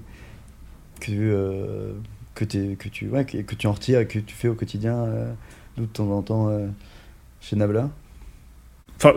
que, 0.99 1.11
euh, 1.11 1.93
que, 2.33 2.45
tu, 2.45 3.09
ouais, 3.09 3.25
que, 3.25 3.55
tu 3.55 3.67
en 3.67 3.71
retires, 3.71 4.07
que 4.07 4.19
tu 4.19 4.35
fais 4.35 4.47
au 4.47 4.55
quotidien, 4.55 4.95
euh, 4.95 5.33
de 5.77 5.85
temps 5.85 6.09
en 6.11 6.21
temps, 6.21 6.49
euh, 6.49 6.67
chez 7.41 7.55
Nabla 7.55 7.89
Enfin, 8.97 9.11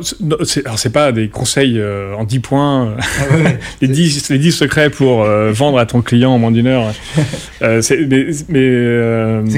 alors 0.64 0.79
c'est 0.79 0.93
pas 0.93 1.12
des 1.12 1.29
conseils 1.29 1.79
euh, 1.79 2.12
en 2.14 2.24
10 2.24 2.41
points, 2.41 2.97
ah 2.99 3.03
les, 3.81 3.87
10, 3.87 4.29
les 4.29 4.39
10 4.39 4.51
secrets 4.51 4.91
pour 4.91 5.22
euh, 5.22 5.53
vendre 5.53 5.79
à 5.79 5.87
ton 5.87 6.03
client 6.03 6.33
en 6.33 6.39
moins 6.39 6.51
d'une 6.51 6.66
heure. 6.66 6.93
euh, 7.62 7.81
c'est 7.81 7.99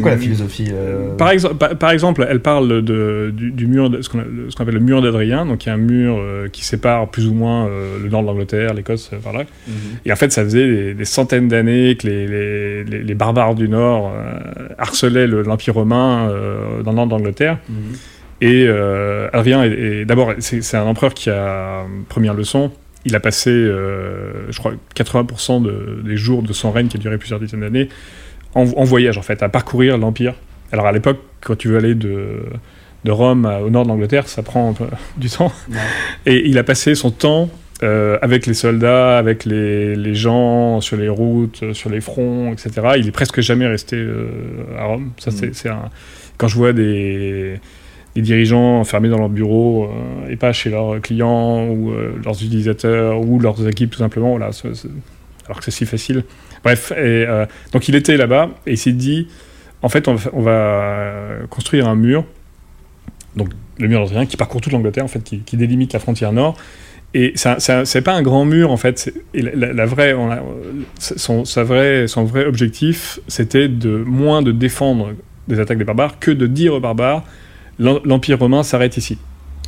quoi 0.02 0.10
la 0.10 0.18
philosophie 0.18 0.72
par, 1.16 1.30
exemple, 1.30 1.74
par, 1.76 1.90
exemple, 1.90 2.26
elle 2.28 2.40
parle 2.40 2.82
de, 2.82 3.32
du, 3.34 3.50
du 3.50 3.66
mur, 3.66 3.88
de, 3.88 4.02
ce 4.02 4.10
qu'on 4.10 4.18
appelle 4.18 4.74
le 4.74 4.80
mur 4.80 5.00
d'Adrien, 5.00 5.46
donc 5.46 5.64
il 5.64 5.68
y 5.68 5.72
a 5.72 5.74
un 5.74 5.78
mur 5.78 6.22
qui 6.52 6.66
sépare 6.66 7.08
plus 7.08 7.26
ou 7.26 7.32
moins 7.32 7.68
le 7.68 8.08
nord 8.10 8.20
de 8.20 8.26
l'Angleterre, 8.26 8.74
l'Écosse, 8.74 9.10
par 9.22 9.32
là. 9.32 9.44
Mhm. 9.66 9.74
Et 10.04 10.12
en 10.12 10.16
fait, 10.16 10.32
ça 10.32 10.44
faisait 10.44 10.92
des, 10.92 11.04
centaines 11.06 11.48
d'années 11.48 11.96
que 11.96 12.06
les, 12.06 12.84
les, 12.84 13.02
les, 13.02 13.14
barbares 13.14 13.54
du 13.54 13.68
nord 13.68 14.12
harcelaient 14.78 15.26
l'Empire 15.26 15.74
romain 15.74 16.30
dans 16.84 16.90
le 16.90 16.96
nord 16.96 17.06
d'Angleterre. 17.06 17.58
Mhm. 17.68 17.96
Et 18.40 18.64
euh, 18.66 19.28
Adrien, 19.32 19.62
est, 19.64 20.04
d'abord, 20.04 20.32
c'est 20.38 20.76
un 20.76 20.84
empereur 20.84 21.14
qui 21.14 21.30
a, 21.30 21.84
première 22.08 22.34
leçon, 22.34 22.72
il 23.04 23.14
a 23.14 23.20
passé, 23.20 23.50
euh, 23.50 24.50
je 24.50 24.58
crois, 24.58 24.72
80% 24.96 26.02
des 26.02 26.16
jours 26.16 26.42
de 26.42 26.52
son 26.52 26.70
règne, 26.70 26.88
qui 26.88 26.96
a 26.96 27.00
duré 27.00 27.18
plusieurs 27.18 27.40
dizaines 27.40 27.60
d'années, 27.60 27.88
en, 28.54 28.64
voyage, 28.64 29.16
en 29.16 29.22
fait, 29.22 29.42
à 29.42 29.48
parcourir 29.48 29.96
l'Empire. 29.96 30.34
Alors, 30.72 30.86
à 30.86 30.92
l'époque, 30.92 31.20
quand 31.40 31.56
tu 31.56 31.68
veux 31.68 31.76
aller 31.76 31.94
de, 31.94 32.42
de 33.04 33.10
Rome 33.10 33.46
au 33.46 33.70
nord 33.70 33.84
de 33.84 33.88
l'Angleterre, 33.88 34.28
ça 34.28 34.42
prend 34.42 34.74
du 35.16 35.30
temps. 35.30 35.52
Et 36.26 36.48
il 36.48 36.58
a 36.58 36.64
passé 36.64 36.94
son 36.94 37.10
temps 37.10 37.48
euh, 37.82 38.18
avec 38.20 38.46
les 38.46 38.54
soldats, 38.54 39.16
avec 39.16 39.44
les, 39.44 39.96
les, 39.96 40.14
gens 40.14 40.80
sur 40.80 40.96
les 40.96 41.08
routes, 41.08 41.72
sur 41.72 41.88
les 41.88 42.00
fronts, 42.02 42.52
etc. 42.52 42.70
Il 42.98 43.08
est 43.08 43.12
presque 43.12 43.40
jamais 43.40 43.66
resté 43.66 43.96
euh, 43.96 44.28
à 44.78 44.84
Rome. 44.84 45.12
Ça, 45.18 45.30
mm. 45.30 45.52
c'est 45.52 45.68
un... 45.68 45.88
Quand 46.36 46.48
je 46.48 46.56
vois 46.56 46.72
des 46.72 47.60
dirigeants 48.20 48.80
enfermés 48.80 49.08
dans 49.08 49.18
leur 49.18 49.28
bureau 49.28 49.84
euh, 49.84 50.30
et 50.30 50.36
pas 50.36 50.52
chez 50.52 50.70
leurs 50.70 51.00
clients 51.00 51.66
ou 51.66 51.90
euh, 51.90 52.12
leurs 52.24 52.34
utilisateurs 52.42 53.20
ou 53.20 53.38
leurs 53.38 53.66
équipes 53.68 53.90
tout 53.90 53.98
simplement, 53.98 54.30
voilà, 54.30 54.50
alors 55.46 55.58
que 55.58 55.64
c'est 55.64 55.70
si 55.70 55.86
facile. 55.86 56.24
Bref, 56.64 56.92
et, 56.92 56.96
euh, 56.98 57.46
donc 57.72 57.88
il 57.88 57.94
était 57.94 58.16
là-bas 58.16 58.50
et 58.66 58.72
il 58.72 58.78
s'est 58.78 58.92
dit, 58.92 59.28
en 59.82 59.88
fait, 59.88 60.08
on 60.08 60.14
va, 60.14 60.30
on 60.32 60.42
va, 60.42 61.12
construire 61.48 61.88
un 61.88 61.94
mur, 61.94 62.24
donc 63.36 63.48
le 63.78 63.88
mur 63.88 64.00
d'Adrien 64.00 64.26
qui 64.26 64.36
parcourt 64.36 64.60
toute 64.60 64.72
l'Angleterre, 64.72 65.04
en 65.04 65.08
fait, 65.08 65.22
qui, 65.22 65.56
délimite 65.56 65.92
la 65.92 65.98
frontière 65.98 66.32
nord. 66.32 66.56
Et 67.12 67.32
c'est 67.36 68.02
pas 68.02 68.12
un 68.12 68.22
grand 68.22 68.44
mur 68.44 68.70
en 68.70 68.76
fait. 68.76 69.12
Et 69.34 69.42
la, 69.42 69.84
vraie, 69.84 70.14
son, 70.98 71.44
sa 71.44 71.64
son 72.06 72.24
vrai 72.24 72.46
objectif, 72.46 73.18
c'était 73.26 73.66
de 73.66 73.96
moins 74.06 74.42
de 74.42 74.52
défendre 74.52 75.14
des 75.48 75.58
attaques 75.58 75.78
des 75.78 75.84
barbares 75.84 76.18
que 76.20 76.30
de 76.30 76.46
dire 76.46 76.74
aux 76.74 76.80
barbares 76.80 77.24
l'Empire 77.80 78.38
romain 78.38 78.62
s'arrête 78.62 78.96
ici. 78.96 79.18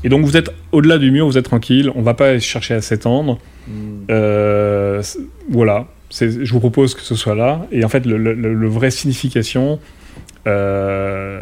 Et 0.04 0.08
donc 0.08 0.24
vous 0.24 0.36
êtes 0.36 0.50
au-delà 0.72 0.98
du 0.98 1.10
mur, 1.10 1.26
vous 1.26 1.38
êtes 1.38 1.44
tranquille, 1.44 1.90
on 1.94 2.02
va 2.02 2.14
pas 2.14 2.38
chercher 2.38 2.74
à 2.74 2.80
s'étendre. 2.80 3.38
Hmm. 3.68 4.04
Euh, 4.10 5.02
voilà, 5.48 5.86
je 6.10 6.52
vous 6.52 6.60
propose 6.60 6.94
que 6.94 7.02
ce 7.02 7.14
soit 7.14 7.34
là. 7.34 7.66
Et 7.70 7.84
en 7.84 7.88
fait, 7.88 8.04
le, 8.04 8.16
le, 8.16 8.68
vrai 8.68 8.90
signification 8.90 9.78
euh, 10.48 11.40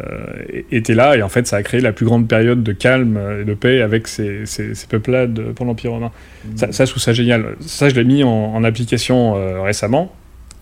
était 0.71 0.95
là, 0.95 1.17
et 1.17 1.23
en 1.23 1.31
fait, 1.31 1.47
ça 1.47 1.57
a 1.57 1.63
créé 1.63 1.81
la 1.81 1.93
plus 1.93 2.05
grande 2.05 2.29
période 2.29 2.63
de 2.63 2.73
calme 2.73 3.19
et 3.41 3.45
de 3.45 3.55
paix 3.55 3.81
avec 3.81 4.07
ces, 4.07 4.45
ces, 4.45 4.75
peuplades 4.89 5.53
pour 5.55 5.65
l'Empire 5.65 5.93
romain. 5.93 6.13
Hmm. 6.45 6.57
Ça, 6.57 6.73
ça, 6.73 6.85
je 6.85 6.91
trouve 6.91 7.03
ça 7.03 7.15
génial. 7.15 7.57
Ça, 7.61 7.89
je 7.89 7.95
l'ai 7.95 8.05
mis 8.05 8.23
en, 8.23 8.63
application 8.63 9.37
euh, 9.37 9.63
récemment, 9.63 10.15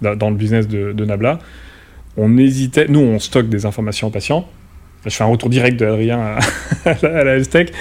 dans, 0.03 0.31
le 0.31 0.37
business 0.37 0.69
de, 0.69 0.93
de 0.93 1.05
Nabla. 1.05 1.41
On 2.17 2.39
hésitait, 2.39 2.87
nous, 2.89 3.01
on 3.01 3.19
stocke 3.19 3.49
des 3.49 3.67
informations 3.67 4.11
patients 4.11 4.49
je 5.05 5.11
fais 5.11 5.25
un 5.25 5.29
retour 5.29 5.49
direct 5.49 5.79
de 5.79 5.87
Adrien 5.87 6.37
à, 6.85 6.95
la, 7.25 7.43
STEC. 7.43 7.73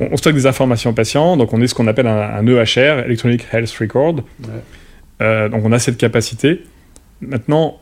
On, 0.00 0.16
stocke 0.16 0.34
des 0.34 0.46
informations 0.46 0.92
patients, 0.92 1.36
donc 1.36 1.52
on 1.52 1.60
est 1.60 1.66
ce 1.66 1.74
qu'on 1.74 1.86
appelle 1.86 2.06
un, 2.06 2.46
EHR, 2.46 3.04
Electronic 3.06 3.46
Health 3.52 3.70
Record. 3.80 4.16
Euh, 5.22 5.48
donc 5.48 5.64
on 5.64 5.72
a 5.72 5.78
cette 5.78 5.96
capacité. 5.96 6.62
maintenant, 7.20 7.80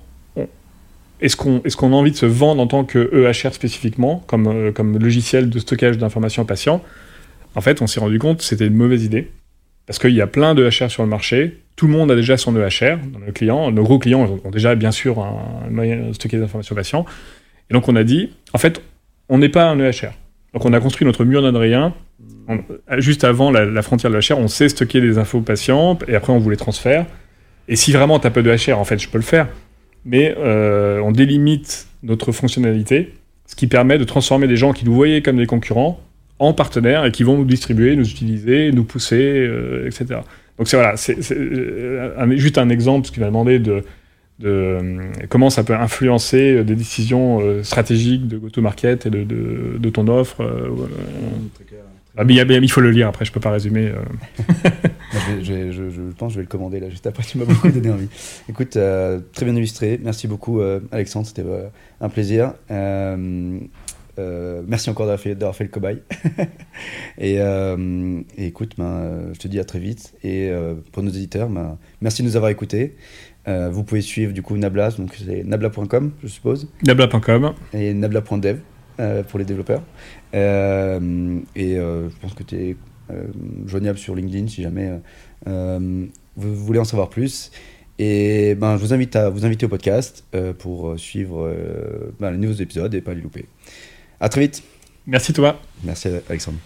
est-ce 1.21 1.37
qu'on 1.37 1.63
est 1.65 1.75
qu'on 1.75 1.93
a 1.93 1.97
envie 1.97 2.11
de 2.11 2.17
se 2.17 2.27
vendre 2.27 2.63
en 2.63 2.67
tant 2.67 2.85
que 2.85 3.11
EHR 3.13 3.55
spécifiquement, 3.55 4.23
comme, 4.27 4.47
euh, 4.47 4.73
comme 4.73 4.99
logiciel 4.99 5.49
de 5.49 5.59
stockage 5.59 5.99
d'informations 5.99 6.45
patients? 6.45 6.83
En 7.55 7.61
fait, 7.61 7.83
on 7.83 7.87
s'est 7.87 8.01
rendu 8.01 8.19
compte 8.19 8.39
que 8.39 8.45
c'était 8.45 8.67
une 8.67 8.75
mauvaise 8.75 9.05
idée. 9.05 9.31
Parce 9.87 9.99
qu'il 9.99 10.15
y 10.15 10.21
a 10.21 10.27
plein 10.27 10.55
de 10.55 10.65
EHR 10.67 10.91
sur 10.91 11.03
le 11.03 11.09
marché. 11.09 11.61
Tout 11.77 11.87
le 11.87 11.93
monde 11.93 12.11
a 12.11 12.17
déjà 12.17 12.37
son 12.37 12.57
EHR 12.57 12.99
dans 13.13 13.19
nos 13.19 13.33
clients. 13.33 13.71
Nos 13.71 13.83
gros 13.83 13.99
clients 13.99 14.41
ont 14.45 14.51
déjà, 14.51 14.75
bien 14.75 14.93
sûr, 14.93 15.19
un 15.19 15.71
moyen 15.71 16.09
de 16.09 16.13
stocker 16.13 16.39
des 16.39 16.43
informations 16.43 16.75
patients. 16.75 17.05
Et 17.71 17.75
donc, 17.75 17.89
on 17.89 17.97
a 17.97 18.05
dit, 18.05 18.31
en 18.53 18.59
fait, 18.59 18.83
on 19.29 19.39
n'est 19.39 19.49
pas 19.49 19.65
un 19.65 19.79
EHR. 19.79 20.13
Donc, 20.53 20.65
on 20.65 20.73
a 20.73 20.81
construit 20.81 21.07
notre 21.07 21.25
mur 21.25 21.43
d'Adrien. 21.43 21.95
Juste 22.99 23.25
avant 23.25 23.51
la, 23.51 23.83
frontière 23.83 24.11
de 24.11 24.17
l'EHR, 24.17 24.39
on 24.39 24.49
sait 24.49 24.69
stocker 24.69 25.01
des 25.01 25.19
infos 25.19 25.41
patients 25.41 25.99
et 26.07 26.15
après, 26.15 26.33
on 26.33 26.39
vous 26.39 26.51
les 26.51 26.57
transfère. 26.57 27.07
Et 27.69 27.77
si 27.77 27.93
vraiment 27.93 28.19
tu 28.19 28.27
n'as 28.27 28.31
pas 28.31 28.43
de 28.43 28.51
EHR, 28.51 28.79
en 28.79 28.85
fait, 28.85 28.99
je 28.99 29.09
peux 29.09 29.19
le 29.19 29.25
faire 29.25 29.49
mais 30.05 30.35
euh, 30.39 31.01
on 31.01 31.13
délimite 31.13 31.87
notre 32.03 32.33
fonctionnalité, 32.33 33.15
ce 33.47 33.57
qui 33.57 33.67
permet 33.67 33.99
de 33.99 34.05
transformer 34.05 34.47
des 34.47 34.57
gens 34.57 34.73
qui 34.73 34.85
nous 34.85 34.95
voyaient 34.95 35.23
comme 35.23 35.37
des 35.37 35.47
concurrents 35.47 36.01
en 36.39 36.53
partenaires 36.53 37.05
et 37.05 37.13
qui 37.13 37.23
vont 37.23 37.37
nous 37.37 37.45
distribuer, 37.45 37.97
nous 37.97 38.09
utiliser, 38.09 38.73
nous 38.73 38.85
pousser, 38.85 39.17
euh, 39.17 39.87
etc. 39.87 40.21
Donc 40.59 40.69
c'est 40.69 40.77
voilà, 40.77 40.97
c'est 40.97 41.33
euh, 41.33 42.37
juste 42.37 42.59
un 42.59 42.69
exemple, 42.69 43.07
ce 43.07 43.13
qui 43.13 43.21
m'a 43.21 43.27
demandé 43.27 43.59
de, 43.59 43.85
de, 44.41 45.01
comment 45.29 45.51
ça 45.51 45.63
peut 45.63 45.75
influencer 45.75 46.65
des 46.65 46.75
décisions 46.75 47.41
stratégiques 47.63 48.27
de 48.27 48.39
go-to-market 48.39 49.07
et 49.07 49.11
de, 49.11 49.25
de, 49.79 49.91
ton 49.91 50.09
offre. 50.09 50.43
Ah, 52.17 52.25
mais 52.25 52.35
il 52.35 52.71
faut 52.71 52.81
le 52.81 52.91
lire, 52.91 53.09
après 53.09 53.25
je 53.25 53.33
peux 53.33 53.41
pas 53.41 53.51
résumer. 53.51 53.93
je, 55.43 56.11
pense 56.17 56.29
que 56.29 56.35
je 56.35 56.37
vais 56.37 56.43
le 56.43 56.49
commander 56.49 56.81
là 56.81 56.91
juste 56.91 57.07
après, 57.07 57.23
tu 57.23 57.39
m'as 57.39 57.45
beaucoup 57.45 57.69
donné 57.69 57.91
envie. 57.91 58.09
Écoute, 58.49 58.77
euh, 58.77 59.21
très 59.33 59.45
bien 59.45 59.55
illustré. 59.57 60.01
Merci 60.03 60.29
beaucoup, 60.29 60.61
euh, 60.61 60.81
Alexandre, 60.93 61.27
c'était 61.27 61.43
euh, 61.45 61.69
un 62.01 62.09
plaisir. 62.09 62.55
merci 62.69 63.71
encore 64.91 65.07
d'avoir 65.07 65.21
fait, 65.21 65.35
fait, 65.35 65.65
le 65.65 65.71
cobaye. 65.71 66.03
et, 67.19 67.39
écoute, 68.39 68.73
ben, 68.79 69.33
je 69.33 69.39
te 69.39 69.49
dis 69.49 69.59
à 69.59 69.65
très 69.65 69.79
vite. 69.79 70.15
Et 70.23 70.51
pour 70.93 71.03
nos 71.03 71.11
éditeurs, 71.11 71.49
ben, 71.49 71.79
merci 72.01 72.23
de 72.23 72.29
nous 72.29 72.37
avoir 72.37 72.51
écoutés. 72.51 72.95
Vous 73.47 73.85
pouvez 73.85 74.01
suivre 74.01 74.33
du 74.33 74.43
coup 74.43 74.57
Nabla, 74.57 74.91
donc 74.91 75.15
c'est 75.15 75.45
nabla.com, 75.45 76.13
je 76.23 76.29
suppose. 76.29 76.69
Nabla.com. 76.87 77.53
Et 77.73 77.93
nabla.dev 77.93 78.59
pour 79.29 79.39
les 79.39 79.45
développeurs. 79.45 79.83
et 80.33 80.39
je 81.77 82.21
pense 82.21 82.35
que 82.35 82.43
tu 82.43 82.57
es 82.57 82.77
euh, 83.11 83.27
joignable 83.67 83.99
sur 83.99 84.15
LinkedIn 84.15 84.49
si 84.49 84.63
jamais 84.63 84.89
euh, 84.89 84.97
euh, 85.47 86.07
vous 86.37 86.57
voulez 86.57 86.79
en 86.79 86.85
savoir 86.85 87.11
plus. 87.11 87.51
Et 87.99 88.55
ben, 88.55 88.77
je 88.77 88.83
vous 88.83 88.95
invite 88.95 89.15
à 89.15 89.29
vous 89.29 89.45
inviter 89.45 89.67
au 89.67 89.69
podcast 89.69 90.25
pour 90.59 90.99
suivre 90.99 91.55
ben, 92.19 92.33
les 92.33 92.39
nouveaux 92.39 92.61
épisodes 92.61 92.93
et 92.93 93.01
pas 93.01 93.15
les 93.15 93.21
louper. 93.21 93.47
À 94.19 94.29
très 94.29 94.41
vite. 94.41 94.65
Merci 95.07 95.33
toi. 95.33 95.61
Merci 95.85 96.09
Alexandre. 96.29 96.59